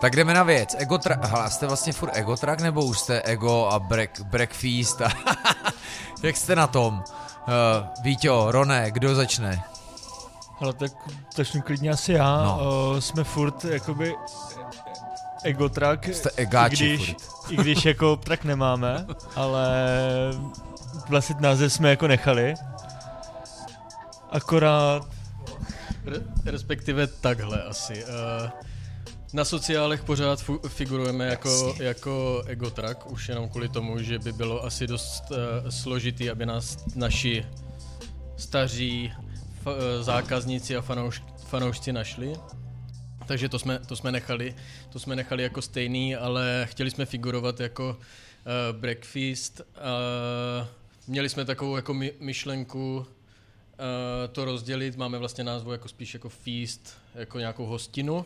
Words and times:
Tak 0.00 0.16
jdeme 0.16 0.34
na 0.34 0.42
věc. 0.42 0.74
Ego 0.78 0.96
tra- 0.96 1.26
Hala, 1.28 1.50
jste 1.50 1.66
vlastně 1.66 1.92
furt 1.92 2.10
ego 2.16 2.36
track, 2.36 2.60
nebo 2.60 2.84
už 2.84 2.98
jste 2.98 3.22
ego 3.22 3.66
a 3.68 3.78
break, 3.78 4.20
breakfast? 4.20 5.00
A 5.02 5.08
Jak 6.22 6.36
jste 6.36 6.56
na 6.56 6.66
tom? 6.66 6.94
Uh, 7.48 7.54
Víťo, 8.02 8.46
Roné, 8.50 8.90
kdo 8.90 9.14
začne? 9.14 9.62
Ale 10.60 10.72
tak 10.72 10.92
začnu 11.36 11.62
klidně 11.62 11.90
asi 11.90 12.12
já. 12.12 12.42
No. 12.44 12.58
Uh, 12.92 12.98
jsme 13.00 13.24
furt 13.24 13.64
jakoby 13.64 14.14
ego 15.42 15.68
track, 15.68 16.04
Jste 16.08 16.28
i 16.28 16.32
egáči 16.42 16.76
když, 16.96 17.06
furt. 17.20 17.52
i 17.52 17.56
když 17.56 17.84
jako 17.84 18.16
track 18.24 18.44
nemáme, 18.44 19.06
ale 19.36 19.68
vlastně 21.08 21.36
název 21.38 21.72
jsme 21.72 21.90
jako 21.90 22.08
nechali. 22.08 22.54
Akorát 24.30 25.02
Re- 26.04 26.22
respektive 26.44 27.06
takhle 27.06 27.62
asi. 27.62 28.04
Uh, 28.04 28.10
na 29.32 29.44
sociálech 29.44 30.04
pořád 30.04 30.42
fu- 30.42 30.68
figurujeme 30.68 31.26
jako, 31.26 31.74
jako 31.80 32.42
egotrak, 32.46 33.10
už 33.10 33.28
jenom 33.28 33.48
kvůli 33.48 33.68
tomu, 33.68 34.02
že 34.02 34.18
by 34.18 34.32
bylo 34.32 34.64
asi 34.64 34.86
dost 34.86 35.24
uh, 35.30 35.36
složitý, 35.70 36.30
aby 36.30 36.46
nás 36.46 36.84
naši 36.94 37.46
staří 38.36 39.12
fa- 39.64 39.72
uh, 39.72 40.02
zákazníci 40.04 40.76
a 40.76 40.80
fanouš- 40.80 41.22
fanoušci 41.46 41.92
našli. 41.92 42.32
Takže 43.26 43.48
to 43.48 43.58
jsme, 43.58 43.78
to 43.78 43.96
jsme 43.96 44.12
nechali, 44.12 44.54
to 44.90 44.98
jsme 44.98 45.16
nechali 45.16 45.42
jako 45.42 45.62
stejný, 45.62 46.16
ale 46.16 46.66
chtěli 46.70 46.90
jsme 46.90 47.06
figurovat 47.06 47.60
jako 47.60 47.88
uh, 47.90 48.78
breakfast. 48.80 49.60
Uh, 49.60 50.66
měli 51.06 51.28
jsme 51.28 51.44
takovou 51.44 51.76
jako 51.76 51.94
my, 51.94 52.12
myšlenku 52.20 53.06
uh, 53.78 54.32
to 54.32 54.44
rozdělit. 54.44 54.96
Máme 54.96 55.18
vlastně 55.18 55.44
názvu 55.44 55.72
jako 55.72 55.88
spíš 55.88 56.14
jako 56.14 56.28
feast, 56.28 56.98
jako 57.14 57.38
nějakou 57.38 57.66
hostinu. 57.66 58.16
Uh, 58.16 58.24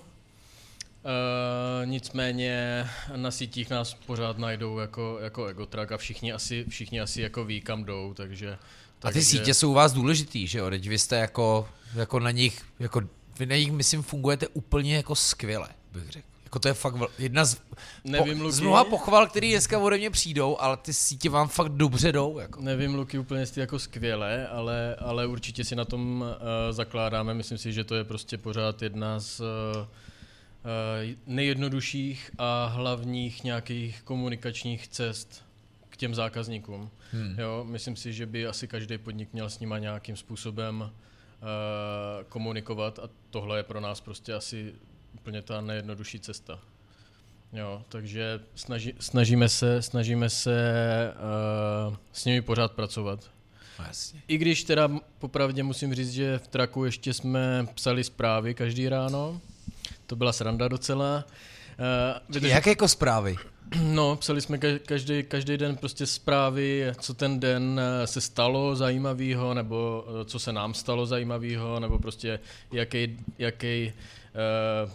nicméně 1.85 2.87
na 3.17 3.31
sítích 3.31 3.71
nás 3.71 3.95
pořád 3.95 4.39
najdou 4.39 4.79
jako, 4.79 5.19
jako 5.23 5.47
egotrak 5.47 5.93
a 5.93 5.97
všichni 5.97 6.33
asi, 6.33 6.65
všichni 6.69 7.01
asi 7.01 7.23
jako 7.23 7.45
ví, 7.45 7.61
kam 7.61 7.85
jdou, 7.85 8.15
takže... 8.15 8.59
A 9.03 9.11
ty 9.11 9.23
sítě 9.23 9.55
jsou 9.55 9.71
u 9.71 9.75
vás 9.75 9.93
důležitý, 9.93 10.47
že 10.47 10.59
jo? 10.59 10.71
Teď 10.71 10.89
vy 10.89 10.99
jste 10.99 11.17
jako, 11.17 11.69
jako 11.95 12.21
na 12.21 12.31
nich, 12.31 12.63
jako 12.79 13.03
vy 13.39 13.47
na 13.47 13.57
nich, 13.57 13.73
myslím, 13.73 14.03
fungujete 14.03 14.49
úplně 14.49 14.97
jako 14.97 15.15
skvěle, 15.15 15.69
bych 15.93 16.11
řekl. 16.11 16.32
Jako 16.53 16.59
to 16.59 16.69
je 16.69 16.75
fakt 16.75 16.95
jedna 17.19 17.45
z, 17.45 17.61
Nevím, 18.05 18.39
po, 18.39 18.45
Luky. 18.45 18.57
z 18.57 18.61
mnoha 18.61 18.85
pochval, 18.85 19.27
který 19.27 19.51
dneska 19.51 19.79
ode 19.79 19.99
mě 19.99 20.11
přijdou, 20.11 20.61
ale 20.61 20.77
ty 20.77 20.93
sítě 20.93 21.31
vám 21.31 21.49
fakt 21.49 21.69
dobře 21.69 22.13
jdou. 22.13 22.39
Jako. 22.39 22.61
Nevím, 22.63 22.95
Luky, 22.95 23.19
úplně 23.19 23.41
jestli 23.41 23.61
jako 23.61 23.79
skvěle, 23.79 24.49
ale, 24.49 24.97
ale 24.97 25.27
určitě 25.27 25.65
si 25.65 25.77
na 25.77 25.85
tom 25.85 26.21
uh, 26.21 26.37
zakládáme. 26.73 27.35
Myslím 27.35 27.59
si, 27.59 27.73
že 27.73 27.85
to 27.85 27.95
je 27.95 28.05
prostě 28.05 28.39
pořád 28.39 28.83
jedna 28.83 29.21
z 29.21 29.41
uh, 29.41 29.47
nejjednodušších 31.27 32.31
a 32.39 32.67
hlavních 32.67 33.45
nějakých 33.45 34.03
komunikačních 34.03 34.89
cest 34.89 35.45
k 35.89 35.97
těm 35.97 36.15
zákazníkům. 36.15 36.91
Hmm. 37.13 37.35
Jo, 37.39 37.65
myslím 37.69 37.97
si, 37.97 38.13
že 38.13 38.27
by 38.27 38.47
asi 38.47 38.69
každý 38.69 38.99
podnik 38.99 39.33
měl 39.33 39.51
s 39.51 39.61
nima 39.61 39.79
nějakým 39.79 40.17
způsobem 40.17 40.81
uh, 40.81 40.89
komunikovat 42.29 42.99
a 42.99 43.09
tohle 43.31 43.59
je 43.59 43.63
pro 43.63 43.81
nás 43.81 44.01
prostě 44.01 44.35
asi 44.35 44.75
úplně 45.15 45.43
ta 45.43 45.61
nejjednodušší 45.61 46.21
cesta. 46.21 46.59
Jo, 47.53 47.83
takže 47.89 48.41
snaží, 48.55 48.95
snažíme 49.01 49.49
se, 49.49 49.83
snažíme 49.83 50.31
se 50.31 50.73
uh, 51.89 51.97
s 52.13 52.25
nimi 52.25 52.43
pořád 52.43 52.73
pracovat. 52.73 53.21
No, 53.79 53.85
jasně. 53.89 54.23
I 54.29 54.39
když 54.39 54.65
teda 54.65 54.91
popravdě 55.19 55.63
musím 55.63 55.95
říct, 55.95 56.13
že 56.13 56.39
v 56.39 56.47
traku 56.49 56.85
ještě 56.85 57.15
jsme 57.15 57.67
psali 57.75 58.05
zprávy 58.05 58.55
každý 58.55 58.89
ráno, 58.89 59.41
to 60.07 60.17
byla 60.17 60.33
sranda 60.33 60.69
docela. 60.69 61.25
Uh, 62.29 62.37
vydrž- 62.37 62.47
Jak 62.49 62.67
jako 62.67 62.89
zprávy? 62.89 63.37
No, 63.83 64.17
psali 64.17 64.41
jsme 64.41 64.57
ka- 64.57 64.79
každý, 64.79 65.23
každý 65.23 65.57
den 65.57 65.77
prostě 65.77 66.07
zprávy, 66.07 66.93
co 67.01 67.15
ten 67.15 67.41
den 67.41 67.81
eh, 68.03 68.07
se 68.07 68.21
stalo 68.21 68.77
zajímavého, 68.77 69.55
nebo 69.55 70.05
eh, 70.09 70.25
co 70.25 70.39
se 70.39 70.53
nám 70.53 70.75
stalo 70.75 71.07
zajímavého, 71.07 71.81
nebo 71.81 71.99
prostě 71.99 72.41
jaký, 72.73 73.19
jaký, 73.39 73.93
uh, 74.85 74.91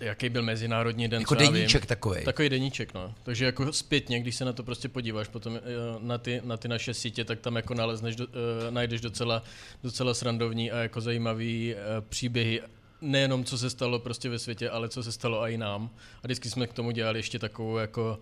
jaký 0.00 0.28
byl 0.28 0.42
mezinárodní 0.42 1.08
den. 1.08 1.20
Jako 1.20 1.34
deníček 1.34 1.86
takovej. 1.86 2.24
Takový 2.24 2.48
deníček, 2.48 2.94
no. 2.94 3.14
Takže 3.22 3.44
jako 3.44 3.72
zpětně, 3.72 4.20
když 4.20 4.36
se 4.36 4.44
na 4.44 4.52
to 4.52 4.62
prostě 4.62 4.88
podíváš 4.88 5.28
potom 5.28 5.56
eh, 5.56 5.60
na 6.00 6.18
ty, 6.18 6.40
na 6.44 6.56
ty 6.56 6.68
naše 6.68 6.94
sítě, 6.94 7.24
tak 7.24 7.40
tam 7.40 7.56
jako 7.56 7.74
nalezneš, 7.74 8.16
do, 8.16 8.26
eh, 8.26 8.70
najdeš 8.70 9.00
docela, 9.00 9.42
docela 9.82 10.14
srandovní 10.14 10.72
a 10.72 10.78
jako 10.78 11.00
zajímavý 11.00 11.74
eh, 11.74 11.78
příběhy 12.08 12.62
nejenom 13.00 13.44
co 13.44 13.58
se 13.58 13.70
stalo 13.70 13.98
prostě 13.98 14.28
ve 14.28 14.38
světě, 14.38 14.70
ale 14.70 14.88
co 14.88 15.02
se 15.02 15.12
stalo 15.12 15.48
i 15.48 15.58
nám. 15.58 15.90
A 16.22 16.26
vždycky 16.26 16.50
jsme 16.50 16.66
k 16.66 16.72
tomu 16.72 16.90
dělali 16.90 17.18
ještě 17.18 17.38
takovou 17.38 17.76
jako 17.76 18.18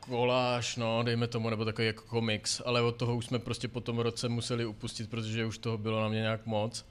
koláž, 0.00 0.76
no, 0.76 1.02
dejme 1.02 1.26
tomu, 1.26 1.50
nebo 1.50 1.64
takový 1.64 1.86
jako 1.86 2.02
komiks, 2.06 2.62
ale 2.64 2.82
od 2.82 2.96
toho 2.96 3.16
už 3.16 3.26
jsme 3.26 3.38
prostě 3.38 3.68
po 3.68 3.80
tom 3.80 3.98
roce 3.98 4.28
museli 4.28 4.66
upustit, 4.66 5.10
protože 5.10 5.46
už 5.46 5.58
toho 5.58 5.78
bylo 5.78 6.00
na 6.02 6.08
mě 6.08 6.20
nějak 6.20 6.46
moc, 6.46 6.84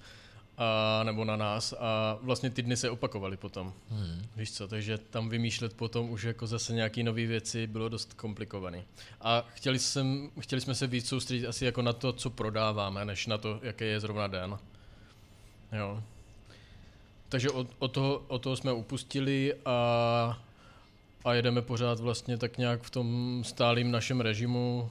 a, 0.61 1.03
nebo 1.03 1.25
na 1.25 1.35
nás 1.35 1.73
a 1.79 2.17
vlastně 2.21 2.49
ty 2.49 2.61
dny 2.61 2.77
se 2.77 2.89
opakovaly 2.89 3.37
potom, 3.37 3.73
hmm. 3.89 4.25
víš 4.35 4.51
co, 4.51 4.67
takže 4.67 4.97
tam 4.97 5.29
vymýšlet 5.29 5.73
potom 5.73 6.09
už 6.09 6.23
jako 6.23 6.47
zase 6.47 6.73
nějaký 6.73 7.03
nové 7.03 7.25
věci 7.25 7.67
bylo 7.67 7.89
dost 7.89 8.13
komplikovaný. 8.13 8.83
A 9.21 9.45
chtěli, 9.53 9.79
jsem, 9.79 10.29
chtěli 10.39 10.61
jsme 10.61 10.75
se 10.75 10.87
víc 10.87 11.07
soustředit 11.07 11.47
asi 11.47 11.65
jako 11.65 11.81
na 11.81 11.93
to, 11.93 12.13
co 12.13 12.29
prodáváme, 12.29 13.05
než 13.05 13.27
na 13.27 13.37
to, 13.37 13.59
jaký 13.61 13.83
je 13.83 13.99
zrovna 13.99 14.27
den. 14.27 14.57
Jo. 15.71 16.03
Takže 17.29 17.49
od, 17.49 17.67
od, 17.79 17.91
toho, 17.91 18.23
od 18.27 18.41
toho 18.41 18.55
jsme 18.55 18.73
upustili 18.73 19.53
a, 19.65 20.39
a 21.25 21.33
jedeme 21.33 21.61
pořád 21.61 21.99
vlastně 21.99 22.37
tak 22.37 22.57
nějak 22.57 22.81
v 22.81 22.89
tom 22.89 23.41
stálým 23.45 23.91
našem 23.91 24.21
režimu. 24.21 24.89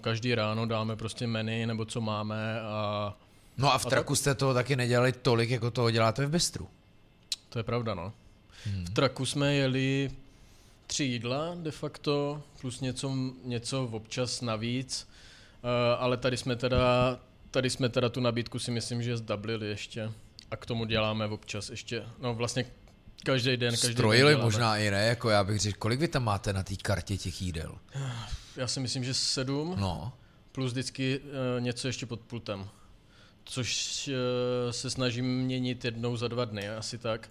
Každý 0.00 0.34
ráno 0.34 0.66
dáme 0.66 0.96
prostě 0.96 1.26
menu 1.26 1.66
nebo 1.66 1.84
co 1.84 2.00
máme 2.00 2.60
a 2.60 3.16
No 3.58 3.72
a 3.72 3.78
v 3.78 3.86
A 3.86 3.90
traku 3.90 4.14
jste 4.14 4.34
toho 4.34 4.54
taky 4.54 4.76
nedělali 4.76 5.12
tolik, 5.12 5.50
jako 5.50 5.70
toho 5.70 5.90
děláte 5.90 6.26
v 6.26 6.30
Bystru. 6.30 6.68
to 7.48 7.58
je 7.58 7.62
pravda, 7.62 7.94
no. 7.94 8.12
Hmm. 8.64 8.84
V 8.84 8.90
traku 8.90 9.26
jsme 9.26 9.54
jeli 9.54 10.10
tři 10.86 11.04
jídla 11.04 11.54
de 11.54 11.70
facto, 11.70 12.42
plus 12.60 12.80
něco, 12.80 13.12
něco 13.44 13.84
občas 13.84 14.40
navíc, 14.40 15.08
uh, 15.62 15.70
ale 15.98 16.16
tady 16.16 16.36
jsme 16.36 16.56
teda 16.56 17.18
tady 17.50 17.70
jsme 17.70 17.88
teda 17.88 18.08
tu 18.08 18.20
nabídku 18.20 18.58
si 18.58 18.70
myslím, 18.70 19.02
že 19.02 19.16
zdablili 19.16 19.68
ještě 19.68 20.12
a 20.50 20.56
k 20.56 20.66
tomu 20.66 20.84
děláme 20.84 21.26
občas 21.26 21.70
ještě, 21.70 22.04
no 22.20 22.34
vlastně 22.34 22.64
každý 23.24 23.56
den, 23.56 23.70
každý 23.70 23.92
Strojili 23.92 24.32
den 24.34 24.42
možná 24.42 24.76
i 24.76 24.90
ne, 24.90 25.06
jako 25.06 25.30
já 25.30 25.44
bych 25.44 25.60
řekl, 25.60 25.78
kolik 25.78 26.00
vy 26.00 26.08
tam 26.08 26.24
máte 26.24 26.52
na 26.52 26.62
té 26.62 26.76
kartě 26.76 27.16
těch 27.16 27.42
jídel? 27.42 27.78
Já 28.56 28.66
si 28.66 28.80
myslím, 28.80 29.04
že 29.04 29.14
sedm, 29.14 29.74
No. 29.78 30.12
plus 30.52 30.70
vždycky 30.72 31.18
uh, 31.20 31.60
něco 31.60 31.86
ještě 31.86 32.06
pod 32.06 32.20
pultem. 32.20 32.68
Což 33.50 34.08
uh, 34.08 34.70
se 34.70 34.90
snažím 34.90 35.38
měnit 35.38 35.84
jednou 35.84 36.16
za 36.16 36.28
dva 36.28 36.44
dny, 36.44 36.68
asi 36.68 36.98
tak, 36.98 37.30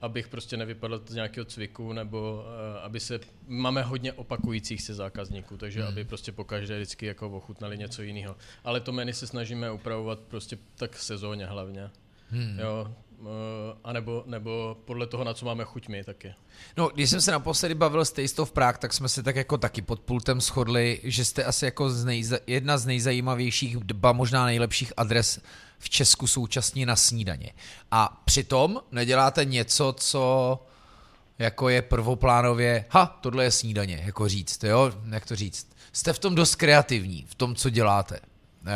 abych 0.00 0.28
prostě 0.28 0.56
nevypadl 0.56 1.02
z 1.06 1.14
nějakého 1.14 1.44
cviku, 1.44 1.92
nebo 1.92 2.44
uh, 2.44 2.78
aby 2.82 3.00
se, 3.00 3.20
máme 3.46 3.82
hodně 3.82 4.12
opakujících 4.12 4.82
se 4.82 4.94
zákazníků, 4.94 5.56
takže 5.56 5.80
hmm. 5.80 5.88
aby 5.88 6.04
prostě 6.04 6.32
po 6.32 6.44
každé 6.44 6.76
vždycky 6.76 7.06
jako 7.06 7.30
ochutnali 7.30 7.78
něco 7.78 8.02
jiného. 8.02 8.36
Ale 8.64 8.80
to 8.80 8.92
menu 8.92 9.12
se 9.12 9.26
snažíme 9.26 9.70
upravovat 9.70 10.18
prostě 10.18 10.58
tak 10.76 10.96
sezóně 10.96 11.46
hlavně. 11.46 11.90
Hmm. 12.28 12.58
Jo, 12.58 12.94
a 13.84 13.92
nebo, 13.92 14.22
nebo 14.26 14.76
podle 14.84 15.06
toho, 15.06 15.24
na 15.24 15.34
co 15.34 15.46
máme 15.46 15.64
chuť 15.64 15.88
my 15.88 16.04
taky. 16.04 16.34
No, 16.76 16.88
když 16.88 17.10
jsem 17.10 17.20
se 17.20 17.32
naposledy 17.32 17.74
bavil 17.74 18.04
s 18.04 18.12
Taste 18.12 18.42
of 18.42 18.52
Prague, 18.52 18.78
tak 18.78 18.92
jsme 18.92 19.08
se 19.08 19.22
tak 19.22 19.36
jako 19.36 19.58
taky 19.58 19.82
pod 19.82 20.00
pultem 20.00 20.40
shodli, 20.40 21.00
že 21.04 21.24
jste 21.24 21.44
asi 21.44 21.64
jako 21.64 21.90
z 21.90 22.04
nejza, 22.04 22.36
jedna 22.46 22.78
z 22.78 22.86
nejzajímavějších, 22.86 23.76
ba 23.76 24.12
možná 24.12 24.44
nejlepších 24.44 24.92
adres 24.96 25.40
v 25.78 25.90
Česku 25.90 26.26
současně 26.26 26.86
na 26.86 26.96
snídaně. 26.96 27.52
A 27.90 28.22
přitom 28.24 28.80
neděláte 28.92 29.44
něco, 29.44 29.94
co 29.98 30.58
jako 31.38 31.68
je 31.68 31.82
prvoplánově, 31.82 32.84
ha, 32.90 33.18
tohle 33.20 33.44
je 33.44 33.50
snídaně, 33.50 34.02
jako 34.06 34.28
říct, 34.28 34.64
jo, 34.64 34.92
jak 35.10 35.26
to 35.26 35.36
říct. 35.36 35.70
Jste 35.92 36.12
v 36.12 36.18
tom 36.18 36.34
dost 36.34 36.54
kreativní, 36.54 37.24
v 37.28 37.34
tom, 37.34 37.54
co 37.54 37.70
děláte. 37.70 38.20
Uh, 38.62 38.70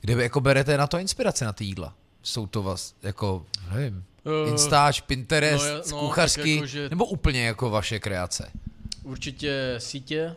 kde 0.00 0.16
by 0.16 0.22
jako 0.22 0.40
berete 0.40 0.76
na 0.76 0.86
to 0.86 0.98
inspirace 0.98 1.44
na 1.44 1.52
ty 1.52 1.64
jídla? 1.64 1.94
Jsou 2.22 2.46
to 2.46 2.62
vás, 2.62 2.94
jako, 3.02 3.46
nevím, 3.72 4.04
Eh, 4.46 4.50
Instač, 4.50 5.00
Pinterest, 5.00 5.64
no, 5.90 5.96
no, 5.96 6.00
kuchařky, 6.00 6.40
tak 6.40 6.46
jako, 6.48 6.66
že- 6.66 6.88
nebo 6.88 7.06
úplně 7.06 7.44
jako 7.46 7.70
vaše 7.70 7.98
kreace? 8.00 8.50
Určitě 9.02 9.74
sítě, 9.78 10.36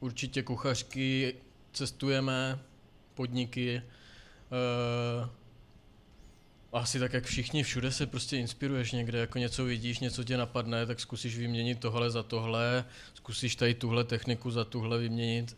určitě 0.00 0.42
kuchařky, 0.42 1.34
cestujeme, 1.72 2.58
podniky. 3.14 3.82
Uh, 5.22 5.28
asi 6.72 6.98
tak, 6.98 7.12
jak 7.12 7.24
všichni, 7.24 7.62
všude 7.62 7.92
se 7.92 8.06
prostě 8.06 8.36
inspiruješ 8.36 8.92
někde, 8.92 9.18
jako 9.18 9.38
něco 9.38 9.64
vidíš, 9.64 9.98
něco 9.98 10.24
tě 10.24 10.36
napadne, 10.36 10.86
tak 10.86 11.00
zkusíš 11.00 11.38
vyměnit 11.38 11.78
tohle 11.80 12.10
za 12.10 12.22
tohle, 12.22 12.84
zkusíš 13.14 13.56
tady 13.56 13.74
tuhle 13.74 14.04
techniku 14.04 14.50
za 14.50 14.64
tuhle 14.64 14.98
vyměnit. 14.98 15.56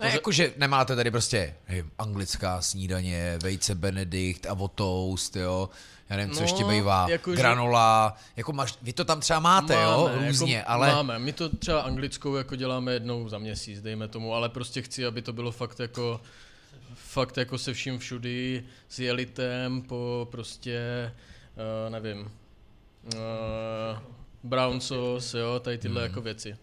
Ne, 0.00 0.12
jakože 0.12 0.52
nemáte 0.56 0.96
tady 0.96 1.10
prostě 1.10 1.54
nevím, 1.68 1.90
anglická 1.98 2.62
snídaně, 2.62 3.38
vejce 3.42 3.74
benedikt, 3.74 4.46
avo 4.46 4.68
toast, 4.68 5.36
jo. 5.36 5.70
Já 6.10 6.16
nevím, 6.16 6.34
co 6.34 6.40
No, 6.40 6.44
ještě 6.46 6.64
bývá, 6.64 7.06
jako, 7.08 7.30
že- 7.30 7.36
granola, 7.36 8.16
jako 8.36 8.52
máš, 8.52 8.74
vy 8.82 8.92
to 8.92 9.04
tam 9.04 9.20
třeba 9.20 9.40
máte, 9.40 9.74
jo, 9.74 10.10
různě, 10.26 10.56
jako, 10.56 10.70
ale... 10.70 10.88
Máme, 10.92 11.18
my 11.18 11.32
to 11.32 11.48
třeba 11.56 11.80
anglickou 11.80 12.36
jako 12.36 12.56
děláme 12.56 12.92
jednou 12.92 13.28
za 13.28 13.38
měsíc, 13.38 13.82
dejme 13.82 14.08
tomu, 14.08 14.34
ale 14.34 14.48
prostě 14.48 14.82
chci, 14.82 15.06
aby 15.06 15.22
to 15.22 15.32
bylo 15.32 15.52
fakt 15.52 15.80
jako 15.80 16.20
fakt 16.94 17.36
jako 17.36 17.58
se 17.58 17.72
vším 17.74 17.98
všudy, 17.98 18.64
s 18.88 18.98
jelitem 18.98 19.82
po 19.82 20.28
prostě, 20.30 20.80
uh, 21.86 21.92
nevím, 21.92 22.20
uh, 23.14 23.98
brown 24.42 24.80
sauce, 24.80 25.38
jo, 25.38 25.60
tady 25.60 25.78
tyhle 25.78 26.02
jako 26.02 26.20
věci. 26.20 26.56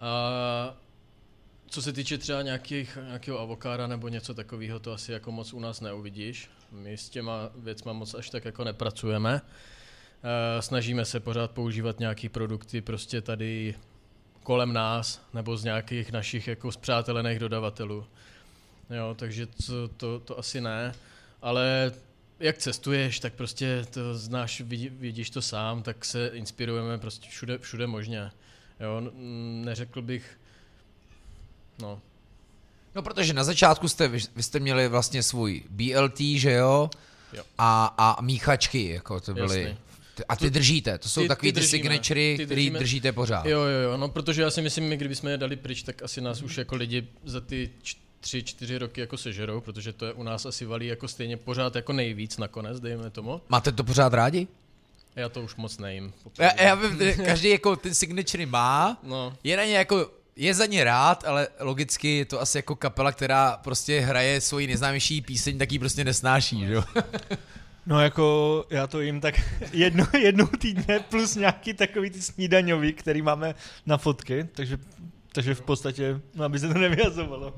A 0.00 0.74
co 1.74 1.82
se 1.82 1.92
týče 1.92 2.18
třeba 2.18 2.42
nějakých, 2.42 2.98
nějakého 3.06 3.40
avokáda 3.40 3.86
nebo 3.86 4.08
něco 4.08 4.34
takového, 4.34 4.80
to 4.80 4.92
asi 4.92 5.12
jako 5.12 5.32
moc 5.32 5.52
u 5.52 5.60
nás 5.60 5.80
neuvidíš. 5.80 6.50
My 6.72 6.92
s 6.96 7.08
těma 7.08 7.50
věcma 7.56 7.92
moc 7.92 8.14
až 8.14 8.30
tak 8.30 8.44
jako 8.44 8.64
nepracujeme. 8.64 9.40
Eh, 10.22 10.62
Snažíme 10.62 11.04
se 11.04 11.20
pořád 11.20 11.50
používat 11.50 12.00
nějaký 12.00 12.28
produkty 12.28 12.80
prostě 12.80 13.20
tady 13.20 13.74
kolem 14.42 14.72
nás 14.72 15.26
nebo 15.32 15.56
z 15.56 15.64
nějakých 15.64 16.12
našich 16.12 16.48
jako 16.48 16.72
zpřátelených 16.72 17.38
dodavatelů. 17.38 18.06
Jo, 18.90 19.14
takže 19.18 19.46
to, 19.46 19.88
to, 19.88 20.20
to 20.20 20.38
asi 20.38 20.60
ne, 20.60 20.94
ale 21.42 21.92
jak 22.40 22.58
cestuješ, 22.58 23.20
tak 23.20 23.34
prostě 23.34 23.86
to 23.90 24.14
znáš, 24.14 24.60
vidí, 24.60 24.88
vidíš 24.88 25.30
to 25.30 25.42
sám, 25.42 25.82
tak 25.82 26.04
se 26.04 26.26
inspirujeme 26.26 26.98
prostě 26.98 27.28
všude, 27.28 27.58
všude 27.58 27.86
možně. 27.86 28.30
Jo, 28.80 29.10
neřekl 29.64 30.02
bych, 30.02 30.38
no, 31.78 32.00
No 32.94 33.02
protože 33.02 33.32
na 33.32 33.44
začátku 33.44 33.88
jste, 33.88 34.08
vy, 34.08 34.20
jste 34.42 34.60
měli 34.60 34.88
vlastně 34.88 35.22
svůj 35.22 35.62
BLT, 35.70 36.18
že 36.20 36.52
jo? 36.52 36.90
Jo. 37.32 37.42
A, 37.58 37.94
a 37.98 38.22
míchačky, 38.22 38.88
jako 38.88 39.20
to 39.20 39.34
byly. 39.34 39.62
Jasný. 39.62 39.78
A 40.28 40.36
ty 40.36 40.50
držíte, 40.50 40.98
to 40.98 41.08
jsou 41.08 41.22
Ty- 41.22 41.28
takový 41.28 41.52
ty 41.52 41.60
ty, 41.60 41.66
signatury, 41.66 42.34
ty 42.38 42.44
který 42.44 42.60
držíme. 42.62 42.78
držíte 42.78 43.12
pořád. 43.12 43.46
Jo, 43.46 43.60
jo, 43.60 43.78
jo, 43.90 43.96
no 43.96 44.08
protože 44.08 44.42
já 44.42 44.50
si 44.50 44.62
myslím, 44.62 44.84
my 44.84 44.96
kdybychom 44.96 45.30
je 45.30 45.36
dali 45.36 45.56
pryč, 45.56 45.82
tak 45.82 46.02
asi 46.02 46.20
nás 46.20 46.42
už 46.42 46.58
jako 46.58 46.76
lidi 46.76 47.06
za 47.24 47.40
ty 47.40 47.70
tři, 48.20 48.42
čtyři 48.42 48.78
roky 48.78 49.00
jako 49.00 49.16
sežerou, 49.16 49.60
protože 49.60 49.92
to 49.92 50.06
je 50.06 50.12
u 50.12 50.22
nás 50.22 50.46
asi 50.46 50.64
valí 50.64 50.86
jako 50.86 51.08
stejně 51.08 51.36
pořád 51.36 51.74
jako 51.76 51.92
nejvíc 51.92 52.36
nakonec, 52.38 52.80
dejme 52.80 53.10
tomu. 53.10 53.40
Máte 53.48 53.72
to 53.72 53.84
pořád 53.84 54.14
rádi? 54.14 54.46
Já 55.16 55.28
to 55.28 55.42
už 55.42 55.56
moc 55.56 55.78
nejím. 55.78 56.12
Já, 56.38 56.62
já 56.62 56.74
vím, 56.74 56.98
každý 57.24 57.48
jako 57.48 57.76
ty 57.76 57.94
signatury 57.94 58.46
má, 58.46 58.98
No, 59.02 59.36
je 59.44 59.56
na 59.56 59.64
ně 59.64 59.76
jako, 59.76 60.10
je 60.36 60.54
za 60.54 60.66
ně 60.66 60.84
rád, 60.84 61.24
ale 61.26 61.48
logicky 61.60 62.16
je 62.16 62.24
to 62.24 62.40
asi 62.40 62.58
jako 62.58 62.76
kapela, 62.76 63.12
která 63.12 63.56
prostě 63.56 64.00
hraje 64.00 64.40
svoji 64.40 64.66
nejznámější 64.66 65.20
píseň, 65.20 65.58
tak 65.58 65.72
ji 65.72 65.78
prostě 65.78 66.04
nesnáší, 66.04 66.66
že 66.66 66.72
jo? 66.72 66.84
No 67.86 68.00
jako 68.00 68.64
já 68.70 68.86
to 68.86 69.00
jim 69.00 69.20
tak 69.20 69.34
jedno, 69.72 70.06
jednou 70.18 70.46
týdně 70.46 71.00
plus 71.10 71.36
nějaký 71.36 71.74
takový 71.74 72.10
ty 72.10 72.22
snídaňový, 72.22 72.92
který 72.92 73.22
máme 73.22 73.54
na 73.86 73.96
fotky, 73.96 74.48
takže, 74.52 74.78
takže 75.32 75.54
v 75.54 75.60
podstatě, 75.60 76.20
no, 76.34 76.44
aby 76.44 76.58
se 76.58 76.68
to 76.68 76.78
nevyhazovalo. 76.78 77.54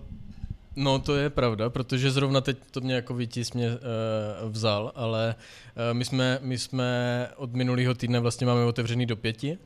no 0.76 0.98
to 0.98 1.16
je 1.16 1.30
pravda, 1.30 1.70
protože 1.70 2.10
zrovna 2.10 2.40
teď 2.40 2.58
to 2.70 2.80
mě 2.80 2.94
jako 2.94 3.14
vytis 3.14 3.52
mě 3.52 3.70
uh, 3.70 4.50
vzal, 4.50 4.92
ale 4.94 5.34
uh, 5.34 5.96
my, 5.96 6.04
jsme, 6.04 6.38
my 6.42 6.58
jsme 6.58 7.28
od 7.36 7.54
minulého 7.54 7.94
týdne 7.94 8.20
vlastně 8.20 8.46
máme 8.46 8.64
otevřený 8.64 9.06
do 9.06 9.16
pěti 9.16 9.58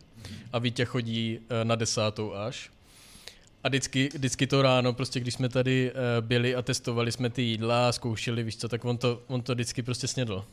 a 0.52 0.58
Vítě 0.58 0.84
chodí 0.84 1.38
uh, 1.38 1.44
na 1.64 1.74
desátou 1.74 2.34
až. 2.34 2.70
A 3.64 3.68
vždycky, 3.68 4.08
vždycky 4.14 4.46
to 4.46 4.62
ráno, 4.62 4.92
prostě 4.92 5.20
když 5.20 5.34
jsme 5.34 5.48
tady 5.48 5.92
uh, 5.92 6.26
byli 6.26 6.54
a 6.54 6.62
testovali 6.62 7.12
jsme 7.12 7.30
ty 7.30 7.42
jídla 7.42 7.88
a 7.88 7.92
zkoušeli, 7.92 8.42
víš 8.42 8.56
co, 8.56 8.68
tak 8.68 8.84
on 8.84 8.98
to, 8.98 9.22
on 9.26 9.42
to 9.42 9.54
vždycky 9.54 9.82
prostě 9.82 10.06
snědl. 10.08 10.44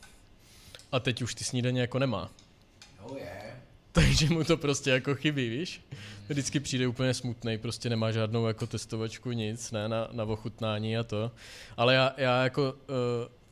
A 0.92 1.00
teď 1.00 1.22
už 1.22 1.34
ty 1.34 1.44
snídaně 1.44 1.80
jako 1.80 1.98
nemá. 1.98 2.30
Takže 3.92 4.30
mu 4.30 4.44
to 4.44 4.56
prostě 4.56 4.90
jako 4.90 5.14
chybí, 5.14 5.48
víš? 5.48 5.80
Vždycky 6.28 6.60
přijde 6.60 6.86
úplně 6.86 7.14
smutný, 7.14 7.58
prostě 7.58 7.90
nemá 7.90 8.12
žádnou 8.12 8.46
jako 8.46 8.66
testovačku, 8.66 9.32
nic, 9.32 9.70
ne, 9.70 9.88
na, 9.88 10.08
na 10.12 10.24
ochutnání 10.24 10.98
a 10.98 11.02
to. 11.02 11.30
Ale 11.76 11.94
já, 11.94 12.14
já 12.16 12.42
jako, 12.42 12.72
uh, 12.72 12.76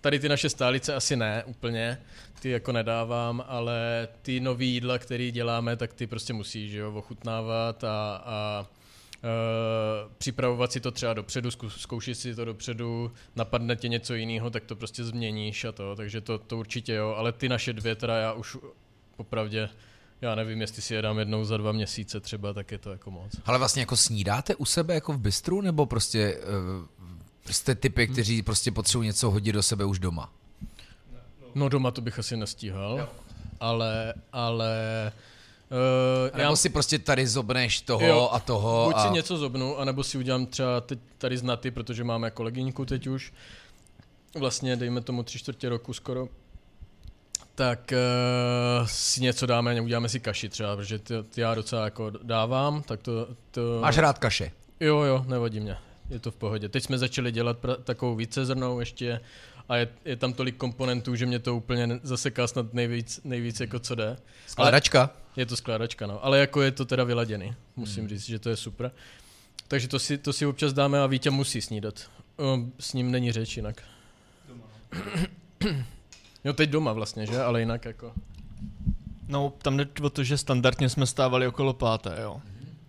tady 0.00 0.19
ty 0.19 0.29
naše 0.29 0.49
stálice 0.50 0.94
asi 0.94 1.17
ne 1.17 1.44
úplně, 1.47 1.99
ty 2.41 2.50
jako 2.50 2.73
nedávám, 2.73 3.44
ale 3.47 4.09
ty 4.23 4.41
nový 4.41 4.70
jídla, 4.70 4.99
který 4.99 5.31
děláme, 5.31 5.76
tak 5.76 5.93
ty 5.93 6.06
prostě 6.06 6.32
musíš, 6.32 6.70
že 6.70 6.79
jo, 6.79 6.93
ochutnávat 6.93 7.85
a, 7.85 8.23
a 8.25 8.67
Uh, 9.23 10.13
připravovat 10.19 10.73
si 10.73 10.81
to 10.81 10.91
třeba 10.91 11.15
dopředu, 11.15 11.51
zkoušet 11.69 12.15
si 12.15 12.35
to 12.35 12.45
dopředu, 12.45 13.13
napadne 13.37 13.77
tě 13.77 13.89
něco 13.89 14.15
jiného, 14.15 14.51
tak 14.51 14.65
to 14.65 14.77
prostě 14.77 15.05
změníš 15.05 15.65
a 15.65 15.73
to, 15.73 15.97
takže 15.97 16.21
to, 16.21 16.39
to 16.39 16.59
určitě 16.59 16.95
jo, 16.95 17.15
ale 17.17 17.33
ty 17.33 17.49
naše 17.49 17.73
dvě 17.73 17.95
teda 17.95 18.17
já 18.17 18.33
už 18.33 18.57
popravdě, 19.17 19.69
já 20.21 20.35
nevím, 20.35 20.61
jestli 20.61 20.83
si 20.83 20.95
je 20.95 21.03
dám 21.03 21.19
jednou 21.19 21.45
za 21.45 21.57
dva 21.57 21.73
měsíce 21.73 22.21
třeba, 22.21 22.53
tak 22.53 22.73
je 22.73 22.79
to 22.79 22.91
jako 22.91 23.11
moc. 23.11 23.33
Ale 23.47 23.59
vlastně 23.59 23.83
jako 23.83 23.97
snídáte 23.97 24.55
u 24.55 24.65
sebe 24.65 24.95
jako 24.95 25.13
v 25.13 25.19
bistru, 25.19 25.61
nebo 25.61 25.87
prostě 25.87 26.39
uh, 26.39 26.87
jste 27.53 27.75
typy, 27.75 28.09
kteří 28.09 28.43
prostě 28.43 28.73
potřebují 28.73 29.07
něco 29.07 29.31
hodit 29.31 29.53
do 29.53 29.62
sebe 29.62 29.85
už 29.85 29.99
doma? 29.99 30.33
No 31.55 31.69
doma 31.69 31.91
to 31.91 32.01
bych 32.01 32.19
asi 32.19 32.37
nestíhal, 32.37 32.99
Jo. 32.99 33.09
ale, 33.61 34.15
ale 34.33 35.12
uh, 35.71 36.39
Nebo 36.39 36.57
si 36.57 36.69
prostě 36.69 36.99
tady 36.99 37.27
zobneš 37.27 37.81
toho 37.81 38.07
Jo. 38.07 38.29
a 38.33 38.41
toho 38.41 38.85
Buď 38.87 38.95
a... 38.97 39.09
si 39.09 39.15
něco 39.15 39.37
zobnu, 39.37 39.79
anebo 39.79 40.05
si 40.05 40.19
udělám 40.19 40.47
třeba 40.47 40.81
teď 40.81 40.99
tady 41.19 41.39
z 41.39 41.43
Naty, 41.43 41.71
protože 41.71 42.05
máme 42.05 42.31
kolegyňku 42.31 42.85
teď 42.85 43.07
už, 43.07 43.33
vlastně 44.39 44.77
dejme 44.77 45.01
tomu 45.01 45.23
tři 45.23 45.39
čtvrtě 45.39 45.69
roku 45.69 45.93
skoro, 45.93 46.29
tak 47.55 47.93
uh, 48.81 48.87
si 48.87 49.21
něco 49.23 49.47
dáme, 49.47 49.81
uděláme 49.81 50.09
si 50.09 50.21
kaši 50.21 50.49
třeba, 50.49 50.77
protože 50.77 50.99
ty, 50.99 51.15
ty 51.31 51.41
já 51.41 51.55
docela 51.55 51.85
jako 51.85 52.11
dávám, 52.23 52.83
tak 52.83 53.03
to... 53.03 53.29
to 53.51 53.79
Máš 53.81 53.99
rád 53.99 54.19
kaše. 54.19 54.51
Jo, 54.81 54.99
jo, 55.01 55.25
nevadí 55.29 55.61
mě. 55.61 55.77
Je 56.11 56.19
to 56.19 56.31
v 56.31 56.37
pohodě. 56.37 56.69
Teď 56.69 56.85
jsme 56.85 56.99
začali 56.99 57.33
dělat 57.33 57.59
pra- 57.62 57.77
takovou 57.77 58.15
vícezrnou 58.15 58.81
ještě 58.81 59.21
a 59.69 59.77
je, 59.77 59.89
je 60.05 60.17
tam 60.17 60.33
tolik 60.33 60.57
komponentů, 60.57 61.15
že 61.15 61.27
mě 61.27 61.39
to 61.39 61.57
úplně 61.57 62.01
zaseká 62.03 62.47
snad 62.47 62.75
nejvíc, 62.75 63.21
nejvíc 63.25 63.61
jako 63.61 63.79
co 63.79 63.95
jde. 63.95 64.17
Skládačka? 64.47 65.11
Je 65.37 65.47
to 65.47 65.56
skládačka, 65.56 66.06
no. 66.06 66.25
Ale 66.25 66.38
jako 66.38 66.62
je 66.62 66.71
to 66.71 66.85
teda 66.85 67.05
vyladěný, 67.05 67.55
musím 67.77 68.00
hmm. 68.00 68.09
říct, 68.09 68.27
že 68.27 68.38
to 68.38 68.49
je 68.49 68.56
super. 68.56 68.91
Takže 69.69 69.88
to 69.88 69.99
si, 69.99 70.19
to 70.19 70.33
si 70.33 70.47
občas 70.47 70.73
dáme 70.73 71.00
a 71.00 71.06
Vítě 71.06 71.31
musí 71.31 71.61
snídat. 71.61 72.11
S 72.81 72.93
ním 72.93 73.11
není 73.11 73.33
řeč 73.33 73.56
jinak. 73.56 73.83
No 76.44 76.53
teď 76.53 76.71
doma 76.71 76.93
vlastně, 76.93 77.27
že? 77.27 77.43
Ale 77.43 77.61
jinak 77.61 77.85
jako... 77.85 78.12
No, 79.29 79.53
tam 79.62 79.77
jde 79.77 79.87
o 80.02 80.11
to, 80.11 80.25
že 80.25 80.38
standardně 80.38 80.88
jsme 80.88 81.07
stávali 81.07 81.47
okolo 81.47 81.73
páté, 81.73 82.16
jo. 82.23 82.40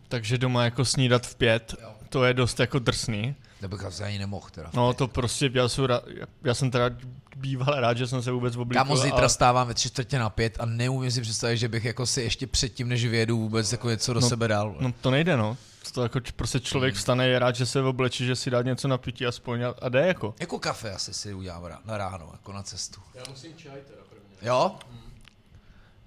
Takže 0.08 0.38
doma 0.38 0.64
jako 0.64 0.86
snídat 0.86 1.28
v 1.28 1.36
pět, 1.36 1.76
Jo. 1.82 1.94
to 2.10 2.24
je 2.24 2.34
dost 2.34 2.60
jako 2.60 2.80
drsný. 2.80 3.36
To 3.62 3.68
bych 3.68 3.84
asi 3.84 4.04
ani 4.04 4.20
nemohl 4.20 4.48
teda. 4.52 4.70
No 4.74 4.94
to 4.94 5.08
prostě, 5.08 5.50
já 5.54 5.68
jsem, 5.68 5.86
rád, 5.86 6.04
já 6.44 6.54
jsem 6.54 6.72
teda 6.72 6.90
býval 7.36 7.80
rád, 7.80 7.98
že 7.98 8.08
jsem 8.08 8.22
se 8.22 8.32
vůbec 8.32 8.56
oblíkl. 8.56 8.80
Kámo, 8.80 8.98
zítra 8.98 9.18
ale- 9.20 9.30
stávám 9.30 9.68
ve 9.68 9.74
tři 9.74 9.90
čtvrtě 9.90 10.20
na 10.20 10.30
pět 10.30 10.58
a 10.60 10.66
neumím 10.66 11.12
si 11.12 11.22
představit, 11.22 11.58
že 11.58 11.68
bych 11.68 11.86
jako 11.86 12.06
si 12.06 12.22
ještě 12.22 12.48
předtím, 12.48 12.90
než 12.90 13.06
vyjedu, 13.06 13.38
vůbec 13.38 13.72
jako 13.72 13.90
něco 13.90 14.14
do 14.14 14.20
No, 14.20 14.30
sebe 14.30 14.48
dal. 14.48 14.76
No 14.80 14.92
to 15.02 15.12
nejde, 15.12 15.38
no. 15.38 15.58
To 15.94 16.04
jako 16.04 16.20
prostě 16.36 16.60
člověk 16.60 16.94
Hmm. 16.94 16.98
vstane, 17.00 17.28
je 17.28 17.40
rád, 17.40 17.56
že 17.56 17.66
se 17.66 17.82
obleče, 17.82 18.26
že 18.26 18.36
si 18.36 18.50
dá 18.50 18.62
něco 18.62 18.88
na 18.88 18.98
pití 18.98 19.26
aspoň 19.26 19.64
a, 19.64 19.74
a 19.82 19.90
jde 19.90 20.08
jako. 20.08 20.36
Jako 20.40 20.60
kafe 20.60 20.92
asi 20.94 21.14
si 21.14 21.34
udělám 21.34 21.64
na 21.86 21.98
ráno, 21.98 22.30
jako 22.32 22.54
na 22.54 22.64
cestu. 22.64 23.02
Já 23.16 23.24
musím 23.30 23.52
čaj 23.58 23.72
teda 23.88 24.02
prvně. 24.10 24.26
Jo? 24.50 24.76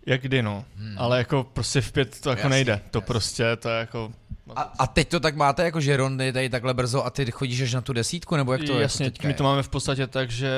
Jak 0.06 0.22
kdy, 0.22 0.42
no. 0.42 0.64
Hmm. 0.76 0.94
Ale 0.98 1.18
jako 1.18 1.44
prostě 1.44 1.80
v 1.80 1.92
pět 1.92 2.20
to 2.20 2.30
jako 2.30 2.38
Jasně, 2.40 2.50
nejde. 2.50 2.80
To 2.90 2.98
jasně. 2.98 3.06
prostě, 3.06 3.56
to 3.56 3.68
je 3.68 3.78
jako... 3.78 4.12
A, 4.56 4.62
a 4.78 4.86
teď 4.86 5.08
to 5.08 5.20
tak 5.20 5.36
máte, 5.36 5.64
jako 5.64 5.80
že 5.80 5.96
rondy 5.96 6.32
tady 6.32 6.48
takhle 6.48 6.74
brzo 6.74 7.04
a 7.04 7.10
ty 7.10 7.30
chodíš 7.30 7.62
až 7.62 7.74
na 7.74 7.80
tu 7.80 7.92
desítku, 7.92 8.36
nebo 8.36 8.52
jak 8.52 8.62
to 8.64 8.80
Jasně, 8.80 9.04
jako 9.04 9.26
my 9.26 9.34
to 9.34 9.44
máme 9.44 9.62
v 9.62 9.68
podstatě 9.68 10.06
tak, 10.06 10.30
že 10.30 10.50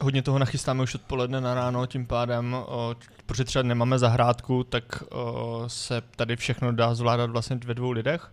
hodně 0.00 0.22
toho 0.22 0.38
nachystáme 0.38 0.82
už 0.82 0.94
odpoledne 0.94 1.40
na 1.40 1.54
ráno, 1.54 1.86
tím 1.86 2.06
pádem, 2.06 2.54
o, 2.54 2.96
protože 3.26 3.44
třeba 3.44 3.62
nemáme 3.62 3.98
zahrádku, 3.98 4.64
tak 4.64 5.02
o, 5.10 5.64
se 5.66 6.02
tady 6.16 6.36
všechno 6.36 6.72
dá 6.72 6.94
zvládat 6.94 7.30
vlastně 7.30 7.60
ve 7.64 7.74
dvou 7.74 7.90
lidech. 7.90 8.32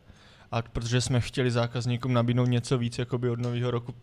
A 0.52 0.62
protože 0.62 1.02
jsme 1.02 1.22
chtěli 1.22 1.52
zákazníkům 1.52 2.14
nabídnout 2.14 2.46
něco 2.46 2.78
víc 2.78 3.00
jakoby 3.00 3.30
od 3.30 3.40
nového 3.40 3.72
roku, 3.72 3.96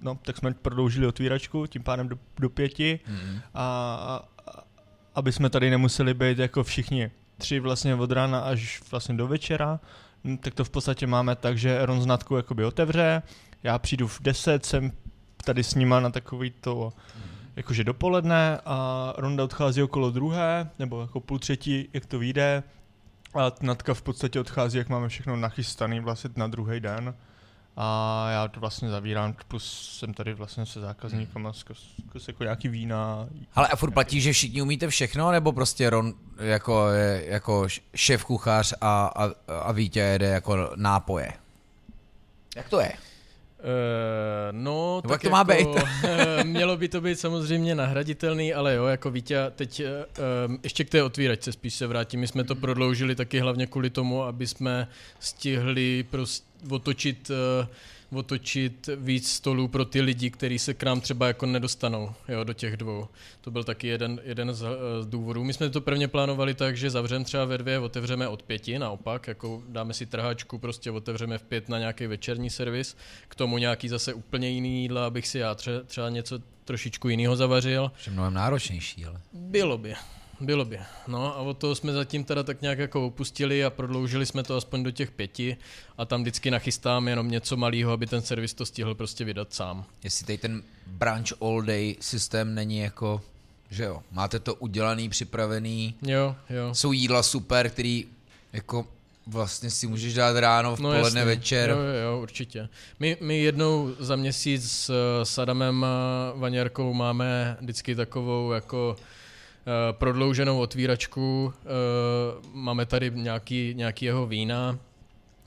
no, 0.00 0.18
tak 0.22 0.36
jsme 0.36 0.54
prodloužili 0.54 1.06
otvíračku, 1.06 1.66
tím 1.66 1.82
pádem 1.82 2.08
do, 2.08 2.18
do 2.40 2.50
pěti 2.50 3.00
Mhm. 3.08 3.40
a, 3.54 3.64
a 3.94 4.22
aby 5.14 5.32
jsme 5.32 5.50
tady 5.50 5.70
nemuseli 5.70 6.14
být 6.14 6.38
jako 6.38 6.64
všichni 6.64 7.10
tři 7.38 7.60
vlastně 7.60 7.94
od 7.94 8.10
rána 8.10 8.40
až 8.40 8.82
vlastně 8.90 9.14
do 9.14 9.26
večera, 9.26 9.80
tak 10.40 10.54
to 10.54 10.64
v 10.64 10.70
podstatě 10.70 11.06
máme 11.06 11.36
tak, 11.36 11.58
že 11.58 11.86
Ron 11.86 12.02
z 12.02 12.06
Natkou 12.06 12.36
jakoby 12.36 12.64
otevře, 12.64 13.22
já 13.62 13.78
přijdu 13.78 14.08
v 14.08 14.22
10, 14.22 14.66
jsem 14.66 14.92
tady 15.44 15.64
s 15.64 15.74
nima 15.74 16.00
na 16.00 16.10
takový 16.10 16.50
to 16.50 16.92
jakože 17.56 17.84
dopoledne 17.84 18.60
a 18.64 19.12
Ronda 19.16 19.44
odchází 19.44 19.82
okolo 19.82 20.10
druhé, 20.10 20.70
nebo 20.78 21.00
jako 21.00 21.20
půl 21.20 21.38
třetí, 21.38 21.88
jak 21.92 22.06
to 22.06 22.18
vyjde. 22.18 22.62
A 23.34 23.52
Natka 23.60 23.94
v 23.94 24.02
podstatě 24.02 24.40
odchází, 24.40 24.78
jak 24.78 24.88
máme 24.88 25.08
všechno 25.08 25.36
nachystaný 25.36 26.00
vlastně 26.00 26.30
na 26.36 26.46
druhý 26.46 26.80
den 26.80 27.14
a 27.76 28.28
já 28.30 28.48
to 28.48 28.60
vlastně 28.60 28.90
zavírám, 28.90 29.34
plus 29.48 29.96
jsem 29.98 30.14
tady 30.14 30.34
vlastně 30.34 30.66
se 30.66 30.80
zákazníkama, 30.80 31.52
zkus, 31.52 31.94
zkus 32.08 32.28
jako 32.28 32.42
nějaký 32.42 32.68
vína. 32.68 33.28
Ale 33.54 33.68
a 33.68 33.76
furt 33.76 33.90
platí, 33.90 34.20
že 34.20 34.32
všichni 34.32 34.62
umíte 34.62 34.88
všechno, 34.88 35.30
nebo 35.30 35.52
prostě 35.52 35.90
Ron 35.90 36.14
jako, 36.38 36.88
je, 36.88 37.24
jako 37.26 37.66
šéf 37.94 38.24
kuchař 38.24 38.74
a, 38.80 39.06
a, 39.06 39.30
a 39.48 39.72
Vítě 39.72 40.00
jede 40.00 40.26
jako 40.26 40.70
nápoje? 40.76 41.32
Jak 42.56 42.68
to 42.68 42.80
je? 42.80 42.92
Uh, 43.58 44.52
no, 44.52 45.02
tak 45.02 45.10
jak 45.10 45.22
to 45.22 45.30
má 45.30 45.44
jako, 45.48 45.72
být? 45.74 45.82
eh, 46.04 46.44
mělo 46.44 46.76
by 46.76 46.88
to 46.88 47.00
být 47.00 47.20
samozřejmě 47.20 47.74
nahraditelný, 47.74 48.54
ale 48.54 48.74
jo, 48.74 48.84
jako 48.86 49.10
Vítě, 49.10 49.36
teď 49.56 49.82
uh, 50.48 50.54
ještě 50.62 50.84
k 50.84 50.90
té 50.90 51.02
otvíračce 51.02 51.52
spíš 51.52 51.74
se 51.74 51.86
vrátím. 51.86 52.20
My 52.20 52.26
jsme 52.26 52.44
to 52.44 52.54
prodloužili 52.54 53.14
taky 53.14 53.40
hlavně 53.40 53.66
kvůli 53.66 53.90
tomu, 53.90 54.22
aby 54.22 54.46
jsme 54.46 54.88
stihli 55.20 56.04
prostě 56.10 56.46
otočit 56.70 57.30
uh, 57.30 57.66
otočit 58.14 58.88
víc 58.96 59.32
stolů 59.32 59.68
pro 59.68 59.84
ty 59.84 60.00
lidi, 60.00 60.30
kteří 60.30 60.58
se 60.58 60.74
k 60.74 60.82
nám 60.82 61.00
třeba 61.00 61.26
jako 61.26 61.46
nedostanou 61.46 62.12
jo, 62.28 62.44
do 62.44 62.52
těch 62.52 62.76
dvou. 62.76 63.08
To 63.40 63.50
byl 63.50 63.64
taky 63.64 63.86
jeden, 63.86 64.20
jeden 64.24 64.54
z, 64.54 64.66
z 65.00 65.06
důvodů. 65.06 65.44
My 65.44 65.52
jsme 65.52 65.70
to 65.70 65.80
prvně 65.80 66.08
plánovali 66.08 66.54
tak, 66.54 66.76
že 66.76 66.90
zavřeme 66.90 67.24
třeba 67.24 67.44
ve 67.44 67.58
dvě, 67.58 67.78
otevřeme 67.78 68.28
od 68.28 68.42
pěti, 68.42 68.78
naopak, 68.78 69.28
jako 69.28 69.62
dáme 69.68 69.94
si 69.94 70.06
trháčku, 70.06 70.58
prostě 70.58 70.90
otevřeme 70.90 71.38
v 71.38 71.42
pět 71.42 71.68
na 71.68 71.78
nějaký 71.78 72.06
večerní 72.06 72.50
servis, 72.50 72.96
k 73.28 73.34
tomu 73.34 73.58
nějaký 73.58 73.88
zase 73.88 74.14
úplně 74.14 74.48
jiný 74.48 74.82
jídla, 74.82 75.06
abych 75.06 75.28
si 75.28 75.38
já 75.38 75.54
tře, 75.54 75.84
třeba 75.86 76.08
něco 76.08 76.38
trošičku 76.64 77.08
jiného 77.08 77.36
zavařil. 77.36 77.92
Že 78.04 78.10
mnohem 78.10 78.34
náročnější, 78.34 79.06
ale. 79.06 79.20
Bylo 79.32 79.78
by. 79.78 79.94
Bylo 80.40 80.64
by. 80.64 80.78
No 81.08 81.36
a 81.36 81.38
od 81.38 81.58
toho 81.58 81.74
jsme 81.74 81.92
zatím 81.92 82.24
teda 82.24 82.42
tak 82.42 82.62
nějak 82.62 82.78
jako 82.78 83.06
opustili 83.06 83.64
a 83.64 83.70
prodloužili 83.70 84.26
jsme 84.26 84.42
to 84.42 84.56
aspoň 84.56 84.82
do 84.82 84.90
těch 84.90 85.10
pěti 85.10 85.56
a 85.98 86.04
tam 86.04 86.20
vždycky 86.22 86.50
nachystám 86.50 87.08
jenom 87.08 87.30
něco 87.30 87.56
malého, 87.56 87.92
aby 87.92 88.06
ten 88.06 88.22
servis 88.22 88.54
to 88.54 88.66
stihl 88.66 88.94
prostě 88.94 89.24
vydat 89.24 89.54
sám. 89.54 89.84
Jestli 90.04 90.26
tady 90.26 90.38
ten 90.38 90.62
branch 90.86 91.26
all 91.40 91.62
day 91.62 91.96
systém 92.00 92.54
není 92.54 92.78
jako, 92.78 93.20
že 93.70 93.84
jo, 93.84 94.02
máte 94.12 94.38
to 94.38 94.54
udělaný, 94.54 95.08
připravený, 95.08 95.94
Jo, 96.02 96.36
jo. 96.50 96.74
jsou 96.74 96.92
jídla 96.92 97.22
super, 97.22 97.70
který 97.70 98.04
jako 98.52 98.86
vlastně 99.26 99.70
si 99.70 99.86
můžeš 99.86 100.14
dát 100.14 100.40
ráno, 100.40 100.76
v 100.76 100.80
No 100.80 100.88
poledne, 100.88 101.20
jasně. 101.20 101.24
večer. 101.24 101.70
Jo, 101.70 101.76
jo, 101.76 101.94
jo, 102.04 102.20
určitě. 102.22 102.68
My, 103.00 103.16
my 103.20 103.38
jednou 103.38 103.90
za 103.98 104.16
měsíc 104.16 104.70
s, 104.72 104.90
s 105.24 105.38
Adamem 105.38 105.86
Vaněrkou 106.34 106.94
máme 106.94 107.56
vždycky 107.60 107.94
takovou 107.94 108.52
jako 108.52 108.96
prodlouženou 109.92 110.58
otvíračku. 110.60 111.54
eh, 111.56 111.66
Máme 112.52 112.86
tady 112.86 113.10
nějaký, 113.14 113.74
nějaký 113.74 114.04
jeho 114.04 114.26
vína 114.26 114.78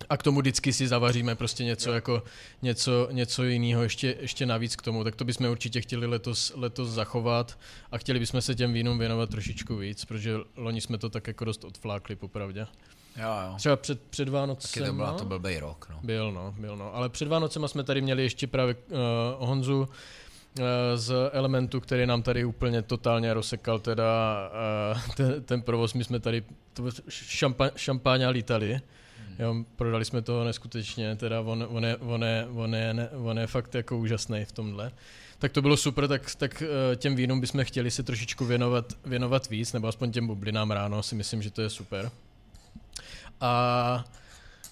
a 0.09 0.17
k 0.17 0.23
tomu 0.23 0.39
vždycky 0.39 0.73
si 0.73 0.87
zavaříme 0.87 1.35
prostě 1.35 1.63
něco 1.63 1.91
jako 1.91 2.23
něco, 2.61 3.07
něco 3.11 3.43
jiného 3.43 3.83
ještě, 3.83 4.15
ještě 4.19 4.45
navíc 4.45 4.75
k 4.75 4.81
tomu. 4.81 5.03
Tak 5.03 5.15
to 5.15 5.25
bychom 5.25 5.49
určitě 5.49 5.81
chtěli 5.81 6.07
letos, 6.07 6.53
letos 6.55 6.89
zachovat 6.89 7.57
a 7.91 7.97
chtěli 7.97 8.19
bychom 8.19 8.41
se 8.41 8.55
těm 8.55 8.73
vínům 8.73 8.99
věnovat 8.99 9.29
trošičku 9.29 9.75
víc, 9.75 10.05
protože 10.05 10.37
loni 10.55 10.81
jsme 10.81 10.97
to 10.97 11.09
tak 11.09 11.27
jako 11.27 11.45
dost 11.45 11.63
odflákli 11.63 12.15
popravdě. 12.15 12.67
Jo, 13.15 13.29
jo. 13.45 13.53
Třeba 13.57 13.75
před, 13.75 14.01
před 14.01 14.29
Vánocem. 14.29 14.83
Taky 14.83 14.89
to 14.89 14.93
byl, 14.93 15.13
to 15.17 15.25
blbej 15.25 15.59
rok, 15.59 15.87
no. 15.89 15.99
Byl, 16.03 16.31
no, 16.31 16.55
byl, 16.59 16.75
no. 16.77 16.95
Ale 16.95 17.09
před 17.09 17.27
Vánocema 17.27 17.67
jsme 17.67 17.83
tady 17.83 18.01
měli 18.01 18.23
ještě 18.23 18.47
právě 18.47 18.75
uh, 18.75 19.47
Honzu 19.47 19.87
z 20.95 21.13
Elementu, 21.31 21.79
který 21.79 22.05
nám 22.05 22.23
tady 22.23 22.45
úplně 22.45 22.81
totálně 22.81 23.33
rozsekal 23.33 23.79
teda 23.79 24.35
uh, 24.95 25.15
ten, 25.15 25.43
ten 25.43 25.61
provoz. 25.61 25.93
My 25.93 26.03
jsme 26.03 26.19
tady 26.19 26.43
to 26.73 26.83
šampa, 27.09 27.69
šampáňa 27.75 28.29
lítali. 28.29 28.81
Jo, 29.39 29.55
prodali 29.75 30.05
jsme 30.05 30.21
toho 30.21 30.43
neskutečně, 30.43 31.15
teda 31.15 31.41
on, 31.41 31.67
on, 31.69 31.85
je, 31.85 31.97
on, 31.97 32.23
je, 32.23 32.47
on, 32.53 32.75
je, 32.75 33.09
on 33.23 33.39
je 33.39 33.47
fakt 33.47 33.75
jako 33.75 33.97
úžasný 33.97 34.45
v 34.45 34.51
tomhle. 34.51 34.91
Tak 35.39 35.51
to 35.51 35.61
bylo 35.61 35.77
super, 35.77 36.07
tak, 36.07 36.35
tak 36.35 36.61
eh, 36.61 36.95
těm 36.95 37.15
vínům 37.15 37.41
bychom 37.41 37.65
chtěli 37.65 37.91
se 37.91 38.03
trošičku 38.03 38.45
věnovat, 38.45 38.93
věnovat 39.05 39.49
víc, 39.49 39.73
nebo 39.73 39.87
aspoň 39.87 40.11
těm 40.11 40.27
bublinám 40.27 40.71
ráno 40.71 41.03
si 41.03 41.15
myslím, 41.15 41.41
že 41.41 41.51
to 41.51 41.61
je 41.61 41.69
super. 41.69 42.11
A 43.41 44.05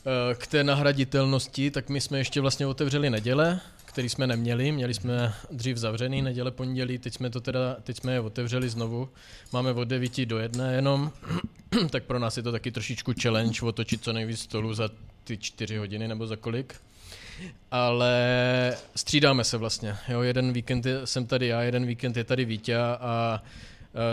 eh, 0.06 0.36
k 0.36 0.48
té 0.48 0.63
nahraditelnosti, 0.63 1.72
tak 1.72 1.89
my 1.89 2.01
jsme 2.01 2.17
ještě 2.17 2.41
vlastně 2.41 2.67
otevřeli 2.67 3.10
neděle, 3.10 3.60
který 3.98 4.10
jsme 4.10 4.27
neměli, 4.27 4.72
měli 4.72 4.94
jsme 4.94 5.34
dřív 5.51 5.77
zavřený 5.77 6.22
neděle, 6.22 6.51
pondělí, 6.51 6.98
teď 6.98 7.13
jsme 7.13 7.30
to 7.30 7.42
teda, 7.42 7.75
teď 7.84 7.98
jsme 7.98 8.13
je 8.13 8.20
otevřeli 8.20 8.70
znovu, 8.70 9.10
máme 9.54 9.72
od 9.72 9.84
9 9.84 10.25
do 10.25 10.38
1 10.38 10.72
jenom, 10.72 11.12
tak 11.89 12.04
pro 12.04 12.20
nás 12.20 12.38
je 12.38 12.44
to 12.44 12.51
taky 12.51 12.72
trošičku 12.72 13.13
challenge 13.22 13.62
otočit 13.62 14.04
co 14.04 14.13
nejvíc 14.13 14.39
stolů 14.39 14.74
za 14.74 14.89
ty 15.24 15.38
4 15.38 15.77
hodiny 15.77 16.08
nebo 16.08 16.27
za 16.27 16.36
kolik. 16.36 16.75
Ale 17.72 18.77
střídáme 18.96 19.44
se 19.44 19.58
vlastně. 19.58 19.96
Jo, 20.08 20.22
jeden 20.22 20.54
víkend 20.54 20.86
je, 20.86 21.08
jsem 21.08 21.25
tady 21.27 21.48
já, 21.48 21.62
jeden 21.62 21.86
víkend 21.86 22.18
je 22.18 22.24
tady 22.24 22.46
Vítě 22.46 22.77
a 22.77 23.44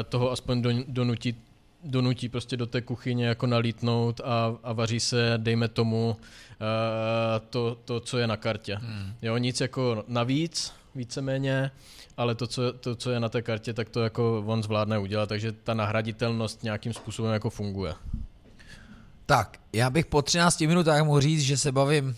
toho 0.09 0.31
aspoň 0.31 0.63
do, 0.63 0.71
donutí, 0.89 1.37
donutí 1.85 2.29
prostě 2.29 2.57
do 2.57 2.67
té 2.67 2.81
kuchyně 2.81 3.27
jako 3.27 3.47
nalítnout 3.47 4.21
a, 4.25 4.57
a 4.63 4.73
vaří 4.73 5.01
se, 5.01 5.35
dejme 5.37 5.69
tomu, 5.69 6.17
eh, 6.17 7.41
to, 7.51 7.79
to, 7.85 8.01
co 8.01 8.19
je 8.19 8.27
na 8.27 8.37
kartě. 8.37 8.75
Hmm. 8.75 9.13
Jo, 9.23 9.37
nic 9.37 9.61
jako 9.61 10.05
navíc, 10.09 10.73
víceméně, 10.95 11.71
ale 12.17 12.35
to 12.35 12.47
co, 12.47 12.73
to, 12.73 12.97
co 12.97 13.11
je 13.11 13.21
na 13.21 13.29
té 13.29 13.43
kartě, 13.43 13.73
tak 13.73 13.89
to 13.89 14.03
jako 14.03 14.45
on 14.47 14.63
zvládne 14.63 14.99
udělat, 14.99 15.29
takže 15.29 15.53
ta 15.53 15.75
nahraditelnost 15.75 16.63
nějakým 16.63 16.93
způsobem 16.93 17.33
jako 17.33 17.51
funguje. 17.51 17.95
Tak, 19.27 19.59
já 19.73 19.91
bych 19.91 20.07
po 20.07 20.23
13 20.23 20.61
minutách 20.61 21.03
mohl 21.03 21.21
říct, 21.21 21.43
že 21.43 21.57
se 21.57 21.73
bavím 21.73 22.07
uh, 22.07 22.15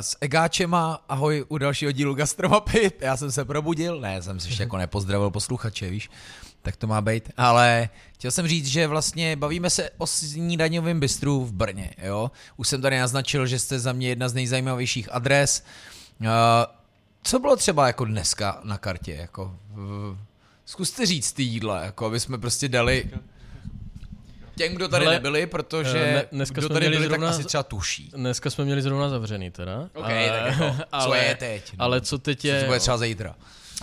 s 0.00 0.16
Egáčema, 0.20 1.04
ahoj 1.08 1.44
u 1.48 1.58
dalšího 1.58 1.92
dílu 1.92 2.14
Gastromapy, 2.14 2.92
já 3.00 3.16
jsem 3.16 3.32
se 3.32 3.44
probudil, 3.44 4.00
ne, 4.00 4.22
jsem 4.22 4.40
se 4.40 4.48
ještě 4.48 4.62
jako 4.62 4.76
nepozdravil 4.76 5.30
posluchače, 5.30 5.90
víš, 5.90 6.10
tak 6.62 6.76
to 6.76 6.86
má 6.86 7.00
být, 7.00 7.30
ale 7.36 7.88
chtěl 8.14 8.30
jsem 8.30 8.48
říct, 8.48 8.66
že 8.66 8.86
vlastně 8.86 9.36
bavíme 9.36 9.70
se 9.70 9.90
o 9.98 10.06
snídaňovém 10.06 11.00
bistru 11.00 11.44
v 11.44 11.52
Brně, 11.52 11.90
jo, 12.02 12.30
už 12.56 12.68
jsem 12.68 12.82
tady 12.82 12.98
naznačil, 12.98 13.46
že 13.46 13.58
jste 13.58 13.78
za 13.78 13.92
mě 13.92 14.08
jedna 14.08 14.28
z 14.28 14.34
nejzajímavějších 14.34 15.08
adres, 15.12 15.64
uh, 16.20 16.26
co 17.22 17.38
bylo 17.38 17.56
třeba 17.56 17.86
jako 17.86 18.04
dneska 18.04 18.60
na 18.64 18.78
kartě, 18.78 19.12
jako, 19.14 19.56
uh, 19.72 20.16
zkuste 20.64 21.06
říct 21.06 21.32
ty 21.32 21.42
jídla, 21.42 21.82
jako 21.82 22.06
aby 22.06 22.20
jsme 22.20 22.38
prostě 22.38 22.68
dali 22.68 23.10
těm, 24.56 24.74
kdo 24.74 24.88
tady 24.88 25.04
Hele, 25.04 25.14
nebyli, 25.16 25.46
protože 25.46 25.98
eh, 25.98 26.14
ne- 26.14 26.26
dneska 26.32 26.54
kdo 26.54 26.62
jsme 26.66 26.74
tady 26.74 26.86
měli 26.86 26.96
byli, 26.96 27.08
zrovna- 27.08 27.26
tak 27.30 27.34
asi 27.34 27.44
třeba 27.44 27.62
tuší. 27.62 28.10
Dneska 28.16 28.50
jsme 28.50 28.64
měli 28.64 28.82
zrovna 28.82 29.08
zavřený 29.08 29.50
teda. 29.50 29.88
OK, 29.94 30.04
tak 30.04 30.46
jako, 30.46 30.76
co 30.76 30.84
ale, 30.92 31.18
je 31.18 31.34
teď? 31.34 31.72
No? 31.78 31.84
Ale 31.84 32.00
co 32.00 32.18
teď 32.18 32.40
Co 32.40 32.46
je, 32.46 32.60
to 32.60 32.66
bude 32.66 32.80
třeba 32.80 32.98
zítra? 32.98 33.34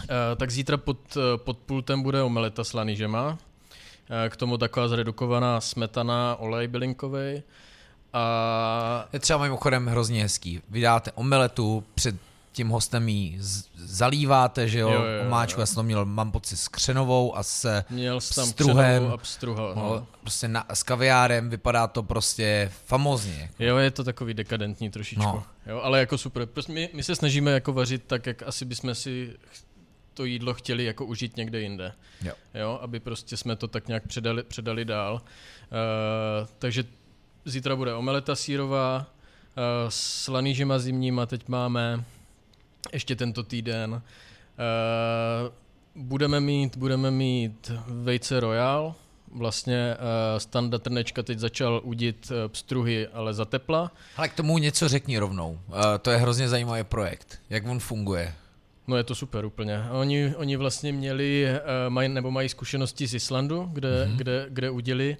Eh, 0.03 0.07
tak 0.35 0.51
zítra 0.51 0.77
pod, 0.77 0.97
eh, 1.17 1.37
pod 1.37 1.57
pultem 1.57 2.01
bude 2.01 2.21
omeleta 2.23 2.63
s 2.63 2.73
lanižema, 2.73 3.37
Eh, 4.25 4.29
k 4.29 4.35
tomu 4.35 4.57
taková 4.57 4.87
zredukovaná 4.87 5.61
smetana, 5.61 6.35
olej 6.39 6.67
bylinkový. 6.67 7.43
A 8.13 9.07
Je 9.13 9.19
třeba 9.19 9.39
mimochodem 9.39 9.87
hrozně 9.87 10.21
hezký. 10.21 10.61
Vydáte 10.69 11.11
omeletu, 11.11 11.83
před 11.95 12.15
tím 12.51 12.69
hostem 12.69 13.09
ji 13.09 13.37
zalíváte, 13.75 14.67
že 14.67 14.79
jo, 14.79 14.89
Jo, 14.89 15.03
jo, 15.03 15.25
omáčku, 15.27 15.59
jo. 15.59 15.61
já 15.61 15.65
jsem 15.65 15.75
to 15.75 15.83
měl, 15.83 16.05
mám 16.05 16.31
pocit, 16.31 16.57
s 16.57 16.67
křenovou 16.67 17.37
a 17.37 17.43
se 17.43 17.85
měl 17.89 18.21
jsem 18.21 18.43
tam 18.43 18.49
Pstruhem. 18.53 19.11
a 19.13 19.17
pstruha. 19.17 19.61
no. 19.75 19.75
No. 19.75 20.07
prostě 20.21 20.47
na, 20.47 20.65
s 20.73 20.83
kaviárem, 20.83 21.49
vypadá 21.49 21.87
to 21.87 22.03
prostě 22.03 22.71
famózně. 22.85 23.49
Jo, 23.59 23.77
je 23.77 23.91
to 23.91 24.03
takový 24.03 24.33
dekadentní 24.33 24.89
trošičku. 24.89 25.23
No. 25.23 25.43
Jo, 25.67 25.81
ale 25.83 25.99
jako 25.99 26.17
super. 26.17 26.45
Prostě 26.45 26.71
my, 26.73 26.89
my 26.93 27.03
se 27.03 27.15
snažíme 27.15 27.51
jako 27.51 27.73
vařit 27.73 28.03
tak, 28.07 28.25
jak 28.25 28.43
asi 28.43 28.65
bychom 28.65 28.95
si 28.95 29.33
to 30.13 30.25
jídlo 30.25 30.53
chtěli 30.53 30.85
jako 30.85 31.05
užít 31.05 31.37
někde 31.37 31.61
jinde. 31.61 31.93
Jo. 32.21 32.33
jo 32.53 32.79
aby 32.81 32.99
prostě 32.99 33.37
jsme 33.37 33.55
to 33.55 33.67
tak 33.67 33.87
nějak 33.87 34.07
předali, 34.07 34.43
předali 34.43 34.85
dál. 34.85 35.13
Uh, 35.13 36.47
takže 36.59 36.83
zítra 37.45 37.75
bude 37.75 37.93
omeleta 37.93 38.35
sírová 38.35 38.97
uh, 38.97 39.05
s 39.89 40.27
lanížema 40.27 40.79
zimníma 40.79 41.25
teď 41.25 41.47
máme 41.47 42.03
ještě 42.93 43.15
tento 43.15 43.43
týden. 43.43 43.91
Uh, 43.93 44.01
budeme 45.95 46.39
mít, 46.39 46.77
budeme 46.77 47.11
mít 47.11 47.71
vejce 47.87 48.39
royal, 48.39 48.95
vlastně 49.31 49.95
uh, 49.95 50.39
Standa 50.39 50.77
Trnečka 50.77 51.23
teď 51.23 51.39
začal 51.39 51.81
udit 51.83 52.31
uh, 52.31 52.37
pstruhy, 52.47 53.07
ale 53.07 53.33
za 53.33 53.45
tepla. 53.45 53.91
Ale 54.17 54.29
k 54.29 54.33
tomu 54.33 54.57
něco 54.57 54.87
řekni 54.87 55.17
rovnou. 55.17 55.59
Uh, 55.67 55.75
to 56.01 56.11
je 56.11 56.17
hrozně 56.17 56.49
zajímavý 56.49 56.83
projekt. 56.83 57.39
Jak 57.49 57.67
on 57.67 57.79
funguje? 57.79 58.33
No 58.89 58.97
je 58.97 59.03
to 59.03 59.15
super 59.15 59.45
úplně. 59.45 59.83
Oni, 59.91 60.35
oni 60.35 60.57
vlastně 60.57 60.91
měli, 60.93 61.47
uh, 61.51 61.59
maj, 61.89 62.09
nebo 62.09 62.31
mají 62.31 62.49
zkušenosti 62.49 63.07
z 63.07 63.13
Islandu, 63.13 63.69
kde, 63.73 64.05
mm-hmm. 64.05 64.15
kde, 64.15 64.45
kde 64.49 64.69
uděli 64.69 65.17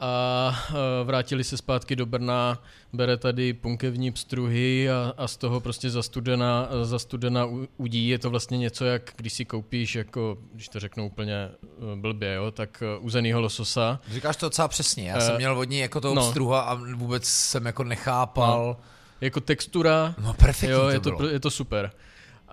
a 0.00 0.56
uh, 0.70 0.76
vrátili 1.06 1.44
se 1.44 1.56
zpátky 1.56 1.96
do 1.96 2.06
Brna, 2.06 2.62
bere 2.92 3.16
tady 3.16 3.52
punkevní 3.52 4.10
pstruhy 4.12 4.90
a, 4.90 5.12
a 5.16 5.28
z 5.28 5.36
toho 5.36 5.60
prostě 5.60 5.90
zastudena, 5.90 6.68
zastudena 6.82 7.48
udí. 7.76 8.08
Je 8.08 8.18
to 8.18 8.30
vlastně 8.30 8.58
něco, 8.58 8.84
jak 8.84 9.12
když 9.16 9.32
si 9.32 9.44
koupíš, 9.44 9.94
jako, 9.94 10.38
když 10.52 10.68
to 10.68 10.80
řeknu 10.80 11.06
úplně 11.06 11.50
uh, 11.76 11.98
blbě, 11.98 12.34
jo, 12.34 12.50
tak 12.50 12.82
uh, 12.98 13.04
uzenýho 13.06 13.40
lososa. 13.40 14.00
Říkáš 14.10 14.36
to 14.36 14.46
docela 14.46 14.68
přesně. 14.68 15.10
Já 15.10 15.20
jsem 15.20 15.34
Eh, 15.34 15.38
měl 15.38 15.58
od 15.58 15.64
ní 15.68 15.78
jako 15.78 16.00
toho 16.00 16.14
no. 16.14 16.28
pstruha 16.28 16.60
a 16.60 16.74
vůbec 16.74 17.24
jsem 17.24 17.66
jako 17.66 17.84
nechápal. 17.84 18.76
jako 19.20 19.40
textura, 19.40 20.14
No 20.18 20.34
perfektní 20.34 20.68
jo, 20.70 20.80
to 20.80 20.88
je, 20.90 21.00
to, 21.00 21.10
bylo. 21.10 21.28
je 21.28 21.40
to 21.40 21.50
super. 21.50 21.90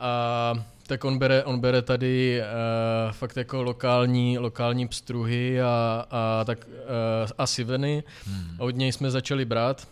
A 0.01 0.65
tak 0.87 1.05
on 1.05 1.17
bere, 1.17 1.43
on 1.43 1.59
bere 1.59 1.81
tady 1.81 2.41
uh, 2.41 3.11
fakt 3.11 3.37
jako 3.37 3.63
lokální, 3.63 4.37
lokální 4.37 4.87
pstruhy 4.87 5.61
a, 5.61 6.05
a, 6.09 6.43
tak, 6.45 6.67
uh, 6.67 7.29
a 7.37 7.47
siveny. 7.47 8.03
Hmm. 8.25 8.55
A 8.59 8.63
od 8.63 8.75
něj 8.75 8.91
jsme 8.91 9.11
začali 9.11 9.45
brát. 9.45 9.87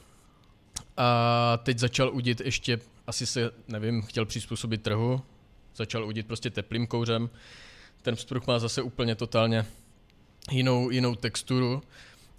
A 0.98 1.60
teď 1.64 1.80
začal 1.80 2.10
udit 2.14 2.42
ještě, 2.42 2.80
asi 3.08 3.26
se, 3.26 3.52
nevím, 3.68 4.02
chtěl 4.02 4.26
přizpůsobit 4.26 4.82
trhu. 4.82 5.22
Začal 5.76 6.06
udit 6.06 6.28
prostě 6.28 6.50
teplým 6.50 6.88
kouřem. 6.88 7.30
Ten 8.02 8.16
pstruh 8.16 8.48
má 8.48 8.60
zase 8.60 8.82
úplně 8.82 9.16
totálně 9.16 9.66
jinou, 10.52 10.90
jinou 10.90 11.16
texturu. 11.16 11.82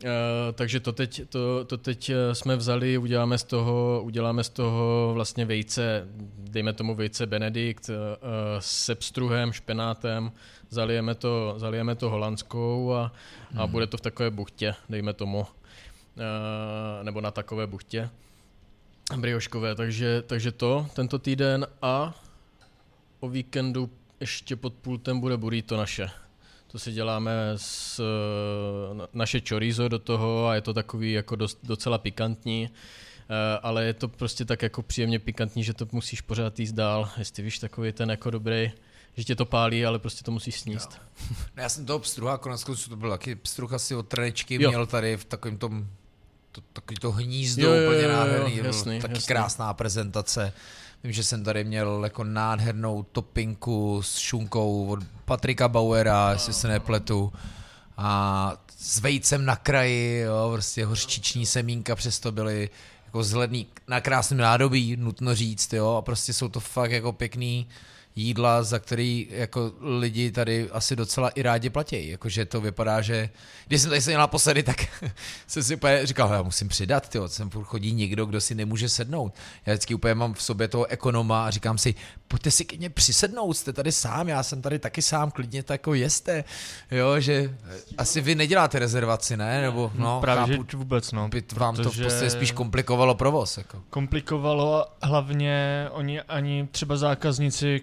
Uh, 0.05 0.09
takže 0.53 0.81
to 0.81 0.93
teď, 0.93 1.29
to, 1.29 1.65
to 1.65 1.77
teď 1.77 2.11
eh, 2.11 2.35
jsme 2.35 2.57
vzali, 2.57 2.99
uděláme 2.99 3.39
z 3.39 3.45
toho, 3.45 4.01
uděláme 4.05 4.45
z 4.45 4.49
toho 4.49 5.11
vlastně 5.15 5.45
vejce, 5.45 6.09
dejme 6.39 6.73
tomu 6.73 6.95
vejce 6.95 7.27
Benedikt 7.27 7.89
uh, 7.89 7.95
se 8.59 8.95
pstruhem, 8.95 9.53
špenátem, 9.53 10.33
zalijeme 10.71 11.15
to, 11.15 11.55
zalijeme 11.57 11.95
to 11.95 12.11
holandskou 12.11 12.93
a, 12.95 13.13
a 13.57 13.67
bude 13.67 13.87
to 13.87 13.97
v 13.97 14.01
takové 14.01 14.31
buchtě, 14.31 14.75
dejme 14.89 15.13
tomu, 15.13 15.41
uh, 15.41 15.47
nebo 17.03 17.21
na 17.21 17.31
takové 17.31 17.67
buchtě 17.67 18.11
brioškové, 19.17 19.75
takže, 19.75 20.23
takže 20.23 20.53
to 20.53 20.87
tento 20.95 21.19
týden 21.19 21.67
a 21.83 22.15
o 23.21 23.29
víkendu 23.29 23.91
ještě 24.21 24.57
pod 24.57 24.75
pultem 24.75 25.21
bude 25.21 25.37
burrito 25.37 25.77
naše. 25.77 26.11
To 26.73 26.79
si 26.79 26.93
děláme 26.93 27.33
s 27.57 28.01
na- 28.93 29.09
naše 29.13 29.41
chorizo 29.49 29.89
do 29.89 29.99
toho 29.99 30.47
a 30.49 30.55
je 30.55 30.61
to 30.61 30.75
takový 30.75 31.13
jako 31.13 31.37
dost, 31.37 31.59
docela 31.63 31.99
pikantní, 31.99 32.71
eh, 32.71 33.59
ale 33.63 33.85
je 33.85 33.95
to 33.95 34.09
prostě 34.09 34.45
tak 34.45 34.63
jako 34.63 34.83
příjemně 34.83 35.19
pikantní, 35.19 35.65
že 35.65 35.75
to 35.75 35.87
musíš 35.93 36.21
pořád 36.21 36.59
jíst 36.61 36.73
dál, 36.73 37.09
jestli 37.19 37.43
víš 37.43 37.59
takový 37.59 37.93
ten 37.93 38.11
jako 38.11 38.31
dobrý, 38.31 38.73
že 39.17 39.25
tě 39.25 39.37
to 39.37 39.45
pálí, 39.47 39.87
ale 39.87 39.99
prostě 39.99 40.25
to 40.25 40.31
musíš 40.31 40.61
sníst. 40.61 41.01
No, 41.57 41.63
já 41.63 41.69
jsem 41.69 41.87
toho 41.87 41.99
pstruha, 41.99 42.39
konec 42.39 42.65
konců 42.65 42.91
to 42.91 42.97
byl 42.97 43.11
taky 43.11 43.35
pstruh 43.35 43.73
asi 43.73 43.95
od 43.95 44.09
Trnečky, 44.09 44.63
Jo. 44.63 44.71
měl 44.71 44.87
tady 44.87 45.17
v 45.17 45.25
takovém 45.25 45.59
tom 45.59 45.87
to, 46.53 46.61
takový 46.73 46.97
to 47.01 47.11
hnízdo 47.13 47.63
Jo, 47.63 47.73
jo, 47.75 47.87
úplně 47.91 48.03
jo, 48.03 48.11
jo, 48.11 48.17
nádherný, 48.17 48.57
jasný, 48.57 49.01
taky 49.01 49.15
jasný. 49.15 49.27
krásná 49.27 49.75
prezentace. 49.75 50.53
Vím, 51.05 51.13
že 51.13 51.25
jsem 51.25 51.45
tady 51.45 51.65
měl 51.65 52.01
jako 52.05 52.25
nádhernou 52.25 53.03
topinku 53.03 54.03
s 54.03 54.19
šunkou 54.19 54.87
od 54.87 54.99
Patrika 55.25 55.69
Bauera, 55.69 56.33
jestli 56.33 56.53
se 56.53 56.69
nepletu. 56.69 57.33
A 57.97 58.53
s 58.79 59.01
vejcem 59.01 59.45
na 59.45 59.57
kraji, 59.57 60.19
jo, 60.21 60.51
prostě 60.53 60.85
hořčiční 60.85 61.47
semínka 61.47 61.97
přesto 61.97 62.33
byly 62.33 62.71
jako 63.05 63.25
zhledný 63.25 63.67
na 63.89 64.01
krásném 64.01 64.39
nádobí, 64.39 64.97
nutno 64.97 65.35
říct, 65.35 65.73
jo, 65.73 65.89
a 65.89 66.03
prostě 66.03 66.33
jsou 66.33 66.49
to 66.49 66.61
fakt 66.61 66.91
jako 66.91 67.13
pěkný 67.13 67.67
jídla, 68.21 68.63
za 68.63 68.79
který 68.79 69.27
jako 69.31 69.73
lidi 69.81 70.31
tady 70.31 70.71
asi 70.71 70.97
docela 70.97 71.29
i 71.29 71.43
rádi 71.43 71.71
platí. 71.71 72.09
Jakože 72.09 72.45
to 72.45 72.61
vypadá, 72.61 73.01
že 73.01 73.31
když 73.67 73.81
jsem 73.81 73.91
tady 73.91 74.01
seděl 74.01 74.21
naposledy, 74.21 74.63
tak 74.63 74.77
jsem 75.47 75.63
si 75.63 75.77
úplně 75.77 76.07
říkal, 76.07 76.33
já 76.33 76.43
musím 76.43 76.69
přidat, 76.69 77.09
tyjo, 77.09 77.29
sem 77.29 77.51
furt 77.51 77.65
chodí 77.65 77.93
někdo, 77.93 78.27
kdo 78.27 78.41
si 78.41 78.55
nemůže 78.55 78.89
sednout. 78.89 79.35
Já 79.67 79.73
vždycky 79.73 79.95
úplně 79.95 80.15
mám 80.15 80.35
v 80.35 80.43
sobě 80.43 80.69
toho 80.69 80.87
ekonoma 80.87 81.47
a 81.47 81.51
říkám 81.51 81.79
si, 81.79 81.95
pojďte 82.29 82.51
si 82.51 82.65
klidně 82.65 82.91
přisednout, 82.91 83.57
jste 83.57 83.73
tady 83.73 83.93
sám, 83.93 84.29
já 84.29 84.43
jsem 84.43 84.63
tady 84.63 84.79
taky 84.79 85.03
sám, 85.03 85.31
klidně 85.31 85.63
to 85.63 85.73
jako 85.73 85.95
jeste. 85.95 86.45
Jo, 86.91 87.21
že 87.21 87.57
asi 87.99 88.21
vy 88.21 88.35
neděláte 88.35 88.79
rezervaci, 88.79 89.37
ne? 89.37 89.63
Nebo, 89.63 89.93
no, 89.95 90.21
Právě, 90.21 90.57
chápu, 90.57 90.67
že 90.71 90.77
vůbec, 90.77 91.13
no. 91.13 91.29
by 91.29 91.45
vám 91.55 91.77
to 91.77 91.91
v 91.91 92.03
podstatě 92.03 92.31
spíš 92.31 92.53
komplikovalo 92.53 93.15
provoz. 93.15 93.59
Jako. 93.59 93.83
komplikovalo 93.91 94.87
hlavně 95.03 95.87
oni 95.91 96.21
ani 96.21 96.69
třeba 96.73 96.97
zákazníci 96.97 97.81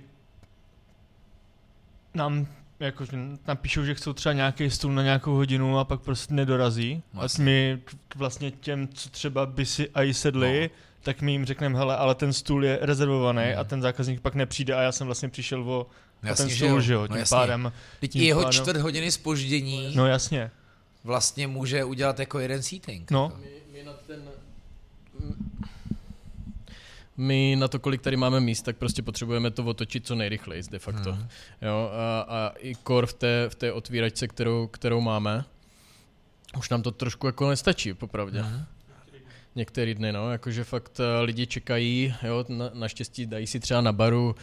nám 2.18 2.48
jako 2.80 3.06
napíšou, 3.48 3.84
že 3.84 3.96
chcou 3.96 4.14
třeba 4.14 4.34
nějaký 4.34 4.70
stůl 4.70 4.94
na 4.94 5.04
nějakou 5.04 5.36
hodinu 5.36 5.80
a 5.80 5.84
pak 5.86 6.02
prostě 6.02 6.34
nedorazí. 6.34 7.04
A 7.14 7.18
Vlastně. 7.18 7.46
my 7.46 7.80
k- 7.86 8.16
vlastně 8.16 8.52
těm, 8.52 8.88
co 8.88 9.10
třeba 9.10 9.46
by 9.46 9.66
si 9.66 9.90
aj 9.90 10.14
sedli, 10.14 10.70
No. 10.74 10.78
tak 11.04 11.22
my 11.22 11.32
jim 11.32 11.46
řekneme, 11.46 11.78
hele, 11.78 11.98
ale 11.98 12.16
ten 12.16 12.34
stůl 12.34 12.66
je 12.66 12.80
rezervovaný 12.82 13.44
Hmm. 13.44 13.60
a 13.60 13.64
ten 13.64 13.82
zákazník 13.82 14.22
pak 14.22 14.36
nepřijde 14.36 14.74
a 14.74 14.82
já 14.82 14.92
jsem 14.92 15.08
vlastně 15.08 15.30
přišel 15.30 15.62
o, 15.72 15.80
o 15.80 15.88
Jasně, 16.24 16.46
ten 16.46 16.56
stůl, 16.56 16.82
že 16.82 16.94
jo, 16.94 17.02
No 17.02 17.08
tím 17.08 17.18
jasně. 17.18 17.36
pádem. 17.38 17.72
Teď 18.00 18.12
tím 18.12 18.22
jeho 18.22 18.42
pádem- 18.44 18.54
čtvrt 18.62 18.78
hodiny 18.78 19.12
spoždění 19.12 19.92
No 19.96 20.08
jasně. 20.08 20.52
vlastně 21.04 21.48
může 21.48 21.84
udělat 21.84 22.20
jako 22.20 22.40
jeden 22.40 22.64
seating. 22.64 23.12
No. 23.12 23.32
My, 23.42 23.48
my 23.80 23.84
na 23.84 23.94
ten... 24.08 24.22
My 27.18 27.56
na 27.60 27.68
to, 27.68 27.80
kolik 27.80 28.02
tady 28.02 28.18
máme 28.18 28.40
míst, 28.40 28.62
tak 28.62 28.78
prostě 28.78 29.02
potřebujeme 29.02 29.52
to 29.52 29.64
otočit 29.64 30.08
co 30.08 30.16
nejrychleji 30.16 30.64
de 30.72 30.80
facto. 30.80 31.14
Hmm. 31.14 31.28
Jo, 31.62 31.92
a, 31.94 32.22
a 32.22 32.52
i 32.58 32.76
kor 32.76 33.06
v 33.06 33.14
té, 33.14 33.46
v 33.50 33.56
té 33.56 33.72
otvíračce, 33.74 34.28
kterou, 34.28 34.68
kterou 34.68 35.02
máme, 35.02 35.44
už 36.58 36.70
nám 36.70 36.82
to 36.82 36.92
trošku 36.92 37.28
jako 37.28 37.50
nestačí, 37.50 37.94
popravdě. 37.94 38.42
Mhm. 38.42 38.66
Některý 39.56 39.94
dny, 39.96 40.12
no, 40.14 40.32
jakože 40.32 40.64
fakt 40.64 41.00
eh, 41.00 41.22
lidi 41.22 41.48
čekají, 41.48 42.14
jo, 42.24 42.46
na, 42.50 42.70
naštěstí 42.74 43.26
dají 43.26 43.48
si 43.48 43.60
třeba 43.60 43.82
na 43.82 43.92
baru 43.92 44.36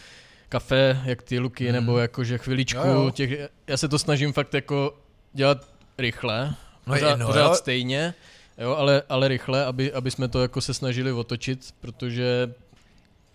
kafe, 0.49 1.01
jak 1.05 1.21
ty 1.21 1.39
luky, 1.39 1.63
Mhm. 1.65 1.73
nebo 1.73 1.97
jakože 1.97 2.37
chviličku, 2.37 2.79
Jo, 2.87 2.93
jo. 2.93 3.11
těch, 3.11 3.49
já 3.67 3.77
se 3.77 3.87
to 3.87 3.99
snažím 3.99 4.33
fakt 4.33 4.53
jako 4.53 4.97
dělat 5.33 5.67
rychle, 5.97 6.55
No 6.87 6.93
pořád, 6.93 7.09
jedno, 7.09 7.27
pořád 7.27 7.47
jo. 7.49 7.55
stejně, 7.55 8.13
jo, 8.57 8.75
ale, 8.75 9.03
ale 9.09 9.27
rychle, 9.27 9.65
aby, 9.65 9.93
aby 9.93 10.11
jsme 10.11 10.27
to 10.27 10.41
jako 10.41 10.61
se 10.61 10.73
snažili 10.73 11.11
otočit, 11.11 11.73
protože 11.81 12.53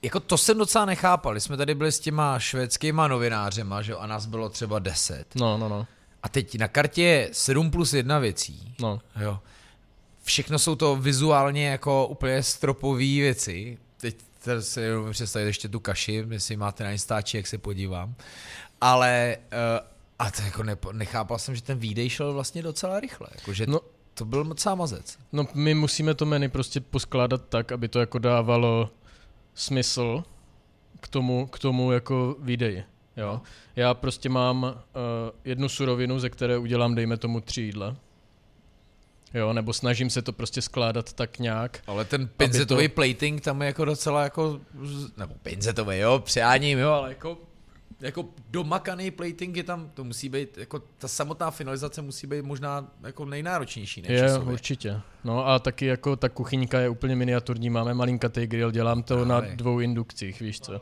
Jako 0.03 0.21
to 0.21 0.39
jsem 0.39 0.59
docela 0.59 0.85
nechápal. 0.85 1.33
Když 1.35 1.45
jsme 1.45 1.57
tady 1.57 1.75
byli 1.75 1.93
s 1.93 2.01
těma 2.01 2.39
švédskýma 2.39 3.09
novinářema, 3.09 3.83
že 3.83 3.93
jo, 3.93 3.99
a 3.99 4.07
nás 4.07 4.27
bylo 4.27 4.49
třeba 4.49 4.79
10. 4.79 5.25
no, 5.35 5.59
no, 5.59 5.69
no, 5.69 5.87
A 6.23 6.29
teď 6.29 6.59
na 6.59 6.69
kartě 6.69 7.03
je 7.03 7.29
7 7.33 7.71
plus 7.71 7.93
1 7.95 8.19
věcí. 8.19 8.75
no. 8.81 9.01
Jo. 9.21 9.39
Všechno 10.23 10.59
jsou 10.59 10.75
to 10.77 10.97
vizuálně 10.97 11.69
jako 11.69 12.07
úplně 12.07 12.43
stropové 12.43 12.99
věci. 12.99 13.79
Teď 13.97 14.17
si 14.61 14.81
jenom 14.81 15.13
představit 15.13 15.47
ještě 15.47 15.69
tu 15.69 15.81
kaši, 15.81 16.25
jestli 16.31 16.57
máte 16.57 16.85
na 16.85 16.91
Instači, 16.91 17.37
jak 17.37 17.47
se 17.47 17.59
podívám. 17.59 18.15
Ale 18.81 19.37
uh, 19.53 19.87
a 20.19 20.31
to 20.31 20.43
jako 20.43 20.63
nepo, 20.63 20.93
nechápal 20.93 21.39
jsem, 21.39 21.55
že 21.55 21.63
ten 21.63 21.79
výdej 21.79 22.11
šel 22.11 22.33
vlastně 22.33 22.63
docela 22.63 23.01
rychle. 23.01 23.27
Jako, 23.35 23.53
že 23.53 23.67
No. 23.67 23.81
to 24.15 24.25
byl 24.25 24.45
docela 24.45 24.75
mazec. 24.75 25.19
No 25.33 25.47
my 25.55 25.75
musíme 25.75 26.15
to 26.15 26.27
menu 26.27 26.51
prostě 26.51 26.81
poskládat 26.81 27.43
tak, 27.49 27.73
aby 27.73 27.89
to 27.89 28.01
jako 28.01 28.19
dávalo 28.19 28.91
smysl 29.55 30.25
k 31.01 31.09
tomu, 31.09 31.47
k 31.47 31.59
tomu 31.59 31.93
jako 31.93 32.37
výdeji. 32.41 32.85
Jo. 33.17 33.41
Já 33.77 33.95
prostě 33.95 34.29
mám 34.29 34.63
uh, 34.63 34.71
jednu 35.45 35.69
surovinu, 35.69 36.19
ze 36.19 36.31
které 36.31 36.59
udělám, 36.59 36.95
dejme 36.95 37.17
tomu, 37.17 37.41
tři 37.41 37.63
jídla. 37.63 37.97
Jo, 39.35 39.53
nebo 39.53 39.73
snažím 39.73 40.11
se 40.11 40.23
to 40.23 40.33
prostě 40.33 40.63
skládat 40.63 41.13
tak 41.13 41.39
nějak. 41.39 41.83
Ale 41.87 42.05
ten 42.05 42.29
pinzetový 42.29 42.89
to- 42.89 42.95
plating 42.95 43.41
tam 43.41 43.63
je 43.63 43.67
jako 43.67 43.85
docela 43.85 44.23
jako, 44.23 44.61
nebo 45.17 45.35
pinzetový, 45.43 45.99
jo, 45.99 46.19
přáním, 46.19 46.79
jo, 46.79 46.91
ale 46.91 47.09
jako, 47.09 47.39
jako 48.01 48.25
domakaný 48.51 49.11
plating 49.11 49.57
je 49.57 49.63
tam, 49.65 49.91
to 49.95 50.05
musí 50.05 50.29
být, 50.29 50.59
jako 50.59 50.83
ta 50.99 51.09
samotná 51.09 51.51
finalizace 51.51 52.03
musí 52.03 52.27
být 52.27 52.45
možná 52.45 52.91
jako 53.03 53.25
nejnáročnější. 53.25 54.03
než 54.03 54.11
Je, 54.11 54.21
časově. 54.21 54.53
určitě. 54.53 55.01
No 55.25 55.47
a 55.49 55.59
taky 55.59 55.87
jako 55.87 56.17
ta 56.17 56.29
kuchyňka 56.29 56.81
je 56.81 56.89
úplně 56.89 57.17
miniaturní, 57.17 57.71
máme 57.71 57.95
malinkatý 57.95 58.47
grill, 58.47 58.71
dělám 58.71 59.03
to 59.03 59.25
na 59.25 59.39
Právě. 59.39 59.57
dvou 59.57 59.81
indukcích, 59.81 60.41
víš 60.41 60.61
co. 60.61 60.81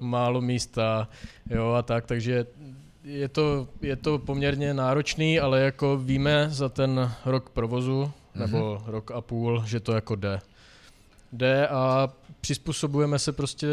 Málo 0.00 0.40
místa, 0.40 1.08
jo 1.50 1.72
a 1.72 1.82
tak, 1.82 2.06
takže 2.06 2.46
je 3.04 3.28
to, 3.28 3.68
je 3.82 3.96
to 3.96 4.18
poměrně 4.18 4.74
náročný, 4.74 5.40
ale 5.40 5.60
jako 5.60 5.96
víme 5.96 6.46
za 6.50 6.68
ten 6.68 7.12
rok 7.24 7.50
provozu, 7.50 8.12
nebo 8.34 8.82
rok 8.86 9.10
a 9.10 9.20
půl, 9.20 9.62
že 9.66 9.80
to 9.80 9.92
jako 9.92 10.14
jde. 10.16 10.38
Jde 11.32 11.68
a 11.68 12.08
přizpůsobujeme 12.40 13.18
se 13.18 13.32
prostě 13.32 13.66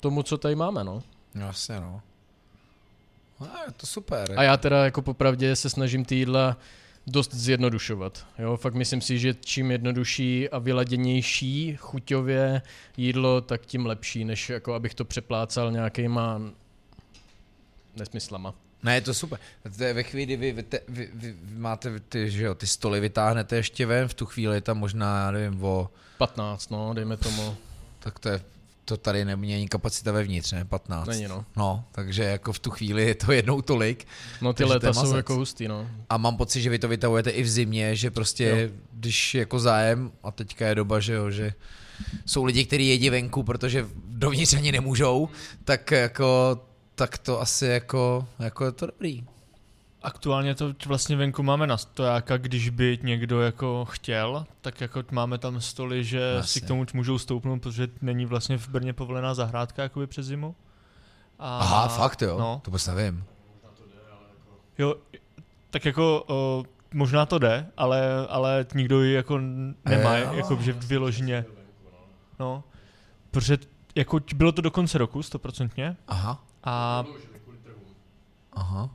tomu, 0.00 0.22
co 0.22 0.38
tady 0.38 0.54
máme, 0.54 0.84
no. 0.84 1.02
No, 1.34 1.46
Jasně, 1.46 1.80
no. 1.80 2.02
No, 3.40 3.46
je 3.66 3.72
to 3.72 3.86
super. 3.86 4.34
A 4.36 4.42
já 4.42 4.56
teda 4.56 4.84
jako 4.84 5.02
popravdě 5.02 5.56
se 5.56 5.70
snažím 5.70 6.04
ty 6.04 6.14
jídla 6.14 6.56
dost 7.06 7.34
zjednodušovat. 7.34 8.26
Jo, 8.38 8.56
fakt 8.56 8.74
myslím 8.74 9.00
si, 9.00 9.18
že 9.18 9.34
čím 9.34 9.70
jednodušší 9.70 10.48
a 10.48 10.58
vyladěnější 10.58 11.76
chuťově 11.76 12.62
jídlo, 12.96 13.40
tak 13.40 13.66
tím 13.66 13.86
lepší, 13.86 14.24
než 14.24 14.50
jako 14.50 14.74
abych 14.74 14.94
to 14.94 15.04
přeplácal 15.04 15.72
nějakýma 15.72 16.40
nesmyslama. 17.96 18.54
Ne, 18.82 18.94
je 18.94 19.00
to 19.00 19.14
super. 19.14 19.38
To 19.76 19.84
je 19.84 19.92
ve 19.92 20.02
chvíli, 20.02 20.24
kdy 20.24 20.36
vy, 20.36 20.52
vy, 20.52 20.64
vy, 20.88 21.10
vy, 21.14 21.34
vy 21.42 21.58
máte 21.58 22.00
ty, 22.00 22.30
že 22.30 22.44
jo, 22.44 22.54
ty 22.54 22.66
stoly 22.66 23.00
vytáhnete 23.00 23.56
ještě 23.56 23.86
ven, 23.86 24.08
v 24.08 24.14
tu 24.14 24.26
chvíli 24.26 24.56
je 24.56 24.60
tam 24.60 24.78
možná, 24.78 25.24
já 25.24 25.30
nevím, 25.30 25.64
o, 25.64 25.90
15, 26.18 26.70
no, 26.70 26.94
dejme 26.94 27.16
tomu. 27.16 27.56
tak 27.98 28.18
to 28.18 28.28
je, 28.28 28.40
to 28.84 28.96
tady 28.96 29.24
nemění 29.24 29.68
kapacita 29.68 30.12
vevnitř, 30.12 30.52
ne, 30.52 30.64
15. 30.64 31.08
Není, 31.08 31.28
no. 31.28 31.44
No, 31.56 31.84
takže 31.92 32.24
jako 32.24 32.52
v 32.52 32.58
tu 32.58 32.70
chvíli 32.70 33.06
je 33.06 33.14
to 33.14 33.32
jednou 33.32 33.62
tolik. 33.62 34.06
No 34.40 34.52
ty 34.52 34.64
léta 34.64 34.92
jsou 34.92 35.16
jako 35.16 35.34
hustý, 35.34 35.68
no. 35.68 35.88
A 36.08 36.16
mám 36.16 36.36
pocit, 36.36 36.62
že 36.62 36.70
vy 36.70 36.78
to 36.78 36.88
vytahujete 36.88 37.30
i 37.30 37.42
v 37.42 37.48
zimě, 37.48 37.96
že 37.96 38.10
prostě, 38.10 38.44
jo. 38.44 38.76
když 38.92 39.34
jako 39.34 39.58
zájem, 39.58 40.12
a 40.22 40.30
teďka 40.30 40.66
je 40.66 40.74
doba, 40.74 41.00
že 41.00 41.12
jo, 41.12 41.30
že 41.30 41.52
jsou 42.26 42.44
lidi, 42.44 42.64
kteří 42.64 42.88
jedí 42.88 43.10
venku, 43.10 43.42
protože 43.42 43.88
dovnitř 44.04 44.54
ani 44.54 44.72
nemůžou, 44.72 45.28
tak 45.64 45.90
jako, 45.90 46.60
tak 46.94 47.18
to 47.18 47.40
asi 47.40 47.66
jako, 47.66 48.28
jako 48.38 48.64
je 48.64 48.72
to 48.72 48.86
dobrý. 48.86 49.24
Aktuálně 50.02 50.54
to 50.54 50.72
vlastně 50.86 51.16
venku 51.16 51.42
máme 51.42 51.66
na 51.66 51.76
stojáka, 51.76 52.36
když 52.36 52.68
by 52.70 52.98
někdo 53.02 53.40
jako 53.40 53.84
chtěl, 53.90 54.46
tak 54.60 54.80
jako 54.80 55.02
máme 55.10 55.38
tam 55.38 55.60
stoly, 55.60 56.04
že 56.04 56.36
Asi. 56.38 56.48
si 56.52 56.60
k 56.60 56.66
tomu 56.68 56.86
můžou 56.94 57.18
stoupnout, 57.18 57.62
protože 57.62 57.88
není 58.02 58.26
vlastně 58.26 58.58
v 58.58 58.68
Brně 58.68 58.92
povolená 58.92 59.34
zahrádka 59.34 59.82
jakoby 59.82 60.06
přes 60.06 60.26
zimu. 60.26 60.54
A, 61.38 61.58
Aha, 61.58 61.88
fakt 61.88 62.22
jo, 62.22 62.38
No, 62.38 62.60
to 62.64 62.70
vůbec 62.70 62.86
nevím. 62.86 63.24
jo, 64.78 64.94
tak 65.70 65.84
jako 65.84 66.24
o, 66.26 66.64
možná 66.94 67.26
to 67.26 67.38
jde, 67.38 67.66
ale, 67.76 68.26
ale 68.28 68.66
nikdo 68.74 69.02
ji 69.02 69.12
jako 69.14 69.38
nemá, 69.84 70.16
Jo. 70.16 70.32
jako 70.32 70.56
že 70.60 70.72
vyloženě. 70.72 71.44
No, 72.38 72.64
protože 73.30 73.58
jako 73.94 74.20
bylo 74.34 74.52
to 74.52 74.62
do 74.62 74.70
konce 74.70 74.98
roku, 74.98 75.22
stoprocentně, 75.22 75.96
Aha, 76.08 76.44
a, 76.64 77.04
aha. 78.52 78.90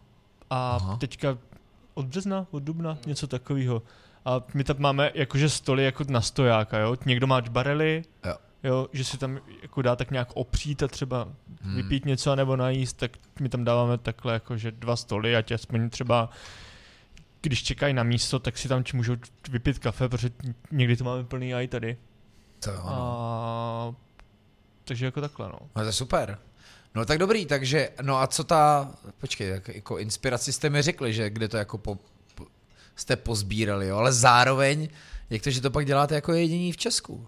A 0.50 0.76
Aha. 0.76 0.98
teďka 0.98 1.38
od 1.94 2.06
března, 2.06 2.48
od 2.52 2.64
dubna, 2.64 2.98
něco 3.08 3.28
takového. 3.28 3.82
A 4.26 4.42
my 4.54 4.64
tam 4.64 4.76
máme 4.80 5.12
jakože 5.14 5.50
stoly 5.50 5.84
jako 5.84 6.04
na 6.10 6.22
stojáka, 6.22 6.78
jo? 6.80 6.96
Někdo 7.06 7.28
má 7.28 7.42
barely, 7.42 8.04
Jo. 8.26 8.36
jo, 8.64 8.88
že 8.94 9.04
si 9.04 9.18
tam 9.18 9.40
jako 9.62 9.82
dá 9.82 9.96
tak 9.96 10.12
nějak 10.12 10.30
opřít 10.34 10.84
a 10.84 10.88
třeba 10.88 11.28
Hmm. 11.62 11.76
vypít 11.76 12.06
něco 12.06 12.36
nebo 12.36 12.56
najíst, 12.56 12.98
tak 12.98 13.12
my 13.40 13.50
tam 13.50 13.64
dáváme 13.64 13.98
takhle 13.98 14.34
jakože 14.34 14.72
dva 14.72 14.96
stoly, 14.96 15.36
ať 15.36 15.52
aspoň 15.52 15.90
třeba 15.90 16.30
když 17.42 17.64
čekají 17.64 17.94
na 17.94 18.04
místo, 18.04 18.40
tak 18.40 18.58
si 18.58 18.68
tam 18.68 18.84
či 18.84 18.98
můžou 18.98 19.14
vypít 19.50 19.80
kafe, 19.80 20.10
protože 20.10 20.30
někdy 20.72 20.98
to 20.98 21.04
máme 21.04 21.24
plný 21.24 21.54
i 21.56 21.68
tady. 21.68 21.98
To 22.60 22.72
jo, 22.72 22.82
no. 22.86 22.92
A... 22.92 23.94
Takže 24.84 25.06
jako 25.06 25.22
takhle, 25.22 25.48
no. 25.48 25.60
No 25.62 25.82
to 25.82 25.82
je 25.82 25.92
super. 25.92 26.38
No 26.96 27.06
tak 27.06 27.18
dobrý, 27.18 27.46
takže, 27.46 27.90
no 28.02 28.22
a 28.22 28.28
co 28.28 28.44
ta, 28.44 28.92
počkej, 29.20 29.48
jak, 29.50 29.68
jako 29.68 29.98
inspiraci 29.98 30.54
jste 30.54 30.70
mi 30.70 30.82
řekli, 30.82 31.14
že 31.14 31.30
kde 31.30 31.48
to 31.48 31.58
jako 31.58 31.78
po, 31.78 31.98
po, 32.36 32.46
jste 32.96 33.16
pozbírali, 33.16 33.88
jo, 33.88 33.98
ale 33.98 34.14
zároveň, 34.14 34.88
jak 35.30 35.42
to, 35.42 35.50
že 35.50 35.62
to 35.62 35.72
pak 35.72 35.86
děláte 35.86 36.16
jako 36.16 36.34
jediní 36.34 36.72
v 36.72 36.78
Česku? 36.78 37.28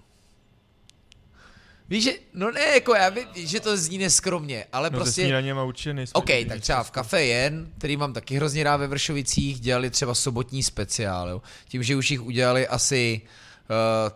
Víš, 1.89 2.03
že, 2.03 2.11
no 2.33 2.51
ne, 2.51 2.61
jako 2.61 2.95
já 2.95 3.09
vím, 3.09 3.27
že 3.35 3.59
to 3.59 3.77
zní 3.77 3.97
neskromně, 3.97 4.65
ale 4.73 4.89
No 4.89 4.97
prostě... 4.97 5.21
ze 5.21 5.21
snídaněma 5.21 5.63
určitě 5.63 5.93
nejsme. 5.93 6.13
OK, 6.13 6.29
tak 6.47 6.61
třeba 6.61 6.83
v 6.83 6.91
Café 6.91 7.21
Jen, 7.23 7.71
který 7.77 7.97
mám 7.97 8.13
taky 8.13 8.35
hrozně 8.35 8.63
rád 8.63 8.77
ve 8.77 8.87
Vršovicích, 8.87 9.59
dělali 9.59 9.89
třeba 9.89 10.15
sobotní 10.15 10.63
speciál, 10.63 11.29
jo. 11.29 11.41
Tím, 11.67 11.83
že 11.83 11.95
už 11.95 12.11
jich 12.11 12.21
udělali 12.21 12.67
asi 12.67 13.21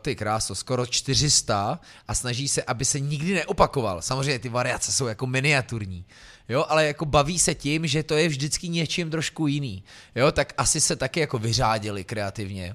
ty 0.01 0.15
kráso, 0.15 0.55
skoro 0.55 0.85
400 0.85 1.79
a 2.07 2.15
snaží 2.15 2.47
se, 2.47 2.63
aby 2.63 2.85
se 2.85 2.99
nikdy 2.99 3.33
neopakoval. 3.33 4.01
Samozřejmě 4.01 4.39
ty 4.39 4.49
variace 4.49 4.91
jsou 4.91 5.07
jako 5.07 5.27
miniaturní, 5.27 6.05
jo, 6.49 6.65
ale 6.69 6.85
jako 6.85 7.05
baví 7.05 7.39
se 7.39 7.55
tím, 7.55 7.87
že 7.87 8.03
to 8.03 8.15
je 8.15 8.27
vždycky 8.27 8.69
něčím 8.69 9.11
trošku 9.11 9.47
jiný, 9.47 9.83
jo, 10.15 10.31
tak 10.31 10.53
asi 10.57 10.81
se 10.81 10.95
taky 10.95 11.19
jako 11.19 11.37
vyřádili 11.37 12.03
kreativně, 12.03 12.67
jo. 12.67 12.73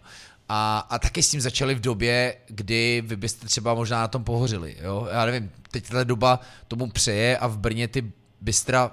A, 0.48 0.78
a 0.90 0.98
taky 0.98 1.22
s 1.22 1.30
tím 1.30 1.40
začali 1.40 1.74
v 1.74 1.80
době, 1.80 2.36
kdy 2.46 3.02
vy 3.06 3.16
byste 3.16 3.46
třeba 3.46 3.74
možná 3.74 4.00
na 4.00 4.08
tom 4.08 4.24
pohořili, 4.24 4.76
jo. 4.80 5.08
Já 5.12 5.26
nevím, 5.26 5.50
teď 5.70 5.88
tato 5.88 6.04
doba 6.04 6.40
tomu 6.68 6.90
přeje 6.90 7.38
a 7.38 7.46
v 7.46 7.58
Brně 7.58 7.88
ty 7.88 8.12
bystra 8.40 8.90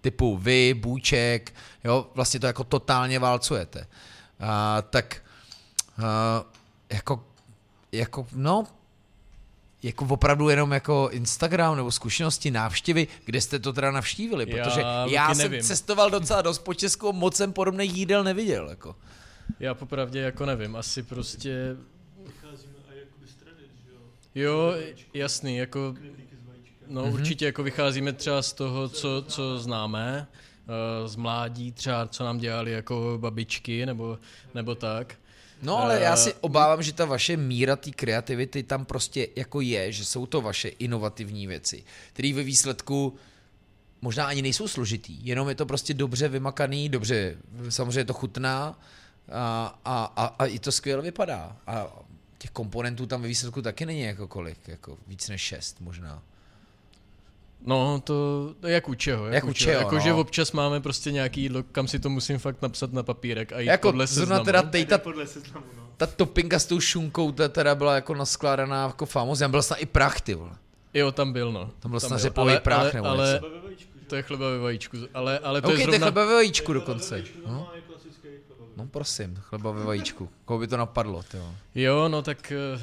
typu 0.00 0.36
vy, 0.36 0.74
Bůček, 0.74 1.54
jo, 1.84 2.06
vlastně 2.14 2.40
to 2.40 2.46
jako 2.46 2.64
totálně 2.64 3.18
válcujete. 3.18 3.86
A, 4.40 4.82
tak 4.82 5.16
a, 5.98 6.44
jako, 6.92 7.24
jako, 7.92 8.26
no, 8.34 8.64
jako 9.82 10.04
opravdu 10.04 10.48
jenom 10.48 10.72
jako 10.72 11.08
Instagram 11.12 11.76
nebo 11.76 11.92
zkušenosti, 11.92 12.50
návštěvy, 12.50 13.08
kde 13.24 13.40
jste 13.40 13.58
to 13.58 13.72
teda 13.72 13.90
navštívili, 13.90 14.46
protože 14.46 14.80
já, 14.80 15.06
já 15.06 15.34
jsem 15.34 15.50
nevím. 15.50 15.64
cestoval 15.64 16.10
docela 16.10 16.42
dost 16.42 16.58
po 16.58 16.74
Česku, 16.74 17.12
moc 17.12 17.36
jsem 17.36 17.52
podobných 17.52 17.94
jídel 17.94 18.24
neviděl, 18.24 18.68
jako. 18.68 18.96
Já 19.60 19.74
popravdě 19.74 20.20
jako 20.20 20.46
nevím, 20.46 20.76
asi 20.76 21.02
prostě... 21.02 21.76
Jo, 24.34 24.74
jasný, 25.14 25.56
jako... 25.56 25.94
No 26.88 27.02
Mhm. 27.02 27.10
mm-hmm. 27.10 27.14
určitě 27.14 27.44
jako 27.44 27.62
vycházíme 27.62 28.12
třeba 28.12 28.42
z 28.42 28.52
toho, 28.52 28.88
co, 28.88 29.22
co 29.28 29.58
známe, 29.58 30.26
eh, 31.04 31.08
z 31.08 31.16
mládí 31.16 31.72
třeba, 31.72 32.06
co 32.08 32.24
nám 32.24 32.38
dělali 32.38 32.70
jako 32.72 33.18
babičky 33.20 33.86
nebo, 33.86 34.18
nebo 34.54 34.74
tak. 34.74 35.14
No 35.62 35.78
ale 35.78 36.00
já 36.00 36.12
Eh, 36.12 36.16
si 36.16 36.34
obávám, 36.34 36.82
že 36.82 36.92
ta 36.92 37.04
vaše 37.04 37.36
míra 37.36 37.76
té 37.76 37.90
kreativity 37.90 38.62
tam 38.62 38.84
prostě 38.84 39.28
jako 39.36 39.60
je, 39.60 39.92
že 39.92 40.04
jsou 40.04 40.26
to 40.26 40.40
vaše 40.40 40.68
inovativní 40.68 41.46
věci, 41.46 41.84
které 42.12 42.32
ve 42.32 42.42
výsledku 42.42 43.16
možná 44.02 44.26
ani 44.26 44.42
nejsou 44.42 44.68
složitý, 44.68 45.26
jenom 45.26 45.48
je 45.48 45.54
to 45.54 45.66
prostě 45.66 45.94
dobře 45.94 46.28
vymakaný, 46.28 46.88
dobře, 46.88 47.36
samozřejmě 47.68 48.04
to 48.04 48.12
chutná 48.12 48.80
a, 49.32 49.78
a, 49.84 50.04
a, 50.16 50.24
a 50.38 50.46
i 50.46 50.58
to 50.58 50.72
skvěle 50.72 51.02
vypadá. 51.02 51.56
A 51.66 51.86
těch 52.38 52.50
komponentů 52.50 53.06
tam 53.06 53.22
ve 53.22 53.28
výsledku 53.28 53.62
taky 53.62 53.86
není 53.86 54.00
jako 54.00 54.28
kolik, 54.28 54.68
jako 54.68 54.98
víc 55.06 55.28
než 55.28 55.40
šest 55.40 55.80
možná. 55.80 56.22
No, 57.66 58.00
to, 58.04 58.54
to 58.60 58.68
jak 58.68 58.88
u 58.88 58.94
čeho. 58.94 59.24
Jak, 59.24 59.34
Jak 59.34 59.44
u 59.44 59.52
čeho, 59.52 59.78
Jako, 59.80 59.94
no. 59.94 60.00
že 60.00 60.12
občas 60.12 60.52
máme 60.52 60.80
prostě 60.80 61.12
nějaký 61.12 61.42
jídlo, 61.42 61.62
kam 61.62 61.88
si 61.88 61.98
to 61.98 62.10
musím 62.10 62.38
fakt 62.38 62.62
napsat 62.62 62.92
na 62.92 63.02
papírek 63.02 63.52
a 63.52 63.60
jít 63.60 63.66
Jako 63.66 63.88
podle 63.88 64.06
zrovna 64.06 64.36
seznamu. 64.36 64.44
teda 64.44 64.62
tej, 64.62 64.86
ta, 64.86 64.98
podle 64.98 65.26
seznamu, 65.26 65.66
no. 65.76 65.82
ta 65.96 66.06
topinka 66.06 66.58
s 66.58 66.66
tou 66.66 66.80
šunkou, 66.80 67.32
ta 67.32 67.48
teda 67.48 67.74
byla 67.74 67.94
jako 67.94 68.14
naskládaná 68.14 68.86
jako 68.86 69.06
famózně, 69.06 69.48
byl 69.48 69.62
snad 69.62 69.76
i 69.76 69.86
prach, 69.86 70.20
ty 70.20 70.34
vole. 70.34 70.52
Jo, 70.94 71.12
tam 71.12 71.32
byl, 71.32 71.52
no. 71.52 71.70
Tam 71.80 71.90
byl 71.90 72.00
snad 72.00 72.20
řepový 72.20 72.50
ale, 72.52 72.60
prach 72.60 72.80
ale, 72.80 72.92
nebo 72.94 73.08
ale, 73.08 73.40
to 74.06 74.16
je 74.16 74.22
chleba 74.22 74.50
ve 74.50 74.58
vajíčku, 74.58 74.96
ale, 75.14 75.38
ale 75.38 75.62
to 75.62 75.68
OK, 75.68 75.72
je 75.72 75.76
to 75.76 75.80
je 75.80 75.84
zrovna... 75.98 76.06
chleba 76.06 76.24
ve 76.24 76.34
vajíčku 76.34 76.72
dokonce. 76.72 77.24
No? 77.46 77.70
no 78.76 78.86
prosím, 78.86 79.36
chleba 79.40 79.70
ve 79.70 79.84
vajíčku. 79.84 80.28
Koho 80.44 80.58
by 80.58 80.66
to 80.66 80.76
napadlo, 80.76 81.22
ty 81.22 81.36
jo. 81.36 81.54
Jo, 81.74 82.08
no 82.08 82.22
tak 82.22 82.52
uh, 82.76 82.82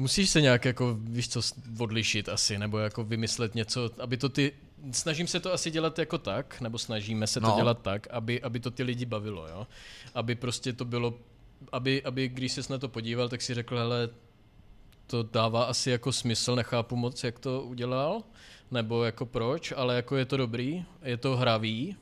musíš 0.00 0.30
se 0.30 0.40
nějak 0.40 0.64
jako, 0.64 0.96
víš 1.00 1.28
co, 1.28 1.40
odlišit 1.78 2.28
asi, 2.28 2.58
nebo 2.58 2.78
jako 2.78 3.04
vymyslet 3.04 3.54
něco, 3.54 3.90
aby 3.98 4.16
to 4.16 4.28
ty, 4.28 4.52
snažím 4.92 5.26
se 5.26 5.40
to 5.40 5.52
asi 5.52 5.70
dělat 5.70 5.98
jako 5.98 6.18
tak, 6.18 6.60
nebo 6.60 6.78
snažíme 6.78 7.26
se 7.26 7.40
to 7.40 7.46
No. 7.46 7.56
dělat 7.56 7.82
tak, 7.82 8.06
aby, 8.10 8.42
aby 8.42 8.60
to 8.60 8.70
ty 8.70 8.82
lidi 8.82 9.04
bavilo, 9.06 9.48
jo. 9.48 9.66
Aby 10.14 10.34
prostě 10.34 10.72
to 10.72 10.84
bylo, 10.84 11.14
aby, 11.72 12.02
aby 12.02 12.28
když 12.28 12.52
ses 12.52 12.68
na 12.68 12.78
to 12.78 12.88
podíval, 12.88 13.28
tak 13.28 13.42
si 13.42 13.54
řekl, 13.54 13.76
hele, 13.76 14.08
to 15.06 15.22
dává 15.22 15.64
asi 15.64 15.90
jako 15.90 16.12
smysl, 16.12 16.56
nechápu 16.56 16.96
moc, 16.96 17.24
jak 17.24 17.38
to 17.38 17.62
udělal, 17.62 18.22
nebo 18.70 19.04
jako 19.04 19.26
proč, 19.26 19.72
ale 19.76 19.96
jako 19.96 20.16
je 20.16 20.24
to 20.24 20.36
dobrý, 20.36 20.84
je 21.02 21.16
to 21.16 21.36
hravý. 21.36 21.96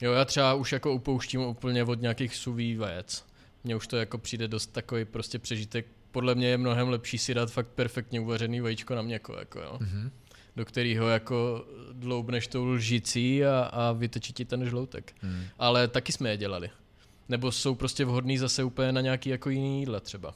Jo, 0.00 0.12
já 0.12 0.24
třeba 0.24 0.54
už 0.54 0.72
jako 0.72 0.92
upouštím 0.92 1.40
úplně 1.40 1.84
od 1.84 2.00
nějakých 2.00 2.36
suví 2.36 2.76
vajec. 2.76 3.24
Mně 3.64 3.76
už 3.76 3.86
to 3.86 3.96
jako 3.96 4.18
přijde 4.18 4.48
dost 4.48 4.66
takový 4.66 5.04
prostě 5.04 5.38
přežitek. 5.38 5.86
Podle 6.12 6.34
mě 6.34 6.48
je 6.48 6.58
mnohem 6.58 6.88
lepší 6.88 7.18
si 7.18 7.34
dát 7.34 7.50
fakt 7.50 7.68
perfektně 7.68 8.20
uvařený 8.20 8.60
vajíčko 8.60 8.94
na 8.94 9.02
měko, 9.02 9.36
jako 9.38 9.60
jo. 9.60 9.76
Mhm. 9.80 10.10
Do 10.56 10.64
kterého 10.64 11.08
jako 11.08 11.64
dloubneš 11.92 12.46
tou 12.46 12.64
lžicí 12.64 13.44
a, 13.44 13.60
a 13.72 13.92
vytečí 13.92 14.32
ti 14.32 14.44
ten 14.44 14.68
žloutek. 14.68 15.12
Hmm. 15.20 15.44
Ale 15.58 15.88
taky 15.88 16.12
jsme 16.12 16.30
je 16.30 16.36
dělali. 16.36 16.70
Nebo 17.28 17.52
jsou 17.52 17.74
prostě 17.74 18.04
vhodný 18.04 18.38
zase 18.38 18.64
úplně 18.64 18.92
na 18.92 19.00
nějaký 19.00 19.28
jako 19.28 19.50
jiný 19.50 19.80
jídla 19.80 20.00
třeba. 20.00 20.34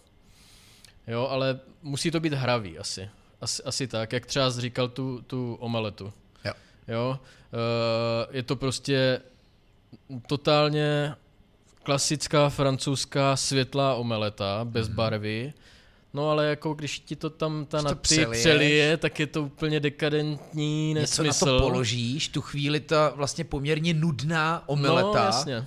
Jo, 1.06 1.28
ale 1.30 1.60
musí 1.82 2.10
to 2.10 2.20
být 2.20 2.32
hravý 2.32 2.78
asi. 2.78 3.10
Asi, 3.40 3.62
asi 3.62 3.86
tak, 3.86 4.12
jak 4.12 4.26
třeba 4.26 4.50
jsi 4.50 4.60
říkal 4.60 4.88
tu, 4.88 5.22
tu 5.26 5.54
omeletu. 5.54 6.12
Jo. 6.44 6.52
Jo, 6.88 7.20
uh, 7.52 8.36
je 8.36 8.42
to 8.42 8.56
prostě 8.56 9.20
totálně 10.26 11.14
klasická 11.86 12.48
francouzská 12.48 13.36
světlá 13.36 13.94
omeleta, 13.94 14.60
bez 14.64 14.88
Mhm. 14.88 14.96
barvy. 14.96 15.52
No 16.14 16.30
ale 16.30 16.46
jako 16.46 16.74
když 16.74 16.98
ti 17.00 17.16
to 17.16 17.30
tam 17.30 17.64
ta 17.66 17.78
Když 17.78 17.84
na 17.84 17.90
ty 17.94 18.00
přeliješ. 18.00 18.40
přelije, 18.42 18.96
tak 18.96 19.20
je 19.20 19.26
to 19.26 19.42
úplně 19.42 19.80
dekadentní 19.80 20.94
Něco 20.94 21.22
na 21.22 21.26
nesmysl. 21.28 21.44
to 21.46 21.58
položíš, 21.58 22.28
tu 22.28 22.40
chvíli 22.42 22.80
ta 22.80 23.08
vlastně 23.16 23.44
poměrně 23.44 23.94
nudná 23.94 24.62
omeleta 24.66 25.08
No, 25.20 25.24
jasně. 25.26 25.66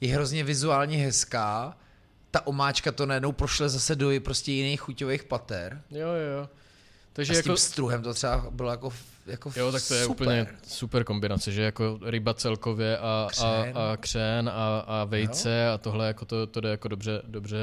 je 0.00 0.14
hrozně 0.14 0.44
vizuálně 0.44 0.96
hezká, 0.98 1.76
ta 2.30 2.46
omáčka 2.46 2.92
to 2.92 3.06
najednou 3.06 3.32
prošle 3.32 3.68
zase 3.68 3.96
do 3.96 4.10
prostě 4.20 4.52
jiných 4.52 4.80
chuťových 4.80 5.24
pater. 5.24 5.82
Jo, 5.90 5.98
jo, 6.08 6.38
jo. 6.40 6.48
Takže 7.12 7.32
a 7.32 7.34
s 7.34 7.36
jako, 7.36 7.48
tím 7.48 7.56
struhem 7.56 8.02
to 8.02 8.14
třeba 8.14 8.46
bylo 8.50 8.70
jako, 8.70 8.92
jako 9.28 9.52
jo, 9.56 9.72
tak 9.72 9.88
to 9.88 9.94
je 9.94 10.04
super. 10.04 10.26
úplně 10.26 10.46
super 10.66 11.04
kombinace, 11.04 11.52
že 11.52 11.62
jako 11.62 11.98
ryba 12.02 12.34
celkově 12.34 12.98
a 12.98 13.26
Křen. 13.30 13.46
křén 13.62 13.78
a, 13.78 13.92
a, 13.92 13.96
křén 13.96 14.48
a, 14.48 14.78
a 14.78 15.04
vejce 15.04 15.64
jo. 15.66 15.74
a 15.74 15.78
tohle 15.78 16.06
jako 16.06 16.24
to, 16.24 16.46
to 16.46 16.60
jde 16.60 16.68
jako 16.68 16.88
dobře, 16.88 17.22
dobře 17.24 17.58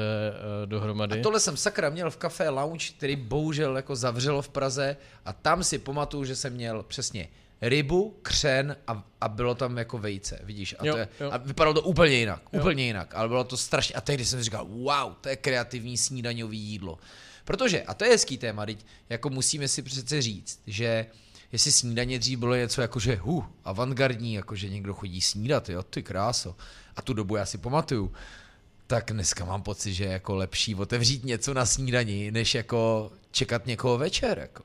uh, 0.62 0.66
dohromady. 0.66 1.20
A 1.20 1.22
tohle 1.22 1.40
jsem 1.40 1.56
sakra 1.56 1.90
měl 1.90 2.10
v 2.10 2.16
Café 2.16 2.48
Lounge, 2.48 2.92
který 2.98 3.16
bohužel 3.16 3.76
jako 3.76 3.96
zavřelo 3.96 4.42
v 4.42 4.48
Praze 4.48 4.96
a 5.24 5.32
tam 5.32 5.64
si 5.64 5.78
pamatuju, 5.78 6.24
že 6.24 6.36
jsem 6.36 6.52
měl 6.52 6.82
přesně 6.82 7.28
rybu, 7.62 8.18
křen 8.22 8.76
a, 8.86 9.04
a 9.20 9.28
bylo 9.28 9.54
tam 9.54 9.78
jako 9.78 9.98
vejce, 9.98 10.40
vidíš? 10.44 10.74
A, 10.78 10.86
Jo, 10.86 10.92
to 10.92 10.98
je, 10.98 11.08
jo. 11.20 11.30
a 11.32 11.36
vypadalo 11.36 11.74
to 11.74 11.82
úplně 11.82 12.14
jinak, 12.14 12.42
Jo. 12.52 12.60
úplně 12.60 12.84
jinak, 12.84 13.14
ale 13.14 13.28
bylo 13.28 13.44
to 13.44 13.56
strašně, 13.56 13.94
a 13.94 14.00
tehdy 14.00 14.24
jsem 14.24 14.38
si 14.38 14.44
říkal, 14.44 14.64
wow, 14.64 15.12
to 15.20 15.28
je 15.28 15.36
kreativní 15.36 15.96
snídaňový 15.96 16.58
jídlo. 16.58 16.98
Protože, 17.44 17.82
a 17.82 17.94
to 17.94 18.04
je 18.04 18.10
hezký 18.10 18.38
téma, 18.38 18.66
teď 18.66 18.86
jako 19.08 19.30
musíme 19.30 19.68
si 19.68 19.82
přece 19.82 20.22
říct, 20.22 20.60
že 20.66 21.06
jestli 21.52 21.72
snídaně 21.72 22.18
dřív 22.18 22.38
bylo 22.38 22.54
něco 22.54 22.80
jako, 22.80 23.00
že 23.00 23.16
hu, 23.16 23.44
avantgardní, 23.64 24.34
jako 24.34 24.56
že 24.56 24.68
někdo 24.68 24.94
chodí 24.94 25.20
snídat, 25.20 25.68
jo, 25.68 25.82
ty 25.82 26.02
kráso. 26.02 26.56
A 26.96 27.02
tu 27.02 27.12
dobu 27.14 27.36
já 27.36 27.46
si 27.46 27.58
pamatuju. 27.58 28.12
Tak 28.86 29.12
dneska 29.12 29.44
mám 29.44 29.62
pocit, 29.62 29.94
že 29.94 30.04
je 30.04 30.10
jako 30.10 30.34
lepší 30.34 30.74
otevřít 30.74 31.24
něco 31.24 31.54
na 31.54 31.66
snídani, 31.66 32.30
než 32.30 32.54
jako 32.54 33.12
čekat 33.30 33.66
někoho 33.66 33.98
večer. 33.98 34.38
Jako 34.38 34.62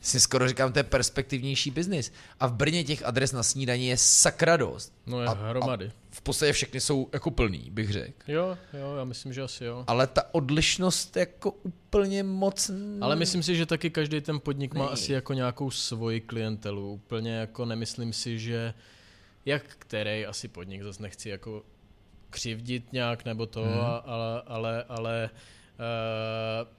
si 0.00 0.20
skoro 0.20 0.48
říkám, 0.48 0.72
to 0.72 0.78
je 0.78 0.82
perspektivnější 0.82 1.70
biznis. 1.70 2.12
A 2.40 2.46
v 2.46 2.54
Brně 2.54 2.84
těch 2.84 3.04
adres 3.04 3.32
na 3.32 3.42
snídaní 3.42 3.86
je 3.86 3.96
sakra 3.96 4.56
dost. 4.56 4.92
No 5.06 5.20
je 5.22 5.28
a, 5.28 5.32
hromady. 5.32 5.86
A 5.86 5.90
v 6.10 6.20
podstatě 6.20 6.52
všechny 6.52 6.80
jsou 6.80 7.08
jako 7.12 7.30
plný, 7.30 7.70
bych 7.70 7.92
řekl. 7.92 8.32
Jo, 8.32 8.58
jo, 8.72 8.96
já 8.96 9.04
myslím, 9.04 9.32
že 9.32 9.42
asi 9.42 9.64
jo. 9.64 9.84
Ale 9.86 10.06
ta 10.06 10.34
odlišnost 10.34 11.16
jako 11.16 11.50
úplně 11.50 12.22
moc... 12.22 12.70
Ale 13.00 13.16
myslím 13.16 13.42
si, 13.42 13.56
že 13.56 13.66
taky 13.66 13.90
každý 13.90 14.20
ten 14.20 14.40
podnik 14.40 14.74
má 14.74 14.86
asi 14.86 15.12
jako 15.12 15.32
nějakou 15.32 15.70
svoji 15.70 16.20
klientelu. 16.20 16.92
Úplně 16.92 17.34
jako 17.34 17.64
nemyslím 17.64 18.12
si, 18.12 18.38
že 18.38 18.74
jak 19.44 19.62
který 19.78 20.26
asi 20.26 20.48
podnik, 20.48 20.82
zase 20.82 21.02
nechci 21.02 21.28
jako 21.28 21.62
křivdit 22.30 22.92
nějak 22.92 23.24
nebo 23.24 23.46
to, 23.46 23.62
hmm. 23.62 23.80
ale, 24.04 24.42
ale, 24.46 24.84
ale 24.88 25.30
uh, 25.32 26.77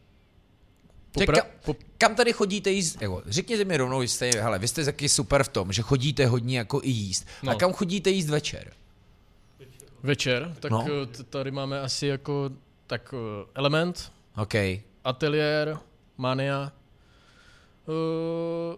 Popra- 1.14 1.36
kam, 1.36 1.46
pop- 1.66 1.84
kam 1.98 2.16
tady 2.16 2.34
chodíte 2.34 2.72
jíst? 2.72 3.02
Jako, 3.02 3.24
řekněte 3.26 3.66
mi 3.66 3.78
rovnou, 3.78 4.02
jste, 4.02 4.32
hele, 4.42 4.60
vy 4.60 4.68
jste 4.68 4.86
taky 4.86 5.10
super 5.10 5.44
v 5.44 5.48
tom, 5.48 5.72
že 5.72 5.82
chodíte 5.82 6.26
hodně 6.26 6.58
jako 6.58 6.82
i 6.84 6.90
jíst. 6.90 7.28
No. 7.44 7.52
A 7.52 7.56
kam 7.56 7.74
chodíte 7.74 8.10
jíst 8.10 8.30
večer? 8.30 8.74
Večer? 10.04 10.56
Tak 10.60 10.72
no. 10.72 10.88
Eh, 11.20 11.24
tady 11.24 11.52
máme 11.52 11.82
asi 11.82 12.08
jako 12.08 12.50
tak 12.88 13.14
eh, 13.14 13.50
Element, 13.56 14.12
okay. 14.38 14.82
Ateliér, 15.04 15.78
Mania, 16.18 16.72
uh, 17.86 18.76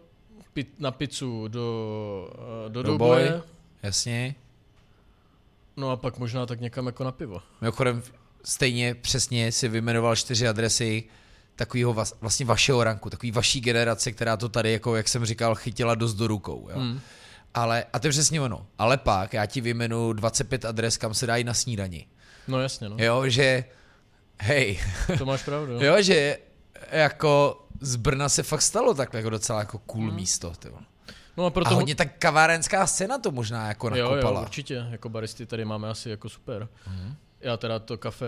na 0.79 0.91
pizzu 0.91 1.47
do, 1.47 2.29
uh, 2.65 2.71
do, 2.71 2.83
do 2.83 2.97
boje. 2.97 3.41
Jasně. 3.83 4.35
No 5.77 5.89
a 5.89 5.95
pak 5.95 6.17
možná 6.17 6.45
tak 6.45 6.59
někam 6.59 6.85
jako 6.85 7.03
na 7.03 7.11
pivo. 7.11 7.41
Mimochodem, 7.61 8.03
stejně 8.43 8.95
přesně 8.95 9.51
si 9.51 9.67
vymenoval 9.67 10.15
čtyři 10.15 10.47
adresy, 10.47 11.03
takového 11.55 12.05
vlastně 12.21 12.45
vašeho 12.45 12.83
ranku, 12.83 13.09
takový 13.09 13.31
vaší 13.31 13.61
generace, 13.61 14.11
která 14.11 14.37
to 14.37 14.49
tady, 14.49 14.71
jako 14.71 14.95
jak 14.95 15.07
jsem 15.07 15.25
říkal, 15.25 15.55
chytila 15.55 15.95
dost 15.95 16.13
do 16.13 16.27
rukou. 16.27 16.67
Jo? 16.69 16.79
Hmm. 16.79 16.99
Ale, 17.53 17.85
a 17.93 17.99
to 17.99 18.07
je 18.07 18.11
přesně 18.11 18.41
ono. 18.41 18.67
Ale 18.77 18.97
pak 18.97 19.33
já 19.33 19.45
ti 19.45 19.61
vymenu 19.61 20.13
25 20.13 20.65
adres, 20.65 20.97
kam 20.97 21.13
se 21.13 21.27
dají 21.27 21.43
na 21.43 21.53
snídani. 21.53 22.07
No 22.47 22.61
jasně, 22.61 22.89
no. 22.89 22.95
Jo, 22.99 23.29
že 23.29 23.63
hej. 24.39 24.79
To 25.17 25.25
máš 25.25 25.43
pravdu. 25.43 25.83
jo, 25.83 26.01
že 26.01 26.37
jako 26.91 27.65
z 27.81 27.95
Brna 27.95 28.29
se 28.29 28.43
fakt 28.43 28.61
stalo 28.61 28.93
takhle 28.93 29.19
jako 29.19 29.29
docela 29.29 29.59
jako 29.59 29.77
cool 29.77 30.07
hmm. 30.07 30.15
místo. 30.15 30.53
Tyjo. 30.59 30.77
No 31.37 31.45
a, 31.45 31.49
proto... 31.49 31.71
a 31.71 31.73
hodně 31.73 31.95
tak 31.95 32.17
kavárenská 32.19 32.87
scéna 32.87 33.17
to 33.17 33.31
možná 33.31 33.67
jako 33.67 33.89
nakopala. 33.89 34.17
Jo, 34.17 34.35
jo, 34.35 34.41
určitě. 34.41 34.87
Jako 34.89 35.09
baristy 35.09 35.45
tady 35.45 35.65
máme 35.65 35.89
asi 35.89 36.09
jako 36.09 36.29
super. 36.29 36.67
Hmm. 36.85 37.15
Já 37.41 37.57
teda 37.57 37.79
to 37.79 37.97
kafe 37.97 38.25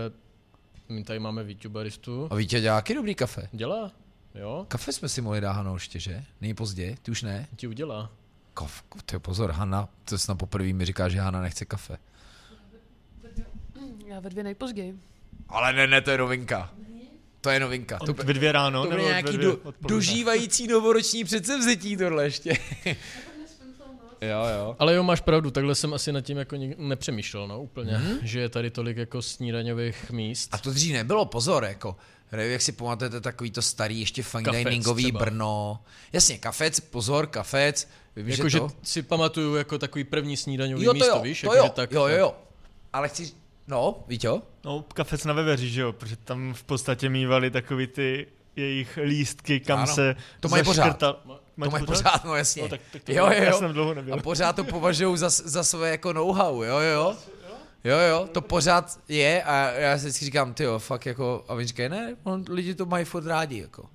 my 0.89 1.03
tady 1.03 1.19
máme 1.19 1.43
Víťu 1.43 1.69
baristu. 1.69 2.27
A 2.31 2.35
Vítě 2.35 2.61
dělá 2.61 2.75
jaký 2.75 2.93
dobrý 2.93 3.15
kafe? 3.15 3.49
Dělá, 3.51 3.91
jo. 4.35 4.65
Kafe 4.67 4.91
jsme 4.91 5.09
si 5.09 5.21
mohli 5.21 5.41
dát 5.41 5.51
Hano 5.51 5.73
ještě, 5.73 5.99
že? 5.99 6.23
Není 6.41 6.53
pozdě, 6.53 6.95
ty 7.01 7.11
už 7.11 7.21
ne? 7.21 7.47
Ti 7.55 7.67
udělá. 7.67 8.11
Kaf, 8.53 8.83
ty 9.05 9.19
pozor, 9.19 9.51
Hanna, 9.51 9.89
to 10.05 10.17
snad 10.17 10.35
poprvé 10.35 10.73
mi 10.73 10.85
říká, 10.85 11.09
že 11.09 11.19
Hanna 11.19 11.41
nechce 11.41 11.65
kafe. 11.65 11.97
Já 14.05 14.19
ve 14.19 14.29
dvě 14.29 14.43
nejpozději. 14.43 14.99
Ale 15.49 15.73
ne, 15.73 15.87
ne, 15.87 16.01
to 16.01 16.11
je 16.11 16.17
novinka. 16.17 16.73
To 17.41 17.49
je 17.49 17.59
novinka. 17.59 17.99
To, 17.99 18.13
ve 18.13 18.33
dvě 18.33 18.51
ráno, 18.51 18.83
to 18.83 18.89
nebo 18.89 19.03
nějaký 19.03 19.37
do, 19.37 19.59
dožívající 19.81 20.67
novoroční 20.67 21.23
předsevzetí 21.23 21.97
tohle 21.97 22.23
ještě. 22.23 22.57
Jo, 24.29 24.45
jo. 24.57 24.75
Ale 24.79 24.95
jo, 24.95 25.03
máš 25.03 25.21
pravdu, 25.21 25.51
takhle 25.51 25.75
jsem 25.75 25.93
asi 25.93 26.11
nad 26.11 26.21
tím 26.21 26.37
jako 26.37 26.55
nepřemýšlel, 26.77 27.47
no, 27.47 27.61
úplně, 27.61 27.91
mm-hmm. 27.91 28.19
že 28.21 28.39
je 28.39 28.49
tady 28.49 28.69
tolik 28.69 28.97
jako 28.97 29.21
snídaňových 29.21 30.11
míst. 30.11 30.49
A 30.53 30.57
to 30.57 30.71
dřív 30.71 30.93
nebylo, 30.93 31.25
pozor, 31.25 31.63
jako, 31.63 31.95
jak 32.31 32.61
si 32.61 32.71
pamatujete, 32.71 33.21
takový 33.21 33.51
to 33.51 33.61
starý, 33.61 33.99
ještě 33.99 34.23
fine 34.23 34.43
kafec 34.43 34.63
diningový 34.63 35.03
třeba. 35.03 35.19
Brno. 35.19 35.79
Jasně, 36.13 36.37
kafec, 36.37 36.79
pozor, 36.79 37.27
kafec. 37.27 37.89
Vím, 38.15 38.29
jako, 38.29 38.49
že, 38.49 38.59
to... 38.59 38.67
že 38.67 38.75
si 38.83 39.01
pamatuju 39.01 39.55
jako 39.55 39.77
takový 39.77 40.03
první 40.03 40.37
snídaňový 40.37 40.85
jo, 40.85 40.93
místo, 40.93 41.15
jo, 41.15 41.21
víš? 41.21 41.41
To 41.41 41.47
jako, 41.47 41.57
jo, 41.57 41.63
že 41.63 41.69
tak, 41.69 41.91
jo, 41.91 42.07
jo, 42.07 42.17
jo. 42.17 42.35
Ale 42.93 43.09
chci, 43.09 43.31
no, 43.67 44.03
víš 44.07 44.23
jo? 44.23 44.41
No, 44.65 44.85
kafec 44.93 45.25
na 45.25 45.33
Veveři, 45.33 45.69
že 45.69 45.81
jo, 45.81 45.93
protože 45.93 46.15
tam 46.15 46.53
v 46.53 46.63
podstatě 46.63 47.09
mývali 47.09 47.51
takový 47.51 47.87
ty 47.87 48.27
jejich 48.55 48.99
lístky, 49.03 49.59
kam 49.59 49.79
ano, 49.79 49.93
se 49.93 50.15
to 50.39 50.49
mají 50.49 50.63
pořád. 50.63 51.01
Mají 51.57 51.69
to 51.69 51.71
mají 51.71 51.85
pořád? 51.85 52.03
pořád, 52.03 52.25
no 52.25 52.35
jasně. 52.35 52.61
No, 52.61 52.69
tak, 52.69 52.81
tak 52.93 53.03
to 53.03 53.11
jo, 53.11 53.25
jo, 53.25 53.43
jo. 53.43 53.57
Jsem 53.59 53.73
dlouho 53.73 53.93
nebyl. 53.93 54.13
A 54.13 54.17
pořád 54.17 54.55
to 54.55 54.63
považují 54.63 55.17
za, 55.17 55.29
za 55.29 55.63
své 55.63 55.89
jako 55.89 56.13
know-how, 56.13 56.63
jo, 56.63 56.79
jo. 56.79 57.15
Jo, 57.83 57.97
jo, 57.97 58.29
to 58.31 58.41
pořád 58.41 58.99
je 59.07 59.43
a 59.43 59.71
já 59.71 59.97
si 59.97 60.01
vždycky 60.05 60.25
říkám, 60.25 60.53
ty 60.53 60.63
jo, 60.63 60.79
fakt 60.79 61.05
jako, 61.05 61.45
a 61.47 61.53
oni 61.53 61.67
říkají, 61.67 61.89
ne, 61.89 62.15
on, 62.23 62.45
lidi 62.49 62.75
to 62.75 62.85
mají 62.85 63.05
furt 63.05 63.25
rádi, 63.25 63.59
jako. 63.59 63.85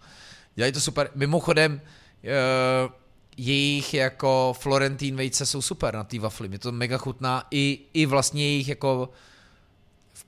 Dělají 0.55 0.73
to 0.73 0.81
super. 0.81 1.11
Mimochodem, 1.15 1.73
uh, 1.73 2.93
jejich 3.37 3.95
jako 3.95 4.55
Florentín 4.61 5.17
vejce 5.17 5.47
jsou 5.47 5.63
super 5.63 5.95
na 5.95 6.05
té 6.05 6.19
wafli, 6.19 6.49
mě 6.49 6.59
to 6.59 6.73
mega 6.73 6.99
chutná, 6.99 7.47
i, 7.51 7.79
i 7.95 8.07
vlastně 8.07 8.45
jejich 8.45 8.69
jako 8.69 9.11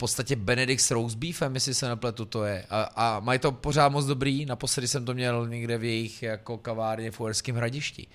podstatě 0.01 0.37
Benedict 0.37 0.85
s 0.85 0.91
roast 0.91 1.17
beefem, 1.17 1.55
jestli 1.55 1.75
se 1.75 1.89
nepletu, 1.89 2.25
to 2.25 2.45
je. 2.45 2.67
A, 2.71 2.83
a 2.83 3.21
mají 3.21 3.39
to 3.39 3.53
pořád 3.53 3.89
moc 3.89 4.07
dobrý, 4.07 4.47
naposledy 4.47 4.89
jsem 4.89 5.05
to 5.05 5.15
měl 5.15 5.49
někde 5.49 5.79
v 5.79 5.85
jejich 5.85 6.23
jako 6.23 6.59
kavárně 6.59 7.11
v 7.11 7.21
Uherském 7.21 7.57
hradišti. 7.57 8.07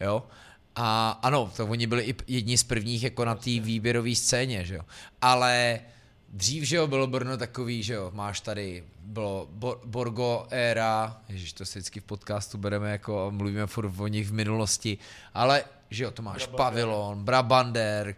Jo? 0.00 0.22
A 0.76 1.10
ano, 1.22 1.52
to 1.56 1.66
oni 1.66 1.86
byli 1.86 2.02
i 2.02 2.14
jedni 2.26 2.58
z 2.58 2.64
prvních 2.64 3.02
jako 3.02 3.24
na 3.24 3.34
té 3.34 3.50
výběrové 3.60 4.14
scéně, 4.14 4.64
že 4.64 4.74
jo. 4.74 4.82
Ale 5.22 5.80
dřív, 6.28 6.62
že 6.64 6.76
jo, 6.76 6.86
bylo 6.86 7.06
Brno 7.06 7.36
takový, 7.36 7.82
že 7.82 7.94
jo, 7.94 8.10
máš 8.14 8.40
tady, 8.40 8.84
bylo 9.00 9.48
Bo- 9.50 9.80
Borgo 9.84 10.46
éra, 10.50 11.20
ježiš, 11.28 11.52
to 11.52 11.64
se 11.64 11.78
vždycky 11.78 12.00
v 12.00 12.04
podcastu 12.04 12.58
bereme 12.58 12.90
jako, 12.90 13.32
mluvíme 13.34 13.66
furt 13.66 13.92
o 13.98 14.06
nich 14.06 14.28
v 14.28 14.32
minulosti, 14.32 14.98
ale, 15.34 15.64
že 15.90 16.04
jo, 16.04 16.10
to 16.10 16.22
máš 16.22 16.46
Brabander. 16.46 16.56
Pavilon, 16.56 17.24
Brabander, 17.24 18.14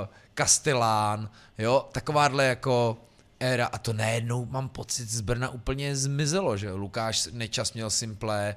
uh, 0.00 0.08
Kastelán, 0.34 1.30
jo, 1.58 1.88
takováhle 1.92 2.44
jako 2.44 2.96
éra 3.40 3.66
a 3.66 3.78
to 3.78 3.92
najednou 3.92 4.46
mám 4.46 4.68
pocit 4.68 5.08
z 5.08 5.20
Brna 5.20 5.48
úplně 5.48 5.96
zmizelo, 5.96 6.56
že 6.56 6.72
Lukáš 6.72 7.28
Nečas 7.32 7.72
měl 7.72 7.90
Simple, 7.90 8.56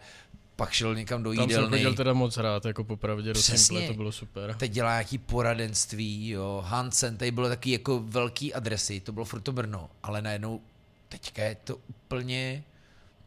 pak 0.56 0.72
šel 0.72 0.96
někam 0.96 1.24
do 1.24 1.32
jídelny. 1.32 1.54
Tam 1.54 1.64
jsem 1.64 1.70
chodil 1.70 1.94
teda 1.96 2.14
moc 2.14 2.38
rád, 2.38 2.66
jako 2.66 2.84
popravdě 2.84 3.34
do 3.34 3.40
Přesně. 3.40 3.58
Simple, 3.58 3.88
to 3.88 3.94
bylo 3.94 4.12
super. 4.12 4.56
Teď 4.60 4.72
dělá 4.72 4.92
nějaký 4.92 5.18
poradenství, 5.18 6.30
jo, 6.30 6.64
Hansen, 6.66 7.18
tady 7.18 7.32
bylo 7.32 7.50
taky 7.50 7.72
jako 7.72 8.00
velký 8.00 8.54
adresy, 8.54 9.00
to 9.00 9.12
bylo 9.12 9.26
furt 9.26 9.42
to 9.42 9.52
Brno, 9.52 9.90
ale 10.04 10.22
najednou 10.22 10.62
teďka 11.10 11.44
je 11.44 11.56
to 11.64 11.78
úplně, 11.90 12.64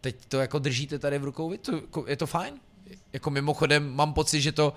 teď 0.01 0.17
to 0.29 0.39
jako 0.39 0.59
držíte 0.59 0.99
tady 0.99 1.19
v 1.19 1.25
rukou, 1.25 1.53
je 1.53 1.59
to, 1.59 1.81
je 2.07 2.17
to 2.17 2.27
fajn? 2.27 2.55
Jako 3.13 3.31
mimochodem 3.31 3.95
mám 3.95 4.13
pocit, 4.13 4.41
že 4.41 4.53
to 4.53 4.75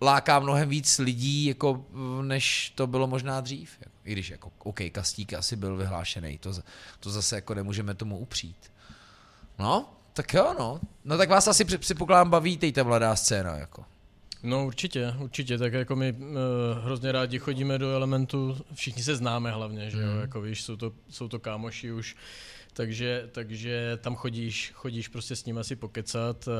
láká 0.00 0.40
mnohem 0.40 0.68
víc 0.68 0.98
lidí, 0.98 1.44
jako, 1.44 1.84
než 2.22 2.72
to 2.74 2.86
bylo 2.86 3.06
možná 3.06 3.40
dřív. 3.40 3.70
I 4.04 4.12
když 4.12 4.30
jako, 4.30 4.50
OK, 4.58 4.80
Kastík 4.92 5.34
asi 5.34 5.56
byl 5.56 5.76
vyhlášený, 5.76 6.38
to, 6.38 6.52
to 7.00 7.10
zase 7.10 7.34
jako 7.36 7.54
nemůžeme 7.54 7.94
tomu 7.94 8.18
upřít. 8.18 8.72
No, 9.58 9.92
tak 10.12 10.34
jo, 10.34 10.54
no. 10.58 10.80
No 11.04 11.18
tak 11.18 11.28
vás 11.28 11.48
asi 11.48 11.64
připokládám 11.64 12.30
baví 12.30 12.56
ta 12.56 12.82
mladá 12.82 13.16
scéna, 13.16 13.56
jako. 13.56 13.84
No 14.42 14.66
určitě, 14.66 15.14
určitě, 15.18 15.58
tak 15.58 15.72
jako 15.72 15.96
my 15.96 16.12
uh, 16.12 16.26
hrozně 16.84 17.12
rádi 17.12 17.38
chodíme 17.38 17.78
do 17.78 17.92
Elementu, 17.92 18.56
všichni 18.74 19.02
se 19.02 19.16
známe 19.16 19.50
hlavně, 19.50 19.90
že 19.90 20.00
jo, 20.00 20.12
mm. 20.12 20.20
jako 20.20 20.40
víš, 20.40 20.62
jsou 20.62 20.76
to, 20.76 20.92
jsou 21.10 21.28
to 21.28 21.38
kámoši 21.38 21.92
už, 21.92 22.16
takže, 22.72 23.28
takže 23.32 23.98
tam 24.00 24.14
chodíš, 24.14 24.72
chodíš 24.74 25.08
prostě 25.08 25.36
s 25.36 25.44
ním 25.44 25.58
asi 25.58 25.76
pokecat 25.76 26.48
uh, 26.48 26.54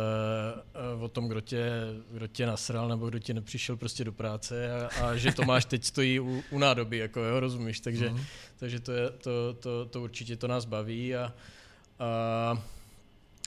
uh, 0.96 1.03
o 1.03 1.09
tom, 1.09 1.29
kdo 1.29 1.40
tě, 1.40 1.70
kdo 2.12 2.27
tě 2.27 2.46
nasral 2.46 2.88
nebo 2.88 3.09
kdo 3.09 3.18
ti 3.18 3.35
nepřišel 3.35 3.77
prostě 3.77 4.05
do 4.05 4.12
práce 4.12 4.73
a, 4.73 4.87
a 4.87 5.16
že 5.16 5.33
Tomáš 5.33 5.64
teď 5.64 5.85
stojí 5.85 6.20
u, 6.20 6.42
u 6.51 6.59
nádoby, 6.59 6.99
jako 6.99 7.20
jo, 7.20 7.40
rozumíš, 7.40 7.81
takže, 7.81 8.11
mm. 8.11 8.25
takže 8.59 8.81
to, 8.81 8.92
je, 8.92 9.11
to, 9.11 9.55
to, 9.55 9.87
to 9.87 10.03
určitě 10.03 10.37
to 10.37 10.49
nás 10.49 10.64
baví 10.64 11.16
a, 11.16 11.33
a 11.99 12.62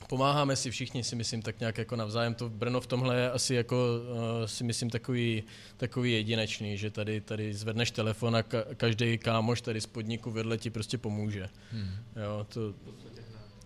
pomáháme 0.07 0.55
si 0.55 0.71
všichni, 0.71 1.03
si 1.03 1.15
myslím, 1.15 1.41
tak 1.41 1.59
nějak 1.59 1.77
jako 1.77 1.95
navzájem. 1.95 2.35
To 2.35 2.49
Brno 2.49 2.81
v 2.81 2.87
tomhle 2.87 3.15
je 3.15 3.31
asi 3.31 3.55
jako, 3.55 3.75
uh, 3.75 4.45
si 4.45 4.63
myslím, 4.63 4.89
takový, 4.89 5.43
takový 5.77 6.11
jedinečný, 6.11 6.77
že 6.77 6.89
tady, 6.89 7.21
tady 7.21 7.53
zvedneš 7.53 7.91
telefon 7.91 8.35
a 8.35 8.41
ka- 8.41 8.65
každý 8.77 9.17
kámoš 9.17 9.61
tady 9.61 9.81
z 9.81 9.85
podniku 9.85 10.31
vedle 10.31 10.57
ti 10.57 10.69
prostě 10.69 10.97
pomůže. 10.97 11.49
Hmm. 11.71 11.89
Jo, 12.23 12.47
to... 12.49 12.73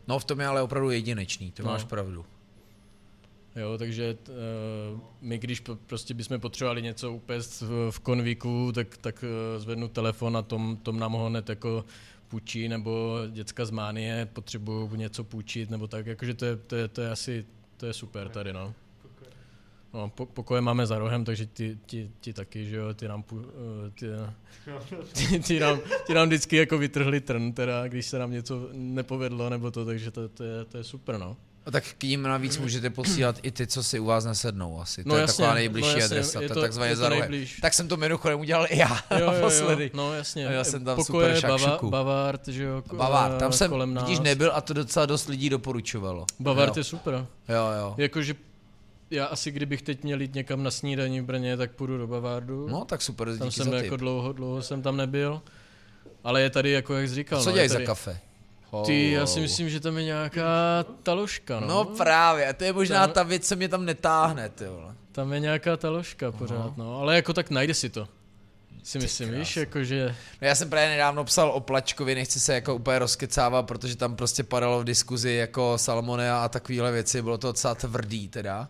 No 0.08 0.20
v 0.20 0.26
tom 0.26 0.40
je 0.40 0.48
ale 0.48 0.62
opravdu 0.62 0.92
jedinečný, 0.92 1.52
to 1.52 1.64
no. 1.64 1.70
máš 1.70 1.84
pravdu. 1.84 2.26
Jo, 3.56 3.78
takže 3.78 4.18
uh, 4.94 5.00
my, 5.22 5.38
když 5.38 5.64
prostě 5.86 6.14
bychom 6.14 6.40
potřebovali 6.40 6.82
něco 6.82 7.12
upést 7.12 7.62
v, 7.62 7.92
v 7.92 8.00
konvíku, 8.00 8.72
tak, 8.76 8.98
tak 8.98 9.24
uh, 9.24 9.62
zvednu 9.62 9.88
telefon 9.88 10.38
a 10.38 10.42
tom, 10.42 10.78
tom 10.78 11.00
nám 11.00 11.12
ho 11.12 11.26
hned 11.26 11.50
jako 11.50 11.86
půjčí, 12.28 12.68
nebo 12.68 13.20
děcka 13.32 13.66
z 13.66 13.72
Mánie 13.72 14.26
potřebují 14.26 14.90
něco 14.96 15.24
půjčit, 15.24 15.70
nebo 15.70 15.88
tak, 15.88 16.06
jakože 16.06 16.34
to 16.34 16.46
je, 16.46 16.56
to 16.56 16.76
je, 16.76 16.88
to 16.88 17.02
je 17.02 17.12
asi, 17.12 17.46
to 17.78 17.86
je 17.86 17.94
super 17.94 18.30
tady, 18.30 18.54
no. 18.54 18.74
No, 19.94 20.10
po, 20.10 20.26
pokoje 20.26 20.62
máme 20.62 20.86
za 20.86 21.00
rohem, 21.00 21.26
takže 21.26 21.46
ti, 21.46 21.78
ti, 21.86 22.12
ti 22.20 22.34
taky, 22.34 22.66
že 22.66 22.76
jo, 22.76 22.94
ty 22.94 23.08
nám, 23.08 23.24
pu, 23.24 23.42
eh, 23.88 23.92
ty, 23.92 24.06
ty, 25.48 25.60
nám, 25.60 25.80
ty 26.08 26.14
nám 26.14 26.28
vždycky 26.28 26.56
jako 26.56 26.78
vytrhli 26.78 27.20
trn, 27.20 27.54
teda, 27.54 27.88
když 27.88 28.06
se 28.06 28.20
nám 28.20 28.32
něco 28.32 28.70
nepovedlo, 28.74 29.50
nebo 29.50 29.72
to, 29.72 29.86
takže 29.86 30.12
to, 30.12 30.30
to, 30.30 30.44
je, 30.44 30.66
to 30.66 30.78
je 30.78 30.84
super, 30.84 31.18
no. 31.18 31.38
A 31.68 31.72
tak 31.72 31.84
k 31.98 32.04
ním 32.04 32.22
navíc 32.22 32.58
můžete 32.58 32.90
posílat 32.90 33.40
i 33.42 33.52
ty, 33.52 33.68
co 33.68 33.84
si 33.84 34.00
u 34.00 34.06
vás 34.06 34.26
nesednou 34.26 34.82
asi. 34.82 35.04
To 35.04 35.10
No 35.10 35.16
je 35.16 35.22
jasně, 35.22 35.42
taková 35.42 35.54
nejbližší 35.54 35.90
no 35.90 35.98
jasně, 35.98 36.06
adresa, 36.06 36.42
je 36.42 36.48
to, 36.48 36.54
to- 36.54 36.62
takzvaně 36.62 36.96
to 36.96 37.02
za. 37.02 37.10
Tak 37.62 37.74
jsem 37.74 37.88
to 37.88 37.98
mimochodem 37.98 38.40
udělal 38.40 38.66
i 38.70 38.78
já 38.78 39.00
Jo, 39.20 39.34
jo, 39.42 39.50
jo, 39.50 39.90
no 39.94 40.14
jasně. 40.14 40.48
A 40.48 40.52
já 40.52 40.64
jsem 40.64 40.86
tam 40.86 40.96
Pokoje 40.96 41.36
super 41.36 41.50
Bava, 41.50 41.58
šakšuku. 41.58 41.90
Bavard, 41.90 42.48
že 42.48 42.64
jo, 42.64 42.84
Bavár, 42.94 43.32
tam 43.32 43.54
jsem 43.54 43.70
kolem 43.70 43.94
nás. 43.94 44.04
vidíš 44.04 44.20
nebyl 44.20 44.52
a 44.54 44.62
to 44.62 44.74
docela 44.74 45.06
dost 45.06 45.28
lidí 45.28 45.50
doporučovalo. 45.50 46.26
Bavard 46.40 46.78
jo. 46.78 46.80
je 46.80 46.84
super. 46.84 47.14
Jo, 47.50 47.72
jo. 47.80 47.96
Jakože 47.98 48.36
já 49.12 49.26
asi 49.26 49.52
kdybych 49.52 49.82
teď 49.82 50.04
měl 50.04 50.22
jít 50.22 50.36
někam 50.36 50.64
na 50.64 50.72
snídaní 50.72 51.22
v 51.22 51.24
Brně, 51.24 51.58
tak 51.58 51.72
půjdu 51.72 51.98
do 51.98 52.08
Bavardu. 52.08 52.68
No 52.70 52.86
tak 52.86 53.02
super, 53.02 53.28
díky 53.28 53.40
tam 53.40 53.52
jsem 53.52 53.70
za 53.70 53.78
jako 53.78 53.98
dlouho, 53.98 54.34
dlouho 54.34 54.62
jsem 54.62 54.82
tam 54.82 54.98
nebyl. 54.98 55.42
Ale 56.24 56.42
je 56.42 56.50
tady, 56.50 56.72
jako 56.72 56.94
jak 56.94 57.10
jsi 57.10 57.16
říkal. 57.16 57.44
Co 57.44 57.50
no, 57.50 57.54
dělají 57.54 57.70
za 57.70 57.80
kafe? 57.80 58.20
Ty, 58.86 59.12
já 59.12 59.26
si 59.26 59.40
myslím, 59.40 59.70
že 59.70 59.80
tam 59.80 59.98
je 59.98 60.04
nějaká 60.04 60.46
taložka, 61.04 61.60
no. 61.60 61.68
No 61.68 61.86
právě, 61.86 62.54
to 62.54 62.64
je 62.64 62.74
možná 62.74 63.08
Tam- 63.08 63.14
ta 63.14 63.24
věc, 63.24 63.48
co 63.48 63.56
mě 63.56 63.70
tam 63.70 63.86
netáhne, 63.86 64.50
ty 64.50 64.66
vole. 64.66 64.96
Tam 65.12 65.34
je 65.34 65.40
nějaká 65.40 65.78
taložka 65.78 66.32
pořád, 66.32 66.78
no. 66.78 67.00
Ale 67.00 67.16
jako 67.16 67.34
tak 67.34 67.50
najde 67.50 67.74
si 67.74 67.90
to. 67.90 68.08
Si 68.84 69.00
myslím, 69.00 69.32
víš, 69.32 69.58
jakože... 69.58 70.16
No 70.42 70.48
já 70.48 70.56
jsem 70.56 70.70
právě 70.70 70.90
nedávno 70.90 71.24
psal 71.24 71.50
o 71.52 71.60
Plačkovi, 71.60 72.16
nechci 72.16 72.40
se 72.40 72.54
jako 72.54 72.76
úplně 72.76 73.00
rozkecávat, 73.00 73.68
protože 73.68 73.96
tam 73.96 74.16
prostě 74.16 74.44
padalo 74.44 74.80
v 74.80 74.84
diskuzi 74.84 75.32
jako 75.32 75.78
salmonea 75.78 76.44
a 76.44 76.50
takovéhle 76.50 76.92
věci, 76.92 77.22
bylo 77.22 77.38
to 77.38 77.48
docela 77.48 77.76
tvrdý 77.76 78.28
teda. 78.28 78.68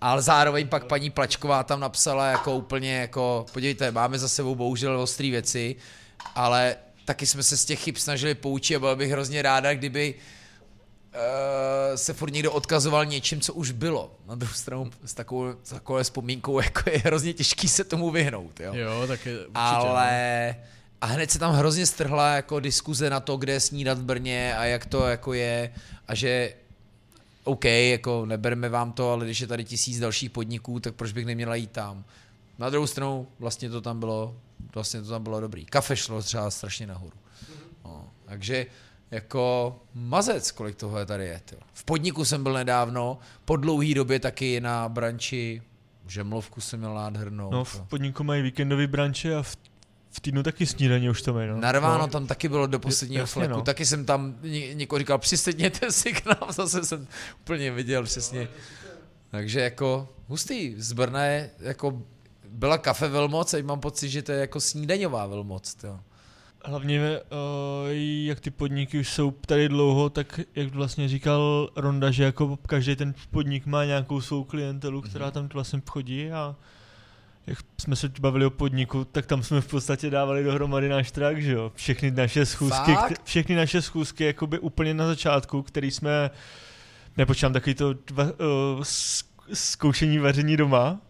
Ale 0.00 0.22
zároveň 0.22 0.68
pak 0.68 0.84
paní 0.84 1.10
Plačková 1.10 1.62
tam 1.62 1.80
napsala 1.80 2.26
jako 2.26 2.54
úplně 2.56 2.96
jako, 2.96 3.46
podívejte, 3.52 3.90
máme 3.90 4.18
za 4.18 4.28
sebou 4.28 4.54
bohužel 4.54 5.00
ostrý 5.00 5.30
věci, 5.30 5.76
ale 6.34 6.76
taky 7.08 7.26
jsme 7.26 7.42
se 7.42 7.56
z 7.56 7.64
těch 7.64 7.80
chyb 7.80 7.96
snažili 7.96 8.34
poučit 8.34 8.76
a 8.76 8.78
byl 8.78 8.96
bych 8.96 9.10
hrozně 9.10 9.42
ráda, 9.42 9.74
kdyby 9.74 10.14
uh, 10.14 11.96
se 11.96 12.12
furt 12.12 12.32
někdo 12.32 12.52
odkazoval 12.52 13.06
něčím, 13.06 13.40
co 13.40 13.54
už 13.54 13.70
bylo. 13.70 14.12
Na 14.26 14.34
druhou 14.34 14.54
stranu 14.54 14.90
s 15.04 15.14
takovou, 15.14 15.54
s 15.64 15.68
takovou 15.68 16.02
vzpomínkou 16.02 16.60
jako 16.62 16.90
je 16.90 16.98
hrozně 16.98 17.32
těžký 17.32 17.68
se 17.68 17.84
tomu 17.84 18.10
vyhnout. 18.10 18.60
Jo? 18.60 18.74
Jo, 18.74 19.04
tak 19.06 19.26
je 19.26 19.38
určitě. 19.38 19.52
no. 19.54 19.60
ale 19.60 20.56
a 21.00 21.06
hned 21.06 21.30
se 21.30 21.38
tam 21.38 21.54
hrozně 21.54 21.86
strhla 21.86 22.34
jako 22.34 22.60
diskuze 22.60 23.10
na 23.10 23.20
to, 23.20 23.36
kde 23.36 23.60
snídat 23.60 23.98
v 23.98 24.02
Brně 24.02 24.56
a 24.56 24.64
jak 24.64 24.86
to 24.86 25.06
jako 25.06 25.32
je 25.32 25.72
a 26.08 26.14
že 26.14 26.54
OK, 27.44 27.64
jako 27.64 28.26
nebereme 28.26 28.68
vám 28.68 28.92
to, 28.92 29.12
ale 29.12 29.24
když 29.24 29.40
je 29.40 29.46
tady 29.46 29.64
tisíc 29.64 29.98
dalších 30.00 30.30
podniků, 30.30 30.80
tak 30.80 30.94
proč 30.94 31.12
bych 31.12 31.26
neměla 31.26 31.54
jít 31.54 31.70
tam? 31.70 32.04
Na 32.58 32.70
druhou 32.70 32.86
stranu 32.86 33.28
vlastně 33.38 33.70
to 33.70 33.80
tam 33.80 34.00
bylo, 34.00 34.36
vlastně 34.74 35.02
to 35.02 35.08
tam 35.08 35.22
bylo 35.22 35.40
dobrý. 35.40 35.64
Kafe 35.64 35.96
šlo 35.96 36.22
třeba 36.22 36.50
strašně 36.50 36.86
nahoru. 36.86 37.16
No, 37.84 38.10
takže 38.24 38.66
jako 39.10 39.76
mazec, 39.94 40.50
kolik 40.50 40.76
toho 40.76 40.98
je 40.98 41.06
tady 41.06 41.26
je. 41.26 41.40
Tyjo. 41.44 41.60
V 41.72 41.84
podniku 41.84 42.24
jsem 42.24 42.42
byl 42.42 42.52
nedávno, 42.52 43.18
po 43.44 43.56
dlouhý 43.56 43.94
době 43.94 44.20
taky 44.20 44.60
na 44.60 44.88
branči, 44.88 45.62
žemlovku 46.06 46.60
jsem 46.60 46.78
měl 46.78 46.94
nádhernou. 46.94 47.50
No, 47.50 47.64
v 47.64 47.80
podniku 47.80 48.24
mají 48.24 48.42
víkendový 48.42 48.86
branče 48.86 49.36
a 49.36 49.42
v, 49.42 49.56
v 50.10 50.20
týdnu 50.20 50.42
taky 50.42 50.66
snídaní 50.66 51.10
už 51.10 51.22
to 51.22 51.32
mají, 51.32 51.48
no. 51.48 51.60
Narváno 51.60 51.98
no. 51.98 52.08
tam 52.08 52.26
taky 52.26 52.48
bylo 52.48 52.66
do 52.66 52.78
posledního 52.78 53.22
jasně, 53.22 53.32
fleku. 53.32 53.52
no. 53.52 53.62
Taky 53.62 53.86
jsem 53.86 54.04
tam 54.04 54.34
ně, 54.42 54.74
někoho 54.74 54.98
říkal, 54.98 55.18
přisedněte 55.18 55.92
si 55.92 56.12
k 56.12 56.26
nám, 56.26 56.52
zase 56.52 56.84
jsem 56.84 57.06
úplně 57.40 57.70
viděl 57.70 58.04
přesně. 58.04 58.48
Takže 59.30 59.60
jako 59.60 60.08
hustý, 60.26 60.74
z 60.76 60.92
Brna 60.92 61.24
je 61.24 61.50
jako 61.58 62.02
byla 62.50 62.78
kafe 62.78 63.08
velmoc 63.08 63.54
a 63.54 63.62
mám 63.62 63.80
pocit, 63.80 64.08
že 64.08 64.22
to 64.22 64.32
je 64.32 64.40
jako 64.40 64.60
snídaňová 64.60 65.26
velmoc. 65.26 65.74
To. 65.74 66.00
Hlavně, 66.64 67.00
uh, 67.20 67.88
jak 68.26 68.40
ty 68.40 68.50
podniky 68.50 68.98
už 69.00 69.08
jsou 69.12 69.30
tady 69.30 69.68
dlouho, 69.68 70.10
tak 70.10 70.40
jak 70.54 70.74
vlastně 70.74 71.08
říkal 71.08 71.70
Ronda, 71.76 72.10
že 72.10 72.24
jako 72.24 72.58
každý 72.66 72.96
ten 72.96 73.14
podnik 73.30 73.66
má 73.66 73.84
nějakou 73.84 74.20
svou 74.20 74.44
klientelu, 74.44 75.00
která 75.02 75.24
Mhm. 75.26 75.32
tam 75.32 75.48
vlastně 75.54 75.82
chodí 75.90 76.30
a 76.32 76.56
jak 77.46 77.58
jsme 77.80 77.96
se 77.96 78.10
bavili 78.20 78.46
o 78.46 78.50
podniku, 78.50 79.04
tak 79.04 79.26
tam 79.26 79.42
jsme 79.42 79.60
v 79.60 79.66
podstatě 79.66 80.10
dávali 80.10 80.44
dohromady 80.44 80.88
náš 80.88 81.10
trak, 81.10 81.42
že 81.42 81.52
jo. 81.52 81.72
Všechny 81.74 82.10
naše 82.10 82.46
schůzky, 82.46 82.94
Fakt? 82.94 83.20
všechny 83.24 83.54
naše 83.56 83.82
schůzky 83.82 84.24
jakoby 84.24 84.58
úplně 84.58 84.94
na 84.94 85.06
začátku, 85.06 85.62
který 85.62 85.90
jsme, 85.90 86.30
nepočítám 87.16 87.52
takový 87.52 87.74
to 87.74 87.92
dva, 87.92 88.24
uh, 88.24 88.30
zkoušení 89.52 90.18
vaření 90.18 90.56
doma, 90.56 91.00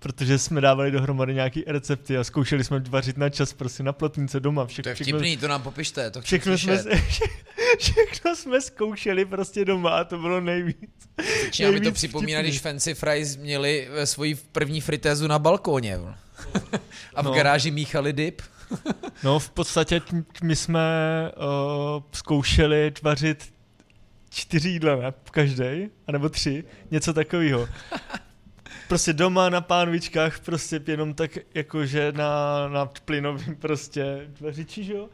protože 0.00 0.38
jsme 0.38 0.60
dávali 0.60 0.90
dohromady 0.90 1.34
nějaký 1.34 1.64
recepty 1.66 2.16
a 2.18 2.24
zkoušeli 2.24 2.64
jsme 2.64 2.80
vařit 2.88 3.16
na 3.16 3.28
čas 3.30 3.52
prostě 3.52 3.82
na 3.82 3.92
plotnice 3.92 4.40
doma. 4.40 4.66
Vše, 4.66 4.82
to 4.82 4.88
je 4.88 4.94
všechno, 4.94 5.18
vtipný, 5.18 5.36
to 5.36 5.48
nám 5.48 5.62
popište, 5.62 6.10
to 6.10 6.20
všechno, 6.20 6.58
jsme, 6.58 6.78
všechno 7.78 8.36
jsme 8.36 8.60
zkoušeli 8.60 9.24
prostě 9.24 9.64
doma 9.64 9.90
a 9.90 10.04
to 10.04 10.18
bylo 10.18 10.40
nejvíc. 10.40 10.76
Začíná 11.44 11.70
mi 11.70 11.80
to 11.80 11.92
vtipný. 11.92 12.34
když 12.40 12.60
Fancy 12.60 12.94
Fries 12.94 13.36
měli 13.36 13.88
eh, 13.92 14.06
svoji 14.06 14.34
první 14.34 14.80
fritézu 14.80 15.26
na 15.26 15.38
balkóně. 15.38 15.98
A 17.14 17.22
v 17.22 17.24
No. 17.24 17.32
garáži 17.32 17.70
míchali 17.70 18.12
dip. 18.12 18.42
No 19.24 19.38
v 19.38 19.50
podstatě 19.50 20.00
my 20.42 20.56
jsme 20.56 20.80
uh, 21.36 22.02
zkoušeli 22.12 22.92
vařit 23.02 23.52
čtyři 24.30 24.68
jídla, 24.68 24.96
ne? 24.96 25.12
Každý, 25.30 25.88
anebo 26.06 26.28
tři, 26.28 26.64
něco 26.90 27.12
takového. 27.12 27.68
Prostě 28.90 29.12
doma 29.12 29.48
na 29.48 29.60
pánvičkách, 29.60 30.40
prostě 30.40 30.80
jenom 30.86 31.14
tak 31.14 31.38
jakože 31.54 32.12
na, 32.12 32.68
na 32.68 32.86
plynovým 32.86 33.56
prostě 33.56 34.28
vařiči, 34.40 34.84
že 34.84 34.92
jo? 34.92 35.08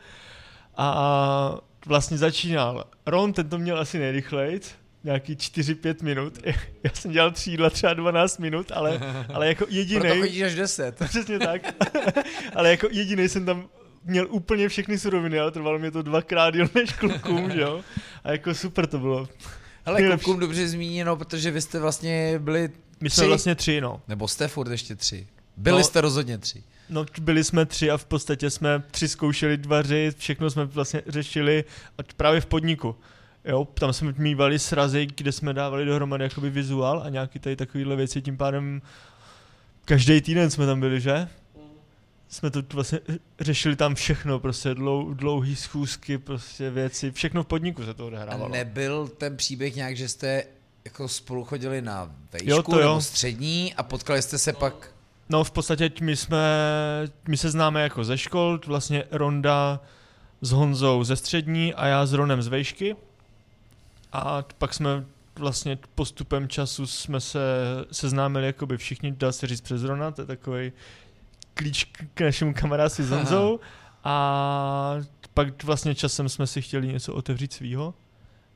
A 0.76 1.58
vlastně 1.86 2.18
začínal. 2.18 2.84
Ron, 3.06 3.32
ten 3.32 3.48
to 3.48 3.58
měl 3.58 3.78
asi 3.78 3.98
nejrychlejc, 3.98 4.74
nějaký 5.04 5.36
4-5 5.36 5.94
minut. 6.02 6.38
Já 6.82 6.90
jsem 6.94 7.10
dělal 7.10 7.30
tři 7.30 7.50
jídla 7.50 7.70
třeba 7.70 7.94
12 7.94 8.38
minut, 8.38 8.72
ale, 8.74 9.00
ale 9.34 9.48
jako 9.48 9.66
jediný. 9.68 10.00
Proto 10.00 10.20
chodíš 10.20 10.42
až 10.42 10.54
10. 10.54 10.98
Přesně 11.08 11.38
tak. 11.38 11.62
ale 12.54 12.70
jako 12.70 12.88
jediný 12.90 13.28
jsem 13.28 13.46
tam 13.46 13.68
měl 14.04 14.26
úplně 14.30 14.68
všechny 14.68 14.98
suroviny, 14.98 15.40
ale 15.40 15.50
trvalo 15.50 15.78
mě 15.78 15.90
to 15.90 16.02
dvakrát 16.02 16.54
díl 16.54 16.68
než 16.74 16.92
klukům, 16.92 17.50
že 17.50 17.60
jo. 17.60 17.80
A 18.24 18.32
jako 18.32 18.54
super 18.54 18.86
to 18.86 18.98
bylo. 18.98 19.28
Nejlepší. 19.94 20.24
klukům 20.24 20.40
dobře 20.40 20.68
zmíněno, 20.68 21.16
protože 21.16 21.50
vy 21.50 21.60
jste 21.60 21.78
vlastně 21.78 22.38
byli 22.38 22.70
My 23.00 23.10
jsme 23.10 23.20
Tři. 23.22 23.28
vlastně 23.28 23.54
tři, 23.54 23.80
no. 23.80 24.02
Nebo 24.08 24.28
jste 24.28 24.48
furt 24.48 24.70
ještě 24.70 24.96
tři? 24.96 25.26
Byli 25.56 25.78
No. 25.78 25.84
jste 25.84 26.00
rozhodně 26.00 26.38
tři. 26.38 26.62
No, 26.88 27.06
byli 27.20 27.44
jsme 27.44 27.66
tři 27.66 27.90
a 27.90 27.96
v 27.96 28.04
podstatě 28.04 28.50
jsme 28.50 28.82
tři 28.90 29.08
zkoušeli 29.08 29.56
vařit, 29.66 30.18
všechno 30.18 30.50
jsme 30.50 30.64
vlastně 30.64 31.02
řešili 31.06 31.64
a 31.98 32.02
právě 32.16 32.40
v 32.40 32.46
podniku. 32.46 32.96
Jo, 33.44 33.64
tam 33.74 33.92
jsme 33.92 34.14
mývali 34.18 34.58
srazy, 34.58 35.06
kde 35.16 35.32
jsme 35.32 35.52
dávali 35.54 35.84
dohromady 35.84 36.24
jakoby 36.24 36.50
vizuál 36.50 37.02
a 37.04 37.08
nějaký 37.08 37.38
tady 37.38 37.56
takovýhle 37.56 37.96
věci, 37.96 38.22
tím 38.22 38.36
pádem 38.36 38.82
každý 39.84 40.20
týden 40.20 40.50
jsme 40.50 40.66
tam 40.66 40.80
byli, 40.80 41.00
že? 41.00 41.28
Jsme 42.28 42.50
to 42.50 42.62
vlastně 42.72 43.00
řešili 43.40 43.76
tam 43.76 43.94
všechno, 43.94 44.38
prostě 44.40 44.74
dlou, 44.74 45.14
dlouhý 45.14 45.56
schůzky, 45.56 46.18
prostě 46.18 46.70
věci, 46.70 47.10
všechno 47.10 47.42
v 47.42 47.46
podniku 47.46 47.84
se 47.84 47.94
to 47.94 48.02
A 48.02 48.06
odehrávalo. 48.06 48.48
nebyl 48.48 49.08
ten 49.08 49.36
příběh 49.36 49.74
nějak, 49.76 49.96
že 49.96 50.08
jste 50.08 50.44
jako 50.86 51.08
spolu 51.08 51.44
chodili 51.44 51.82
na 51.82 52.10
vejšku 52.32 52.50
Jo, 52.50 52.62
to 52.62 52.80
jo. 52.80 52.88
nebo 52.88 53.00
střední 53.00 53.74
a 53.74 53.82
potkali 53.82 54.22
jste 54.22 54.38
se 54.38 54.52
pak... 54.52 54.90
No 55.28 55.44
v 55.44 55.50
podstatě 55.50 55.90
my 56.00 56.16
jsme, 56.16 56.38
my 57.28 57.36
se 57.36 57.50
známe 57.50 57.82
jako 57.82 58.04
ze 58.04 58.18
škol, 58.18 58.60
vlastně 58.66 59.04
Ronda 59.10 59.80
s 60.40 60.50
Honzou 60.50 61.04
ze 61.04 61.16
střední 61.16 61.74
a 61.74 61.86
já 61.86 62.06
s 62.06 62.12
Ronem 62.12 62.42
z 62.42 62.46
vejšky. 62.48 62.96
A 64.12 64.44
pak 64.58 64.74
jsme 64.74 65.04
vlastně 65.38 65.78
postupem 65.94 66.48
času 66.48 66.86
jsme 66.86 67.20
se 67.20 67.40
seznámili 67.92 68.46
jakoby 68.46 68.76
všichni, 68.76 69.12
dá 69.12 69.32
se 69.32 69.46
říct 69.46 69.60
přes 69.60 69.82
Rona, 69.82 70.10
to 70.10 70.22
je 70.22 70.26
takový 70.26 70.72
klíč 71.54 71.84
k- 71.84 72.04
k 72.14 72.20
našemu 72.20 72.54
kamarádství 72.54 73.04
s 73.04 73.10
Honzou. 73.10 73.60
A 74.04 74.96
pak 75.34 75.64
vlastně 75.64 75.94
časem 75.94 76.28
jsme 76.28 76.46
si 76.46 76.62
chtěli 76.62 76.86
něco 76.88 77.14
otevřít 77.14 77.52
svýho. 77.52 77.94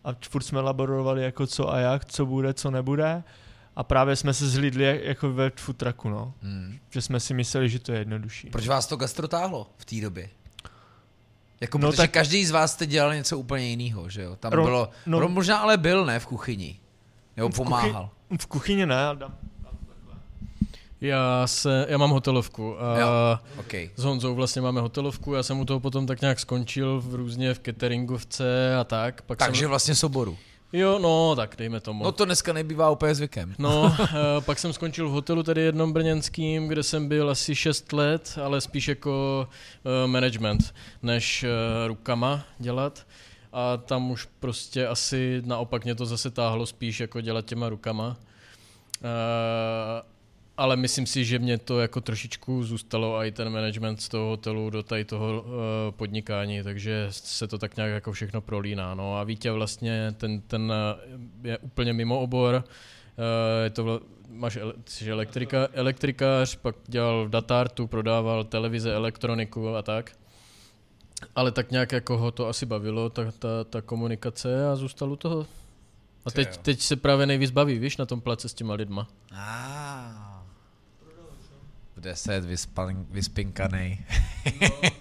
A 0.05 0.09
furt 0.29 0.43
jsme 0.43 0.61
laborovali 0.61 1.23
jako 1.23 1.47
co 1.47 1.73
a 1.73 1.79
jak, 1.79 2.05
co 2.05 2.27
bude, 2.27 2.55
co 2.55 2.71
nebude. 2.71 3.23
A 3.77 3.83
právě 3.83 4.17
jsme 4.17 4.35
se 4.35 4.49
zhlídli 4.49 4.85
jak- 4.85 5.05
jako 5.05 5.33
ve 5.33 5.51
food 5.57 5.77
trucku, 5.77 6.09
no. 6.09 6.35
Hmm. 6.43 6.79
Že 6.91 7.03
jsme 7.03 7.21
si 7.21 7.35
mysleli, 7.35 7.69
že 7.69 7.79
to 7.79 7.93
je 7.93 7.99
jednodušší. 7.99 8.51
Proč 8.51 8.67
vás 8.69 8.87
to 8.87 8.97
gastro 8.97 9.29
táhlo 9.29 9.71
v 9.77 9.85
té 9.85 10.01
době? 10.01 10.29
Jako, 11.61 11.79
No 11.79 11.89
protože 11.89 11.97
tak- 11.97 12.11
každý 12.11 12.47
z 12.47 12.51
vás 12.51 12.73
jste 12.73 12.87
dělal 12.87 13.15
něco 13.15 13.39
úplně 13.39 13.67
jiného, 13.67 14.09
že 14.09 14.23
jo? 14.23 14.37
Tam 14.37 14.53
Ro- 14.53 14.65
bylo, 14.65 14.91
no- 15.07 15.21
Ron 15.21 15.33
možná 15.33 15.59
ale 15.59 15.77
byl, 15.79 16.07
ne, 16.07 16.19
v 16.21 16.27
kuchyni. 16.27 16.79
Nebo 17.37 17.49
V 17.49 17.53
kuchy- 17.53 17.65
pomáhal. 17.65 18.11
V 18.41 18.47
kuchyni 18.47 18.87
ne, 18.87 19.05
ale 19.05 19.17
dám. 19.17 19.35
Já, 21.01 21.47
se, 21.47 21.87
já 21.89 21.99
mám 21.99 22.11
hotelovku 22.11 22.83
a 22.83 22.99
Jo. 23.01 23.09
OK. 23.61 23.75
s 23.97 24.05
Honzou 24.05 24.35
vlastně 24.35 24.63
máme 24.63 24.81
hotelovku, 24.81 25.35
já 25.35 25.43
jsem 25.43 25.61
u 25.61 25.65
toho 25.65 25.81
potom 25.81 26.07
tak 26.07 26.21
nějak 26.21 26.41
skončil 26.41 27.01
v 27.01 27.15
různě 27.15 27.55
v 27.55 27.59
cateringovce 27.59 28.77
a 28.77 28.85
tak. 28.85 29.23
Pak 29.23 29.39
Takže 29.39 29.61
jsem, 29.61 29.69
vlastně 29.69 29.95
soboru. 29.95 30.39
Jo, 30.73 30.99
no, 30.99 31.37
tak 31.37 31.55
dejme 31.59 31.81
tomu. 31.81 32.05
No 32.05 32.13
to 32.13 32.25
dneska 32.25 32.53
nebývá 32.53 32.91
úplně 32.91 33.15
zvykem. 33.15 33.55
No, 33.59 33.97
eh, 34.03 34.41
pak 34.41 34.59
jsem 34.59 34.73
skončil 34.73 35.09
v 35.09 35.13
hotelu 35.13 35.43
tady 35.43 35.61
jednom 35.61 35.93
brněnským, 35.93 36.69
kde 36.69 36.83
jsem 36.83 37.09
byl 37.09 37.31
asi 37.31 37.55
6 37.55 37.93
let, 37.93 38.39
ale 38.45 38.61
spíš 38.61 38.89
jako 38.89 39.49
uh, 39.85 40.11
management, 40.11 40.75
než 41.03 41.43
uh, 41.45 41.49
rukama 41.89 42.45
dělat. 42.59 43.07
A 43.53 43.77
tam 43.77 44.11
už 44.11 44.29
prostě 44.41 44.87
asi 44.87 45.43
naopak 45.47 45.85
mě 45.85 45.95
to 45.95 46.07
zase 46.07 46.31
táhlo 46.31 46.67
spíš 46.67 47.01
jako 47.01 47.21
dělat 47.21 47.45
těma 47.45 47.69
rukama. 47.69 48.09
Uh, 48.09 49.07
ale 50.61 50.77
myslím 50.77 51.07
si, 51.07 51.25
že 51.25 51.39
mě 51.39 51.59
to 51.59 51.81
jako 51.81 52.01
trošičku 52.01 52.65
zůstalo 52.65 53.17
a 53.17 53.25
i 53.25 53.33
ten 53.33 53.53
management 53.53 54.01
z 54.01 54.09
toho 54.09 54.29
hotelu 54.29 54.71
do 54.71 54.83
tady 54.83 55.05
toho 55.05 55.43
uh, 55.43 55.51
podnikání, 55.91 56.63
takže 56.63 57.07
se 57.11 57.47
to 57.47 57.59
tak 57.59 57.77
nějak 57.77 57.91
jako 57.91 58.13
všechno 58.13 58.41
prolíná. 58.41 58.95
No 58.95 59.19
a 59.19 59.25
Vítě 59.25 59.51
vlastně 59.51 60.15
ten, 60.17 60.41
ten 60.41 60.63
uh, 60.63 61.47
je 61.47 61.59
úplně 61.59 61.93
mimo 61.93 62.21
obor, 62.21 62.55
uh, 62.55 63.65
je 63.65 63.71
to 63.71 63.85
vla, 63.85 64.01
máš 64.29 64.57
ele, 64.57 64.75
elektrika, 65.07 65.69
elektrikář, 65.73 66.57
pak 66.57 66.77
dělal 66.87 67.25
v 67.25 67.31
Datartu, 67.31 67.87
prodával 67.87 68.45
televize, 68.45 68.95
elektroniku 68.95 69.77
a 69.77 69.83
tak. 69.83 70.13
Ale 71.37 71.53
tak 71.53 71.71
nějak 71.71 71.93
jako 71.93 72.19
ho 72.19 72.31
to 72.31 72.49
asi 72.49 72.67
bavilo, 72.67 73.11
ta, 73.11 73.33
ta, 73.39 73.65
ta 73.71 73.81
komunikace 73.81 74.69
a 74.69 74.77
zůstal 74.77 75.13
u 75.13 75.17
toho. 75.17 75.47
A 76.25 76.31
teď, 76.31 76.57
teď 76.57 76.81
se 76.81 76.97
právě 76.97 77.27
nejvíc 77.27 77.51
baví, 77.51 77.79
víš, 77.79 77.97
na 77.97 78.07
tom 78.07 78.21
place 78.21 78.49
s 78.49 78.55
těma 78.55 78.75
lidma. 78.75 79.09
Ah. 79.33 80.20
V 82.01 82.03
10 82.03 82.45
vyspan, 82.45 83.07
vyspinkanej. 83.11 83.99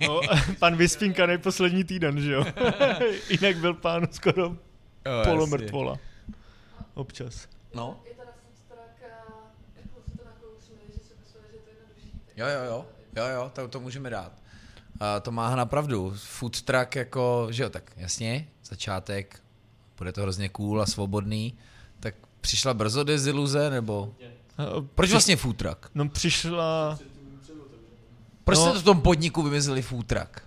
No, 0.08 0.22
pan 0.60 0.76
vyspínkaný 0.76 1.38
poslední 1.38 1.84
týden, 1.84 2.22
že 2.22 2.32
jo? 2.32 2.46
Jinak 3.30 3.58
byl 3.58 3.74
pán 3.74 4.08
skoro 4.12 4.58
polomrtvola. 5.24 5.98
Občas. 6.94 7.48
No, 7.74 8.00
jako 8.06 8.24
jo, 12.38 12.48
jo, 12.48 12.64
jo, 12.64 12.86
jo, 13.16 13.28
jo, 13.28 13.52
to, 13.54 13.68
to 13.68 13.80
můžeme 13.80 14.10
dát. 14.10 14.32
A 15.00 15.20
to 15.20 15.32
má 15.32 15.56
na 15.56 15.66
pravdu. 15.66 16.14
Food 16.16 16.62
truck 16.62 16.96
jako, 16.96 17.48
že 17.52 17.64
jo, 17.64 17.70
tak 17.70 17.92
jasně, 17.98 18.48
začátek, 18.64 19.40
bude 19.98 20.12
to 20.12 20.22
hrozně 20.22 20.50
cool 20.50 20.82
a 20.82 20.86
svobodný, 20.86 21.58
tak 22.00 22.16
přišla 22.42 22.74
brzo 22.74 23.04
deziluze, 23.04 23.70
nebo 23.70 24.16
proč 24.96 25.12
vlastně 25.12 25.38
truck? 25.58 25.86
No 25.96 26.10
přišla, 26.10 27.00
Proč 28.44 28.58
No. 28.58 28.70
jste 28.70 28.80
v 28.80 28.84
tom 28.84 29.02
podniku 29.02 29.44
vymysleli 29.44 29.84
truck? 30.06 30.42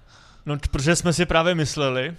no 0.47 0.57
protože 0.71 0.97
jsme 0.97 1.13
si 1.13 1.27
právě 1.27 1.55
mysleli, 1.55 2.17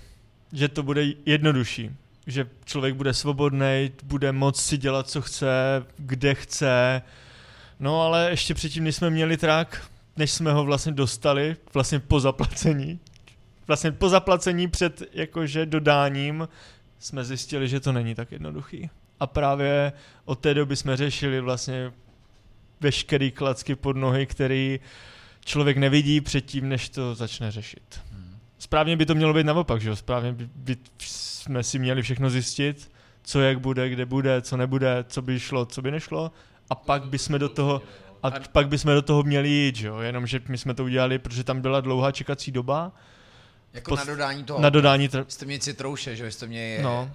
že 0.54 0.68
to 0.68 0.84
bude 0.84 1.06
jednodušší. 1.26 1.92
Že 2.28 2.50
člověk 2.66 2.96
bude 2.96 3.14
svobodný, 3.14 3.92
bude 4.04 4.32
moct 4.32 4.62
si 4.62 4.78
dělat, 4.78 5.10
co 5.10 5.22
chce, 5.22 5.86
kde 5.98 6.36
chce. 6.36 7.02
No 7.80 8.02
ale 8.02 8.28
ještě 8.30 8.54
předtím, 8.54 8.84
než 8.84 8.96
jsme 8.96 9.10
měli 9.10 9.38
trak, 9.38 9.88
než 10.18 10.32
jsme 10.32 10.54
ho 10.54 10.64
vlastně 10.64 10.92
dostali, 10.92 11.56
vlastně 11.74 12.00
po 12.00 12.20
zaplacení, 12.20 13.00
vlastně 13.68 13.92
po 13.92 14.10
zaplacení 14.10 14.68
před 14.68 15.02
jakože 15.14 15.66
dodáním, 15.66 16.48
jsme 17.00 17.24
zjistili, 17.26 17.68
že 17.68 17.80
to 17.80 17.92
není 17.92 18.16
tak 18.16 18.32
jednoduchý. 18.32 18.90
A 19.24 19.28
právě 19.28 19.94
od 20.26 20.40
té 20.40 20.54
doby 20.54 20.76
jsme 20.76 20.98
řešili 20.98 21.42
vlastně 21.42 21.92
veškerý 22.82 23.32
klacky 23.32 23.76
pod 23.76 23.98
nohy, 23.98 24.26
který 24.26 24.80
člověk 25.46 25.78
nevidí 25.78 26.22
předtím, 26.22 26.70
než 26.70 26.90
to 26.90 27.16
začne 27.16 27.52
řešit. 27.52 28.02
Správně 28.60 28.98
by 28.98 29.06
to 29.06 29.16
mělo 29.16 29.34
být 29.34 29.46
naopak, 29.46 29.82
že 29.82 29.90
jo? 29.90 29.96
Správně 29.96 30.32
by, 30.34 30.48
by 30.56 30.78
jsme 31.00 31.64
si 31.64 31.80
měli 31.80 32.02
všechno 32.02 32.30
zjistit, 32.30 32.92
co 33.24 33.42
jak 33.42 33.60
bude, 33.60 33.90
kde 33.90 34.06
bude, 34.06 34.42
co 34.42 34.58
nebude, 34.58 35.06
co 35.08 35.22
by 35.22 35.40
šlo, 35.40 35.66
co 35.66 35.82
by 35.82 35.92
nešlo 35.92 36.32
a 36.70 36.76
pak 36.76 37.06
by 37.06 37.18
jsme 37.18 37.40
do 37.40 37.50
toho 37.50 37.82
a 38.24 38.32
pak 38.32 38.68
bychom 38.68 38.94
do 38.94 39.02
toho 39.02 39.24
měli 39.24 39.50
jít, 39.50 39.76
že 39.76 39.88
jo? 39.88 40.00
Jenomže 40.00 40.42
my 40.48 40.58
jsme 40.58 40.74
to 40.74 40.84
udělali, 40.84 41.20
protože 41.20 41.44
tam 41.44 41.62
byla 41.62 41.82
dlouhá 41.82 42.12
čekací 42.12 42.52
doba 42.52 42.92
Jako 43.74 43.96
na 43.96 44.04
dodání 44.04 44.44
toho. 44.44 44.62
na 44.62 44.70
dodání, 44.70 45.10
tr- 45.10 45.26
Jste 45.28 45.46
mě 45.46 45.60
citrouše, 45.60 46.16
že 46.16 46.24
jo, 46.24 46.32
jste 46.32 46.48
mě... 46.48 46.80
no, 46.82 47.12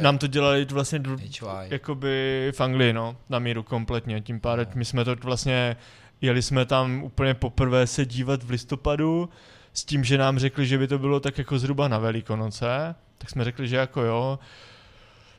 nám 0.00 0.18
to 0.18 0.26
dělali 0.26 0.64
vlastně 0.64 1.02
HY. 1.18 1.46
jakoby 1.68 2.52
v 2.54 2.60
Anglii, 2.60 2.92
no, 2.92 3.16
na 3.28 3.38
míru 3.38 3.62
kompletně, 3.62 4.20
tím 4.20 4.40
pádem 4.40 4.66
my 4.74 4.84
jsme 4.84 5.04
to 5.04 5.16
vlastně, 5.16 5.76
jeli 6.20 6.42
jsme 6.42 6.66
tam 6.66 7.02
úplně 7.02 7.34
poprvé 7.34 7.86
se 7.86 8.06
dívat 8.06 8.42
v 8.42 8.50
listopadu, 8.50 9.28
s 9.72 9.84
tím, 9.84 10.04
že 10.04 10.18
nám 10.18 10.38
řekli, 10.38 10.66
že 10.66 10.78
by 10.78 10.88
to 10.88 10.98
bylo 10.98 11.20
tak 11.20 11.38
jako 11.38 11.58
zhruba 11.58 11.88
na 11.88 11.98
Velikonoce, 11.98 12.94
tak 13.18 13.30
jsme 13.30 13.44
řekli, 13.44 13.68
že 13.68 13.76
jako 13.76 14.02
jo. 14.02 14.38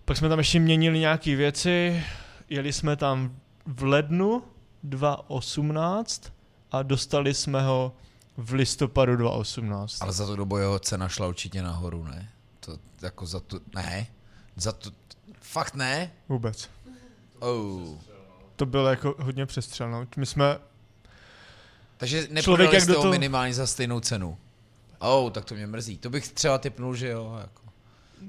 Pak 0.05 0.17
jsme 0.17 0.29
tam 0.29 0.39
ještě 0.39 0.59
měnili 0.59 0.99
nějaké 0.99 1.35
věci, 1.35 2.03
jeli 2.49 2.73
jsme 2.73 2.95
tam 2.95 3.35
v 3.65 3.83
lednu 3.83 4.43
2018 4.83 6.33
a 6.71 6.83
dostali 6.83 7.33
jsme 7.33 7.61
ho 7.61 7.95
v 8.37 8.53
listopadu 8.53 9.15
2018. 9.15 10.01
Ale 10.01 10.13
za 10.13 10.25
tu 10.25 10.35
dobu 10.35 10.57
jeho 10.57 10.79
cena 10.79 11.07
šla 11.07 11.27
určitě 11.27 11.61
nahoru, 11.61 12.03
ne? 12.03 12.29
To 12.59 12.77
jako 13.01 13.25
za 13.25 13.39
tu... 13.39 13.61
Ne? 13.75 14.07
Za 14.55 14.71
tu... 14.71 14.91
Fakt 15.41 15.75
ne? 15.75 16.11
Vůbec. 16.29 16.69
Oh. 17.39 17.97
To 18.55 18.65
bylo 18.65 18.87
jako 18.89 19.15
hodně 19.19 19.45
přestřelno. 19.45 20.07
My 20.17 20.25
jsme, 20.25 20.57
Takže 21.97 22.27
neprodali 22.31 22.81
jste 22.81 22.91
ho 22.91 22.95
toho- 23.01 23.11
minimálně 23.11 23.53
za 23.53 23.67
stejnou 23.67 23.99
cenu. 23.99 24.37
Oh, 24.99 25.31
tak 25.31 25.45
to 25.45 25.55
mě 25.55 25.67
mrzí. 25.67 25.97
To 25.97 26.09
bych 26.09 26.27
třeba 26.27 26.57
typnul, 26.57 26.95
že 26.95 27.07
jo. 27.07 27.37
Jako. 27.41 27.61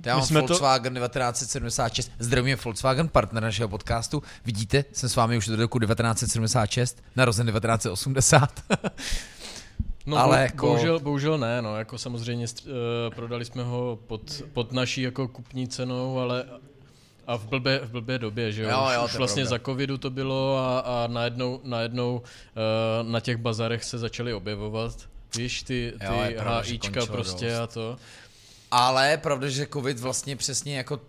Já 0.04 0.14
My 0.14 0.18
mám 0.20 0.26
jsme 0.26 0.40
to- 0.40 0.46
Volkswagen 0.46 0.94
1976, 0.94 2.10
zdravím 2.18 2.58
Volkswagen, 2.64 3.08
partner 3.08 3.42
našeho 3.42 3.68
podcastu. 3.68 4.22
Vidíte, 4.44 4.84
jsem 4.92 5.08
s 5.08 5.16
vámi 5.16 5.36
už 5.36 5.46
do 5.46 5.56
roku 5.56 5.78
1976, 5.78 7.02
narozen 7.16 7.46
1980. 7.46 8.64
No, 10.06 10.16
Ale 10.16 10.40
jako- 10.42 10.52
jako... 10.54 10.66
bohužel, 10.66 11.00
bohužel 11.00 11.38
ne, 11.38 11.62
no, 11.62 11.76
jako 11.78 11.98
samozřejmě 11.98 12.46
uh, 12.66 12.72
prodali 13.14 13.44
jsme 13.44 13.62
ho 13.62 13.98
pod, 14.06 14.42
pod 14.52 14.72
naší 14.72 15.02
jako 15.02 15.28
kupní 15.28 15.68
cenou, 15.68 16.18
ale 16.18 16.44
a 17.26 17.36
v 17.36 17.44
blbé, 17.44 17.78
v 17.84 17.90
blbé 17.90 18.18
době, 18.18 18.52
že 18.52 18.62
jo, 18.62 18.68
Jo, 18.70 18.88
jo, 18.94 19.04
už 19.04 19.16
vlastně 19.16 19.42
pravda. 19.42 19.50
za 19.50 19.64
covidu 19.64 19.98
to 19.98 20.10
bylo 20.10 20.58
a, 20.58 20.78
a 20.78 21.06
najednou, 21.06 21.60
najednou 21.64 22.22
uh, 23.02 23.10
na 23.12 23.20
těch 23.20 23.36
bazarech 23.36 23.84
se 23.84 23.98
začaly 23.98 24.34
objevovat, 24.34 24.96
víš, 25.36 25.62
ty, 25.62 25.92
ty 25.98 26.04
Jo, 26.04 26.24
pravda, 26.38 26.60
HIčka 26.60 27.06
prostě 27.06 27.46
dost. 27.48 27.58
a 27.58 27.66
to. 27.66 27.96
Ale 28.70 29.16
pravda, 29.16 29.48
že 29.48 29.66
covid 29.72 29.98
vlastně 30.00 30.36
přesně 30.36 30.76
jako 30.76 31.00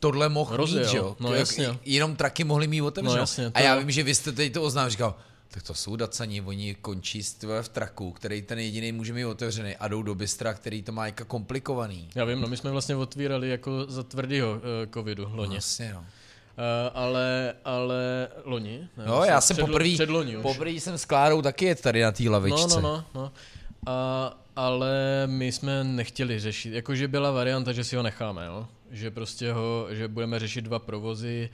tohle 0.00 0.28
mohl 0.28 0.56
Rozjel, 0.56 0.82
mít, 0.84 0.90
že 0.90 0.96
jo? 0.96 1.16
no 1.20 1.28
To 1.28 1.34
jasně. 1.34 1.78
Jenom 1.84 2.16
traky 2.16 2.44
mohly 2.44 2.66
mít 2.66 2.82
otevřeno. 2.82 3.14
No 3.16 3.20
jasně, 3.22 3.50
a 3.54 3.60
já 3.60 3.76
vím, 3.78 3.90
že 3.90 4.02
vy 4.02 4.14
jste 4.14 4.32
teď 4.32 4.52
to 4.52 4.62
oznámil, 4.62 4.90
říkal, 4.90 5.14
tak 5.54 5.62
to 5.62 5.74
jsou 5.74 5.96
dacani, 5.96 6.40
oni 6.40 6.74
končí 6.74 7.22
v 7.62 7.68
traku, 7.68 8.10
který 8.12 8.42
ten 8.42 8.58
jediný 8.58 8.92
může 8.92 9.12
mít 9.12 9.24
otevřený 9.24 9.76
a 9.76 9.88
jdou 9.88 10.02
do 10.02 10.14
bystra, 10.14 10.54
který 10.54 10.82
to 10.82 10.92
má 10.92 11.06
jako 11.06 11.24
komplikovaný. 11.24 12.08
Já 12.14 12.24
vím, 12.24 12.40
no 12.40 12.48
my 12.48 12.56
jsme 12.56 12.70
vlastně 12.70 12.96
otvírali 12.96 13.48
jako 13.48 13.84
za 13.88 14.02
tvrdýho 14.02 14.52
uh, 14.52 14.60
covidu 14.94 15.28
loni. 15.32 15.52
Vlastně, 15.54 15.92
no. 15.94 16.00
Uh, 16.00 16.04
ale, 16.94 17.54
ale 17.64 18.28
loni? 18.44 18.88
Ne, 18.96 19.04
No, 19.06 19.24
já 19.24 19.40
jsem 19.40 19.56
předlo- 19.56 19.94
Předloni 19.94 20.36
už. 20.36 20.42
poprvé 20.42 20.70
jsem 20.70 20.98
s 20.98 21.04
Klárou 21.04 21.42
taky 21.42 21.64
jet 21.64 21.80
tady 21.80 22.02
na 22.02 22.12
té 22.12 22.22
No, 22.22 22.32
lavičce. 22.32 22.80
no, 22.80 22.80
no, 22.80 23.04
no. 23.14 23.32
A, 23.86 24.38
ale 24.56 25.22
my 25.26 25.52
jsme 25.52 25.84
nechtěli 25.84 26.40
řešit, 26.40 26.72
jakože 26.74 27.08
byla 27.08 27.30
varianta, 27.30 27.72
že 27.72 27.84
si 27.84 27.96
ho 27.96 28.02
necháme, 28.02 28.46
jo? 28.46 28.66
že 28.90 29.10
prostě 29.10 29.52
ho, 29.52 29.86
že 29.90 30.08
budeme 30.08 30.38
řešit 30.38 30.62
dva 30.62 30.78
provozy, 30.78 31.50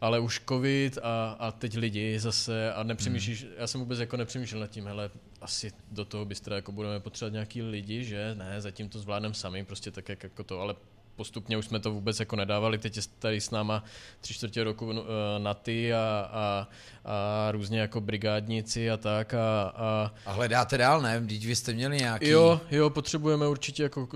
ale 0.00 0.20
už 0.20 0.42
covid 0.48 0.98
a, 1.02 1.36
a 1.38 1.52
teď 1.52 1.76
lidi 1.76 2.20
zase 2.20 2.72
a 2.72 2.82
nepřemýšlíš, 2.82 3.42
Hmm. 3.42 3.52
já 3.58 3.66
jsem 3.66 3.80
vůbec 3.80 3.98
jako 3.98 4.16
nepřemýšlel 4.16 4.60
nad 4.60 4.70
tím, 4.70 4.86
hele, 4.86 5.10
asi 5.40 5.72
do 5.90 6.04
toho 6.04 6.24
bystra 6.24 6.56
jako 6.56 6.72
budeme 6.72 7.00
potřebovat 7.00 7.32
nějaký 7.32 7.62
lidi, 7.62 8.04
že 8.04 8.34
ne, 8.34 8.60
zatím 8.60 8.88
to 8.88 8.98
zvládneme 8.98 9.34
sami, 9.34 9.64
prostě 9.64 9.90
tak 9.90 10.08
jak 10.08 10.22
jako 10.22 10.44
to, 10.44 10.60
ale 10.60 10.74
postupně 11.16 11.56
už 11.56 11.64
jsme 11.66 11.80
to 11.80 11.92
vůbec 11.92 12.20
jako 12.20 12.36
nedávali, 12.36 12.78
teď 12.78 12.96
je 12.96 13.02
tady 13.18 13.40
s 13.40 13.50
náma 13.50 13.84
tři 14.20 14.34
čtvrtě 14.34 14.64
roku 14.64 14.86
uh, 14.86 14.96
na 15.38 15.54
ty 15.54 15.94
a, 15.94 16.30
a, 16.32 16.68
a 17.04 17.52
různě 17.52 17.80
jako 17.80 18.00
brigádníci 18.00 18.90
a 18.90 18.96
tak 18.96 19.34
a, 19.34 19.62
a 19.76 20.14
A 20.26 20.32
hledáte 20.32 20.78
dál, 20.78 21.02
ne? 21.02 21.20
Vždyť 21.20 21.46
vy 21.46 21.56
jste 21.56 21.72
měli 21.72 21.96
nějaký... 21.96 22.28
Jo, 22.28 22.60
jo, 22.70 22.90
potřebujeme 22.90 23.48
určitě 23.48 23.82
jako 23.82 24.08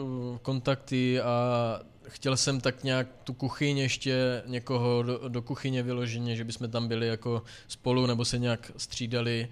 kontakty 0.43 1.21
a 1.21 1.81
chtěl 2.13 2.37
jsem 2.37 2.61
tak 2.61 2.85
nějak 2.85 3.07
tu 3.25 3.33
kuchyň 3.33 3.79
ještě 3.79 4.43
někoho 4.47 5.03
do, 5.03 5.29
do 5.29 5.43
kuchyně 5.43 5.83
vyloženě, 5.83 6.37
že 6.37 6.45
bychom 6.45 6.71
tam 6.71 6.89
byli 6.89 7.07
jako 7.09 7.43
spolu 7.69 8.07
nebo 8.07 8.25
se 8.25 8.39
nějak 8.39 8.73
střídali. 8.77 9.49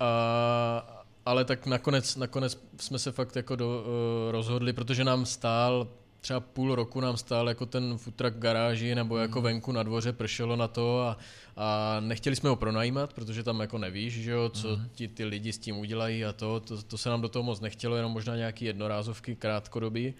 A, 0.00 1.04
ale 1.26 1.44
tak 1.44 1.66
nakonec, 1.66 2.16
nakonec 2.16 2.58
jsme 2.80 2.98
se 2.98 3.12
fakt 3.12 3.36
jako 3.36 3.56
do, 3.56 3.68
uh, 3.68 4.32
rozhodli, 4.32 4.72
protože 4.72 5.04
nám 5.04 5.26
stál 5.26 5.88
třeba 6.20 6.40
půl 6.40 6.74
roku 6.74 7.00
nám 7.00 7.16
stál 7.16 7.48
jako 7.48 7.66
ten 7.66 7.98
futrak 7.98 8.34
v 8.34 8.38
garáži 8.38 8.94
nebo 8.94 9.18
jako 9.18 9.38
Mhm. 9.38 9.44
venku 9.44 9.72
na 9.72 9.82
dvoře, 9.82 10.12
pršelo 10.12 10.56
na 10.56 10.68
to 10.68 11.00
a, 11.00 11.18
a 11.56 11.96
nechtěli 12.00 12.36
jsme 12.36 12.48
ho 12.48 12.56
pronajímat, 12.56 13.12
protože 13.12 13.42
tam 13.42 13.60
jako 13.60 13.78
nevíš, 13.78 14.14
že 14.14 14.30
jo, 14.30 14.48
co 14.48 14.68
Mhm. 14.76 14.88
ti 14.94 15.08
ty 15.08 15.24
lidi 15.24 15.52
s 15.52 15.58
tím 15.58 15.78
udělají 15.78 16.24
a 16.24 16.32
to, 16.32 16.60
to, 16.60 16.82
to 16.82 16.98
se 16.98 17.08
nám 17.08 17.20
do 17.22 17.28
toho 17.28 17.42
moc 17.42 17.60
nechtělo, 17.60 17.96
jenom 17.96 18.12
možná 18.12 18.36
nějaký 18.36 18.64
jednorázovky 18.64 19.36
krátkodobí. 19.36 20.14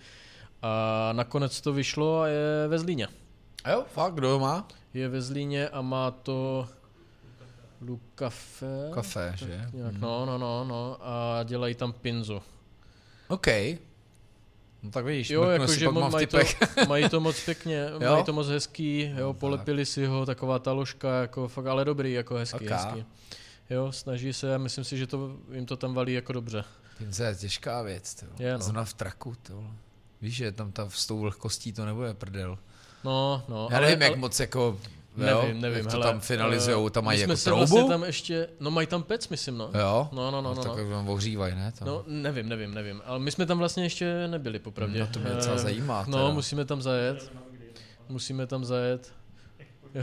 A 0.62 1.10
nakonec 1.12 1.60
to 1.60 1.72
vyšlo 1.72 2.20
a 2.20 2.26
je 2.26 2.68
ve 2.68 2.78
Zlíně. 2.78 3.08
A 3.64 3.70
jo, 3.70 3.84
fakt, 3.94 4.14
kdo 4.14 4.38
má? 4.38 4.68
Je 4.94 5.08
ve 5.08 5.22
Zlíně 5.22 5.68
a 5.68 5.80
má 5.80 6.10
to 6.10 6.68
Lukafe. 7.80 8.90
Kafe, 8.94 9.32
že? 9.36 9.68
Nějak, 9.72 9.92
Hmm. 9.92 10.00
no, 10.00 10.26
no, 10.26 10.38
no, 10.38 10.64
no. 10.64 10.96
A 11.00 11.42
dělají 11.44 11.74
tam 11.74 11.92
pinzu. 11.92 12.42
OK. 13.28 13.46
No 14.82 14.90
tak 14.90 15.04
vidíš, 15.04 15.30
Jo, 15.30 15.44
si 15.44 15.50
jakože 15.52 15.88
pak 15.88 16.12
mají 16.12 16.26
to, 16.26 16.38
mají 16.88 17.08
to 17.08 17.20
moc 17.20 17.44
pěkně, 17.44 17.88
Jo? 18.00 18.10
mají 18.12 18.24
to 18.24 18.32
moc 18.32 18.46
hezký, 18.48 19.00
jo, 19.16 19.26
No, 19.26 19.34
polepili 19.34 19.86
si 19.86 20.06
ho, 20.06 20.26
taková 20.26 20.58
ta 20.58 20.72
ložka, 20.72 21.20
jako 21.20 21.48
fakt, 21.48 21.66
ale 21.66 21.84
dobrý, 21.84 22.12
jako 22.12 22.34
hezký, 22.34 22.64
Ok. 22.64 22.70
hezký. 22.70 23.04
Jo, 23.70 23.92
snaží 23.92 24.32
se 24.32 24.54
a 24.54 24.58
myslím 24.58 24.84
si, 24.84 24.96
že 24.98 25.06
to, 25.06 25.36
jim 25.52 25.66
to 25.66 25.76
tam 25.76 25.94
valí 25.94 26.12
jako 26.12 26.32
dobře. 26.32 26.64
Pince 26.98 27.24
je 27.24 27.34
těžká 27.34 27.82
věc, 27.82 28.14
to. 28.14 28.26
Je, 28.38 28.52
no. 28.52 28.58
Zrovna 28.58 28.84
v 28.84 28.94
traku, 28.94 29.34
to. 29.42 29.64
Víš, 30.22 30.34
že 30.34 30.52
tam 30.52 30.72
ta, 30.72 30.90
s 30.90 31.06
tou 31.06 31.18
vlhkostí 31.18 31.72
to 31.72 31.84
nebude 31.86 32.14
prdel. 32.14 32.58
No, 33.04 33.42
no. 33.48 33.68
Já 33.70 33.80
nevím, 33.80 34.02
jak 34.02 34.16
moc 34.16 34.40
jako, 34.40 34.78
jo, 35.16 35.42
nevím, 35.42 35.60
nevím, 35.60 35.78
jak 35.78 35.86
to 35.86 35.92
hele, 35.92 36.06
tam 36.06 36.20
finalizujou, 36.20 36.88
tam 36.88 37.04
eh, 37.04 37.06
mají 37.06 37.18
my 37.18 37.22
jako 37.22 37.36
troubu? 37.36 37.58
vlastně 37.58 37.84
tam 37.88 38.04
ještě, 38.04 38.48
no 38.60 38.70
mají 38.70 38.86
tam 38.86 39.02
pec, 39.02 39.28
myslím, 39.28 39.58
no. 39.58 39.70
Jo? 39.78 40.08
No, 40.12 40.30
no, 40.30 40.42
no, 40.42 40.54
no, 40.54 40.62
tak 40.62 40.84
no. 40.84 40.90
tam 40.90 41.08
ohřívají, 41.08 41.54
ne? 41.54 41.72
Tam. 41.72 41.88
No, 41.88 42.04
nevím, 42.06 42.48
nevím, 42.48 42.74
nevím, 42.74 43.02
ale 43.04 43.18
my 43.18 43.30
jsme 43.30 43.46
tam 43.46 43.58
vlastně 43.58 43.82
ještě 43.84 44.28
nebyli, 44.28 44.58
popravdě. 44.58 45.00
No, 45.00 45.06
to 45.06 45.20
mě 45.20 45.30
docela 45.30 45.54
Eh, 45.54 45.58
zajímá. 45.58 46.04
No, 46.08 46.18
teda. 46.18 46.30
musíme 46.30 46.64
tam 46.64 46.82
zajet. 46.82 47.32
Musíme 48.08 48.46
tam 48.46 48.64
zajet. 48.64 49.12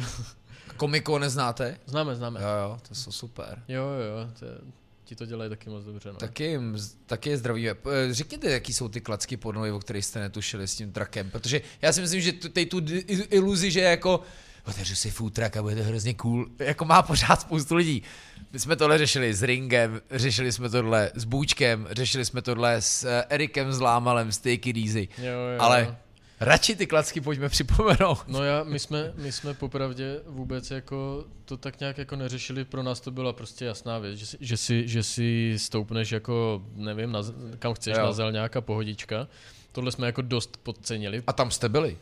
Komiko 0.78 1.20
neznáte? 1.20 1.78
Známe, 1.86 2.16
známe. 2.16 2.42
Jo, 2.42 2.48
jo, 2.48 2.78
to 2.88 2.96
jsou 2.96 3.12
super. 3.12 3.64
Jo, 3.68 3.84
jo, 3.84 4.18
jo, 4.18 4.30
to 4.40 4.46
je, 4.46 4.52
ti 5.10 5.16
to 5.16 5.26
dělají 5.26 5.50
taky 5.50 5.70
moc 5.70 5.86
dobře, 5.86 6.10
no. 6.10 6.16
Taky, 6.16 6.60
taky 7.06 7.30
je 7.30 7.38
zdravíme. 7.38 7.74
P- 7.74 8.14
Řekněte, 8.14 8.52
jaký 8.52 8.74
jsou 8.74 8.90
ty 8.90 9.02
klacky 9.02 9.38
podnohy, 9.38 9.72
o 9.72 9.80
kterých 9.80 10.06
jste 10.06 10.20
netušili 10.20 10.68
s 10.68 10.76
tím 10.76 10.92
trakem, 10.92 11.30
protože 11.32 11.62
já 11.82 11.94
si 11.94 12.02
myslím, 12.02 12.22
že 12.22 12.32
tu- 12.32 12.50
teď 12.50 12.70
tu 12.70 12.82
iluzi, 13.30 13.72
že 13.72 13.80
jako 13.82 14.22
otevřu 14.66 14.96
si 14.96 15.12
food 15.12 15.34
truck 15.34 15.58
a 15.58 15.62
bude 15.62 15.76
to 15.76 15.84
hrozně 15.84 16.14
cool, 16.14 16.46
jako 16.60 16.86
má 16.86 17.02
pořád 17.02 17.42
spoustu 17.42 17.76
lidí. 17.76 18.04
My 18.54 18.60
jsme 18.60 18.76
tohle 18.76 18.98
řešili 18.98 19.34
s 19.34 19.44
Ringem, 19.44 20.02
řešili 20.12 20.52
jsme 20.52 20.70
tohle 20.70 21.12
s 21.16 21.24
Bůčkem, 21.24 21.88
řešili 21.92 22.26
jsme 22.26 22.42
tohle 22.42 22.82
s 22.82 23.04
eh, 23.04 23.26
Erikem 23.30 23.74
z 23.74 23.80
Lámalem, 23.80 24.32
s 24.32 24.38
Take 24.38 24.54
It 24.70 24.78
Easy, 24.78 25.08
Jo, 25.18 25.24
jo, 25.26 25.60
ale. 25.60 25.98
Radši 26.40 26.76
ty 26.76 26.88
klacky 26.88 27.22
pojďme 27.22 27.50
připomenout. 27.50 28.28
No 28.28 28.44
já, 28.44 28.64
my 28.64 28.80
jsme, 28.80 29.14
my 29.16 29.32
jsme 29.32 29.54
popravdě 29.54 30.20
vůbec 30.28 30.72
jako 30.72 31.26
to 31.46 31.58
tak 31.58 31.80
nějak 31.80 31.98
jako 31.98 32.16
neřešili, 32.16 32.66
pro 32.66 32.84
nás 32.84 33.00
to 33.00 33.12
byla 33.12 33.34
prostě 33.34 33.66
jasná 33.66 34.00
věc, 34.00 34.18
že 34.20 34.26
si, 34.26 34.38
že 34.40 34.58
si, 34.58 34.88
že 34.88 35.04
si 35.04 35.54
stoupneš 35.58 36.12
jako, 36.12 36.62
nevím, 36.76 37.12
na, 37.12 37.20
kam 37.60 37.74
chceš, 37.74 37.98
Jo. 37.98 38.04
na 38.04 38.12
zel 38.12 38.32
nějaká 38.32 38.62
pohodička. 38.62 39.28
Tohle 39.72 39.92
jsme 39.92 40.06
jako 40.06 40.22
dost 40.22 40.58
podcenili. 40.64 41.24
A 41.28 41.34
tam 41.34 41.52
jste 41.52 41.70
byli. 41.70 41.98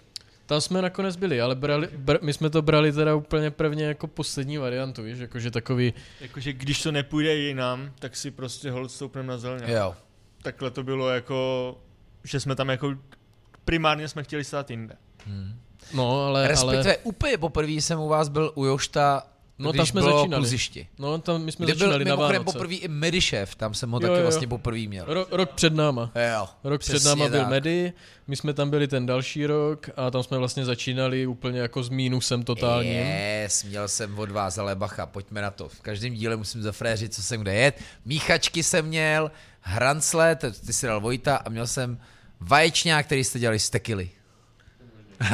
Tam 0.46 0.62
jsme 0.62 0.82
nakonec 0.82 1.16
byli, 1.16 1.42
ale 1.42 1.56
brali, 1.56 1.88
br, 1.98 2.18
my 2.22 2.34
jsme 2.34 2.50
to 2.50 2.62
brali 2.62 2.92
teda 2.92 3.16
úplně 3.16 3.52
prvně 3.52 3.86
jako 3.86 4.08
poslední 4.08 4.58
variantu, 4.58 5.04
víš, 5.04 5.18
jakože 5.20 5.52
takový, 5.52 5.94
Jakože 6.22 6.54
když 6.54 6.84
to 6.84 6.92
nepůjde 6.92 7.36
jinam, 7.36 7.92
tak 8.00 8.16
si 8.16 8.32
prostě 8.32 8.72
hold 8.72 8.92
stoupneme 8.92 9.28
na 9.28 9.38
zelně. 9.38 9.74
Jo. 9.74 9.96
Takhle 10.42 10.72
to 10.72 10.84
bylo 10.84 11.10
jako, 11.10 11.78
že 12.24 12.40
jsme 12.40 12.56
tam 12.56 12.70
jako, 12.70 12.96
primárně 13.68 14.08
jsme 14.08 14.24
chtěli 14.24 14.44
stát 14.44 14.70
jinde. 14.72 14.96
Hmm. 15.26 15.54
no 15.94 16.26
ale, 16.26 16.40
ale 16.40 16.48
Respektive 16.48 16.98
úplně 16.98 17.38
poprvé 17.38 17.72
jsem 17.72 18.00
u 18.00 18.08
vás 18.08 18.30
byl 18.30 18.52
u 18.56 18.66
Jošta, 18.66 19.24
No, 19.60 19.72
když 19.72 19.78
tam 19.80 19.86
jsme 19.86 20.02
bylo 20.02 20.18
začínali. 20.20 20.42
kluziště. 20.42 20.86
no 21.00 21.18
tam 21.18 21.42
my 21.42 21.52
jsme 21.52 21.66
Kde 21.66 21.74
byl 21.76 21.80
začínali 21.88 22.06
na 22.06 22.16
mimochodem 22.16 22.42
Vánoce. 22.42 22.58
poprvé 22.58 22.74
i 22.74 22.88
Medišev, 22.88 23.56
tam 23.56 23.74
jsem 23.74 23.92
ho 23.92 23.98
Jo, 23.98 24.02
taky 24.02 24.14
jo. 24.14 24.22
vlastně 24.22 24.48
poprvé 24.48 24.80
měl. 24.80 25.06
Ro, 25.08 25.26
rok 25.32 25.52
před 25.52 25.74
náma. 25.74 26.12
Jo, 26.34 26.48
Rok 26.64 26.82
před 26.82 27.04
náma 27.06 27.30
byl 27.30 27.40
tak. 27.40 27.50
Medy, 27.50 27.94
my 28.28 28.36
jsme 28.36 28.54
tam 28.54 28.70
byli 28.70 28.88
ten 28.88 29.06
další 29.06 29.46
rok 29.46 29.90
a 29.96 30.12
tam 30.12 30.24
jsme 30.24 30.38
vlastně 30.38 30.66
začínali 30.66 31.28
úplně 31.28 31.60
jako 31.60 31.84
s 31.84 31.90
mínusem 31.90 32.44
totálním. 32.44 32.94
Yes, 32.94 33.64
měl 33.64 33.88
jsem 33.88 34.20
od 34.20 34.32
vás, 34.32 34.58
ale 34.58 34.76
bacha, 34.76 35.06
pojďme 35.06 35.42
na 35.42 35.52
to. 35.52 35.70
V 35.70 35.82
každém 35.82 36.14
díle 36.14 36.36
musím 36.36 36.62
zafréřit, 36.64 37.14
co 37.14 37.24
jsem 37.24 37.42
kde 37.42 37.54
jet. 37.54 37.76
Míchačky 38.06 38.64
jsem 38.64 38.86
měl, 38.86 39.32
hrancle, 39.62 40.36
ty 40.36 40.74
si 40.74 40.88
dal 40.88 41.02
Vojta 41.02 41.36
a 41.36 41.50
měl 41.50 41.68
jsem 41.68 42.00
vaječňák, 42.40 43.06
který 43.06 43.24
jste 43.24 43.40
dělali 43.40 43.60
z 43.60 43.70
tekily. 43.70 44.10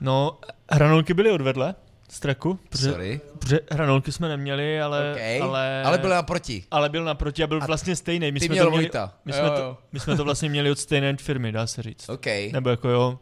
No, 0.00 0.38
hranolky 0.70 1.14
byly 1.14 1.30
odvedle 1.30 1.74
z 2.08 2.20
traku, 2.20 2.58
protože, 2.68 2.90
Sorry. 2.90 3.20
protože 3.38 3.60
hranolky 3.70 4.12
jsme 4.12 4.28
neměli, 4.28 4.80
ale, 4.80 5.12
Okay. 5.12 5.40
ale, 5.40 5.82
ale 5.82 5.98
byl 5.98 6.10
naproti. 6.10 6.64
ale 6.70 6.88
byl 6.88 7.04
naproti 7.04 7.42
a 7.42 7.46
byl 7.46 7.62
A 7.62 7.66
vlastně 7.66 7.96
stejný. 7.96 8.32
My 8.32 8.40
Ty 8.40 8.46
jsme 8.46 8.52
měl 8.52 8.64
to 8.64 8.70
měli, 8.70 8.84
Vojta. 8.84 9.14
my 9.24 9.32
jsme, 9.32 9.42
Jo, 9.42 9.50
to, 9.56 9.78
my 9.92 10.00
jsme 10.00 10.16
to 10.16 10.24
vlastně 10.24 10.48
měli 10.48 10.70
od 10.70 10.78
stejné 10.78 11.16
firmy, 11.16 11.52
dá 11.52 11.66
se 11.66 11.82
říct. 11.82 12.08
OK. 12.08 12.26
Nebo 12.52 12.70
jako 12.70 12.88
jo, 12.88 13.18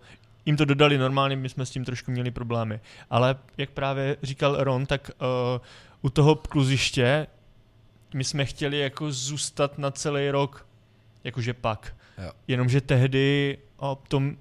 jim 0.47 0.57
to 0.57 0.65
dodali 0.65 0.99
normálně, 0.99 1.37
my 1.37 1.49
jsme 1.49 1.67
s 1.67 1.71
tím 1.71 1.85
trošku 1.85 2.11
měli 2.11 2.31
problémy. 2.31 2.81
Ale 3.11 3.37
jak 3.59 3.71
právě 3.71 4.17
říkal 4.23 4.57
Ron, 4.65 4.87
tak 4.87 5.11
uh, 5.21 5.61
u 6.03 6.11
toho 6.11 6.35
kluziště 6.37 7.27
my 8.15 8.25
jsme 8.25 8.45
chtěli 8.45 8.79
jako 8.79 9.13
zůstat 9.13 9.79
na 9.79 9.91
celý 9.91 10.31
rok, 10.31 10.67
jakože 11.25 11.55
pak. 11.55 11.97
Jo. 12.19 12.33
Jenomže 12.49 12.81
tehdy 12.81 13.59
o 13.77 13.99
tom, 14.09 14.37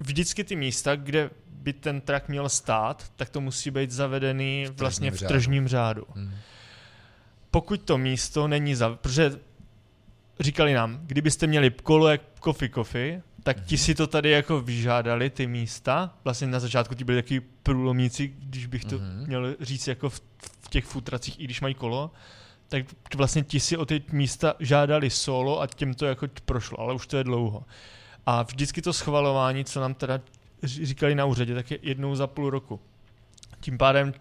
vždycky 0.00 0.44
ty 0.44 0.56
místa, 0.56 0.96
kde 0.96 1.30
by 1.50 1.72
ten 1.72 2.00
trak 2.00 2.28
měl 2.28 2.48
stát, 2.48 3.12
tak 3.16 3.28
to 3.28 3.40
musí 3.40 3.70
být 3.70 3.90
zavedený 3.90 4.66
V 4.66 4.80
vlastně 4.80 5.10
v 5.10 5.22
tržním 5.22 5.68
řádu. 5.68 6.04
Hmm. 6.14 6.34
Pokud 7.50 7.80
to 7.82 7.98
místo 7.98 8.48
není 8.48 8.74
za... 8.74 8.90
Protože 8.90 9.32
říkali 10.40 10.74
nám, 10.74 11.00
kdybyste 11.06 11.46
měli 11.46 11.70
kolo 11.70 12.08
jak 12.08 12.20
Coffee 12.44 12.68
Coffee, 12.68 13.22
tak 13.42 13.60
ti 13.64 13.78
si 13.78 13.94
to 13.94 14.06
tady 14.06 14.30
jako 14.30 14.60
vyžádali, 14.60 15.30
ty 15.30 15.46
místa. 15.46 16.14
Vlastně 16.24 16.46
na 16.46 16.60
začátku 16.60 16.94
ti 16.94 17.04
byli 17.04 17.22
taky 17.22 17.40
průlomníci, 17.40 18.28
když 18.38 18.66
bych 18.66 18.84
to 18.84 18.98
Mhm. 18.98 19.24
měl 19.26 19.56
říct 19.60 19.88
jako 19.88 20.10
v, 20.10 20.20
v 20.60 20.68
těch 20.68 20.84
futracích, 20.84 21.40
i 21.40 21.44
když 21.44 21.60
mají 21.60 21.74
kolo, 21.74 22.10
tak 22.68 22.84
vlastně 23.16 23.42
ti 23.42 23.60
si 23.60 23.76
o 23.76 23.86
ty 23.86 24.02
místa 24.12 24.54
žádali 24.58 25.10
solo 25.10 25.60
a 25.60 25.66
těm 25.66 25.94
to 25.94 26.06
jako 26.06 26.26
prošlo, 26.44 26.80
ale 26.80 26.94
už 26.94 27.06
to 27.06 27.16
je 27.16 27.24
dlouho. 27.24 27.64
A 28.26 28.42
vždycky 28.42 28.82
to 28.82 28.92
schvalování, 28.92 29.64
co 29.64 29.80
nám 29.80 29.94
teda 29.94 30.20
říkali 30.62 31.14
na 31.14 31.24
úřadě, 31.24 31.54
tak 31.54 31.70
je 31.70 31.78
jednou 31.82 32.14
za 32.14 32.26
půl 32.26 32.50
roku. 32.50 32.80
Tím 33.60 33.78
pádem 33.78 34.14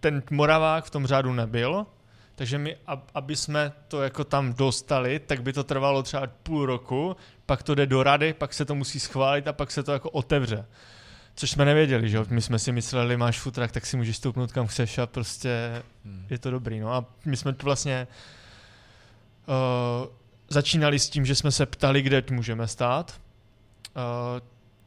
ten 0.00 0.22
Moravák 0.30 0.84
v 0.84 0.90
tom 0.90 1.06
řádu 1.06 1.32
nebyl, 1.32 1.86
takže 2.34 2.58
my, 2.58 2.76
ab- 2.86 3.06
aby 3.14 3.36
jsme 3.36 3.72
to 3.88 4.02
jako 4.02 4.24
tam 4.24 4.54
dostali, 4.54 5.18
tak 5.18 5.42
by 5.42 5.52
to 5.52 5.64
trvalo 5.64 6.02
třeba 6.02 6.26
půl 6.42 6.66
roku, 6.66 7.16
pak 7.46 7.62
to 7.62 7.74
jde 7.74 7.86
do 7.86 8.02
rady, 8.02 8.32
pak 8.32 8.54
se 8.54 8.64
to 8.64 8.74
musí 8.74 9.00
schválit 9.00 9.48
a 9.48 9.52
pak 9.52 9.70
se 9.70 9.82
to 9.82 9.92
jako 9.92 10.10
otevře. 10.10 10.66
Což 11.34 11.50
jsme 11.50 11.64
nevěděli, 11.64 12.10
že 12.10 12.16
jo? 12.16 12.26
My 12.30 12.42
jsme 12.42 12.58
si 12.58 12.72
mysleli, 12.72 13.16
máš 13.16 13.40
futrak, 13.40 13.72
tak 13.72 13.86
si 13.86 13.96
můžeš 13.96 14.16
stoupnout 14.16 14.52
kam 14.52 14.66
chceš 14.66 14.98
a 14.98 15.06
prostě 15.06 15.82
Hmm. 16.04 16.26
je 16.30 16.38
to 16.38 16.50
dobrý. 16.50 16.80
No 16.80 16.92
a 16.92 17.04
my 17.24 17.36
jsme 17.36 17.52
to 17.52 17.64
vlastně 17.64 18.06
uh, 19.48 20.06
začínali 20.48 20.98
s 20.98 21.08
tím, 21.08 21.26
že 21.26 21.34
jsme 21.34 21.50
se 21.52 21.66
ptali, 21.66 22.02
kde 22.02 22.22
můžeme 22.30 22.68
stát. 22.68 23.20
Uh, 23.96 24.40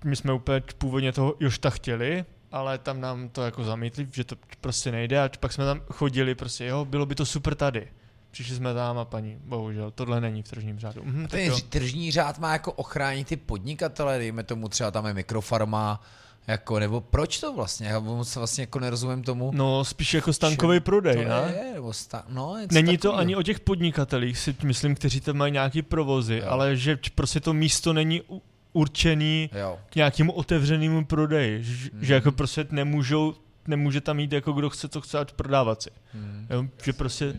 my 0.10 0.16
jsme 0.16 0.34
úplně 0.34 0.62
původně 0.78 1.12
toho 1.12 1.36
Jošta 1.40 1.70
chtěli, 1.70 2.26
ale 2.52 2.78
tam 2.78 3.02
nám 3.02 3.30
to 3.30 3.44
jako 3.44 3.64
zamítli, 3.64 4.08
že 4.12 4.24
to 4.24 4.36
prostě 4.62 4.92
nejde 4.92 5.24
a 5.24 5.30
pak 5.40 5.54
jsme 5.54 5.66
tam 5.66 5.82
chodili 5.92 6.36
prostě, 6.36 6.66
jo, 6.66 6.86
bylo 6.86 7.06
by 7.06 7.16
to 7.16 7.26
super 7.26 7.56
tady. 7.56 7.88
Přišli 8.32 8.56
jsme 8.56 8.74
tam 8.74 8.98
a 8.98 9.06
paní, 9.06 9.38
bohužel, 9.46 9.92
tohle 9.92 10.22
není 10.22 10.44
v 10.44 10.50
tržním 10.50 10.80
řádu. 10.80 11.02
Mhm, 11.06 11.28
Ten 11.28 11.52
tržní 11.70 12.12
řád 12.12 12.40
má 12.40 12.54
jako 12.54 12.72
ochránit 12.72 13.28
ty 13.28 13.36
podnikatele, 13.36 14.18
dejme 14.18 14.44
tomu 14.44 14.70
třeba 14.70 14.92
tam 14.92 15.06
je 15.06 15.14
mikrofarma, 15.14 16.02
jako, 16.48 16.80
nebo 16.80 17.02
proč 17.02 17.40
to 17.40 17.54
vlastně? 17.54 17.88
Já 17.88 18.00
moc 18.00 18.36
vlastně 18.36 18.62
jako 18.62 18.80
nerozumím 18.80 19.24
tomu. 19.24 19.52
No, 19.54 19.86
spíš 19.86 20.14
jako 20.14 20.34
stankový 20.34 20.80
prodej, 20.80 21.16
to 21.16 21.30
ne? 21.30 21.54
je, 21.66 21.74
nebo 21.74 21.94
sta- 21.94 22.26
no, 22.30 22.56
Není 22.72 22.98
to 22.98 23.16
ani 23.16 23.36
o 23.36 23.44
těch 23.44 23.60
podnikatelích, 23.60 24.38
si 24.38 24.56
myslím, 24.64 24.96
kteří 24.96 25.22
tam 25.22 25.38
mají 25.38 25.52
nějaký 25.54 25.82
provozy, 25.82 26.36
Jo. 26.44 26.50
ale 26.50 26.76
že 26.76 26.98
prostě 27.16 27.40
to 27.40 27.54
místo 27.54 27.94
není 27.94 28.22
u- 28.30 28.42
určený 28.74 29.50
Jo. 29.54 29.80
k 29.90 29.96
nějakému 29.96 30.32
otevřenému 30.32 31.06
prodeji, 31.06 31.64
že, 31.64 31.90
Mhm. 31.94 32.06
že 32.06 32.14
jako 32.14 32.32
prostě 32.32 32.66
nemůžou, 32.72 33.34
nemůže 33.68 34.02
tam 34.02 34.20
jít 34.20 34.32
jako 34.32 34.52
kdo 34.54 34.70
chce, 34.70 34.88
to 34.88 35.02
chce, 35.02 35.20
ať 35.20 35.32
prodávat 35.34 35.82
si. 35.82 35.90
Hmm. 36.14 36.48
Jo, 36.50 36.66
že 36.84 36.94
prostě, 36.94 37.36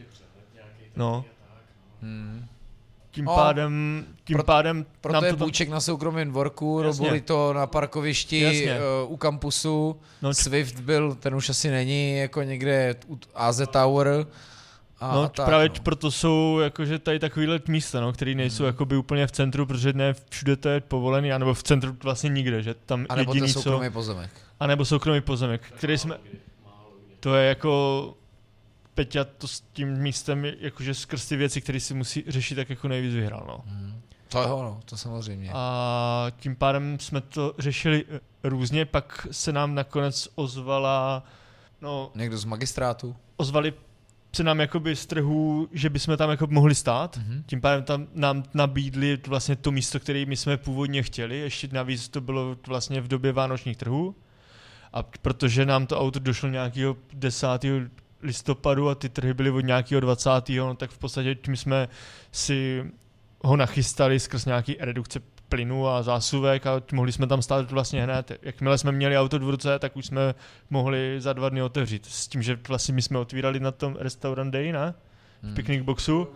no, 0.96 1.24
Hmm. 2.02 2.46
Tím 3.16 3.24
No, 3.24 3.34
pádem, 3.34 4.04
tím 4.24 4.34
pro- 4.36 4.44
pádem 4.44 4.86
Proto 5.00 5.14
nám 5.14 5.24
je 5.24 5.30
to 5.30 5.36
tam, 5.36 5.44
půjček 5.46 5.68
na 5.68 5.80
soukromém 5.80 6.28
dvorku, 6.30 6.82
robili 6.82 7.20
to 7.20 7.52
na 7.52 7.66
parkovišti 7.66 8.40
Jasně. 8.40 8.78
uh, 9.04 9.12
u 9.12 9.16
kampusu, 9.16 9.96
no, 10.22 10.34
č- 10.34 10.42
Swift 10.42 10.80
byl, 10.80 11.14
ten 11.14 11.34
už 11.34 11.48
asi 11.50 11.70
není, 11.70 12.16
jako 12.18 12.42
někde 12.42 12.94
u 13.08 13.18
AZ 13.34 13.60
Tower 13.70 14.26
A, 15.00 15.14
no, 15.14 15.28
tak, 15.28 15.46
právě 15.46 15.68
no. 15.68 15.74
proto 15.82 16.10
jsou 16.10 16.58
jakože 16.62 16.98
tady 16.98 17.18
takovýhle 17.18 17.60
místa, 17.68 18.00
no, 18.00 18.12
které 18.12 18.34
nejsou 18.34 18.62
Mhm. 18.62 18.66
jakoby 18.66 18.96
úplně 18.96 19.26
v 19.26 19.32
centru, 19.32 19.66
protože 19.66 19.92
ne 19.92 20.14
všude 20.30 20.56
to 20.56 20.68
je 20.68 20.80
povolený, 20.80 21.32
anebo 21.32 21.54
v 21.54 21.62
centru 21.62 21.96
vlastně 22.02 22.30
nikde, 22.30 22.62
že 22.62 22.74
tam 22.74 23.06
A 23.08 23.14
nebo 23.14 23.34
jediný, 23.34 23.52
co... 23.52 23.62
soukromý 23.62 23.90
pozemek. 23.90 24.30
A 24.60 24.66
nebo 24.66 24.84
soukromý 24.84 25.20
pozemek, 25.20 25.62
který 25.76 25.98
jsme... 25.98 26.18
To 27.20 27.34
je 27.34 27.48
jako... 27.48 28.14
Peťa 28.96 29.24
to 29.24 29.48
s 29.48 29.60
tím 29.60 29.88
místem, 29.88 30.44
jakože 30.44 30.94
skrz 30.94 31.28
ty 31.28 31.36
věci, 31.36 31.60
které 31.60 31.80
si 31.80 31.94
musí 31.94 32.24
řešit, 32.26 32.54
tak 32.54 32.70
jako 32.70 32.88
nejvíc 32.88 33.14
vyhrál, 33.14 33.44
no. 33.48 33.64
Hmm. 33.66 34.00
To 34.28 34.42
jo, 34.42 34.62
no, 34.62 34.80
to 34.84 34.96
samozřejmě. 34.96 35.50
A 35.54 36.26
tím 36.36 36.56
pádem 36.56 36.98
jsme 37.00 37.20
to 37.20 37.54
řešili 37.58 38.04
eh, 38.08 38.20
různě, 38.42 38.84
pak 38.84 39.26
se 39.30 39.52
nám 39.52 39.74
nakonec 39.74 40.28
ozvala, 40.34 41.24
no, 41.82 42.10
Někdo 42.14 42.38
z 42.38 42.44
magistrátu? 42.44 43.16
ozvali 43.36 43.72
se 44.36 44.44
nám 44.44 44.60
jakoby 44.60 44.96
z 44.96 45.06
trhu, 45.06 45.68
že 45.72 45.90
bychom 45.90 46.16
tam 46.16 46.30
jako 46.30 46.46
mohli 46.46 46.74
stát. 46.74 47.16
Mhm. 47.16 47.44
Tím 47.46 47.60
pádem 47.60 47.82
tam 47.84 48.06
nám 48.14 48.44
nabídli 48.54 49.18
vlastně 49.26 49.56
to 49.56 49.70
místo, 49.70 50.00
které 50.00 50.24
my 50.26 50.36
jsme 50.36 50.56
původně 50.56 51.02
chtěli. 51.02 51.38
Ještě 51.38 51.68
navíc 51.72 52.08
to 52.08 52.20
bylo 52.20 52.56
vlastně 52.66 53.00
v 53.00 53.08
době 53.08 53.32
vánočních 53.32 53.76
trhů. 53.76 54.14
A 54.92 55.02
protože 55.02 55.66
nám 55.66 55.86
to 55.86 56.00
auto 56.00 56.18
došlo 56.18 56.48
nějakého 56.48 56.96
10. 57.12 57.46
listopadu 58.26 58.88
a 58.88 58.94
ty 58.94 59.08
trhy 59.08 59.34
byly 59.34 59.50
od 59.50 59.60
nějakého 59.60 60.00
20. 60.00 60.30
No, 60.48 60.74
tak 60.74 60.90
v 60.90 60.98
podstatě 60.98 61.34
tím 61.34 61.56
jsme 61.56 61.88
si 62.32 62.84
ho 63.44 63.56
nachystali 63.56 64.20
skrz 64.20 64.44
nějaký 64.44 64.76
redukce 64.80 65.20
plynu 65.48 65.88
a 65.88 66.02
zásuvek 66.02 66.66
a 66.66 66.82
mohli 66.92 67.12
jsme 67.12 67.26
tam 67.26 67.42
stát 67.42 67.70
vlastně 67.70 68.02
hned. 68.02 68.32
Jakmile 68.42 68.78
jsme 68.78 68.92
měli 68.92 69.18
auto 69.18 69.38
v 69.38 69.50
ruce, 69.50 69.78
tak 69.78 69.96
už 69.96 70.06
jsme 70.06 70.34
mohli 70.70 71.20
za 71.20 71.32
dva 71.32 71.48
dny 71.48 71.62
otevřít. 71.62 72.06
S 72.06 72.28
tím, 72.28 72.42
že 72.42 72.58
vlastně 72.68 72.94
my 72.94 73.02
jsme 73.02 73.18
otvírali 73.18 73.60
na 73.60 73.70
tom 73.70 73.96
restaurant 73.98 74.52
day, 74.52 74.72
ne? 74.72 74.94
Hmm. 75.42 75.52
v 75.52 75.54
picnic 75.54 75.82
boxu. 75.82 76.28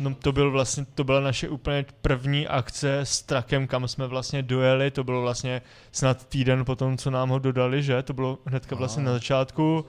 No, 0.00 0.14
to, 0.14 0.32
byl 0.32 0.50
vlastně, 0.50 0.86
to 0.94 1.04
byla 1.04 1.20
naše 1.20 1.48
úplně 1.48 1.84
první 2.02 2.46
akce 2.46 3.00
s 3.00 3.22
trakem, 3.22 3.66
kam 3.66 3.88
jsme 3.88 4.06
vlastně 4.06 4.42
dojeli, 4.42 4.90
to 4.90 5.04
bylo 5.04 5.22
vlastně 5.22 5.62
snad 5.92 6.26
týden 6.26 6.64
po 6.64 6.76
tom, 6.76 6.96
co 6.96 7.10
nám 7.10 7.28
ho 7.28 7.38
dodali, 7.38 7.82
že? 7.82 8.02
To 8.02 8.12
bylo 8.12 8.38
hnedka 8.46 8.76
vlastně 8.76 9.02
na 9.02 9.12
začátku, 9.12 9.86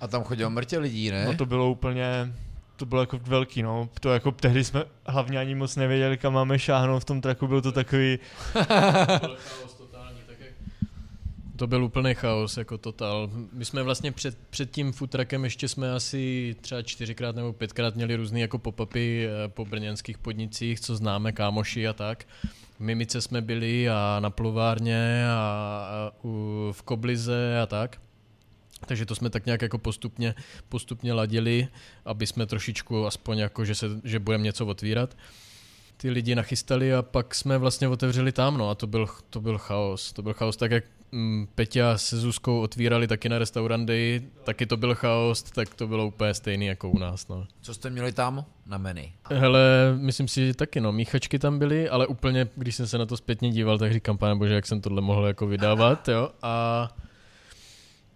A 0.00 0.08
tam 0.08 0.24
chodilo 0.24 0.50
mrtě 0.50 0.78
lidí, 0.78 1.10
ne? 1.10 1.24
no 1.24 1.34
to 1.34 1.46
bylo 1.46 1.70
úplně, 1.70 2.32
to 2.76 2.86
bylo 2.86 3.00
jako 3.00 3.18
velký, 3.18 3.62
no. 3.62 3.88
To 4.00 4.12
jako 4.12 4.30
tehdy 4.32 4.64
jsme 4.64 4.84
hlavně 5.06 5.38
ani 5.38 5.54
moc 5.54 5.76
nevěděli, 5.76 6.18
kam 6.18 6.32
máme 6.32 6.58
šáhnout 6.58 7.02
v 7.02 7.04
tom 7.04 7.20
traku, 7.20 7.46
byl 7.46 7.62
to 7.62 7.72
takový, 7.72 8.18
To 11.56 11.66
byl 11.66 11.84
úplný 11.84 12.14
chaos, 12.14 12.56
jako 12.56 12.78
totál. 12.78 13.30
My 13.52 13.64
jsme 13.64 13.82
vlastně 13.82 14.12
před, 14.12 14.38
před 14.50 14.70
tím 14.70 14.92
futrakem 14.92 15.44
ještě 15.44 15.68
jsme 15.68 15.92
asi 15.92 16.56
třeba 16.60 16.82
čtyřikrát 16.82 17.36
nebo 17.36 17.52
pětkrát 17.52 17.96
měli 17.96 18.16
různé 18.16 18.40
jako 18.40 18.58
pop-upy 18.58 19.26
eh, 19.26 19.48
po 19.48 19.64
brněnských 19.64 20.18
podnicích, 20.18 20.80
co 20.80 20.96
známe, 20.96 21.32
kámoši 21.32 21.88
a 21.88 21.92
tak. 21.92 22.24
V 22.76 22.80
Mimice 22.80 23.20
jsme 23.20 23.40
byli 23.40 23.90
a 23.90 24.18
na 24.20 24.30
pluvárně 24.30 25.24
a, 25.28 25.34
a 25.34 26.12
u, 26.24 26.68
v 26.72 26.82
Koblize 26.82 27.60
a 27.62 27.66
tak. 27.66 27.98
Takže 28.86 29.06
to 29.06 29.14
jsme 29.14 29.30
tak 29.30 29.46
nějak 29.46 29.62
jako 29.62 29.78
postupně, 29.78 30.34
postupně 30.68 31.12
ladili, 31.12 31.68
aby 32.04 32.26
jsme 32.26 32.46
trošičku 32.46 33.06
aspoň 33.06 33.38
jako, 33.38 33.64
že, 33.64 33.74
se, 33.74 33.86
že 34.04 34.18
budeme 34.18 34.44
něco 34.44 34.66
otvírat. 34.66 35.16
Ty 35.96 36.10
lidi 36.10 36.34
nachystali 36.34 36.94
a 36.94 37.02
pak 37.02 37.34
jsme 37.34 37.58
vlastně 37.58 37.88
otevřeli 37.88 38.32
tam, 38.32 38.58
no 38.58 38.70
a 38.70 38.74
to 38.74 38.86
byl, 38.86 39.06
to 39.30 39.40
byl 39.40 39.58
chaos. 39.58 40.12
To 40.12 40.22
byl 40.22 40.34
chaos 40.34 40.56
tak, 40.56 40.70
jak 40.70 40.84
mm, 41.12 41.48
Peťa 41.54 41.98
se 41.98 42.16
Zuzkou 42.16 42.60
otvírali 42.60 43.06
taky 43.06 43.28
na 43.28 43.38
restauranty, 43.38 44.22
taky 44.44 44.66
to 44.66 44.76
byl 44.76 44.94
chaos, 44.94 45.42
tak 45.42 45.74
to 45.74 45.86
bylo 45.86 46.06
úplně 46.06 46.34
stejný 46.34 46.66
jako 46.66 46.90
u 46.90 46.98
nás, 46.98 47.28
no. 47.28 47.46
Co 47.60 47.74
jste 47.74 47.90
měli 47.90 48.12
tam 48.12 48.44
na 48.66 48.78
menu? 48.78 49.02
Hele, 49.24 49.94
myslím 49.96 50.28
si, 50.28 50.46
že 50.46 50.54
taky 50.54 50.80
no, 50.80 50.92
míchačky 50.92 51.38
tam 51.38 51.58
byly, 51.58 51.88
ale 51.88 52.06
úplně, 52.06 52.48
když 52.56 52.76
jsem 52.76 52.86
se 52.86 52.98
na 52.98 53.06
to 53.06 53.16
zpětně 53.16 53.50
díval, 53.50 53.78
tak 53.78 53.92
říkám, 53.92 54.18
pane 54.18 54.34
bože, 54.34 54.54
jak 54.54 54.66
jsem 54.66 54.80
tohle 54.80 55.00
mohl 55.00 55.26
jako 55.26 55.46
vydávat, 55.46 56.08
jo, 56.08 56.30
a 56.42 56.88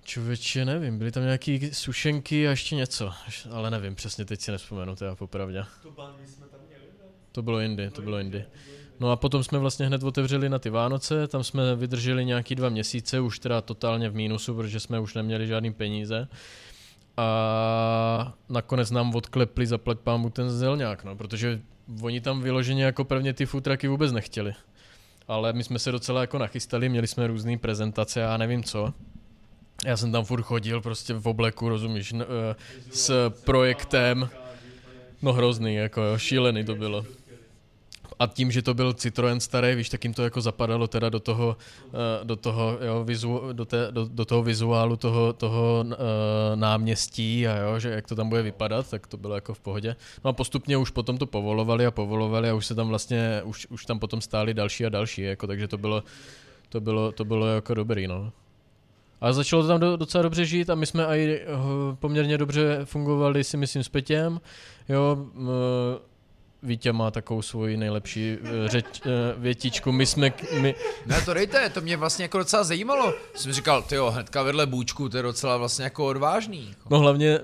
člověče, 0.05 0.64
nevím, 0.64 0.98
byly 0.98 1.12
tam 1.12 1.22
nějaký 1.22 1.74
sušenky 1.74 2.48
a 2.48 2.50
ještě 2.50 2.76
něco, 2.76 3.12
ale 3.50 3.70
nevím, 3.70 3.94
přesně 3.94 4.24
teď 4.24 4.40
si 4.40 4.50
nevzpomenu, 4.50 4.96
teda 4.96 5.14
popravdě. 5.16 5.64
To 7.32 7.42
bylo 7.42 7.61
jindy, 7.61 7.90
to 7.90 8.03
bylo 8.03 8.18
jindy. 8.18 8.44
No 9.00 9.11
a 9.11 9.16
potom 9.16 9.44
jsme 9.44 9.59
vlastně 9.59 9.86
hned 9.86 10.03
otevřeli 10.03 10.48
na 10.48 10.59
ty 10.59 10.70
Vánoce, 10.70 11.28
tam 11.28 11.44
jsme 11.44 11.76
vydrželi 11.76 12.24
nějaký 12.24 12.55
dva 12.55 12.68
měsíce, 12.68 13.20
už 13.20 13.38
teda 13.38 13.61
totálně 13.61 14.09
v 14.09 14.14
mínusu, 14.14 14.55
protože 14.55 14.80
jsme 14.80 15.00
už 15.00 15.14
neměli 15.14 15.46
žádný 15.46 15.72
peníze. 15.72 16.28
A 17.16 18.34
nakonec 18.48 18.90
nám 18.90 19.14
odklepli 19.14 19.66
zaplať 19.66 19.98
pámu 19.98 20.30
ten 20.30 20.50
zelňák, 20.50 21.05
no, 21.05 21.16
protože 21.16 21.61
oni 22.03 22.20
tam 22.20 22.42
vyloženě 22.42 22.84
jako 22.84 23.05
prvně 23.05 23.32
ty 23.32 23.46
futraky 23.46 23.88
vůbec 23.88 24.12
nechtěli. 24.12 24.53
Ale 25.28 25.53
my 25.53 25.64
jsme 25.64 25.78
se 25.78 25.92
docela 25.92 26.20
jako 26.20 26.38
nachystali, 26.38 26.88
měli 26.88 27.07
jsme 27.07 27.26
různé 27.26 27.59
prezentace 27.59 28.26
a 28.26 28.36
nevím 28.36 28.64
co. 28.64 28.94
Já 29.87 29.97
jsem 29.97 30.12
tam 30.12 30.24
furt 30.24 30.43
chodil 30.43 30.80
prostě 30.80 31.14
v 31.14 31.26
obleku, 31.28 31.68
rozumíš, 31.68 32.12
n- 32.12 32.24
eh, 32.51 32.57
s 32.91 33.30
projektem. 33.30 34.28
No 35.22 35.33
hrozný, 35.33 35.74
jako 35.74 36.03
jo, 36.03 36.18
šílený 36.18 36.64
to 36.64 36.74
bylo. 36.74 37.05
A 38.18 38.26
tím, 38.26 38.51
že 38.53 38.62
to 38.62 38.74
byl 38.74 38.93
Citroen 38.93 39.41
starý, 39.41 39.74
víš, 39.74 39.89
tak 39.89 40.05
jim 40.05 40.14
to 40.14 40.22
jako 40.22 40.41
zapadalo 40.41 40.87
teda 40.87 41.09
do 41.09 41.20
toho, 41.20 41.57
eh, 41.89 42.24
do 42.24 42.37
toho, 42.37 42.78
jo, 42.87 43.05
vizu, 43.05 43.41
do, 43.53 43.64
té, 43.64 43.89
do, 43.91 44.09
do 44.09 44.24
toho 44.24 44.43
vizuálu 44.43 44.97
toho, 44.97 45.33
toho 45.33 45.85
uh, 45.87 45.95
náměstí 46.55 47.47
a 47.49 47.57
jo, 47.57 47.78
že 47.78 47.89
jak 47.91 48.09
to 48.09 48.14
tam 48.16 48.28
bude 48.28 48.43
vypadat, 48.43 48.91
tak 48.91 49.07
to 49.07 49.16
bylo 49.16 49.35
jako 49.35 49.55
v 49.55 49.61
pohodě. 49.61 49.97
No 50.24 50.30
a 50.30 50.33
postupně 50.33 50.76
už 50.76 50.91
potom 50.91 51.18
to 51.18 51.26
povolovali 51.26 51.87
a 51.87 51.91
povolovali 51.91 52.51
a 52.51 52.55
už 52.55 52.66
se 52.66 52.74
tam 52.74 52.89
vlastně, 52.89 53.41
už, 53.45 53.66
už 53.70 53.87
tam 53.87 53.99
potom 53.99 54.20
stáli 54.20 54.55
další 54.55 54.87
a 54.87 54.89
další, 54.89 55.22
jako, 55.22 55.47
takže 55.47 55.68
to 55.68 55.78
bylo, 55.78 56.03
to 56.68 56.80
bylo, 56.80 57.12
to 57.12 57.24
bylo 57.24 57.47
jako 57.47 57.74
dobrý, 57.74 58.07
no. 58.07 58.33
A 59.23 59.33
začalo 59.33 59.62
to 59.62 59.68
tam 59.68 59.81
do, 59.81 59.97
docela 59.97 60.23
dobře 60.23 60.45
žít 60.45 60.70
a 60.70 60.75
my 60.75 60.87
jsme 60.87 61.05
i 61.07 61.41
eh, 61.41 61.47
poměrně 61.95 62.39
dobře 62.39 62.81
fungovali, 62.85 63.45
si 63.45 63.57
myslím, 63.57 63.85
s 63.85 63.89
Petěm. 63.89 64.41
Jo, 64.89 65.16
m, 65.35 65.49
Vítě 66.64 66.93
má 66.93 67.11
takovou 67.11 67.43
svoji 67.43 67.77
nejlepší 67.77 68.37
eh, 68.43 68.68
řeč, 68.68 68.87
eh, 69.07 69.11
větičku. 69.37 69.93
My 69.93 70.07
jsme, 70.07 70.33
my, 70.61 70.75
Ne, 71.07 71.23
to 71.25 71.35
dejte, 71.35 71.70
to 71.70 71.81
mě 71.81 71.97
vlastně 71.97 72.25
jako 72.25 72.39
docela 72.39 72.64
zajímalo. 72.64 73.14
Jsem 73.35 73.53
říkal, 73.53 73.83
ty 73.83 73.95
jo, 73.95 74.11
hnedka 74.11 74.43
vedle 74.43 74.66
bůčku, 74.66 75.09
to 75.09 75.16
je 75.16 75.23
docela 75.23 75.57
vlastně 75.57 75.85
jako 75.85 76.07
odvážný. 76.07 76.75
no 76.91 76.99
hlavně 76.99 77.41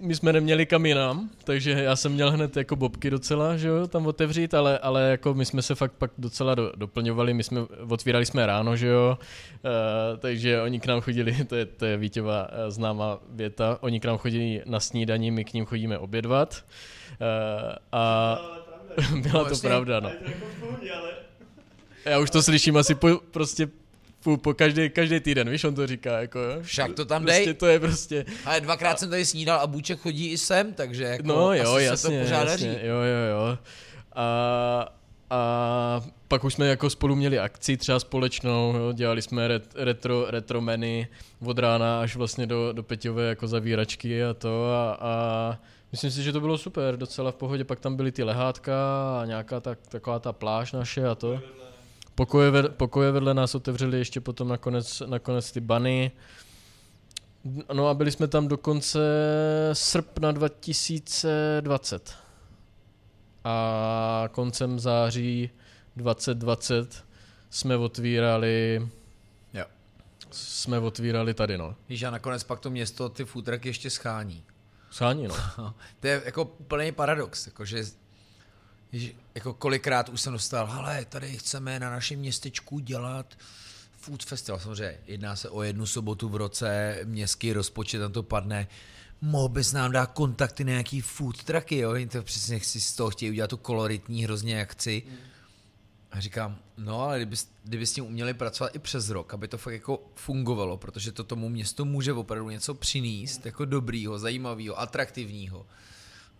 my 0.00 0.14
jsme 0.14 0.32
neměli 0.32 0.66
kam 0.66 0.86
jinam, 0.86 1.30
takže 1.44 1.70
já 1.70 1.96
jsem 1.96 2.12
měl 2.12 2.30
hned 2.30 2.56
jako 2.56 2.76
bobky 2.76 3.10
docela, 3.10 3.56
že 3.56 3.68
jo, 3.68 3.86
tam 3.86 4.06
otevřít, 4.06 4.54
ale, 4.54 4.78
ale 4.78 5.10
jako 5.10 5.34
my 5.34 5.44
jsme 5.46 5.62
se 5.62 5.74
fakt 5.74 5.92
pak 5.92 6.10
docela 6.18 6.54
do, 6.54 6.72
doplňovali, 6.76 7.34
my 7.34 7.42
jsme, 7.42 7.60
otvírali 7.88 8.26
jsme 8.26 8.46
ráno, 8.46 8.76
že 8.76 8.86
jo, 8.86 9.18
uh, 9.20 10.18
takže 10.18 10.62
oni 10.62 10.80
k 10.80 10.86
nám 10.86 11.00
chodili, 11.00 11.44
to 11.44 11.56
je, 11.56 11.66
to 11.66 11.86
je 11.86 11.96
Vítěva 11.96 12.42
uh, 12.42 12.70
známá 12.70 13.18
věta, 13.30 13.78
oni 13.80 14.00
k 14.00 14.04
nám 14.04 14.18
chodili 14.18 14.62
na 14.66 14.80
snídaní, 14.80 15.30
my 15.30 15.44
k 15.44 15.52
ním 15.52 15.64
chodíme 15.64 15.98
obědvat 15.98 16.64
uh, 17.20 17.26
a 17.92 18.36
byla 19.22 19.44
to 19.44 19.50
jasně. 19.50 19.68
pravda, 19.68 20.00
no. 20.00 20.10
Já 22.04 22.18
už 22.18 22.30
to 22.30 22.42
slyším 22.42 22.76
asi 22.76 22.94
po, 22.94 23.20
prostě 23.30 23.68
po, 24.22 24.36
po 24.36 24.54
každý, 24.54 24.90
každý 24.90 25.20
týden, 25.20 25.50
víš, 25.50 25.64
on 25.64 25.74
to 25.74 25.86
říká, 25.86 26.20
jako 26.20 26.38
jo. 26.38 26.62
Však 26.62 26.92
to 26.92 27.04
tam 27.04 27.22
prostě 27.24 27.44
dej. 27.44 27.54
to 27.54 27.66
je 27.66 27.80
prostě, 27.80 28.24
Ale 28.44 28.60
dvakrát 28.60 28.98
jsem 28.98 29.10
tady 29.10 29.24
snídal 29.24 29.60
a 29.60 29.66
Bůček 29.66 30.00
chodí 30.00 30.30
i 30.30 30.38
sem, 30.38 30.72
takže 30.72 31.04
jako 31.04 31.26
no 31.26 31.54
jo, 31.54 31.74
asi 31.74 31.84
jasně, 31.84 31.96
se 31.96 32.08
to 32.08 32.22
pořád 32.24 32.44
daří. 32.44 32.66
jasně, 32.66 32.88
jo, 32.88 32.96
jo, 32.96 33.38
jo. 33.38 33.58
A, 34.12 34.88
a 35.30 36.00
pak 36.28 36.44
už 36.44 36.54
jsme 36.54 36.66
jako 36.66 36.90
spolu 36.90 37.16
měli 37.16 37.38
akci 37.38 37.76
třeba 37.76 38.00
společnou, 38.00 38.74
jo, 38.76 38.92
dělali 38.92 39.22
jsme 39.22 39.48
ret, 39.48 39.74
retro, 39.74 40.26
retro 40.28 40.60
menu 40.60 41.06
od 41.44 41.58
rána 41.58 42.00
až 42.00 42.16
vlastně 42.16 42.46
do, 42.46 42.72
do 42.72 42.82
Peťové 42.82 43.28
jako 43.28 43.48
zavíračky 43.48 44.24
a 44.24 44.34
to 44.34 44.72
a, 44.72 44.98
a 45.00 45.58
myslím 45.92 46.10
si, 46.10 46.22
že 46.22 46.32
to 46.32 46.40
bylo 46.40 46.58
super, 46.58 46.96
docela 46.96 47.32
v 47.32 47.34
pohodě, 47.34 47.64
pak 47.64 47.80
tam 47.80 47.96
byly 47.96 48.12
ty 48.12 48.22
lehátka 48.22 48.74
a 49.20 49.24
nějaká 49.26 49.60
ta, 49.60 49.76
taková 49.88 50.18
ta 50.18 50.32
pláž 50.32 50.72
naše 50.72 51.06
a 51.08 51.14
to. 51.14 51.40
Pokoje, 52.20 52.50
ved, 52.50 52.76
pokoje 52.76 53.12
vedle 53.12 53.34
nás 53.34 53.54
otevřeli 53.54 53.98
ještě 53.98 54.20
potom 54.20 54.48
nakonec, 54.48 55.02
nakonec 55.06 55.52
ty 55.52 55.60
bany. 55.60 56.12
No 57.72 57.88
a 57.88 57.94
byli 57.94 58.10
jsme 58.10 58.28
tam 58.28 58.48
do 58.48 58.58
konce 58.58 59.00
srpna 59.72 60.32
2020. 60.32 62.14
A 63.44 64.28
koncem 64.32 64.78
září 64.78 65.50
2020 65.96 67.04
jsme 67.50 67.76
otvírali 67.76 68.88
Jo. 69.54 69.64
jsme 70.30 70.78
otvírali 70.78 71.34
tady, 71.34 71.58
no. 71.58 71.76
Víš, 71.88 72.02
a 72.02 72.10
nakonec 72.10 72.44
pak 72.44 72.60
to 72.60 72.70
město 72.70 73.08
ty 73.08 73.24
foodtrucky 73.24 73.68
ještě 73.68 73.90
schání. 73.90 74.44
Schání, 74.90 75.28
no. 75.28 75.34
to 76.00 76.06
je 76.06 76.22
jako 76.24 76.44
úplný 76.44 76.92
paradox, 76.92 77.46
jakože 77.46 77.84
že 77.84 77.90
jako 79.34 79.54
kolikrát 79.54 80.08
už 80.08 80.20
jsem 80.20 80.32
dostal, 80.32 80.66
hele, 80.66 81.04
tady 81.04 81.38
chceme 81.38 81.80
na 81.80 81.90
našem 81.90 82.18
městečku 82.18 82.78
dělat 82.78 83.38
food 83.96 84.24
festival. 84.24 84.60
Samozřejmě 84.60 84.98
jedná 85.06 85.36
se 85.36 85.50
o 85.50 85.62
jednu 85.62 85.86
sobotu 85.86 86.28
v 86.28 86.36
roce, 86.36 86.98
městský 87.04 87.52
rozpočet, 87.52 87.98
tam 87.98 88.12
to 88.12 88.22
padne. 88.22 88.68
mohl 89.20 89.48
bys 89.48 89.72
nám 89.72 89.92
dát 89.92 90.12
kontakty 90.12 90.64
na 90.64 90.70
nějaký 90.70 91.00
food 91.00 91.44
trucky, 91.44 91.76
jo? 91.78 91.90
Oni 91.90 92.06
to 92.06 92.22
přesně 92.22 92.60
si 92.60 92.80
z 92.80 92.92
toho 92.94 93.10
chtějí 93.10 93.30
udělat 93.30 93.50
tu 93.50 93.56
koloritní 93.56 94.24
hrozně 94.24 94.54
jak 94.54 94.72
chci. 94.72 95.02
A 96.12 96.20
říkám, 96.20 96.58
no 96.78 97.02
ale 97.02 97.18
kdyby, 97.18 97.36
kdyby 97.64 97.86
s 97.86 97.92
tím 97.92 98.04
uměli 98.04 98.34
pracovat 98.34 98.76
i 98.76 98.78
přes 98.78 99.08
rok, 99.08 99.34
aby 99.34 99.48
to 99.48 99.58
fakt 99.58 99.72
jako 99.72 100.02
fungovalo, 100.14 100.76
protože 100.76 101.12
to 101.12 101.24
tomu 101.24 101.48
městu 101.48 101.84
může 101.84 102.12
opravdu 102.12 102.50
něco 102.50 102.74
přinést, 102.74 103.46
jako 103.46 103.64
dobrýho, 103.64 104.18
zajímavého, 104.18 104.80
atraktivního. 104.80 105.66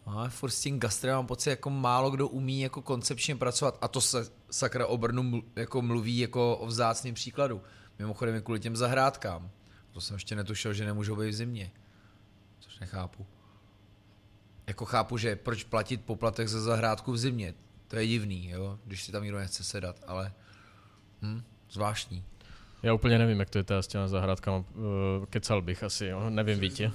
No, 0.06 0.18
ale 0.18 0.30
furt 0.30 0.50
s 0.50 0.60
tím 0.60 0.80
gastrem 0.80 1.14
mám 1.14 1.26
pocit, 1.26 1.50
jako 1.50 1.70
málo 1.70 2.10
kdo 2.10 2.28
umí 2.28 2.60
jako 2.60 2.82
koncepčně 2.82 3.36
pracovat 3.36 3.78
a 3.80 3.88
to 3.88 4.00
se 4.00 4.30
sakra 4.50 4.86
o 4.86 4.98
Brnu 4.98 5.22
mlu- 5.22 5.44
jako 5.56 5.82
mluví 5.82 6.18
jako 6.18 6.56
o 6.56 6.66
vzácným 6.66 7.14
příkladu. 7.14 7.62
Mimochodem 7.98 8.34
i 8.34 8.42
kvůli 8.42 8.60
těm 8.60 8.76
zahrádkám. 8.76 9.50
To 9.92 10.00
jsem 10.00 10.14
ještě 10.14 10.36
netušil, 10.36 10.72
že 10.72 10.84
nemůžou 10.84 11.16
být 11.16 11.28
v 11.28 11.34
zimě. 11.34 11.70
Což 12.60 12.78
nechápu. 12.78 13.26
Jako 14.66 14.84
chápu, 14.84 15.18
že 15.18 15.36
proč 15.36 15.64
platit 15.64 16.04
poplatek 16.04 16.48
za 16.48 16.60
zahrádku 16.60 17.12
v 17.12 17.18
zimě. 17.18 17.54
To 17.88 17.96
je 17.96 18.06
divný, 18.06 18.48
jo, 18.48 18.78
když 18.84 19.04
si 19.04 19.12
tam 19.12 19.22
nikdo 19.22 19.38
nechce 19.38 19.64
sedat, 19.64 19.96
ale 20.06 20.32
hm, 21.22 21.42
zvláštní. 21.70 22.24
Já 22.82 22.94
úplně 22.94 23.18
nevím, 23.18 23.40
jak 23.40 23.50
to 23.50 23.58
je 23.58 23.64
teda 23.64 23.82
s 23.82 23.86
těma 23.86 24.08
zahrádkama. 24.08 24.58
Uh, 24.58 24.64
kecal 25.30 25.62
bych 25.62 25.82
asi, 25.82 26.06
jo. 26.06 26.30
Nevím, 26.30 26.60
Vítě. 26.60 26.92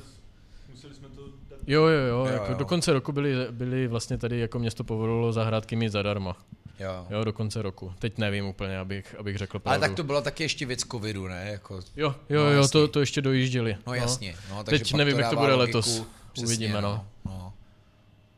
Museli 0.75 0.95
jsme 0.95 1.09
to 1.09 1.21
dát 1.49 1.59
Jo, 1.67 1.85
jo, 1.85 1.99
jo. 1.99 2.17
Jo, 2.19 2.25
jako 2.25 2.51
jo. 2.51 2.57
Do 2.57 2.65
konce 2.65 2.93
roku 2.93 3.11
byly, 3.11 3.33
byly 3.51 3.87
vlastně 3.87 4.17
tady 4.17 4.39
jako 4.39 4.59
město 4.59 4.83
povolilo 4.83 5.33
zahrádky 5.33 5.75
mít 5.75 5.89
zadarmo. 5.89 6.35
Jo. 6.79 7.07
Jo, 7.09 7.23
do 7.23 7.33
konce 7.33 7.61
roku. 7.61 7.93
Teď 7.99 8.17
nevím 8.17 8.45
úplně, 8.45 8.79
abych, 8.79 9.15
abych 9.19 9.37
řekl 9.37 9.57
Ale 9.57 9.61
pravdu. 9.61 9.81
tak 9.81 9.93
to 9.95 10.03
byla 10.03 10.21
taky 10.21 10.43
ještě 10.43 10.65
věc 10.65 10.79
covidu, 10.91 11.27
ne? 11.27 11.49
Jako, 11.51 11.79
Jo, 11.95 12.15
jo, 12.29 12.43
No, 12.43 12.51
jo, 12.51 12.67
to, 12.67 12.87
to 12.87 12.99
ještě 12.99 13.21
dojížděli. 13.21 13.77
no 13.87 13.93
jasně. 13.93 14.35
No, 14.49 14.63
Teď 14.63 14.79
takže 14.79 14.91
pak 14.91 14.97
nevím, 14.97 15.19
jak 15.19 15.29
to 15.29 15.35
bude 15.35 15.53
logiku. 15.53 15.77
letos. 15.77 16.03
Uvidíme, 16.43 16.81
no. 16.81 17.07
no. 17.25 17.53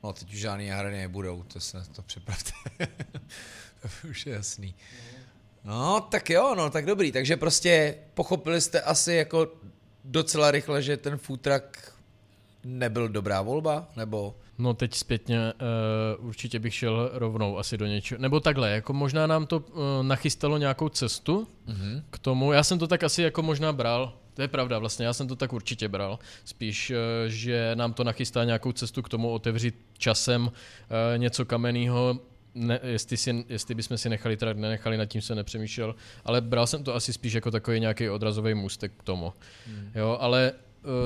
No, 0.03 0.13
teď 0.13 0.33
už 0.33 0.39
žádný 0.39 0.67
hrany 0.67 0.97
nebudou, 0.97 1.43
to 1.43 1.59
se 1.59 1.83
to 1.95 2.01
připravte. 2.01 2.51
to 3.81 4.07
už 4.09 4.25
je 4.25 4.33
jasný. 4.33 4.75
No, 5.63 6.01
tak 6.11 6.29
jo, 6.29 6.55
no, 6.57 6.69
tak 6.69 6.85
dobrý. 6.85 7.11
Takže 7.11 7.37
prostě 7.37 7.95
pochopili 8.13 8.61
jste 8.61 8.81
asi 8.81 9.13
jako 9.13 9.47
docela 10.03 10.51
rychle, 10.51 10.81
že 10.81 10.97
ten 10.97 11.17
food 11.17 11.41
truck 11.41 11.96
nebyl 12.67 13.09
dobrá 13.09 13.41
volba, 13.41 13.87
nebo... 13.95 14.35
No 14.57 14.73
teď 14.73 14.93
zpětně 14.95 15.53
uh, 16.19 16.27
určitě 16.27 16.59
bych 16.59 16.73
šel 16.75 17.09
rovnou 17.13 17.57
asi 17.57 17.77
do 17.77 17.85
něčeho. 17.85 18.21
Nebo 18.21 18.39
takhle, 18.39 18.71
jako 18.71 18.93
možná 18.93 19.27
nám 19.27 19.45
to 19.45 19.57
uh, 19.59 19.63
nachystalo 20.01 20.57
nějakou 20.57 20.89
cestu 20.89 21.47
Mhm. 21.67 22.03
k 22.09 22.19
tomu. 22.19 22.51
Já 22.51 22.63
jsem 22.63 22.79
to 22.79 22.87
tak 22.87 23.03
asi 23.03 23.21
jako 23.21 23.41
možná 23.41 23.73
bral. 23.73 24.13
To 24.33 24.41
je 24.41 24.47
pravda, 24.47 24.79
vlastně 24.79 25.05
já 25.05 25.13
jsem 25.13 25.27
to 25.27 25.35
tak 25.35 25.53
určitě 25.53 25.87
bral. 25.87 26.19
Spíš, 26.45 26.89
eh, 26.91 26.95
že 27.29 27.71
nám 27.75 27.93
to 27.93 28.03
nachystá 28.03 28.43
nějakou 28.43 28.71
cestu 28.71 29.01
k 29.01 29.09
tomu 29.09 29.29
otevřít 29.29 29.75
časem 29.97 30.51
něco 31.17 31.45
kamenného, 31.45 32.19
ne, 32.55 32.79
jestli, 32.83 33.17
si, 33.17 33.45
jestli 33.49 33.75
bychom 33.75 33.97
si 33.97 34.09
nechali 34.09 34.37
trakt, 34.37 34.57
nenechali, 34.57 34.97
nad 34.97 35.05
tím 35.05 35.21
se 35.21 35.35
nepřemýšlel, 35.35 35.95
ale 36.25 36.41
bral 36.41 36.67
jsem 36.67 36.83
to 36.83 36.95
asi 36.95 37.13
spíš 37.13 37.33
jako 37.33 37.51
takový 37.51 37.79
nějaký 37.79 38.09
odrazový 38.09 38.53
můstek 38.53 38.91
k 38.97 39.03
tomu. 39.03 39.33
Hmm. 39.67 39.91
Jo, 39.95 40.17
ale 40.21 40.51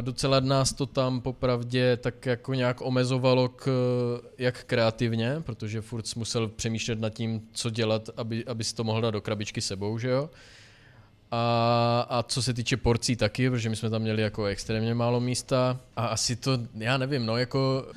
docela 0.02 0.40
nás 0.40 0.74
to 0.74 0.86
tam 0.86 1.22
popravdě 1.22 1.98
tak 1.98 2.26
jako 2.26 2.54
nějak 2.54 2.82
omezovalo 2.82 3.50
k, 3.50 3.72
jak 4.38 4.64
kreativně, 4.64 5.36
protože 5.46 5.82
furt 5.82 6.16
musel 6.16 6.48
přemýšlet 6.48 7.00
nad 7.00 7.10
tím, 7.10 7.42
co 7.52 7.70
dělat, 7.70 8.10
aby, 8.18 8.46
aby 8.46 8.64
si 8.64 8.76
to 8.76 8.84
mohl 8.84 9.02
dát 9.02 9.12
do 9.12 9.22
krabičky 9.22 9.62
sebou, 9.62 9.98
že 9.98 10.10
jo. 10.10 10.30
A, 11.32 12.08
a 12.10 12.24
co 12.24 12.42
se 12.42 12.54
týče 12.54 12.78
porcí 12.78 13.16
taky, 13.16 13.50
protože 13.50 13.70
my 13.70 13.76
jsme 13.76 13.90
tam 13.90 14.02
měli 14.02 14.22
jako 14.22 14.46
extrémně 14.46 14.94
málo 14.94 15.20
místa 15.20 15.80
a 15.96 16.06
asi 16.06 16.36
to, 16.36 16.60
já 16.76 16.98
nevím, 16.98 17.26
no 17.26 17.38
jako 17.38 17.88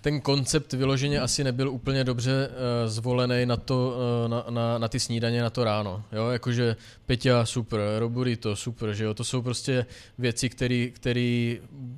ten 0.00 0.20
koncept 0.20 0.72
vyloženě 0.72 1.20
asi 1.20 1.44
nebyl 1.44 1.70
úplně 1.70 2.04
dobře 2.04 2.48
uh, 2.48 2.54
zvolený 2.90 3.46
na, 3.46 3.56
to, 3.56 3.96
uh, 4.24 4.30
na, 4.30 4.44
na, 4.50 4.78
na 4.78 4.88
ty 4.88 5.00
snídaně 5.00 5.42
na 5.42 5.50
to 5.50 5.64
ráno. 5.64 6.04
Jo, 6.12 6.28
jakože 6.28 6.76
Peťa 7.06 7.46
super, 7.46 7.80
Roburito 7.98 8.56
super, 8.56 8.94
že 8.94 9.04
jo, 9.04 9.14
to 9.14 9.24
jsou 9.24 9.42
prostě 9.42 9.86
věci, 10.18 10.48
které 10.92 11.56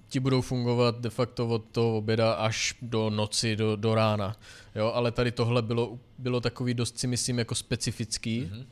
ti 0.08 0.20
budou 0.20 0.40
fungovat 0.40 1.00
de 1.00 1.10
facto 1.10 1.48
od 1.48 1.64
toho 1.72 1.96
oběda 1.96 2.32
až 2.32 2.74
do 2.82 3.10
noci, 3.10 3.56
do, 3.56 3.76
do 3.76 3.94
rána. 3.94 4.36
Jo, 4.74 4.92
ale 4.94 5.12
tady 5.12 5.32
tohle 5.32 5.62
bylo, 5.62 5.98
bylo 6.18 6.40
takový 6.40 6.74
dost 6.74 6.98
si 6.98 7.06
myslím 7.06 7.38
jako 7.38 7.54
specifický. 7.54 8.42
Mm-hmm. 8.42 8.58
Uh, 8.58 8.64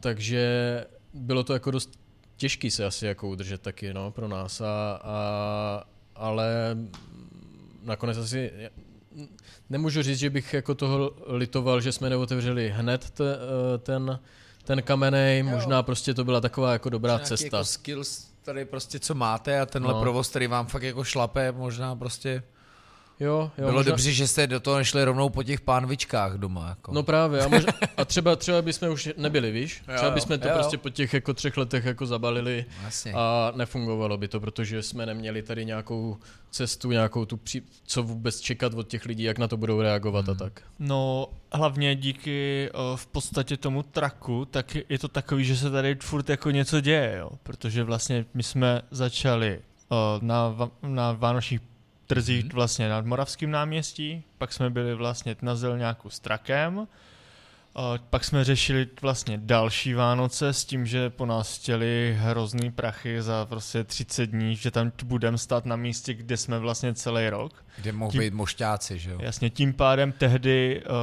takže 0.00 0.84
bylo 1.14 1.44
to 1.44 1.52
jako 1.52 1.70
dost 1.70 2.00
těžký 2.36 2.70
se 2.70 2.84
asi 2.84 3.06
jako 3.06 3.28
udržet 3.28 3.62
taky 3.62 3.94
no, 3.94 4.10
pro 4.10 4.28
nás, 4.28 4.60
a, 4.60 5.00
a, 5.02 5.84
ale 6.14 6.76
nakonec 7.88 8.18
asi 8.18 8.50
nemůžu 9.70 10.02
říct, 10.02 10.18
že 10.18 10.30
bych 10.30 10.54
jako 10.54 10.74
toho 10.74 11.12
litoval, 11.26 11.80
že 11.80 11.92
jsme 11.92 12.10
neotevřeli 12.10 12.70
hned 12.76 13.10
te, 13.10 13.24
eh, 13.34 13.78
ten, 13.78 14.18
ten 14.64 14.82
kamenej, 14.82 15.42
možná 15.42 15.82
prostě 15.82 16.14
to 16.14 16.24
byla 16.24 16.40
taková 16.40 16.72
jako 16.72 16.90
dobrá 16.90 17.12
Nějaký 17.12 17.26
cesta. 17.26 17.56
Jako 17.56 17.64
skills 17.64 18.28
tady 18.42 18.64
prostě 18.64 18.98
co 18.98 19.14
máte 19.14 19.60
a 19.60 19.66
tenhle 19.66 19.92
no. 19.92 20.00
provoz, 20.00 20.28
který 20.30 20.46
vám 20.46 20.66
fakt 20.66 20.82
jako 20.82 21.04
šlape, 21.04 21.52
možná 21.52 21.96
prostě 21.96 22.42
Jo, 23.20 23.50
jo, 23.58 23.64
Bylo 23.64 23.72
možná, 23.72 23.90
dobře, 23.90 24.12
že 24.12 24.28
jste 24.28 24.46
do 24.46 24.60
toho 24.60 24.78
nešli 24.78 25.04
rovnou 25.04 25.28
po 25.28 25.42
těch 25.42 25.60
pánvičkách 25.60 26.34
doma. 26.34 26.68
Jako. 26.68 26.92
No 26.92 27.02
právě, 27.02 27.40
a, 27.44 27.48
možná, 27.48 27.72
a 27.96 28.04
třeba, 28.04 28.36
třeba 28.36 28.62
bychom 28.62 28.88
už 28.88 29.08
nebyli, 29.16 29.50
víš? 29.50 29.82
Jo, 29.88 29.94
Třeba 29.96 30.10
bychom 30.10 30.38
to 30.38 30.48
jo, 30.48 30.52
jo. 30.54 30.58
prostě 30.58 30.78
po 30.78 30.90
těch 30.90 31.14
jako 31.14 31.34
třech 31.34 31.56
letech 31.56 31.84
jako 31.84 32.06
zabalili 32.06 32.64
Jasně. 32.84 33.12
a 33.16 33.52
nefungovalo 33.56 34.16
by 34.16 34.28
to, 34.28 34.40
protože 34.40 34.82
jsme 34.82 35.06
neměli 35.06 35.42
tady 35.42 35.64
nějakou 35.64 36.16
cestu, 36.50 36.90
nějakou 36.92 37.24
tu, 37.24 37.36
pří, 37.36 37.62
co 37.84 38.02
vůbec 38.02 38.40
čekat 38.40 38.74
od 38.74 38.88
těch 38.88 39.04
lidí, 39.04 39.22
jak 39.22 39.38
na 39.38 39.48
to 39.48 39.56
budou 39.56 39.80
reagovat 39.80 40.24
Hmm. 40.26 40.36
a 40.36 40.38
tak. 40.38 40.62
No, 40.78 41.28
hlavně 41.52 41.94
díky 41.96 42.68
o, 42.74 42.96
v 42.96 43.06
podstatě 43.06 43.56
tomu 43.56 43.82
traku, 43.82 44.44
tak 44.44 44.76
je 44.88 44.98
to 44.98 45.08
takový, 45.08 45.44
že 45.44 45.56
se 45.56 45.70
tady 45.70 45.94
furt 45.94 46.28
jako 46.28 46.50
něco 46.50 46.80
děje, 46.80 47.16
jo. 47.18 47.30
Protože 47.42 47.84
vlastně 47.84 48.24
my 48.34 48.42
jsme 48.42 48.82
začali 48.90 49.60
o, 49.88 50.18
na, 50.22 50.56
na 50.82 51.12
vánočních 51.12 51.60
trzích 52.08 52.44
Mhm. 52.44 52.52
vlastně 52.54 52.88
nad 52.88 53.06
Moravským 53.06 53.50
náměstí, 53.50 54.24
pak 54.38 54.52
jsme 54.52 54.70
byli 54.70 54.94
vlastně 54.94 55.36
na 55.42 55.54
Zelňáku 55.56 56.10
s 56.10 56.20
trakem, 56.20 56.86
pak 58.10 58.24
jsme 58.24 58.44
řešili 58.44 58.86
vlastně 59.02 59.38
další 59.42 59.94
Vánoce 59.94 60.52
s 60.52 60.64
tím, 60.64 60.86
že 60.86 61.10
po 61.10 61.26
nás 61.26 61.58
chtěli 61.58 62.16
hrozný 62.20 62.70
prachy 62.72 63.22
za 63.22 63.46
prostě 63.46 63.84
30 63.84 64.26
dní, 64.26 64.56
že 64.56 64.70
tam 64.70 64.92
budeme 65.04 65.38
stát 65.38 65.66
na 65.66 65.76
místě, 65.76 66.14
kde 66.14 66.36
jsme 66.36 66.58
vlastně 66.58 66.94
celý 66.94 67.28
rok. 67.28 67.64
Kde 67.76 67.92
mohou 67.92 68.10
tím- 68.12 68.20
být 68.20 68.34
mošťáci, 68.34 68.98
že 68.98 69.10
jo? 69.10 69.18
Jasně, 69.22 69.50
tím 69.50 69.72
pádem 69.72 70.12
tehdy 70.12 70.82
uh, 70.86 70.94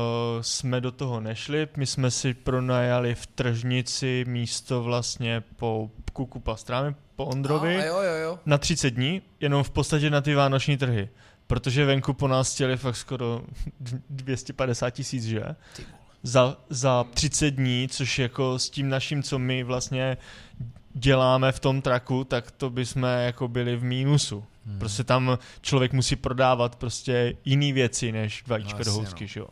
jsme 0.41 0.81
do 0.81 0.91
toho 0.91 1.19
nešli, 1.19 1.67
my 1.77 1.85
jsme 1.85 2.11
si 2.11 2.33
pronajali 2.33 3.15
v 3.15 3.27
tržnici 3.27 4.25
místo 4.27 4.83
vlastně 4.83 5.43
po 5.55 5.89
Kuku 6.13 6.39
Pastrámi, 6.39 6.95
po 7.15 7.25
Ondrovi, 7.25 7.77
A, 7.77 7.85
jo, 7.85 8.01
jo, 8.01 8.15
jo. 8.23 8.39
na 8.45 8.57
30 8.57 8.89
dní, 8.89 9.21
jenom 9.39 9.63
v 9.63 9.69
podstatě 9.69 10.09
na 10.09 10.21
ty 10.21 10.35
vánoční 10.35 10.77
trhy. 10.77 11.09
Protože 11.47 11.85
venku 11.85 12.13
po 12.13 12.27
nás 12.27 12.53
chtěli 12.53 12.77
fakt 12.77 12.95
skoro 12.95 13.41
250 14.09 14.89
tisíc, 14.89 15.25
že? 15.25 15.43
Za, 16.23 16.57
za 16.69 17.05
30 17.13 17.51
dní, 17.51 17.87
což 17.91 18.19
jako 18.19 18.59
s 18.59 18.69
tím 18.69 18.89
naším, 18.89 19.23
co 19.23 19.39
my 19.39 19.63
vlastně 19.63 20.17
děláme 20.93 21.51
v 21.51 21.59
tom 21.59 21.81
traku, 21.81 22.23
tak 22.23 22.51
to 22.51 22.69
by 22.69 22.85
jsme 22.85 23.25
jako 23.25 23.47
byli 23.47 23.75
v 23.75 23.83
mínusu. 23.83 24.43
Hmm. 24.65 24.79
Prostě 24.79 25.03
tam 25.03 25.37
člověk 25.61 25.93
musí 25.93 26.15
prodávat 26.15 26.75
prostě 26.75 27.35
jiný 27.45 27.73
věci 27.73 28.11
než 28.11 28.43
vajíčka 28.47 28.77
No, 28.77 28.79
no, 28.79 28.85
do 28.85 28.91
housky, 28.91 29.23
no. 29.23 29.27
že 29.27 29.39
jo. 29.39 29.47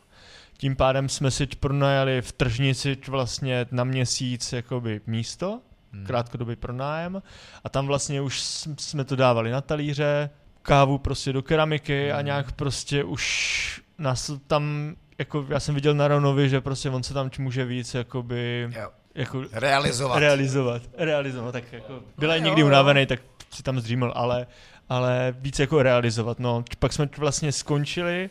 Tím 0.56 0.76
pádem 0.76 1.08
jsme 1.08 1.30
si 1.30 1.46
pronajali 1.46 2.22
v 2.22 2.32
tržnici 2.32 2.96
vlastně 3.08 3.66
na 3.70 3.84
měsíc 3.84 4.52
jakoby 4.52 5.00
místo, 5.06 5.60
Hmm. 5.94 6.06
krátkodobý 6.06 6.56
pronájem 6.56 7.22
a 7.64 7.68
tam 7.68 7.86
vlastně 7.86 8.20
už 8.20 8.42
jsme 8.78 9.04
to 9.04 9.16
dávali 9.16 9.50
na 9.50 9.60
talíře, 9.60 10.30
kávu 10.62 10.98
prostě 10.98 11.32
do 11.32 11.42
keramiky 11.42 12.12
a 12.12 12.16
Hmm. 12.16 12.24
nějak 12.26 12.52
prostě 12.52 13.04
už 13.04 13.80
nás 13.98 14.26
to 14.26 14.38
tam, 14.38 14.94
jako 15.18 15.46
já 15.48 15.60
jsem 15.60 15.74
viděl 15.74 15.94
na 15.94 16.08
Ronovi, 16.08 16.48
že 16.48 16.60
prostě 16.60 16.90
on 16.90 17.02
se 17.02 17.14
tam 17.14 17.30
může 17.38 17.64
víc 17.64 17.94
jakoby, 17.94 18.68
Jo. 18.76 18.88
jako 19.14 19.44
Realizovat. 19.52 20.18
realizovat, 20.18 20.82
realizovat, 20.98 21.52
tak 21.52 21.72
jako 21.72 22.00
byla 22.18 22.34
No 22.34 22.40
někdy 22.44 22.62
unavený, 22.62 23.06
tak 23.06 23.20
si 23.50 23.62
tam 23.62 23.80
zdříml, 23.80 24.12
ale, 24.16 24.46
ale 24.88 25.34
víc 25.38 25.58
jako 25.58 25.82
realizovat, 25.82 26.38
no. 26.38 26.64
Pak 26.78 26.92
jsme 26.92 27.08
vlastně 27.18 27.52
skončili 27.52 28.30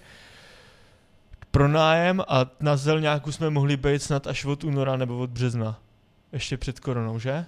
pronájem 1.51 2.21
a 2.27 2.45
na 2.59 2.77
Zelňáku 2.77 3.31
jsme 3.31 3.49
mohli 3.49 3.77
být 3.77 4.03
snad 4.03 4.27
až 4.27 4.45
od 4.45 4.63
února 4.63 4.97
nebo 4.97 5.17
od 5.17 5.29
března. 5.29 5.79
Ještě 6.33 6.57
před 6.57 6.79
koronou, 6.79 7.19
že? 7.19 7.45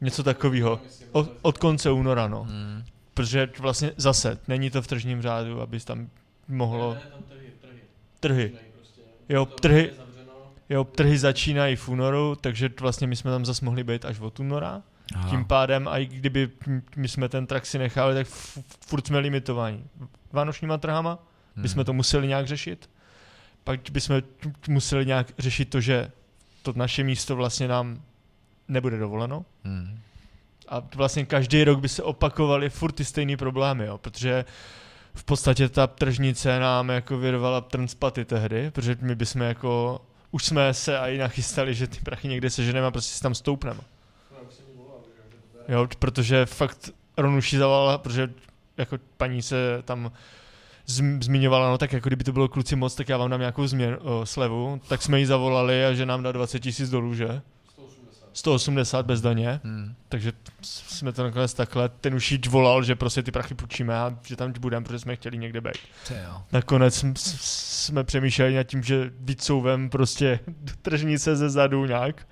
Něco 0.00 0.22
takového. 0.22 0.80
Od, 1.12 1.30
od 1.42 1.58
konce 1.58 1.90
února, 1.90 2.28
no. 2.28 2.42
Hmm. 2.42 2.84
Protože 3.14 3.48
vlastně 3.58 3.92
zase, 3.96 4.38
není 4.48 4.70
to 4.70 4.82
v 4.82 4.86
tržním 4.86 5.22
řádu, 5.22 5.60
abys 5.60 5.84
tam 5.84 6.08
mohlo... 6.48 6.96
Trhy. 8.20 8.52
Jo, 9.28 9.46
trhy, 9.46 9.92
jo, 10.68 10.84
trhy 10.84 11.18
začínají 11.18 11.76
v 11.76 11.88
únoru, 11.88 12.36
takže 12.40 12.70
vlastně 12.80 13.06
my 13.06 13.16
jsme 13.16 13.30
tam 13.30 13.46
zase 13.46 13.64
mohli 13.64 13.84
být 13.84 14.04
až 14.04 14.20
od 14.20 14.40
února. 14.40 14.82
Aha. 15.14 15.30
Tím 15.30 15.44
pádem, 15.44 15.88
a 15.88 15.98
i 15.98 16.06
kdyby 16.06 16.50
my 16.96 17.08
jsme 17.08 17.28
ten 17.28 17.46
trak 17.46 17.66
si 17.66 17.78
nechali, 17.78 18.14
tak 18.14 18.26
f- 18.26 18.58
furt 18.86 19.06
jsme 19.06 19.18
limitovaní. 19.18 19.84
Vánočníma 20.32 20.78
trhama 20.78 21.18
hmm. 21.54 21.62
bychom 21.62 21.84
to 21.84 21.92
museli 21.92 22.28
nějak 22.28 22.46
řešit. 22.46 22.90
Pak 23.64 23.80
bychom 23.90 24.22
museli 24.68 25.06
nějak 25.06 25.32
řešit 25.38 25.70
to, 25.70 25.80
že 25.80 26.10
to 26.62 26.72
naše 26.76 27.04
místo 27.04 27.36
vlastně 27.36 27.68
nám 27.68 28.02
nebude 28.68 28.98
dovoleno. 28.98 29.44
Hmm. 29.64 30.00
A 30.68 30.82
vlastně 30.94 31.24
každý 31.24 31.64
rok 31.64 31.80
by 31.80 31.88
se 31.88 32.02
opakovaly 32.02 32.70
furt 32.70 32.92
ty 32.92 33.04
stejné 33.04 33.36
problémy, 33.36 33.86
jo, 33.86 33.98
protože 33.98 34.44
v 35.14 35.24
podstatě 35.24 35.68
ta 35.68 35.86
tržnice 35.86 36.58
nám 36.58 36.88
jako 36.88 37.18
vyrvala 37.18 37.60
trnspaty 37.60 38.24
tehdy, 38.24 38.70
protože 38.70 38.96
my 39.00 39.14
bychom 39.14 39.42
jako, 39.42 40.00
už 40.30 40.44
jsme 40.44 40.74
se 40.74 40.98
i 40.98 41.18
nachystali, 41.18 41.74
že 41.74 41.86
ty 41.86 42.00
prachy 42.00 42.28
někde 42.28 42.50
seženeme 42.50 42.86
a 42.86 42.90
prostě 42.90 43.14
si 43.14 43.22
tam 43.22 43.34
stoupneme. 43.34 43.80
Jo, 45.68 45.88
protože 45.98 46.46
fakt 46.46 46.90
Ronuši 47.16 47.58
zavolala, 47.58 47.98
protože 47.98 48.30
jako 48.76 48.98
paní 49.16 49.42
se 49.42 49.82
tam 49.84 50.12
zmiňovala, 51.20 51.70
no 51.70 51.78
tak 51.78 51.92
jako 51.92 52.08
kdyby 52.08 52.24
to 52.24 52.32
bylo 52.32 52.48
kluci 52.48 52.76
moc, 52.76 52.94
tak 52.94 53.08
já 53.08 53.16
vám 53.16 53.30
dám 53.30 53.40
nějakou 53.40 53.66
změn, 53.66 53.98
o, 54.00 54.26
slevu, 54.26 54.80
tak 54.88 55.02
jsme 55.02 55.18
jí 55.18 55.26
zavolali 55.26 55.84
a 55.84 55.92
že 55.92 56.06
nám 56.06 56.22
dá 56.22 56.32
20 56.32 56.60
tisíc 56.60 56.90
dolů, 56.90 57.14
že? 57.14 57.42
180 58.32 59.06
bez 59.06 59.20
daně, 59.20 59.60
hmm. 59.64 59.94
takže 60.08 60.32
jsme 60.62 61.12
to 61.12 61.22
nakonec 61.22 61.54
takhle, 61.54 61.88
ten 61.88 62.14
už 62.14 62.32
jí 62.32 62.40
volal, 62.48 62.82
že 62.82 62.96
prostě 62.96 63.22
ty 63.22 63.30
prachy 63.30 63.54
půjčíme 63.54 63.94
a 63.94 64.18
že 64.26 64.36
tam 64.36 64.52
budeme, 64.60 64.84
protože 64.84 64.98
jsme 64.98 65.16
chtěli 65.16 65.38
někde 65.38 65.60
být. 65.60 65.78
Nakonec 66.52 67.04
jsme 67.16 68.04
přemýšleli 68.04 68.54
nad 68.54 68.62
tím, 68.62 68.82
že 68.82 69.10
vycouvem 69.20 69.90
prostě 69.90 70.40
do 70.46 70.72
tržnice 70.82 71.36
ze 71.36 71.50
zadu 71.50 71.86
nějak 71.86 72.26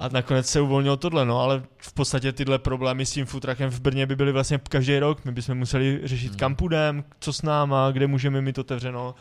a 0.00 0.08
nakonec 0.08 0.46
se 0.46 0.60
uvolnilo 0.60 0.96
tohle, 0.96 1.26
no, 1.26 1.40
ale 1.40 1.62
v 1.78 1.92
podstatě 1.92 2.32
tyhle 2.32 2.58
problémy 2.58 3.06
s 3.06 3.12
tím 3.12 3.26
futrakem 3.26 3.70
v 3.70 3.80
Brně 3.80 4.06
by 4.06 4.16
byly 4.16 4.32
vlastně 4.32 4.60
každý 4.68 4.98
rok. 4.98 5.24
My 5.24 5.32
bychom 5.32 5.58
museli 5.58 6.00
řešit, 6.04 6.28
hmm. 6.28 6.38
kam 6.38 6.54
půjdeme, 6.56 7.04
co 7.20 7.32
s 7.32 7.42
náma, 7.42 7.90
kde 7.90 8.06
můžeme 8.06 8.40
mít 8.40 8.58
otevřeno. 8.58 9.14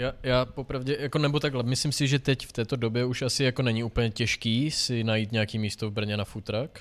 Já, 0.00 0.12
já 0.22 0.44
popravdě, 0.44 0.96
jako 1.00 1.18
nebo 1.18 1.40
takhle, 1.40 1.62
myslím 1.62 1.92
si, 1.92 2.08
že 2.08 2.18
teď 2.18 2.46
v 2.46 2.52
této 2.52 2.76
době 2.76 3.04
už 3.04 3.22
asi 3.22 3.44
jako 3.44 3.62
není 3.62 3.84
úplně 3.84 4.10
těžký 4.10 4.70
si 4.70 5.04
najít 5.04 5.32
nějaký 5.32 5.58
místo 5.58 5.90
v 5.90 5.92
Brně 5.92 6.16
na 6.16 6.24
futrak, 6.24 6.80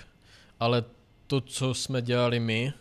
ale 0.60 0.84
to, 1.28 1.42
co 1.42 1.74
jsme 1.74 2.02
dělali 2.02 2.40
my, 2.40 2.74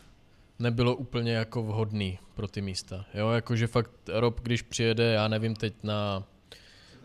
nebylo 0.59 0.97
úplně 0.97 1.33
jako 1.33 1.63
vhodný 1.63 2.19
pro 2.35 2.49
ty 2.49 2.61
místa. 2.61 3.05
Jo, 3.15 3.31
jakože 3.31 3.67
fakt 3.67 3.91
Rob, 4.09 4.41
když 4.41 4.63
přijede, 4.63 5.13
já 5.13 5.29
nevím, 5.29 5.55
teď 5.55 5.75
na 5.83 6.25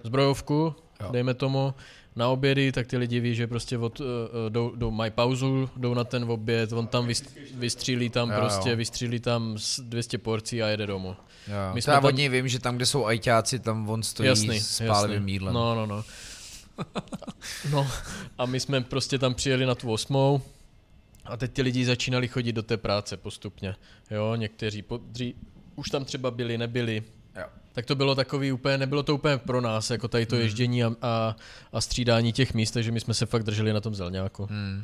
zbrojovku, 0.04 0.76
jo. 1.02 1.12
dejme 1.12 1.34
tomu, 1.34 1.74
na 2.16 2.30
obědy, 2.30 2.72
tak 2.72 2.88
ty 2.88 2.98
lidi 2.98 3.20
ví, 3.20 3.36
že 3.36 3.48
prostě 3.48 3.78
od, 3.78 4.00
uh, 4.00 4.08
jdou, 4.50 4.76
jdou, 4.76 4.92
mají 4.92 5.12
pauzu, 5.12 5.70
jdou 5.78 5.94
na 5.94 6.04
ten 6.04 6.24
oběd, 6.24 6.74
on 6.74 6.88
tam 6.88 7.08
vystřílí 7.56 8.10
tam 8.10 8.32
jo, 8.32 8.36
prostě, 8.40 8.70
jo. 8.70 8.76
vystřílí 8.76 9.20
tam 9.20 9.58
200 9.84 10.18
porcí 10.18 10.64
a 10.64 10.68
jede 10.68 10.88
domů. 10.88 11.16
Jo. 11.48 11.74
My 11.74 11.82
jsme 11.82 11.94
já 11.94 12.02
tam... 12.02 12.14
od 12.14 12.20
vím, 12.20 12.48
že 12.48 12.60
tam, 12.60 12.76
kde 12.76 12.86
jsou 12.86 13.06
ajťáci, 13.06 13.60
tam 13.60 13.90
on 13.90 14.04
stojí 14.04 14.30
jasný, 14.30 14.60
s 14.60 14.88
pálivým 14.88 15.28
jídlem. 15.28 15.54
No, 15.54 15.76
no, 15.76 15.86
no. 15.86 16.04
no 17.72 17.88
a 18.38 18.46
my 18.46 18.60
jsme 18.60 18.82
prostě 18.82 19.20
tam 19.20 19.34
přijeli 19.34 19.66
na 19.66 19.76
tu 19.76 19.92
osmou 19.92 20.42
a 21.26 21.38
teď 21.38 21.52
ty 21.52 21.62
lidi 21.62 21.86
začínali 21.86 22.28
chodit 22.28 22.52
do 22.52 22.64
té 22.64 22.78
práce 22.78 23.18
postupně. 23.18 23.76
Jo, 24.12 24.36
někteří 24.36 24.82
podří, 24.82 25.36
už 25.76 25.90
tam 25.90 26.06
třeba 26.06 26.32
byli, 26.32 26.58
nebyli, 26.58 27.04
tak 27.74 27.86
to 27.86 27.96
bylo 27.96 28.16
takový 28.16 28.52
úplně, 28.52 28.78
nebylo 28.78 29.04
to 29.04 29.16
úplně 29.16 29.38
pro 29.38 29.62
nás, 29.62 29.90
jako 29.90 30.08
tady 30.08 30.26
to 30.26 30.36
hmm. 30.36 30.44
ježdění 30.44 30.84
a, 30.84 30.96
a, 31.02 31.36
a 31.74 31.82
střídání 31.82 32.34
těch 32.34 32.54
míst, 32.54 32.72
takže 32.72 32.92
my 32.92 33.00
jsme 33.00 33.14
se 33.14 33.26
fakt 33.26 33.44
drželi 33.44 33.74
na 33.74 33.82
tom 33.82 33.96
zelňáku. 33.96 34.46
Hmm. 34.46 34.84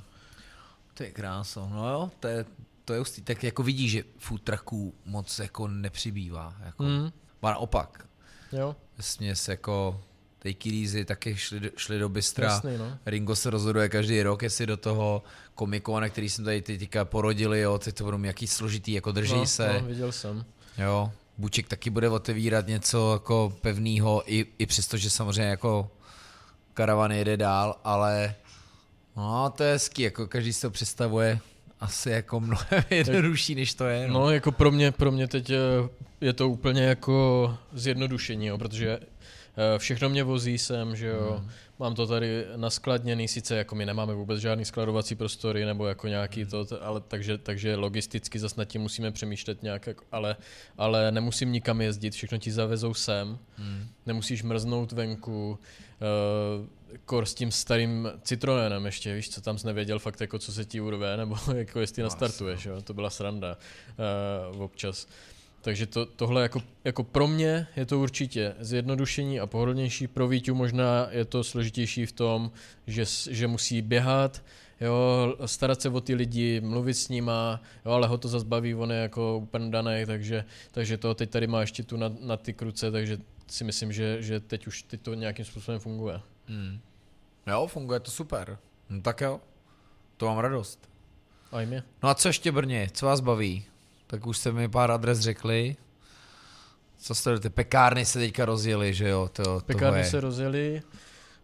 To 0.94 1.04
je 1.04 1.12
krása, 1.12 1.70
no 1.74 1.90
jo, 1.90 2.12
to 2.20 2.28
je, 2.28 2.46
to 2.86 2.94
je 2.94 3.00
ustý. 3.00 3.22
Tak 3.22 3.44
jako 3.44 3.64
vidíš, 3.64 3.92
že 3.92 4.04
food 4.18 4.42
trucků 4.42 4.94
moc 5.06 5.40
jako 5.40 5.68
nepřibývá. 5.68 6.56
Jako. 6.66 6.84
Hmm. 6.84 7.12
Má 7.42 7.52
naopak. 7.52 8.06
Jo. 8.52 8.76
Směs 9.00 9.48
jako 9.48 10.02
Take 10.40 10.70
It 10.70 10.84
Easy 10.84 11.06
taky 11.06 11.36
šli, 11.36 11.60
do, 11.60 11.70
šli 11.78 12.00
do 12.00 12.10
Bystra. 12.10 12.48
Jasný, 12.48 12.78
no. 12.78 12.98
Ringo 13.06 13.36
se 13.36 13.50
rozhoduje 13.50 13.90
každý 13.90 14.24
rok, 14.24 14.44
jestli 14.44 14.66
do 14.66 14.78
toho 14.78 15.24
komiku, 15.56 16.00
na 16.00 16.10
který 16.10 16.30
jsme 16.30 16.46
tady 16.46 16.62
teďka 16.62 17.06
porodili, 17.06 17.62
jo, 17.62 17.78
teď 17.78 17.96
to 17.96 18.04
budou 18.04 18.24
jaký 18.24 18.48
složitý, 18.48 18.94
jako 18.94 19.12
drží 19.12 19.36
no, 19.36 19.46
se. 19.46 19.74
No, 19.82 19.88
viděl 19.88 20.12
jsem. 20.12 20.46
Jo, 20.78 21.12
Buček 21.40 21.68
taky 21.68 21.90
bude 21.90 22.10
otevírat 22.10 22.68
něco 22.68 23.14
jako 23.14 23.54
pevného, 23.62 24.24
i, 24.26 24.46
i 24.58 24.66
přesto, 24.66 24.98
že 24.98 25.10
samozřejmě 25.10 25.50
jako 25.50 25.92
karavan 26.74 27.12
jede 27.12 27.38
dál, 27.38 27.76
ale 27.84 28.36
no 29.18 29.50
to 29.50 29.64
je 29.64 29.74
hezký, 29.74 30.02
jako 30.02 30.28
každý 30.28 30.54
si 30.54 30.62
to 30.62 30.72
představuje 30.72 31.40
asi 31.80 32.10
jako 32.10 32.40
mnohem 32.40 32.84
jednodušší, 32.90 33.56
než 33.56 33.74
to 33.74 33.86
je. 33.86 34.08
No. 34.08 34.14
no, 34.14 34.32
jako 34.32 34.52
pro 34.52 34.72
mě, 34.72 34.92
pro 34.92 35.12
mě 35.12 35.28
teď 35.28 35.52
je 36.22 36.34
to 36.34 36.50
úplně 36.50 36.84
jako 36.84 37.58
zjednodušení, 37.74 38.46
jo, 38.46 38.58
protože 38.58 39.00
eh, 39.02 39.06
všechno 39.78 40.10
mě 40.10 40.24
vozí 40.24 40.57
sem, 40.57 40.95
že 40.95 41.07
jo, 41.07 41.36
hmm. 41.39 41.49
Mám 41.80 41.95
to 41.95 42.07
tady 42.07 42.45
naskladněný, 42.55 43.28
sice 43.28 43.55
jako 43.55 43.76
my 43.76 43.86
nemáme 43.86 44.14
vůbec 44.14 44.39
žádný 44.39 44.66
skladovací 44.66 45.16
prostory 45.16 45.66
nebo 45.66 45.88
jako 45.88 46.07
nějaký 46.07 46.45
to, 46.45 46.66
ale 46.82 47.01
takže, 47.01 47.38
takže 47.38 47.76
logisticky 47.76 48.39
zase 48.39 48.55
nad 48.57 48.66
tím 48.66 48.82
musíme 48.82 49.12
přemýšlet 49.12 49.64
nějak, 49.64 49.89
ale, 50.12 50.36
ale 50.78 51.12
nemusím 51.12 51.51
nikam 51.51 51.82
jezdit, 51.82 52.14
všechno 52.14 52.38
ti 52.38 52.51
zavezou 52.51 52.93
sem, 52.93 53.39
hmm. 53.55 53.88
nemusíš 54.05 54.43
mrznout 54.43 54.91
venku, 54.91 55.60
uh, 56.60 56.97
kor 57.05 57.26
s 57.26 57.34
tím 57.34 57.51
starým 57.51 58.12
Citroenem 58.22 58.86
ještě, 58.86 59.16
víš, 59.16 59.30
co 59.30 59.41
tam 59.41 59.57
jsi 59.57 59.68
nevěděl 59.68 59.99
fakt 59.99 60.22
jako 60.22 60.39
co 60.39 60.51
se 60.51 60.66
ti 60.66 60.82
urve, 60.82 61.18
nebo 61.18 61.36
jako 61.55 61.80
jestli 61.80 62.03
nastartuješ, 62.03 62.66
jo? 62.66 62.82
to 62.82 62.93
byla 62.93 63.10
sranda 63.10 63.57
uh, 64.53 64.62
občas. 64.62 65.07
Takže 65.62 65.86
to, 65.86 66.05
tohle 66.05 66.41
jako, 66.41 66.62
jako 66.84 67.03
pro 67.03 67.28
mě 67.28 67.68
je 67.76 67.86
to 67.86 67.99
určitě 67.99 68.55
zjednodušení 68.60 69.39
a 69.39 69.47
pohodlnější. 69.47 70.07
Pro 70.07 70.28
Víťu 70.28 70.55
možná 70.55 71.07
je 71.12 71.26
to 71.26 71.43
složitější 71.43 72.05
v 72.05 72.12
tom, 72.12 72.51
že, 72.88 73.05
že 73.30 73.47
musí 73.47 73.82
běhat, 73.82 74.43
jo, 74.82 75.36
starat 75.45 75.82
se 75.82 75.89
o 75.89 76.01
ty 76.01 76.16
lidi, 76.16 76.62
mluvit 76.62 76.93
s 76.93 77.10
nima, 77.10 77.62
jo, 77.86 77.91
ale 77.91 78.07
ho 78.07 78.18
to 78.18 78.28
zase 78.28 78.45
baví, 78.45 78.76
on 78.76 78.91
je 78.91 78.97
jako 78.97 79.38
úplně 79.38 79.70
daný, 79.70 80.03
takže, 80.05 80.45
takže 80.72 80.97
to 80.97 81.14
teď 81.14 81.30
tady 81.30 81.47
má 81.47 81.62
ještě 81.62 81.84
tu 81.84 81.97
na, 81.97 82.12
na 82.22 82.38
ty 82.38 82.53
kruce, 82.53 82.91
takže 82.91 83.18
si 83.47 83.64
myslím, 83.64 83.93
že, 83.93 84.22
že 84.22 84.39
teď 84.39 84.68
už 84.68 84.84
teď 84.84 85.01
to 85.01 85.14
nějakým 85.14 85.45
způsobem 85.45 85.80
funguje. 85.80 86.22
Hmm. 86.47 86.80
Jo, 87.47 87.68
funguje 87.68 87.99
to 87.99 88.12
super. 88.12 88.57
No 88.89 89.01
tak 89.01 89.22
jo, 89.22 89.41
to 90.18 90.26
mám 90.26 90.38
radost. 90.38 90.89
A 91.51 91.62
jim 91.62 91.74
je. 91.74 91.84
No 92.03 92.10
a 92.10 92.16
co 92.16 92.30
ještě 92.30 92.51
Brně, 92.51 92.88
co 92.93 93.05
vás 93.05 93.20
baví? 93.20 93.66
Tak 94.10 94.28
už 94.28 94.38
jste 94.38 94.51
mi 94.51 94.70
pár 94.70 94.91
adres 94.91 95.20
řekli. 95.20 95.76
Co 96.97 97.16
jste, 97.16 97.39
ty 97.39 97.49
pekárny 97.49 98.05
se 98.05 98.20
teďka 98.20 98.45
rozjeli, 98.45 98.93
že 98.93 99.10
jo? 99.10 99.30
To, 99.34 99.62
pekárny 99.66 100.05
se 100.05 100.20
rozjeli, 100.20 100.82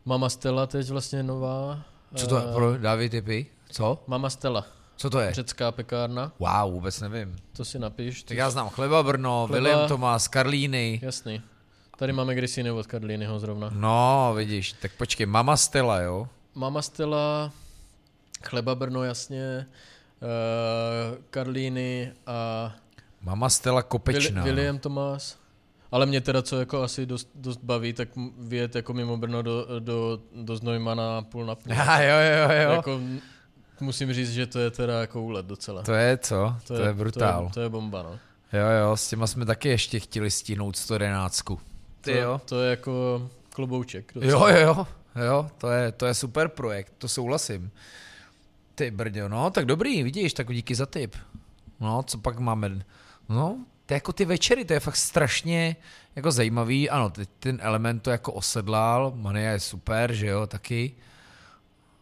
Mama 0.06 0.30
Stella 0.30 0.68
teď 0.68 0.90
vlastně 0.90 1.24
nová. 1.24 1.86
Co 2.16 2.28
to 2.28 2.38
je? 2.38 2.44
Eh, 2.50 2.54
pro, 2.54 2.78
dávej 2.78 3.10
typy. 3.10 3.46
Co? 3.70 4.04
Mama 4.08 4.30
Stella. 4.30 4.68
Co 4.98 5.10
to 5.10 5.20
je? 5.20 5.34
Řecká 5.34 5.72
pekárna. 5.72 6.32
Wow, 6.40 6.74
vůbec 6.74 7.02
nevím. 7.02 7.36
To 7.54 7.66
si 7.66 7.80
napiš. 7.80 8.24
Tak 8.24 8.38
já 8.38 8.50
znám 8.50 8.70
Chleba 8.70 9.04
Brno, 9.04 9.48
Chleba... 9.48 9.70
William 9.70 9.88
Thomas, 9.88 10.28
Karlíny. 10.28 11.00
Jasný. 11.04 11.42
Tady 11.98 12.14
máme 12.14 12.36
Grisiny 12.36 12.72
od 12.72 12.88
Karlínyho 12.88 13.40
zrovna. 13.40 13.70
No, 13.74 14.34
vidíš, 14.36 14.74
tak 14.74 14.92
počkej, 14.98 15.26
Mama 15.26 15.58
Stella, 15.58 16.00
jo? 16.00 16.28
Mama 16.56 16.82
Stella, 16.82 17.52
Chleba 18.44 18.76
Brno, 18.76 19.04
jasně 19.04 19.66
Karlíny 21.30 22.14
a... 22.28 22.72
Mama 23.22 23.50
Stella 23.50 23.84
Kopečná. 23.84 24.44
William 24.44 24.80
Tomás. 24.80 25.38
Ale 25.92 26.06
mě 26.06 26.22
teda, 26.22 26.42
co 26.42 26.60
jako 26.60 26.84
asi 26.84 27.06
dost, 27.06 27.30
dost 27.36 27.60
baví, 27.64 27.94
tak 27.94 28.10
vyjet 28.38 28.76
jako 28.76 28.94
mimo 28.94 29.18
Brno 29.18 29.42
do, 29.42 29.80
do, 29.80 30.20
do 30.36 30.58
Znojmana 30.58 31.22
půl 31.22 31.46
na 31.46 31.56
půl. 31.56 31.74
A 31.78 32.02
jo, 32.02 32.16
jo, 32.18 32.62
jo. 32.64 32.72
Jako, 32.72 33.00
musím 33.80 34.14
říct, 34.14 34.34
že 34.34 34.48
to 34.48 34.60
je 34.60 34.72
teda 34.72 35.02
jako 35.02 35.22
úlet 35.22 35.46
docela. 35.46 35.84
To 35.84 35.94
je 35.94 36.18
co? 36.18 36.56
To, 36.68 36.74
to 36.74 36.82
je, 36.82 36.88
je 36.88 36.94
brutál. 36.94 37.42
To 37.42 37.46
je, 37.46 37.54
to 37.54 37.62
je 37.62 37.70
bomba, 37.70 38.04
no. 38.04 38.20
Jo, 38.54 38.68
jo, 38.82 38.98
s 38.98 39.10
těma 39.10 39.28
jsme 39.28 39.46
taky 39.46 39.70
ještě 39.70 40.00
chtěli 40.00 40.32
stihnout 40.32 40.76
111. 40.76 41.42
Ty 42.02 42.12
to, 42.12 42.12
jo. 42.12 42.42
To 42.46 42.62
je 42.62 42.70
jako 42.70 43.30
klobouček. 43.50 44.12
Docela. 44.16 44.52
Jo, 44.52 44.58
jo, 44.58 44.88
jo, 45.26 45.50
to 45.58 45.70
je, 45.72 45.92
to 45.92 46.06
je 46.06 46.14
super 46.14 46.48
projekt, 46.48 46.94
to 46.98 47.08
souhlasím. 47.08 47.72
Ty 48.76 48.92
brďo, 48.92 49.30
no, 49.30 49.50
tak 49.50 49.66
dobrý, 49.66 50.04
vidíš, 50.04 50.34
tak 50.34 50.54
díky 50.54 50.76
za 50.76 50.86
tip. 50.86 51.16
No, 51.80 52.04
co 52.04 52.18
pak 52.18 52.40
máme? 52.40 52.86
No, 53.30 53.66
to 53.86 53.94
je 53.94 53.96
jako 53.96 54.14
ty 54.14 54.26
večery, 54.26 54.66
to 54.66 54.74
je 54.74 54.80
fakt 54.80 54.96
strašně 54.96 55.76
jako 56.16 56.32
zajímavý. 56.32 56.90
Ano, 56.90 57.10
teď 57.10 57.30
ten 57.40 57.60
element 57.62 58.04
to 58.04 58.10
jako 58.12 58.34
osedlal, 58.34 59.14
Mania 59.16 59.52
je 59.52 59.60
super, 59.60 60.14
že 60.14 60.28
jo, 60.28 60.48
taky. 60.48 60.96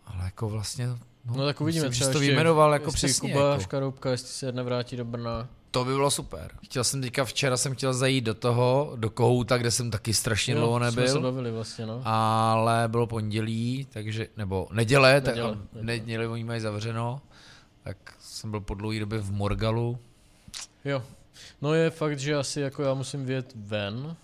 Ale 0.06 0.26
jako 0.26 0.50
vlastně, 0.50 0.88
no, 0.88 0.98
no 1.26 1.46
tak 1.46 1.62
uvidíme, 1.62 1.90
myslím, 1.90 2.08
že 2.08 2.14
to 2.14 2.20
vyjmenoval 2.20 2.74
jako 2.74 2.92
přesně. 2.92 3.34
Kuba 3.34 3.50
jako. 3.50 3.64
Škaroubka, 3.64 4.12
jestli 4.12 4.28
se 4.28 4.52
nevrátí 4.52 4.96
do 4.96 5.06
Brna. 5.06 5.48
To 5.74 5.86
by 5.86 5.94
bylo 5.94 6.12
super. 6.12 6.52
Chtěl 6.64 6.84
jsem 6.84 7.02
teďka, 7.02 7.26
včera 7.26 7.58
jsem 7.58 7.76
chtěl 7.76 7.94
zajít 7.94 8.24
do 8.24 8.34
toho, 8.34 8.94
do 8.96 9.10
Kohouta, 9.10 9.58
kde 9.58 9.72
jsem 9.72 9.92
taky 9.92 10.14
strašně 10.14 10.56
dlouho 10.56 10.78
jsme 10.80 10.92
se 10.92 11.00
nebyl. 11.02 11.22
bavili 11.22 11.52
vlastně, 11.52 11.86
no. 11.86 12.02
Ale 12.06 12.84
bylo 12.88 13.08
pondělí, 13.08 13.88
takže, 13.94 14.28
nebo 14.38 14.68
neděle, 14.72 15.22
tak, 15.22 15.36
Neděle, 15.36 15.58
neděle 15.82 16.28
oni 16.28 16.44
mají 16.44 16.62
zavřeno. 16.62 17.22
Tak 17.84 17.98
jsem 18.20 18.52
byl 18.52 18.60
po 18.60 18.74
dlouhé 18.74 19.00
době 19.00 19.20
v 19.20 19.32
Morgalu. 19.32 19.98
Jo. 20.86 21.04
No 21.62 21.74
je 21.74 21.90
fakt, 21.90 22.20
že 22.20 22.36
asi 22.36 22.62
jako 22.62 22.84
já 22.84 22.94
musím 22.94 23.26
vyjet 23.26 23.52
ven, 23.56 24.16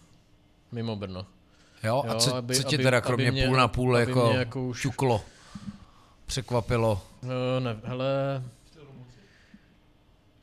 mimo 0.72 0.96
Brno. 0.96 1.26
Jo, 1.84 2.04
a 2.08 2.14
Jo, 2.14 2.20
co, 2.20 2.36
aby- 2.36 2.56
co 2.56 2.64
tě 2.64 2.76
aby- 2.76 2.84
teda 2.84 2.98
aby 2.98 3.08
kromě 3.08 3.32
mě- 3.32 3.48
půl 3.48 3.56
na 3.58 3.68
půl 3.68 3.98
jako, 3.98 4.32
jako 4.34 4.64
už- 4.66 4.82
čuklo, 4.82 5.22
překvapilo? 6.26 7.02
Uh, 7.24 7.30
ne, 7.64 7.78
hele... 7.84 8.44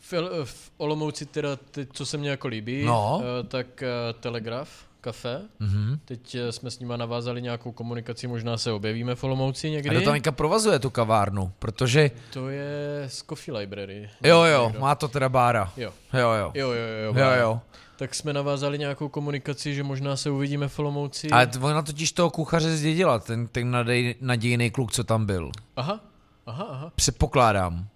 V, 0.08 0.12
El- 0.12 0.44
v 0.44 0.70
Olomouci 0.76 1.26
teda, 1.26 1.56
teď, 1.56 1.88
co 1.92 2.06
se 2.06 2.16
mně 2.18 2.30
jako 2.30 2.48
líbí, 2.48 2.84
No. 2.84 3.16
uh, 3.18 3.46
tak 3.48 3.66
uh, 3.82 4.20
Telegraf, 4.20 4.68
kafe. 5.00 5.40
Mhm. 5.58 5.98
Teď 6.04 6.34
eh, 6.34 6.52
jsme 6.52 6.70
s 6.70 6.78
nima 6.80 6.96
navázali 6.96 7.42
nějakou 7.42 7.72
komunikaci, 7.72 8.26
možná 8.26 8.56
se 8.58 8.72
objevíme 8.72 9.14
v 9.14 9.24
Olomouci 9.24 9.66
A 9.66 9.70
někdy. 9.70 9.90
kdo 9.90 10.00
tam 10.00 10.14
teďka 10.14 10.32
provazuje 10.32 10.78
tu 10.78 10.90
kavárnu? 10.90 11.52
Protože, 11.58 12.10
To 12.32 12.48
je 12.48 13.04
z 13.08 13.22
Coffee 13.22 13.54
Library. 13.58 14.10
jo 14.24 14.42
jo, 14.42 14.64
Někdo. 14.66 14.80
má 14.80 14.94
to 14.94 15.08
teda 15.08 15.28
bára. 15.28 15.72
Jo. 15.76 15.92
Jo 16.12 16.30
jo. 16.32 16.50
Jo, 16.54 16.70
jo, 16.70 16.86
jo. 17.04 17.14
Jo 17.18 17.30
jo. 17.40 17.60
Tak 17.96 18.14
jsme 18.14 18.32
navázali 18.32 18.78
nějakou 18.78 19.08
komunikaci, 19.08 19.74
že 19.74 19.82
možná 19.82 20.16
se 20.16 20.30
uvidíme 20.30 20.68
v 20.68 20.78
Olomouci. 20.78 21.30
Ale 21.30 21.50
ona 21.60 21.82
totiž 21.82 22.12
toho 22.12 22.30
kuchaře 22.30 22.76
zdědila, 22.76 23.18
ten, 23.18 23.46
ten 23.48 23.70
nadej, 23.70 24.14
nadějný 24.20 24.70
kluk, 24.70 24.92
co 24.92 25.04
tam 25.04 25.26
byl. 25.26 25.50
Aha, 25.76 26.00
aha, 26.46 26.64
aha. 26.70 26.92
Předpokládám. 26.94 27.86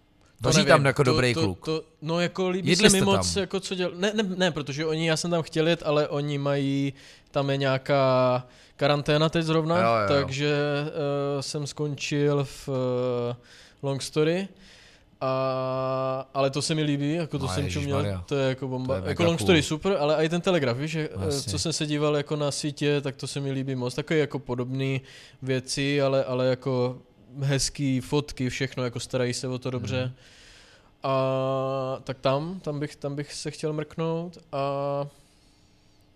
To 0.42 0.48
Vaří 0.48 0.58
nevím. 0.58 0.68
tam 0.68 0.84
jako 0.84 1.04
to, 1.04 1.10
dobrý 1.10 1.34
to, 1.34 1.40
kluk. 1.42 1.64
To, 1.64 1.82
no 2.02 2.20
jako 2.20 2.48
líbí 2.48 2.70
Jedli 2.70 2.90
se 2.90 2.96
mi 2.96 3.02
moc, 3.02 3.34
tam? 3.34 3.40
jako 3.40 3.60
co 3.60 3.74
děl... 3.74 3.92
Ne, 3.96 4.12
ne, 4.14 4.22
ne, 4.36 4.50
protože 4.50 4.86
oni, 4.86 5.08
já 5.08 5.16
jsem 5.16 5.30
tam 5.30 5.42
chtěl 5.42 5.68
jet, 5.68 5.82
ale 5.84 6.08
oni 6.08 6.38
mají, 6.38 6.92
tam 7.30 7.50
je 7.50 7.56
nějaká 7.56 8.46
karanténa 8.76 9.28
teď 9.28 9.44
zrovna, 9.44 9.76
Jo, 9.78 9.82
jo, 9.84 10.00
jo. 10.00 10.08
takže 10.08 10.54
uh, 10.84 11.40
jsem 11.40 11.66
skončil 11.66 12.44
v 12.44 12.68
uh, 12.68 12.74
Long 13.82 14.02
Story. 14.02 14.48
A, 15.22 16.26
ale 16.34 16.50
to 16.50 16.62
se 16.62 16.74
mi 16.74 16.82
líbí, 16.82 17.14
jako 17.14 17.38
to 17.38 17.46
No, 17.46 17.52
jsem 17.54 17.70
čuměl, 17.70 17.96
ježišmarja. 17.98 18.24
to 18.26 18.34
je 18.36 18.48
jako 18.48 18.68
bomba. 18.68 19.00
To 19.00 19.06
je 19.06 19.08
jako 19.08 19.24
Long 19.24 19.38
cool. 19.38 19.46
Story 19.46 19.62
super, 19.62 19.96
ale 20.00 20.24
i 20.24 20.28
ten 20.28 20.40
Telegraf, 20.40 20.76
víš, 20.76 20.90
že, 20.90 21.08
eh, 21.12 21.24
jasně. 21.24 21.50
co 21.52 21.58
jsem 21.58 21.72
se 21.72 21.86
díval 21.86 22.16
jako 22.16 22.36
na 22.36 22.50
sítě, 22.50 23.00
tak 23.00 23.16
to 23.16 23.26
se 23.26 23.40
mi 23.40 23.52
líbí 23.52 23.74
moc. 23.74 23.94
Takové 23.94 24.18
jako 24.20 24.38
podobné 24.38 24.98
věci, 25.42 26.02
ale, 26.02 26.24
ale 26.24 26.46
jako 26.46 26.98
hezký 27.38 28.00
fotky, 28.00 28.48
všechno, 28.48 28.84
jako 28.84 29.00
starají 29.00 29.34
se 29.34 29.48
o 29.48 29.58
to 29.58 29.70
dobře. 29.70 30.04
Mhm. 30.04 30.14
A 31.02 32.00
tak 32.04 32.18
tam, 32.18 32.60
tam 32.60 32.80
bych, 32.80 32.96
tam 32.96 33.14
bych 33.14 33.32
se 33.34 33.50
chtěl 33.50 33.72
mrknout 33.72 34.38
a 34.52 35.06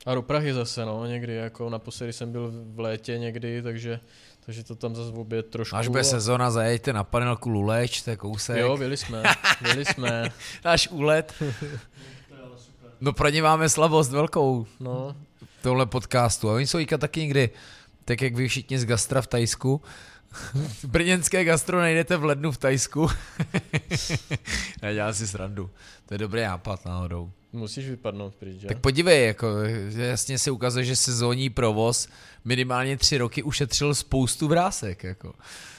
a 0.06 0.14
do 0.14 0.22
Prahy 0.22 0.54
zase, 0.54 0.84
no, 0.84 1.06
někdy, 1.06 1.34
jako 1.34 1.70
naposledy 1.70 2.12
jsem 2.12 2.32
byl 2.32 2.52
v 2.74 2.80
létě 2.80 3.18
někdy, 3.18 3.62
takže, 3.62 4.00
takže 4.46 4.64
to 4.64 4.74
tam 4.74 4.94
zase 4.94 5.12
v 5.12 5.18
oběd 5.18 5.46
trošku. 5.46 5.76
Až 5.76 5.88
bude 5.88 6.00
a- 6.00 6.04
sezona, 6.04 6.50
zajeďte 6.50 6.92
na 6.92 7.04
panelku 7.04 7.48
Luleč, 7.48 8.02
to 8.02 8.10
je 8.10 8.16
kousek. 8.16 8.56
Jo, 8.56 8.76
byli 8.76 8.96
jsme, 8.96 9.22
byli 9.62 9.84
jsme, 9.84 10.32
Náš 10.64 10.88
úlet. 10.88 11.34
No 13.00 13.12
pro 13.12 13.28
ně 13.28 13.42
máme 13.42 13.68
slabost 13.68 14.10
velkou 14.10 14.66
no. 14.80 15.16
v 15.58 15.62
tomhle 15.62 15.86
podcastu. 15.86 16.50
A 16.50 16.54
oni 16.54 16.66
jsou 16.66 16.78
taky 16.98 17.20
někdy, 17.20 17.50
tak 18.04 18.22
jak 18.22 18.34
vy 18.34 18.48
všichni 18.48 18.78
z 18.78 18.84
gastra 18.84 19.22
v 19.22 19.26
Tajsku. 19.26 19.82
Brněnské 20.84 21.44
gastro 21.44 21.78
najdete 21.78 22.16
v 22.16 22.24
lednu 22.24 22.52
v 22.52 22.58
Tajsku. 22.58 23.08
Já 24.82 24.92
dělám 24.92 25.14
si 25.14 25.26
srandu. 25.26 25.70
To 26.06 26.14
je 26.14 26.18
dobrý 26.18 26.40
nápad 26.40 26.84
náhodou. 26.84 27.32
Musíš 27.52 27.88
vypadnout 27.88 28.34
pryč, 28.34 28.60
že? 28.60 28.68
Tak 28.68 28.78
podívej, 28.78 29.26
jako 29.26 29.48
jasně 29.96 30.38
se 30.38 30.50
ukazuje, 30.50 30.84
že 30.84 30.96
sezónní 30.96 31.50
provoz 31.50 32.08
minimálně 32.44 32.96
tři 32.96 33.18
roky 33.18 33.42
ušetřil 33.42 33.94
spoustu 33.94 34.48
vrásek. 34.48 35.04
Jako. 35.04 35.34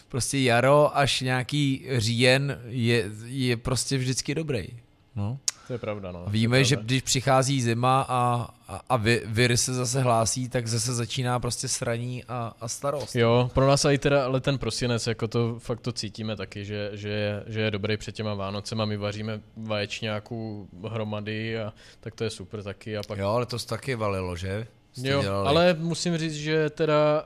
Prostě 0.09 0.39
jaro 0.39 0.97
až 0.97 1.21
nějaký 1.21 1.85
říjen 1.97 2.61
je, 2.67 3.05
je 3.25 3.57
prostě 3.57 3.97
vždycky 3.97 4.35
dobrý. 4.35 4.67
No. 5.15 5.39
To 5.67 5.73
je 5.73 5.79
pravda, 5.79 6.11
no. 6.11 6.25
Víme, 6.27 6.57
je 6.57 6.63
že 6.63 6.75
pravda. 6.75 6.85
když 6.85 7.01
přichází 7.01 7.61
zima 7.61 8.01
a, 8.09 8.47
a, 8.67 8.81
a 8.89 8.97
vir, 8.97 9.21
vir 9.25 9.57
se 9.57 9.73
zase 9.73 10.01
hlásí, 10.01 10.49
tak 10.49 10.67
zase 10.67 10.93
začíná 10.93 11.39
prostě 11.39 11.67
sraní 11.67 12.23
a, 12.23 12.53
a 12.61 12.67
starost. 12.67 13.15
Jo, 13.15 13.51
pro 13.53 13.67
nás 13.67 13.85
i 13.85 13.97
teda, 13.97 14.25
ale 14.25 14.41
ten 14.41 14.57
prosinec, 14.57 15.07
jako 15.07 15.27
to 15.27 15.59
fakt 15.59 15.79
to 15.81 15.91
cítíme 15.91 16.35
taky, 16.35 16.65
že, 16.65 16.89
že, 16.93 17.09
je, 17.09 17.43
že 17.47 17.59
je 17.61 17.71
dobrý 17.71 17.97
před 17.97 18.15
těma 18.15 18.33
Vánocema, 18.33 18.85
my 18.85 18.97
vaříme 18.97 19.41
vaječňáků 19.57 20.69
hromady 20.89 21.59
a 21.59 21.73
tak 21.99 22.15
to 22.15 22.23
je 22.23 22.29
super 22.29 22.63
taky 22.63 22.97
a 22.97 23.01
pak 23.07 23.19
Jo, 23.19 23.29
ale 23.29 23.45
to 23.45 23.59
taky 23.59 23.95
valilo, 23.95 24.35
že? 24.35 24.67
Jste 24.93 25.07
Jo, 25.09 25.21
dělali. 25.21 25.47
ale 25.47 25.75
musím 25.79 26.17
říct, 26.17 26.33
že 26.35 26.69
teda 26.69 27.25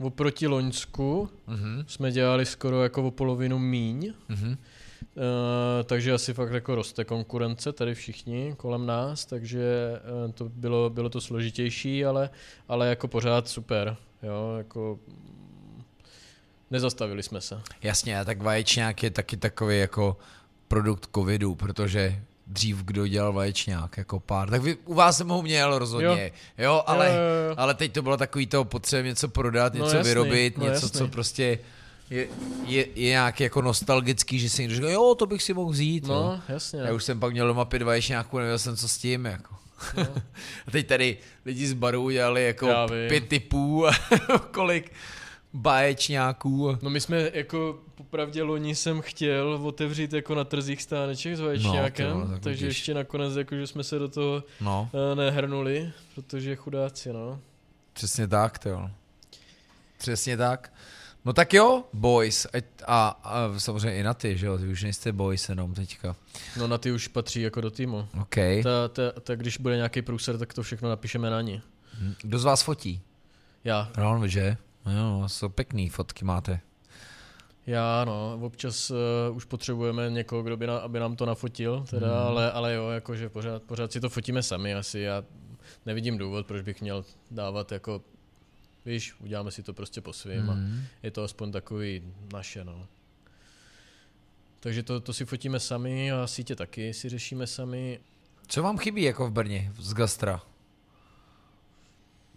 uh, 0.00 0.06
oproti 0.06 0.46
Loňsku 0.46 1.28
Mhm, 1.46 1.84
jsme 1.86 2.12
dělali 2.12 2.46
skoro 2.46 2.82
jako 2.82 3.02
o 3.02 3.10
polovinu 3.10 3.58
míň, 3.58 4.12
mhm. 4.28 4.56
Uh, 5.16 5.22
takže 5.84 6.12
asi 6.12 6.34
fakt 6.34 6.52
jako 6.52 6.74
roste 6.74 7.04
konkurence 7.04 7.72
tady 7.72 7.94
všichni 7.94 8.54
kolem 8.56 8.86
nás, 8.86 9.26
takže 9.26 9.62
uh, 10.26 10.32
to 10.32 10.48
bylo, 10.48 10.90
bylo 10.90 11.08
to 11.08 11.20
složitější, 11.20 12.04
ale, 12.04 12.30
ale 12.68 12.88
jako 12.88 13.08
pořád 13.08 13.48
super, 13.48 13.96
jo, 14.22 14.54
jako 14.58 14.98
mm, 15.08 15.82
nezastavili 16.70 17.22
jsme 17.22 17.40
se. 17.40 17.60
Jasně, 17.82 18.20
a 18.20 18.24
tak 18.24 18.42
vaječňák 18.42 19.02
je 19.02 19.10
taky 19.10 19.36
takový 19.36 19.78
jako 19.78 20.16
produkt 20.68 21.08
covidu, 21.14 21.54
protože 21.54 22.22
dřív 22.46 22.76
kdo 22.84 23.06
dělal 23.06 23.32
vaječňák 23.32 23.96
jako 23.96 24.20
pár, 24.20 24.50
tak 24.50 24.62
vy, 24.62 24.76
u 24.84 24.94
vás 24.94 25.16
jsem 25.16 25.28
ho 25.28 25.42
měl 25.42 25.78
rozhodně, 25.78 26.32
jo, 26.58 26.64
jo 26.64 26.82
ale, 26.86 27.06
Jo, 27.06 27.12
jo, 27.14 27.48
jo. 27.50 27.54
ale 27.56 27.74
teď 27.74 27.92
to 27.92 28.02
bylo 28.02 28.16
takový 28.16 28.46
to 28.46 28.64
potřeba 28.64 29.02
něco 29.02 29.28
prodat, 29.28 29.74
No 29.74 29.84
něco 29.84 29.96
jasný, 29.96 30.10
vyrobit, 30.10 30.58
no 30.58 30.64
něco, 30.64 30.74
jasný. 30.86 30.98
co 30.98 31.08
prostě 31.08 31.58
je, 32.10 32.28
je, 32.66 32.86
je 32.94 33.08
nějak 33.08 33.40
jako 33.40 33.62
nostalgický, 33.62 34.38
že 34.38 34.50
si 34.50 34.62
někdo 34.62 34.74
říká, 34.76 34.90
jo, 34.90 35.14
to 35.18 35.26
bych 35.26 35.42
si 35.42 35.54
mohl 35.54 35.70
vzít, 35.72 36.04
jo. 36.04 36.10
No, 36.14 36.40
jasně. 36.48 36.80
Já 36.80 36.92
už 36.92 37.04
jsem 37.04 37.20
pak 37.20 37.32
měl 37.32 37.46
doma 37.46 37.64
pět 37.64 37.82
vaječňáků, 37.82 38.38
nevěděl 38.38 38.58
jsem, 38.58 38.76
co 38.76 38.88
s 38.88 38.98
tím, 38.98 39.24
jako. 39.24 39.54
No. 39.96 40.02
A 40.66 40.70
teď 40.70 40.86
tady 40.86 41.18
lidi 41.44 41.66
z 41.66 41.72
baru 41.72 42.02
udělali 42.02 42.44
jako 42.44 42.68
pět 43.08 43.28
typů 43.28 43.86
a 43.86 43.92
kolik 44.50 44.92
baječňáků. 45.52 46.78
No 46.82 46.90
my 46.90 47.00
jsme 47.00 47.30
jako 47.34 47.78
popravdě 47.94 48.42
loni 48.42 48.74
jsem 48.74 49.00
chtěl 49.00 49.60
otevřít 49.62 50.12
jako 50.12 50.34
na 50.34 50.44
trzích 50.44 50.82
stáneček 50.82 51.36
s 51.36 51.40
vaječňákem, 51.40 52.08
No, 52.10 52.14
ty 52.14 52.18
vole, 52.24 52.34
tak 52.34 52.42
takže 52.42 52.64
vidíš. 52.66 52.78
ještě 52.78 52.94
nakonec 52.94 53.36
jako, 53.36 53.56
že 53.56 53.66
jsme 53.66 53.84
se 53.84 53.98
do 53.98 54.08
toho 54.08 54.44
No, 54.60 54.90
uh, 54.92 55.18
nehrnuli, 55.18 55.92
protože 56.14 56.56
chudáci, 56.56 57.12
no. 57.12 57.40
přesně 57.92 58.28
tak, 58.28 58.58
to 58.58 58.68
jo. 58.68 58.90
Přesně 59.98 60.36
tak. 60.36 60.72
No 61.24 61.32
tak 61.32 61.54
jo, 61.54 61.84
boys. 61.92 62.46
A, 62.54 62.58
a, 62.86 63.08
a 63.08 63.58
samozřejmě 63.58 63.96
i 63.96 64.02
na 64.02 64.14
ty, 64.14 64.38
že 64.38 64.46
jo, 64.46 64.58
ty 64.58 64.68
už 64.68 64.82
nejste 64.82 65.12
boys 65.12 65.48
jenom 65.48 65.74
teďka. 65.74 66.16
No 66.58 66.66
na 66.66 66.78
ty 66.78 66.92
už 66.92 67.08
patří 67.08 67.40
jako 67.42 67.60
do 67.60 67.70
týmu. 67.70 68.08
OK. 68.22 68.34
Ta, 68.62 68.88
ta, 68.88 69.02
ta, 69.20 69.34
když 69.34 69.58
bude 69.58 69.76
nějaký 69.76 70.02
průser, 70.02 70.38
tak 70.38 70.54
to 70.54 70.62
všechno 70.62 70.88
napíšeme 70.88 71.30
na 71.30 71.40
ní. 71.40 71.62
Hm, 72.00 72.14
Kdo 72.22 72.38
z 72.38 72.44
vás 72.44 72.62
fotí? 72.62 73.00
Já. 73.64 73.90
No, 73.98 74.26
že? 74.28 74.56
Jo, 74.96 75.22
jsou 75.26 75.48
pěkný 75.48 75.88
fotky 75.88 76.24
máte. 76.24 76.60
Já, 77.66 78.04
no, 78.04 78.38
občas 78.42 78.90
uh, 78.90 78.96
už 79.36 79.44
potřebujeme 79.44 80.10
někoho, 80.10 80.42
kdo 80.42 80.56
by 80.56 80.66
na, 80.66 80.76
aby 80.78 81.00
nám 81.00 81.16
to 81.16 81.26
nafotil, 81.26 81.84
teda, 81.90 82.06
Hmm. 82.18 82.26
ale, 82.26 82.52
ale 82.52 82.74
jo, 82.74 82.88
jakože 82.88 83.28
pořád, 83.28 83.62
pořád 83.62 83.92
si 83.92 84.00
to 84.00 84.08
fotíme 84.08 84.42
sami 84.42 84.74
asi. 84.74 85.00
Já 85.00 85.24
nevidím 85.86 86.18
důvod, 86.18 86.46
proč 86.46 86.62
bych 86.62 86.80
měl 86.80 87.04
dávat 87.30 87.72
jako, 87.72 88.00
víš, 88.86 89.14
uděláme 89.20 89.50
si 89.50 89.62
to 89.62 89.74
prostě 89.74 90.00
po 90.00 90.12
svým 90.12 90.50
a 90.50 90.54
Mhm. 90.54 90.84
je 91.02 91.10
to 91.10 91.22
aspoň 91.24 91.52
takový 91.52 92.02
naše, 92.32 92.64
no. 92.64 92.86
Takže 94.60 94.82
to, 94.82 95.00
to 95.00 95.12
si 95.12 95.24
fotíme 95.24 95.60
sami 95.60 96.12
a 96.12 96.26
sítě 96.26 96.56
taky 96.56 96.94
si 96.94 97.08
řešíme 97.08 97.46
sami. 97.46 98.00
Co 98.46 98.62
vám 98.62 98.78
chybí 98.78 99.02
jako 99.02 99.26
v 99.26 99.30
Brně 99.32 99.72
z 99.78 99.94
gastra? 99.94 100.42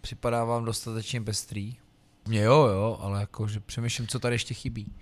Připadá 0.00 0.44
vám 0.44 0.64
dostatečně 0.64 1.20
pestrý? 1.20 1.76
Mně 2.26 2.40
jo, 2.42 2.66
jo, 2.66 2.98
ale 3.00 3.20
jakože 3.20 3.60
přemýšlím, 3.60 4.06
co 4.08 4.18
tady 4.18 4.34
ještě 4.34 4.54
chybí. 4.54 4.92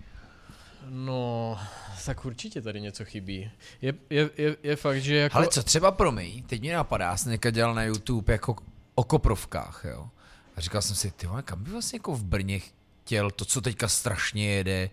No, 0.88 1.58
tak 2.06 2.24
určitě 2.24 2.62
tady 2.62 2.80
něco 2.80 3.04
chybí. 3.04 3.50
Je, 3.82 3.94
je, 4.10 4.30
je, 4.36 4.56
je 4.62 4.76
fakt, 4.76 5.00
že 5.02 5.16
jako... 5.16 5.36
Ale 5.36 5.48
co 5.48 5.62
třeba 5.62 5.90
pro 5.92 6.12
mě, 6.12 6.42
teď 6.42 6.60
mě 6.60 6.74
napadá, 6.74 7.04
já 7.06 7.16
jsem 7.16 7.38
dělal 7.50 7.74
na 7.74 7.84
YouTube 7.84 8.32
jako 8.32 8.56
o 8.94 9.04
koprovkách, 9.04 9.84
jo. 9.88 10.10
A 10.56 10.60
říkal 10.60 10.82
jsem 10.82 10.96
si, 10.96 11.10
ty 11.10 11.26
vole, 11.26 11.42
kam 11.42 11.64
by 11.64 11.70
vlastně 11.70 11.96
jako 11.96 12.12
v 12.12 12.24
Brně 12.24 12.60
chtěl 13.04 13.30
to, 13.30 13.44
co 13.44 13.60
teďka 13.60 13.88
strašně 13.88 14.46
jede, 14.50 14.90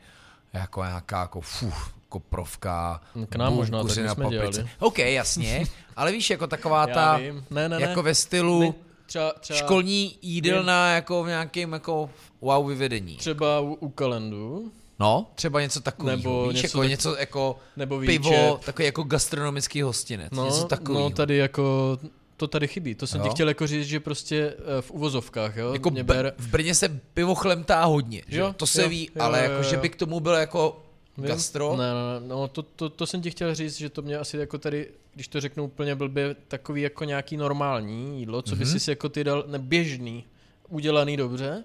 jako 0.53 0.83
nějaká 0.83 1.21
jako 1.21 1.41
fuh, 1.41 1.93
koprovka, 2.09 3.01
K 3.29 3.35
nám 3.35 3.53
možná, 3.53 3.83
tak 3.83 3.97
na 3.97 4.13
jsme 4.13 4.23
paprice. 4.23 4.51
dělali. 4.51 4.69
OK, 4.79 4.99
jasně, 4.99 5.65
ale 5.95 6.11
víš, 6.11 6.29
jako 6.29 6.47
taková 6.47 6.87
ta. 6.87 7.17
Ne, 7.17 7.33
ne, 7.49 7.69
ne. 7.69 7.81
jako 7.81 8.03
ve 8.03 8.15
stylu 8.15 8.59
Ne, 8.61 8.73
třeba, 9.05 9.33
třeba, 9.39 9.59
školní 9.59 10.17
jídelna 10.21 10.93
jako 10.95 11.23
v 11.23 11.27
nějakém 11.27 11.73
jako 11.73 12.09
wow 12.41 12.67
vyvedení. 12.67 13.17
Třeba 13.17 13.59
u, 13.59 13.73
u 13.73 13.89
kalendu, 13.89 14.71
No, 14.99 15.27
třeba 15.35 15.61
něco 15.61 15.81
takového. 15.81 16.17
Nebo 16.17 16.47
Víš, 16.49 16.61
něco 16.61 16.67
jako 16.67 16.81
tak- 16.81 16.89
něco 16.89 17.15
jako 17.17 17.59
Nebo 17.77 17.99
pivo, 17.99 18.59
takový 18.65 18.85
jako 18.85 19.03
gastronomický 19.03 19.81
hostinec. 19.81 20.31
No, 20.31 20.45
něco 20.45 20.63
takového. 20.63 21.09
no 21.09 21.15
tady 21.15 21.37
jako, 21.37 21.97
to 22.37 22.47
tady 22.47 22.67
chybí. 22.67 22.95
To 22.95 23.07
jsem 23.07 23.21
Jo. 23.21 23.27
ti 23.27 23.33
chtěl 23.33 23.47
jako 23.47 23.67
říct, 23.67 23.85
že 23.87 23.99
prostě 23.99 24.53
eh, 24.77 24.81
v 24.81 24.91
uvozovkách, 24.91 25.55
jo, 25.57 25.73
jako 25.73 25.89
mě 25.89 26.03
ber, 26.03 26.33
v 26.37 26.47
Brně 26.47 26.75
se 26.75 27.01
pivo 27.13 27.35
chlemtá 27.35 27.85
hodně, 27.85 28.21
že? 28.27 28.39
Jo, 28.39 28.53
to 28.57 28.67
se 28.67 28.83
jo, 28.83 28.89
ví, 28.89 29.09
jo, 29.15 29.21
ale 29.21 29.37
jo, 29.39 29.43
jako, 29.43 29.63
jo, 29.63 29.69
že 29.69 29.77
by 29.77 29.89
k 29.89 29.95
tomu 29.95 30.19
byl 30.19 30.33
jako 30.33 30.83
Vím. 31.17 31.25
gastro. 31.27 31.75
Ne, 31.77 31.83
ne, 31.93 32.19
ne, 32.19 32.27
no 32.27 32.47
to, 32.47 32.61
to, 32.63 32.89
to, 32.89 33.05
jsem 33.07 33.21
ti 33.21 33.31
chtěl 33.31 33.55
říct, 33.55 33.77
že 33.77 33.89
to 33.89 34.01
mě 34.01 34.17
asi 34.17 34.37
jako 34.37 34.57
tady, 34.57 34.87
když 35.13 35.27
to 35.27 35.41
řeknu 35.41 35.63
úplně 35.63 35.95
blbě, 35.95 36.35
takový 36.47 36.81
jako 36.81 37.03
nějaký 37.03 37.37
normální 37.37 38.19
jídlo, 38.19 38.41
co 38.41 38.55
by 38.55 38.65
Mhm. 38.65 38.79
si 38.79 38.91
jako 38.91 39.09
ty 39.09 39.23
dal, 39.23 39.43
neběžný, 39.47 40.23
udělaný 40.69 41.17
dobře, 41.17 41.63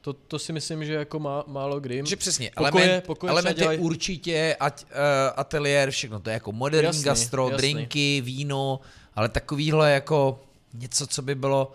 to, 0.00 0.12
to 0.12 0.38
si 0.38 0.52
myslím, 0.52 0.84
že 0.84 0.94
jako 0.94 1.18
má, 1.18 1.44
málo 1.46 1.80
kdy. 1.80 2.02
Že 2.06 2.16
přesně, 2.16 2.50
Pokoje- 2.56 2.84
element, 2.84 3.04
pokoje 3.04 3.30
element 3.30 3.56
třeba 3.56 3.72
je 3.72 3.76
dělají- 3.78 3.90
určitě 3.90 4.56
ať, 4.60 4.82
uh, 4.84 4.88
ateliér, 5.36 5.90
všechno, 5.90 6.20
to 6.20 6.30
je 6.30 6.34
jako 6.34 6.52
moderní 6.52 6.86
Jasný, 6.86 7.02
gastro, 7.02 7.48
jasný. 7.50 7.56
drinky, 7.74 8.20
víno, 8.24 8.80
ale 9.16 9.28
takovýhle 9.28 9.92
jako 9.92 10.40
něco, 10.74 11.06
co 11.06 11.22
by 11.22 11.34
bylo, 11.34 11.72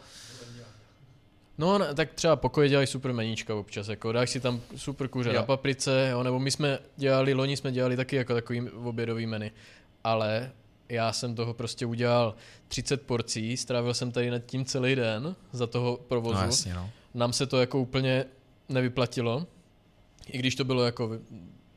No, 1.57 1.77
ne, 1.77 1.93
tak 1.95 2.13
třeba 2.13 2.35
pokoje 2.35 2.69
dělají 2.69 2.87
super 2.87 3.13
meníčka 3.13 3.55
občas, 3.55 3.87
jako 3.87 4.11
dáš 4.11 4.29
si 4.29 4.39
tam 4.39 4.61
super 4.75 5.07
kuře 5.07 5.29
Jo. 5.29 5.35
na 5.35 5.43
paprice, 5.43 6.09
jo, 6.11 6.23
nebo 6.23 6.39
my 6.39 6.51
jsme 6.51 6.79
dělali, 6.97 7.33
loni 7.33 7.57
jsme 7.57 7.71
dělali 7.71 7.95
taky 7.97 8.15
jako 8.15 8.33
takový 8.33 8.69
obědový 8.69 9.25
menu, 9.25 9.49
ale 10.03 10.51
já 10.89 11.13
jsem 11.13 11.35
toho 11.35 11.53
prostě 11.53 11.85
udělal 11.85 12.35
30 12.67 13.01
porcí, 13.01 13.57
strávil 13.57 13.93
jsem 13.93 14.11
tady 14.11 14.31
nad 14.31 14.39
tím 14.45 14.65
celý 14.65 14.95
den 14.95 15.35
za 15.51 15.67
toho 15.67 15.97
provozu. 16.07 16.35
no 16.35 16.41
jasně, 16.45 16.73
no. 16.73 16.89
Nám 17.13 17.33
se 17.33 17.45
to 17.45 17.59
jako 17.59 17.79
úplně 17.79 18.25
nevyplatilo, 18.69 19.47
i 20.27 20.37
když 20.37 20.55
to 20.55 20.63
bylo 20.63 20.85
jako 20.85 21.11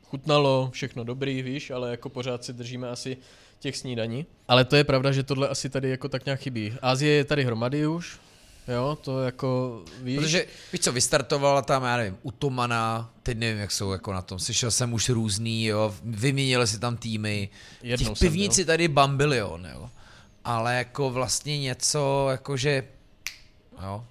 chutnalo, 0.03 0.69
všechno 0.73 1.03
dobrý, 1.03 1.41
víš, 1.41 1.71
ale 1.71 1.91
jako 1.91 2.09
pořád 2.09 2.43
si 2.43 2.53
držíme 2.53 2.89
asi 2.89 3.17
těch 3.59 3.77
snídaní. 3.77 4.25
Ale 4.47 4.65
to 4.65 4.75
je 4.75 4.83
pravda, 4.83 5.11
že 5.11 5.23
tohle 5.23 5.47
asi 5.49 5.69
tady 5.69 5.89
jako 5.89 6.09
tak 6.09 6.25
nějak 6.25 6.39
chybí. 6.39 6.73
Ázie 6.81 7.13
je 7.13 7.25
tady 7.25 7.43
hromady 7.43 7.87
už, 7.87 8.19
jo, 8.67 8.97
to 9.01 9.21
jako 9.21 9.81
víš. 10.01 10.17
Protože, 10.19 10.45
víš 10.73 10.81
co, 10.81 10.91
vystartovala 10.91 11.61
tam, 11.61 11.83
já 11.83 11.97
nevím, 11.97 12.17
Utomana, 12.23 13.13
teď 13.23 13.37
nevím, 13.37 13.61
jak 13.61 13.71
jsou 13.71 13.91
jako 13.91 14.13
na 14.13 14.21
tom, 14.21 14.39
slyšel 14.39 14.71
jsem 14.71 14.93
už 14.93 15.09
různý, 15.09 15.65
jo, 15.65 15.95
vyměnili 16.03 16.67
si 16.67 16.79
tam 16.79 16.97
týmy, 16.97 17.49
Jednou 17.83 17.97
těch 17.97 18.17
jsem 18.17 18.29
pivnic 18.29 18.57
je 18.57 18.65
tady 18.65 18.87
bambilion, 18.87 19.67
jo, 19.73 19.89
ale 20.43 20.75
jako 20.75 21.09
vlastně 21.09 21.59
něco, 21.59 22.27
jakože, 22.31 22.83
jo, 23.83 24.05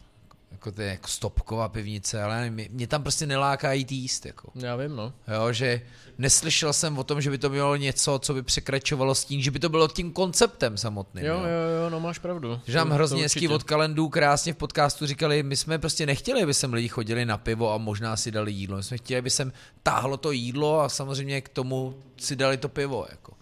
jako 0.66 0.76
ty 0.76 0.84
jako 0.86 1.08
stopková 1.08 1.68
pivnice, 1.68 2.22
ale 2.22 2.50
mě- 2.50 2.68
mě 2.70 2.86
tam 2.86 3.02
prostě 3.02 3.26
neláká 3.26 3.72
jít 3.72 3.92
jíst, 3.92 4.26
jako. 4.26 4.50
Já 4.54 4.76
vím, 4.76 4.96
no. 4.96 5.12
Jo, 5.34 5.52
že 5.52 5.80
neslyšel 6.18 6.72
jsem 6.72 6.98
o 6.98 7.04
tom, 7.04 7.20
že 7.20 7.30
by 7.30 7.38
to 7.38 7.50
bylo 7.50 7.76
něco, 7.76 8.18
co 8.18 8.34
by 8.34 8.42
překračovalo 8.42 9.14
s 9.14 9.24
tím, 9.24 9.40
že 9.40 9.50
by 9.50 9.58
to 9.58 9.68
bylo 9.68 9.88
tím 9.88 10.12
konceptem 10.12 10.76
samotným. 10.76 11.24
Jo, 11.24 11.34
jo, 11.34 11.82
jo, 11.84 11.90
no 11.90 12.00
máš 12.00 12.18
pravdu. 12.18 12.60
Že 12.66 12.78
nám 12.78 12.88
To- 12.88 12.94
hrozně 12.94 13.16
to 13.16 13.22
hezký 13.22 13.48
od 13.48 13.62
kalendů 13.62 14.08
krásně 14.08 14.52
v 14.52 14.56
podcastu 14.56 15.06
říkali, 15.06 15.42
my 15.42 15.56
jsme 15.56 15.78
prostě 15.78 16.06
nechtěli, 16.06 16.42
aby 16.42 16.54
sem 16.54 16.72
lidi 16.72 16.88
chodili 16.88 17.24
na 17.24 17.38
pivo 17.38 17.72
a 17.72 17.78
možná 17.78 18.16
si 18.16 18.30
dali 18.30 18.52
jídlo. 18.52 18.76
My 18.76 18.82
jsme 18.82 18.96
chtěli, 18.98 19.18
aby 19.18 19.30
sem 19.30 19.52
táhlo 19.82 20.16
to 20.16 20.30
jídlo 20.32 20.80
a 20.80 20.88
samozřejmě 20.88 21.40
k 21.40 21.48
tomu 21.48 21.94
si 22.16 22.36
dali 22.36 22.56
to 22.56 22.68
pivo. 22.68 23.06
Jako. 23.10 23.32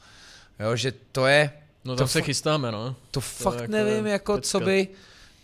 Jo, 0.61 0.77
že 0.77 0.93
to 1.13 1.27
je, 1.27 1.51
No 1.85 1.93
to 1.95 1.99
tam 1.99 2.09
se 2.09 2.19
fa- 2.21 2.25
chystáme, 2.25 2.73
no. 2.73 2.97
to 3.11 3.21
fakt 3.21 3.61
jako 3.61 3.73
nevím, 3.73 4.07
je 4.07 4.13
jako 4.13 4.41
co 4.41 4.61
by, 4.61 4.89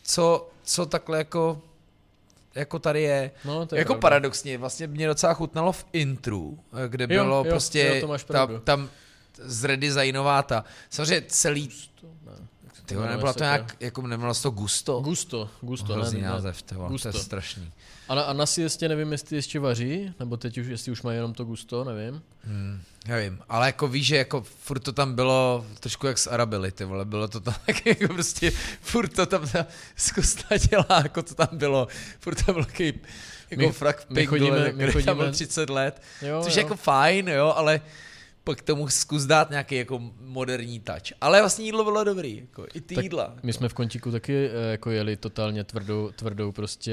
co, 0.02 0.48
co 0.64 0.86
takhle 0.86 1.18
jako, 1.18 1.62
jako 2.54 2.78
tady 2.78 3.02
je. 3.02 3.30
No, 3.44 3.66
to 3.66 3.74
je 3.74 3.78
jako 3.78 3.92
pravda. 3.92 4.00
paradoxně, 4.00 4.58
vlastně 4.58 4.86
mě 4.86 5.06
docela 5.06 5.34
chutnalo 5.34 5.72
v 5.72 5.86
intru, 5.92 6.58
kde 6.88 7.06
Jo, 7.10 7.24
bylo 7.24 7.36
jo, 7.36 7.44
prostě 7.44 7.92
jo, 7.94 8.00
to 8.00 8.08
máš 8.08 8.24
ta, 8.24 8.48
tam 8.64 8.88
zredesignová 9.38 10.42
ta, 10.42 10.64
samozřejmě 10.90 11.22
celý, 11.28 11.70
ty 12.88 12.94
nebyla 12.96 13.32
se 13.32 13.38
to 13.38 13.44
nějak, 13.44 13.76
jako 13.80 14.02
nemělo 14.06 14.34
to 14.34 14.50
gusto? 14.50 15.00
Gusto, 15.00 15.50
gusto, 15.60 15.88
ne, 15.88 15.94
Hrozný 15.94 16.20
ne. 16.20 16.28
název, 16.28 16.62
ty 16.62 16.74
vole, 16.74 16.88
to 16.88 16.92
Gusto. 16.92 17.08
je 17.08 17.12
strašný. 17.12 17.72
A 18.08 18.14
na, 18.14 18.22
a 18.22 18.32
na 18.32 18.46
siestě 18.46 18.88
nevím, 18.88 19.12
jestli 19.12 19.36
ještě 19.36 19.60
vaří, 19.60 20.14
nebo 20.20 20.36
teď 20.36 20.58
už, 20.58 20.66
jestli 20.66 20.92
už 20.92 21.02
mají 21.02 21.16
jenom 21.16 21.34
to 21.34 21.44
gusto, 21.44 21.84
nevím. 21.84 22.22
Hmm, 22.44 22.80
nevím, 23.08 23.38
ale 23.48 23.66
jako 23.66 23.88
víš, 23.88 24.06
že 24.06 24.16
jako 24.16 24.42
furt 24.42 24.78
to 24.78 24.92
tam 24.92 25.14
bylo 25.14 25.66
trošku 25.80 26.06
jak 26.06 26.18
z 26.18 26.26
Arabily, 26.26 26.72
ty 26.72 26.84
vole, 26.84 27.04
bylo 27.04 27.28
to 27.28 27.40
tam 27.40 27.54
tak 27.66 27.86
jako 27.86 28.14
prostě, 28.14 28.52
furt 28.80 29.08
to 29.08 29.26
tam 29.26 29.48
ta 29.48 29.66
zkusta 29.96 30.56
dělá, 30.70 31.00
jako 31.02 31.22
to 31.22 31.34
tam 31.34 31.48
bylo, 31.52 31.88
furt 32.20 32.44
tam 32.46 32.54
byl 32.54 32.64
takový, 32.64 32.92
jako 33.50 33.62
My- 33.62 33.72
frak 33.72 34.06
my 34.10 34.26
chodíme- 34.26 34.50
dole, 34.56 34.72
my 34.72 34.88
který 34.88 35.04
tam 35.04 35.16
byl 35.16 35.26
chodíme- 35.26 35.32
30 35.46 35.70
let, 35.70 36.02
Jo, 36.22 36.40
což 36.44 36.52
jo. 36.54 36.58
je 36.60 36.62
jako 36.64 36.76
fajn, 36.76 37.28
jo, 37.28 37.52
ale 37.56 37.80
pak 38.48 38.62
tomu 38.62 38.88
zkus 38.88 39.24
dát 39.24 39.50
nějaký 39.50 39.74
jako 39.76 40.00
moderní 40.20 40.80
touch. 40.80 41.12
Ale 41.20 41.40
vlastně 41.40 41.64
jídlo 41.64 41.84
bylo 41.84 42.04
dobrý, 42.04 42.36
jako 42.36 42.66
i 42.74 42.80
ty 42.80 42.94
Tak 42.94 43.04
jídla. 43.04 43.34
My 43.42 43.52
jsme 43.52 43.68
v 43.68 43.74
Kontíku 43.74 44.10
taky 44.10 44.46
eh, 44.46 44.70
jako 44.70 44.90
jeli 44.90 45.16
totálně 45.16 45.64
tvrdou, 45.64 46.10
tvrdou 46.16 46.52
prostě 46.52 46.92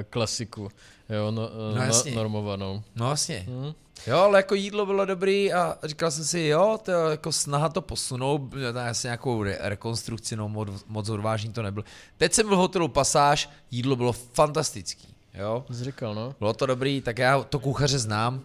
eh, 0.00 0.04
klasiku, 0.10 0.68
jo, 1.08 1.30
no, 1.30 1.42
No 1.42 1.74
no, 1.74 1.82
jasně. 1.82 2.14
normovanou. 2.14 2.82
No 2.96 3.06
vlastně. 3.06 3.46
Hm? 3.48 3.72
Jo, 4.06 4.18
ale 4.18 4.38
jako 4.38 4.54
jídlo 4.54 4.86
bylo 4.86 5.04
dobrý 5.04 5.52
a 5.52 5.78
říkal 5.82 6.10
jsem 6.10 6.24
si, 6.24 6.40
jo, 6.40 6.78
to 6.84 6.90
je 6.90 7.10
jako 7.10 7.32
snaha 7.32 7.68
to 7.68 7.80
posunout, 7.82 8.38
tam 8.72 8.86
asi 8.90 9.06
nějakou 9.06 9.42
re- 9.42 9.58
rekonstrukci, 9.60 10.36
no 10.36 10.48
moc, 10.48 10.68
moc 10.88 11.08
odvážný 11.08 11.52
to 11.52 11.62
nebyl. 11.62 11.84
Teď 12.16 12.32
jsem 12.32 12.46
byl 12.48 12.56
v 12.56 12.60
hotelu 12.60 12.88
Pasáž, 12.88 13.50
jídlo 13.70 13.96
bylo 13.96 14.12
fantastický, 14.12 15.14
jo. 15.34 15.64
Jsi 15.70 15.84
říkal, 15.84 16.14
no. 16.14 16.34
Bylo 16.38 16.52
to 16.52 16.66
dobrý, 16.66 17.00
tak 17.00 17.18
já 17.18 17.42
to 17.42 17.58
kuchaře 17.58 17.98
znám. 17.98 18.40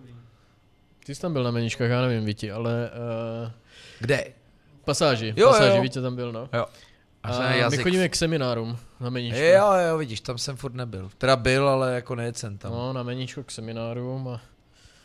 Ty 1.07 1.15
jsi 1.15 1.21
tam 1.21 1.33
byl 1.33 1.43
na 1.43 1.51
meničkách, 1.51 1.89
já 1.89 2.01
nevím, 2.01 2.25
Víti, 2.25 2.51
ale 2.51 2.89
uh, 3.45 3.51
Kde? 3.99 4.25
pasáži, 4.85 5.33
Jo, 5.37 5.47
pasáži, 5.49 5.75
jo. 5.77 5.81
Vítě 5.83 6.01
tam 6.01 6.15
byl, 6.15 6.31
no. 6.31 6.49
Jo. 6.53 6.65
A 7.23 7.29
A 7.29 7.49
my 7.51 7.57
jazyk. 7.59 7.81
chodíme 7.83 8.09
k 8.09 8.15
seminárům 8.15 8.77
na 8.99 9.09
meničko. 9.09 9.39
Jo, 9.39 9.73
jo, 9.89 9.97
vidíš, 9.97 10.21
tam 10.21 10.37
jsem 10.37 10.57
furt 10.57 10.73
nebyl. 10.73 11.11
Teda 11.17 11.35
byl, 11.35 11.69
ale 11.69 11.93
jako 11.95 12.15
nejet 12.15 12.37
jsem 12.37 12.57
tam. 12.57 12.71
No, 12.71 12.93
na 12.93 13.03
meničko 13.03 13.43
k 13.43 13.51
seminárům 13.51 14.27
a 14.27 14.41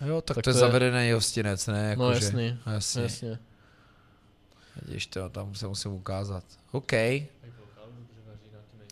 jo, 0.07 0.21
tak, 0.23 0.35
tak 0.35 0.45
to 0.45 0.51
je 0.51 0.55
zavedený 0.55 1.13
hostinec, 1.13 1.67
ne? 1.67 1.89
Jako 1.91 2.03
no 2.03 2.15
že- 2.15 2.25
jasný, 2.25 2.59
Jasně. 2.67 3.03
jasně. 3.03 3.39
Vidíš 4.83 5.07
to, 5.07 5.29
tam 5.29 5.55
se 5.55 5.67
musím 5.67 5.93
ukázat. 5.93 6.45
OK. 6.73 6.93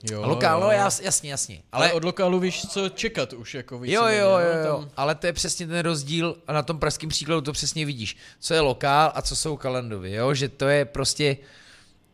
Jo, 0.03 0.23
A 0.23 0.27
lokál, 0.27 0.61
no 0.61 0.67
jo. 0.67 0.73
jas, 0.73 1.01
jasně, 1.01 1.31
jasně. 1.31 1.63
Ale, 1.73 1.85
Ale 1.87 1.93
od 1.95 2.05
lokálu 2.05 2.41
víš, 2.41 2.67
co 2.67 2.89
čekat 2.89 3.33
už, 3.33 3.55
jako 3.55 3.79
víc. 3.79 3.93
Jo, 3.93 4.07
jo, 4.07 4.29
jo, 4.39 4.65
jo, 4.67 4.89
ale 4.97 5.15
to 5.15 5.27
je 5.27 5.33
přesně 5.33 5.67
ten 5.67 5.79
rozdíl 5.79 6.37
a 6.47 6.53
na 6.53 6.63
tom 6.63 6.79
pražském 6.79 7.09
příkladu 7.09 7.41
to 7.41 7.53
přesně 7.53 7.87
vidíš. 7.87 8.17
Co 8.41 8.55
je 8.55 8.61
lokál 8.61 9.13
a 9.15 9.23
co 9.23 9.37
jsou 9.37 9.57
kalendovy, 9.57 10.13
jo, 10.13 10.35
že 10.35 10.49
to 10.49 10.69
je 10.69 10.85
prostě, 10.85 11.37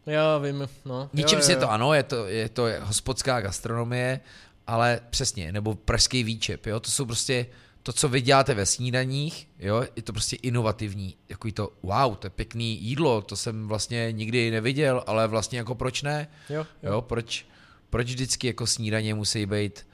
Já 0.06 0.38
vím, 0.38 0.68
no. 0.84 1.10
ničím 1.12 1.42
si 1.42 1.52
je 1.52 1.56
to 1.56 1.70
ano, 1.70 1.94
je 1.94 2.02
to, 2.02 2.26
je 2.26 2.48
to 2.48 2.66
hospodská 2.80 3.40
gastronomie, 3.40 4.20
ale 4.66 5.00
přesně, 5.10 5.52
nebo 5.52 5.74
pražský 5.74 6.24
výčep, 6.24 6.66
jo, 6.66 6.80
to 6.80 6.90
jsou 6.90 7.04
prostě 7.04 7.46
to, 7.82 7.92
co 7.92 8.08
vy 8.08 8.20
děláte 8.20 8.54
ve 8.54 8.66
snídaních, 8.66 9.48
jo, 9.58 9.84
je 9.96 10.02
to 10.02 10.12
prostě 10.12 10.36
inovativní, 10.36 11.16
jako 11.28 11.48
to, 11.54 11.72
wow, 11.82 12.16
to 12.16 12.26
je 12.26 12.30
pěkný 12.30 12.82
jídlo, 12.82 13.22
to 13.22 13.36
jsem 13.36 13.68
vlastně 13.68 14.08
nikdy 14.12 14.50
neviděl, 14.50 15.04
ale 15.06 15.26
vlastně 15.28 15.58
jako 15.58 15.74
proč 15.74 16.02
ne, 16.02 16.28
Jo, 16.50 16.66
jo. 16.82 16.92
Jo, 16.92 17.02
proč, 17.02 17.46
proč 17.90 18.06
vždycky 18.06 18.46
jako 18.46 18.66
snídaně 18.66 19.14
musí 19.14 19.46
být 19.46 19.86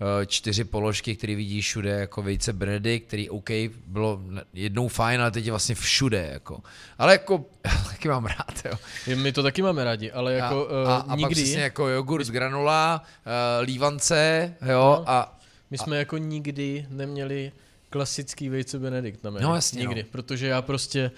eh, 0.00 0.26
čtyři 0.26 0.64
položky, 0.64 1.16
které 1.16 1.34
vidíš 1.34 1.66
všude, 1.66 1.90
jako 1.90 2.22
vejce 2.22 2.52
Benedikt, 2.52 3.06
který 3.06 3.30
OK, 3.30 3.50
bylo 3.86 4.20
jednou 4.54 4.88
fajn, 4.88 5.20
ale 5.20 5.30
teď 5.30 5.44
je 5.44 5.52
vlastně 5.52 5.74
všude, 5.74 6.28
jako. 6.32 6.60
Ale 6.98 7.12
jako, 7.12 7.44
taky 7.90 8.08
mám 8.08 8.24
rád, 8.26 8.62
jo. 8.64 8.72
My 9.16 9.32
to 9.32 9.42
taky 9.42 9.62
máme 9.62 9.84
rádi, 9.84 10.12
ale 10.12 10.34
jako 10.34 10.68
a, 10.70 10.72
a, 10.72 10.82
uh, 10.82 10.90
a 10.90 11.02
pak 11.02 11.18
nikdy, 11.18 11.34
přesně 11.34 11.62
jako 11.62 11.88
jogurt 11.88 12.24
z 12.24 12.30
granula, 12.30 13.02
uh, 13.26 13.32
lívance, 13.66 14.54
jo, 14.66 14.96
No. 14.98 15.10
a 15.10 15.38
my 15.70 15.78
jsme 15.78 15.98
jako 15.98 16.18
nikdy 16.18 16.86
neměli 16.90 17.52
klasický 17.90 18.48
vejce 18.48 18.78
Benedikt 18.78 19.24
na 19.24 19.30
menu. 19.30 19.48
No, 19.48 19.54
jasně, 19.54 19.80
Nikdy, 19.80 20.02
no. 20.02 20.08
protože 20.12 20.46
já 20.46 20.62
prostě... 20.62 21.10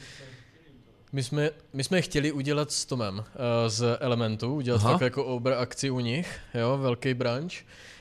My 1.12 1.22
jsme, 1.22 1.51
my 1.72 1.85
jsme 1.85 2.02
chtěli 2.02 2.32
udělat 2.32 2.70
s 2.72 2.85
Tomem 2.86 3.18
uh, 3.18 3.24
z 3.66 3.97
Elementu, 4.01 4.55
udělat 4.55 4.80
Aha. 4.80 4.93
fakt 4.93 5.01
jako 5.01 5.24
obr 5.24 5.52
akci 5.52 5.90
u 5.90 6.01
nich, 6.01 6.39
jo, 6.55 6.78
velký 6.78 7.14
branch, 7.14 7.52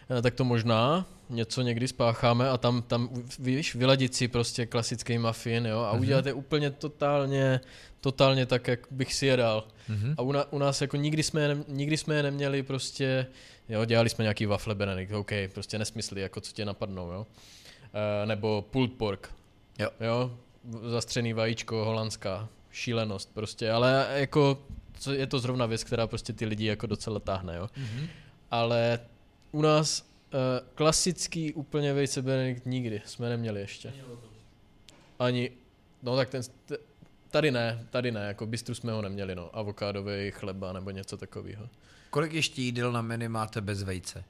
uh, 0.09 0.21
tak 0.21 0.33
to 0.35 0.43
možná 0.43 1.05
něco 1.29 1.61
někdy 1.61 1.87
spácháme 1.87 2.49
a 2.49 2.57
tam, 2.57 2.81
tam 2.81 3.09
víš, 3.39 3.75
vyladit 3.75 4.15
si 4.15 4.27
prostě 4.27 4.65
klasický 4.65 5.17
muffin, 5.17 5.65
jo, 5.65 5.79
a 5.79 5.91
Mhm. 5.93 6.01
udělat 6.01 6.25
je 6.25 6.33
úplně 6.33 6.71
totálně, 6.71 7.59
totálně 8.01 8.45
tak, 8.45 8.67
jak 8.67 8.79
bych 8.91 9.13
si 9.13 9.25
je 9.25 9.37
dal. 9.37 9.67
mhm. 9.89 10.13
A 10.17 10.21
u, 10.21 10.31
na, 10.31 10.51
u 10.53 10.57
nás 10.57 10.81
jako 10.81 10.97
nikdy 10.97 11.23
jsme, 11.23 11.41
je 11.41 11.57
nikdy 11.67 11.97
jsme 11.97 12.15
je 12.15 12.23
neměli 12.23 12.63
prostě, 12.63 13.27
jo, 13.69 13.85
dělali 13.85 14.09
jsme 14.09 14.23
nějaký 14.23 14.45
wafle 14.45 14.75
Benedict, 14.75 15.13
OK, 15.13 15.31
prostě 15.53 15.79
nesmysly, 15.79 16.21
jako 16.21 16.41
co 16.41 16.51
tě 16.51 16.65
napadnou, 16.65 17.11
jo. 17.11 17.27
E, 18.23 18.25
nebo 18.25 18.65
pulled 18.71 18.93
pork, 18.93 19.29
Jo. 19.79 19.89
jo, 19.99 20.31
zastřený 20.89 21.33
vajíčko, 21.33 21.85
holandská, 21.85 22.49
šílenost 22.77 23.33
prostě, 23.33 23.71
ale 23.71 24.07
jako 24.13 24.65
co, 24.99 25.13
je 25.13 25.27
to 25.27 25.39
zrovna 25.39 25.65
věc, 25.65 25.83
která 25.83 26.07
prostě 26.07 26.33
ty 26.33 26.45
lidi 26.45 26.65
jako 26.65 26.87
docela 26.87 27.19
táhne, 27.19 27.55
jo. 27.55 27.69
Mhm. 27.77 28.07
Ale 28.51 28.99
u 29.51 29.61
nás 29.61 30.01
e, 30.01 30.05
klasický 30.75 31.53
úplně 31.53 31.93
vejce 31.93 32.21
Benedict 32.21 32.65
nikdy 32.65 33.01
jsme 33.05 33.29
neměli 33.29 33.59
ještě. 33.59 33.93
ani, 35.19 35.51
no 36.03 36.15
tak 36.15 36.29
ten, 36.29 36.41
tady 37.29 37.51
ne, 37.51 37.85
tady 37.89 38.11
ne, 38.11 38.27
jako 38.27 38.45
bistru 38.45 38.75
jsme 38.75 38.91
ho 38.91 39.01
neměli, 39.01 39.35
no, 39.35 39.55
avokádový 39.55 40.31
chleba 40.31 40.73
nebo 40.73 40.91
něco 40.91 41.17
takového. 41.17 41.69
Kolik 42.09 42.33
ještě 42.33 42.61
jídel 42.61 42.91
na 42.91 43.01
menu 43.01 43.29
máte 43.29 43.61
bez 43.61 43.83
vejce? 43.83 44.23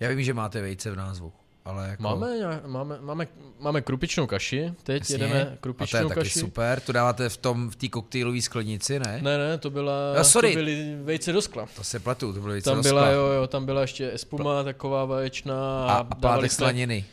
Já 0.00 0.08
vím, 0.08 0.22
že 0.22 0.34
máte 0.34 0.62
vejce 0.62 0.90
v 0.90 0.96
názvu, 0.96 1.32
ale 1.64 1.88
jako... 1.88 2.02
Máme, 2.02 2.26
máme, 2.66 2.98
máme, 3.00 3.26
máme 3.60 3.80
krupičnou 3.82 4.26
kaši, 4.26 4.72
teď 4.82 5.00
Jasně. 5.00 5.14
jedeme 5.14 5.40
A 5.42 5.44
to 5.44 5.50
je 5.50 5.56
krupičnou 5.60 6.08
taky 6.08 6.20
kaši. 6.20 6.38
super, 6.38 6.80
to 6.80 6.92
dáváte 6.92 7.28
v 7.28 7.36
tom, 7.36 7.70
v 7.70 7.76
té 7.76 7.88
koktejlové 7.88 8.40
sklenici, 8.42 8.98
ne? 8.98 9.18
Ne, 9.22 9.38
ne, 9.38 9.58
to 9.58 9.70
byla, 9.70 9.92
Jo, 10.16 10.24
sorry. 10.24 10.48
to 10.52 10.54
byly 10.58 10.96
vejce 11.02 11.32
do 11.32 11.42
skla. 11.42 11.68
To 11.76 11.84
se 11.84 12.00
pletu, 12.00 12.32
to 12.32 12.40
bylo 12.40 12.52
vejce 12.52 12.70
Tam 12.70 12.76
do 12.76 12.82
byla, 12.82 13.02
skla. 13.02 13.10
jo, 13.12 13.26
jo, 13.26 13.46
tam 13.46 13.66
byla 13.66 13.80
ještě 13.80 14.12
espuma 14.12 14.62
taková 14.62 15.04
vaječná 15.04 15.86
A, 15.86 15.92
a 15.96 16.04
pátek 16.04 16.50
jsme, 16.52 16.56
slaniny. 16.56 17.04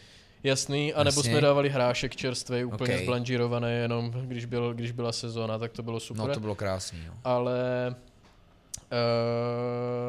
jasný, 0.43 0.93
anebo 0.93 1.19
Jasně. 1.19 1.31
jsme 1.31 1.41
dávali 1.41 1.69
hrášek 1.69 2.15
čerstvý, 2.15 2.63
úplně 2.63 2.95
Ok. 2.95 3.01
zblanžírovaný, 3.03 3.67
jenom 3.71 4.11
když, 4.11 4.45
byl, 4.45 4.73
když 4.73 4.91
byla 4.91 5.11
sezóna, 5.11 5.57
tak 5.57 5.71
to 5.71 5.83
bylo 5.83 5.99
super. 5.99 6.27
No 6.27 6.33
to 6.33 6.39
bylo 6.39 6.55
krásný, 6.55 6.99
jo. 7.07 7.13
ale 7.23 7.95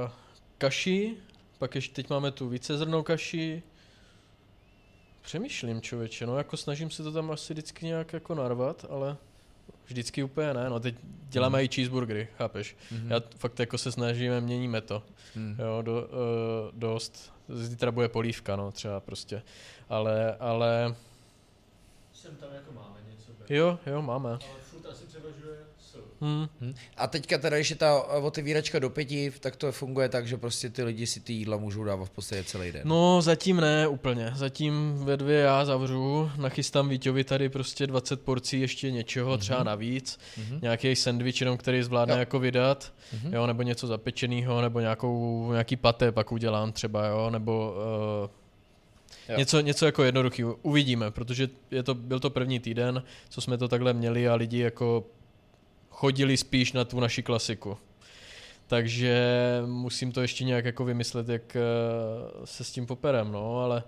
uh, 0.05 0.11
kaši, 0.59 1.15
pak 1.59 1.75
ještě 1.75 1.95
teď 1.95 2.11
máme 2.11 2.31
tu 2.31 2.49
vícezrnou 2.49 3.03
kaši. 3.03 3.63
Přemýšlím, 5.23 5.81
člověče, 5.83 6.27
no 6.27 6.39
jako 6.39 6.57
snažím 6.57 6.91
se 6.91 7.03
to 7.03 7.13
tam 7.13 7.31
asi 7.31 7.53
vždycky 7.53 7.87
nějak 7.87 8.13
jako 8.13 8.35
narvat, 8.35 8.87
ale 8.91 9.17
vždycky 9.87 10.23
úplně 10.23 10.55
ne, 10.55 10.71
no 10.71 10.81
teď 10.81 10.95
děláme 11.29 11.59
Mhm. 11.59 11.65
i 11.65 11.69
cheeseburgery, 11.75 12.29
chápeš? 12.39 12.77
Mhm. 12.93 13.11
Já 13.11 13.21
fakt 13.39 13.59
jako 13.59 13.79
se 13.79 13.93
snažíme, 13.93 14.41
měníme 14.41 14.81
to, 14.81 15.03
Hmm. 15.35 15.57
jo, 15.59 15.83
do, 15.83 15.93
uh, 16.03 16.09
dost. 16.81 17.33
Zítra 17.49 17.91
bude 17.93 18.09
polívka, 18.09 18.57
no 18.57 18.73
třeba 18.73 19.01
prostě, 19.01 19.43
ale, 19.89 20.37
ale, 20.37 20.95
Sem 22.13 22.37
tam 22.37 22.49
jako 22.55 22.73
máme 22.73 22.97
něco. 23.11 23.55
jo, 23.55 23.79
jo, 23.87 24.03
máme. 24.03 24.31
Ale 24.31 24.41
furt 24.71 24.87
asi 24.91 25.05
převažuje 25.07 25.57
sl. 26.21 26.25
Hm. 26.27 26.49
Hm. 26.61 26.75
A 26.97 27.07
teďka 27.07 27.39
teda, 27.39 27.57
když 27.57 27.71
je 27.71 27.77
ta 27.77 28.03
otevíračka 28.03 28.79
do 28.79 28.91
pěti, 28.91 29.33
tak 29.41 29.57
to 29.57 29.73
funguje 29.73 30.09
tak, 30.09 30.27
že 30.29 30.37
prostě 30.37 30.71
ty 30.71 30.83
lidi 30.83 31.07
si 31.07 31.21
ty 31.21 31.33
jídla 31.33 31.57
můžou 31.57 31.85
dávat 31.85 32.05
v 32.05 32.11
podstatě 32.11 32.45
celý 32.45 32.73
den. 32.73 32.83
No, 32.85 33.23
zatím 33.23 33.57
ne 33.61 33.89
úplně. 33.89 34.33
Zatím 34.35 34.95
ve 35.05 35.17
dvě 35.17 35.39
já 35.41 35.65
zavřu, 35.65 36.31
nachystám 36.37 36.89
Víťovi 36.89 37.25
tady 37.25 37.49
prostě 37.49 37.87
20 37.87 38.21
porcí 38.21 38.61
ještě 38.61 38.91
něčeho, 38.91 39.31
Mhm. 39.31 39.39
třeba 39.41 39.63
navíc. 39.63 40.19
Mhm. 40.39 40.59
Nějaký 40.63 40.97
sandwich 40.97 41.41
jenom, 41.41 41.57
který 41.57 41.83
zvládne 41.83 42.15
Jo. 42.15 42.19
jako 42.19 42.39
vydat, 42.39 42.93
Mhm. 43.13 43.35
jo, 43.35 43.47
nebo 43.47 43.63
něco 43.63 43.87
zapečeného, 43.87 44.61
nebo 44.61 44.81
nějakou, 44.81 45.49
nějaký 45.53 45.77
paté 45.77 46.13
pak 46.13 46.33
udělám 46.33 46.73
třeba, 46.73 47.07
jo, 47.07 47.31
nebo 47.31 47.75
uh, 48.25 48.31
Jo. 49.29 49.39
něco, 49.39 49.61
něco 49.61 49.87
jako 49.87 50.03
jednoduchý. 50.05 50.45
Uvidíme, 50.45 51.11
protože 51.11 51.49
je 51.71 51.83
to, 51.83 51.95
byl 51.95 52.21
to 52.21 52.31
první 52.31 52.61
týden, 52.61 53.03
co 53.29 53.41
jsme 53.41 53.59
to 53.59 53.69
takhle 53.69 53.93
měli 53.93 54.29
a 54.29 54.35
lidi 54.35 54.59
jako 54.59 55.05
chodili 55.91 56.37
spíš 56.37 56.73
na 56.73 56.85
tu 56.85 57.01
naši 57.01 57.23
klasiku. 57.23 57.79
Takže 58.67 59.25
musím 59.67 60.13
to 60.13 60.23
ještě 60.23 60.45
nějak 60.45 60.65
jako 60.65 60.85
vymyslet, 60.85 61.29
jak 61.29 61.57
eh, 61.57 61.61
se 62.45 62.65
s 62.65 62.71
tím 62.71 62.87
poperem, 62.87 63.33
no, 63.33 63.59
ale, 63.59 63.83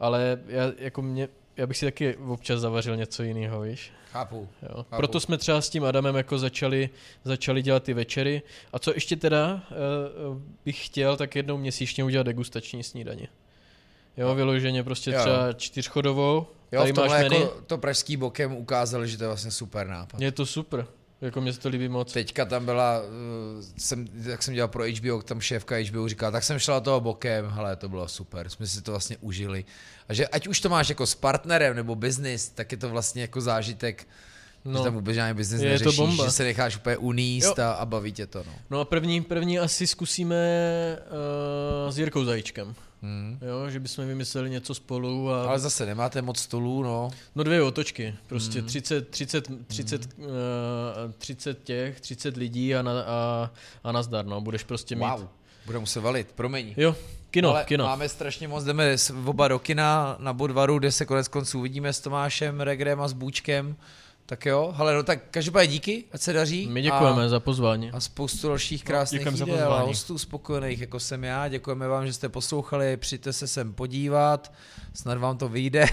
ale 0.00 0.40
já, 0.46 0.72
jako 0.78 1.02
mě, 1.02 1.28
já 1.56 1.66
bych 1.66 1.76
si 1.76 1.86
taky 1.86 2.16
občas 2.16 2.60
zavařil 2.60 2.96
něco 2.96 3.22
jiného, 3.22 3.60
víš. 3.60 3.92
Chápu. 4.12 4.48
Jo. 4.62 4.74
Chápu. 4.74 4.96
Proto 4.96 5.20
jsme 5.20 5.38
třeba 5.38 5.60
s 5.60 5.70
tím 5.70 5.84
Adamem 5.84 6.16
jako 6.16 6.38
začali, 6.38 6.90
začali 7.24 7.62
dělat 7.62 7.82
ty 7.82 7.94
večery. 7.94 8.42
A 8.72 8.78
co 8.78 8.94
ještě 8.94 9.16
teda 9.16 9.62
uh, 10.32 10.40
bych 10.64 10.86
chtěl, 10.86 11.16
tak 11.16 11.36
jednou 11.36 11.58
měsíčně 11.58 12.04
udělat 12.04 12.22
degustační 12.22 12.82
snídaně. 12.82 13.28
Jo, 14.16 14.34
vyloženě 14.34 14.84
prostě 14.84 15.10
Jo, 15.10 15.20
třeba 15.20 15.52
čtyřchodovou. 15.52 16.46
Jo, 16.72 16.80
tady 16.80 16.92
v 16.92 16.96
máš 16.96 17.10
menu. 17.10 17.40
jako 17.40 17.60
to 17.66 17.78
pražský 17.78 18.16
bokem 18.16 18.52
ukázali, 18.56 19.08
že 19.08 19.16
to 19.18 19.24
je 19.24 19.28
vlastně 19.28 19.50
super 19.50 19.86
nápad. 19.86 20.20
Je 20.20 20.32
to 20.32 20.46
super. 20.46 20.86
Jako 21.20 21.40
mě 21.40 21.52
se 21.52 21.60
to 21.60 21.68
líbí 21.68 21.88
moc. 21.88 22.12
Teďka 22.12 22.44
tam 22.44 22.64
byla, 22.64 23.00
uh, 23.00 23.06
jsem, 23.78 24.06
jak 24.22 24.42
jsem 24.42 24.54
dělal 24.54 24.68
pro 24.68 24.84
HBO, 24.84 25.22
tam 25.22 25.40
šéfka 25.40 25.76
HBO 25.76 26.08
říkala, 26.08 26.30
tak 26.32 26.44
jsem 26.44 26.58
šla 26.58 26.80
toho 26.80 27.00
bokem, 27.00 27.46
hele, 27.50 27.76
to 27.76 27.88
bylo 27.88 28.08
super, 28.08 28.48
jsme 28.48 28.66
si 28.66 28.82
to 28.82 28.90
vlastně 28.90 29.16
užili. 29.20 29.64
A 30.08 30.14
že 30.14 30.28
ať 30.28 30.46
už 30.46 30.60
to 30.60 30.68
máš 30.68 30.88
jako 30.88 31.06
s 31.06 31.14
partnerem 31.14 31.76
nebo 31.76 31.94
business, 31.94 32.48
tak 32.48 32.72
je 32.72 32.78
to 32.78 32.88
vlastně 32.88 33.22
jako 33.22 33.40
zážitek, 33.40 34.08
no, 34.64 34.78
že 34.78 34.84
tam 34.84 34.94
vůbec 34.94 35.14
žádný 35.14 35.34
business 35.34 35.62
Je 35.62 35.68
to 35.68 35.72
neřešíš, 35.72 35.98
bomba. 35.98 36.24
že 36.24 36.30
se 36.30 36.44
necháš 36.44 36.76
úplně 36.76 36.96
uníst 36.96 37.58
Jo. 37.58 37.64
a, 37.64 37.72
a 37.72 37.86
baví 37.86 38.12
tě 38.12 38.26
to, 38.26 38.38
no. 38.46 38.52
No 38.70 38.80
a 38.80 38.84
první, 38.84 39.20
první 39.22 39.58
asi 39.58 39.86
zkusíme 39.86 40.36
uh, 41.86 41.90
s 41.92 41.98
Jirkou 41.98 42.24
Zajíčkem. 42.24 42.74
Hmm. 43.02 43.38
Jo, 43.42 43.70
že 43.70 43.80
bychom 43.80 44.06
vymysleli 44.06 44.50
něco 44.50 44.74
spolu 44.74 45.30
a... 45.30 45.44
Ale 45.48 45.58
zase 45.58 45.86
nemáte 45.86 46.22
moc 46.22 46.38
stolů, 46.38 46.82
no. 46.82 47.10
No 47.34 47.44
dvě 47.44 47.62
otočky, 47.62 48.14
prostě 48.26 48.58
Mhm. 48.58 48.66
30, 48.68 49.08
30, 49.08 49.48
30, 49.66 50.08
uh, 50.18 50.26
30 51.18 51.64
těch, 51.64 52.00
30 52.00 52.36
lidí 52.36 52.74
a, 52.74 52.82
na, 52.82 52.92
a, 53.06 53.50
a 53.84 53.92
nazdar, 53.92 54.26
no, 54.26 54.40
budeš 54.40 54.62
prostě 54.64 54.96
mít. 54.96 55.02
Wow, 55.04 55.28
bude 55.66 55.78
muset 55.78 56.00
valit, 56.00 56.32
promiň. 56.32 56.74
Jo, 56.76 56.96
kino, 57.30 57.50
Ale 57.50 57.64
kino. 57.64 57.84
máme 57.84 58.08
strašně 58.08 58.48
moc, 58.48 58.64
jdeme 58.64 58.96
oba 59.24 59.48
do 59.48 59.58
kina 59.58 60.16
na 60.18 60.32
Budvaru, 60.32 60.78
kde 60.78 60.92
se 60.92 61.06
konec 61.06 61.28
konců 61.28 61.58
uvidíme 61.58 61.92
s 61.92 62.00
Tomášem 62.00 62.60
Regrem 62.60 63.00
a 63.00 63.08
s 63.08 63.12
Bůčkem. 63.12 63.76
Tak 64.30 64.46
jo, 64.46 64.74
ale 64.76 64.94
no 64.94 65.02
tak 65.02 65.18
každopádně 65.30 65.72
díky, 65.72 66.04
ať 66.12 66.20
se 66.20 66.32
daří. 66.32 66.66
My 66.66 66.82
děkujeme 66.82 67.24
A, 67.24 67.28
za 67.28 67.40
pozvání. 67.40 67.90
a 67.90 68.00
spoustu 68.00 68.48
dalších 68.48 68.84
krásných 68.84 69.20
děkujeme 69.20 69.38
za 69.38 69.44
jídel 69.44 69.72
a 69.72 69.82
hostů 69.82 70.18
spokojených, 70.18 70.80
jako 70.80 71.00
jsem 71.00 71.24
já. 71.24 71.48
Děkujeme 71.48 71.88
vám, 71.88 72.06
že 72.06 72.12
jste 72.12 72.28
poslouchali, 72.28 72.96
přijďte 72.96 73.32
se 73.32 73.46
sem 73.46 73.72
podívat, 73.72 74.52
snad 74.94 75.18
vám 75.18 75.38
to 75.38 75.48
vyjde 75.48 75.86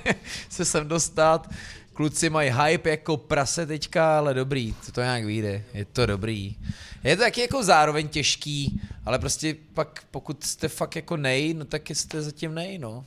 se 0.48 0.64
sem 0.64 0.88
dostat. 0.88 1.50
Kluci 1.92 2.30
mají 2.30 2.50
hype 2.50 2.90
jako 2.90 3.16
prase 3.16 3.66
teďka, 3.66 4.18
ale 4.18 4.34
dobrý, 4.34 4.74
to, 4.86 4.92
to 4.92 5.00
nějak 5.00 5.24
vyjde, 5.24 5.64
je 5.74 5.84
to 5.84 6.06
dobrý. 6.06 6.56
Je 7.04 7.16
to 7.16 7.22
taky 7.22 7.40
jako 7.40 7.64
zároveň 7.64 8.08
těžký, 8.08 8.80
ale 9.06 9.18
prostě 9.18 9.56
pak 9.74 10.04
pokud 10.10 10.44
jste 10.44 10.68
fakt 10.68 10.96
jako 10.96 11.16
nej, 11.16 11.54
no 11.54 11.64
tak 11.64 11.90
jste 11.90 12.22
zatím 12.22 12.54
nej, 12.54 12.78
no. 12.78 13.04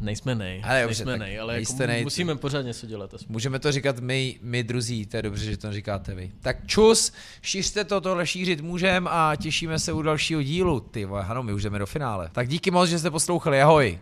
Nejsme 0.00 0.34
nej, 0.34 0.62
Ale 0.64 0.82
dobře, 0.82 0.86
nejsme 1.04 1.12
tak 1.12 1.20
nej, 1.20 1.40
ale 1.40 1.60
jako 1.60 1.86
nej, 1.86 2.04
musíme 2.04 2.36
pořád 2.36 2.62
něco 2.62 2.86
dělat. 2.86 3.14
aspoň. 3.14 3.32
Můžeme 3.32 3.58
to 3.58 3.72
říkat 3.72 3.98
my, 3.98 4.38
my 4.42 4.62
druzí, 4.62 5.06
to 5.06 5.16
je 5.16 5.22
dobře, 5.22 5.44
že 5.44 5.56
to 5.56 5.72
říkáte 5.72 6.14
vy. 6.14 6.30
Tak 6.40 6.66
čus, 6.66 7.12
šířte 7.42 7.84
to, 7.84 8.00
tohle 8.00 8.26
šířit 8.26 8.60
můžem 8.60 9.08
a 9.10 9.36
těšíme 9.36 9.78
se 9.78 9.92
u 9.92 10.02
dalšího 10.02 10.42
dílu. 10.42 10.80
Ty 10.80 11.04
vole, 11.04 11.24
ano, 11.24 11.42
my 11.42 11.52
už 11.52 11.62
jdeme 11.62 11.78
do 11.78 11.86
finále. 11.86 12.28
Tak 12.32 12.48
díky 12.48 12.70
moc, 12.70 12.88
že 12.90 12.98
jste 12.98 13.10
poslouchali, 13.10 13.62
ahoj. 13.62 13.98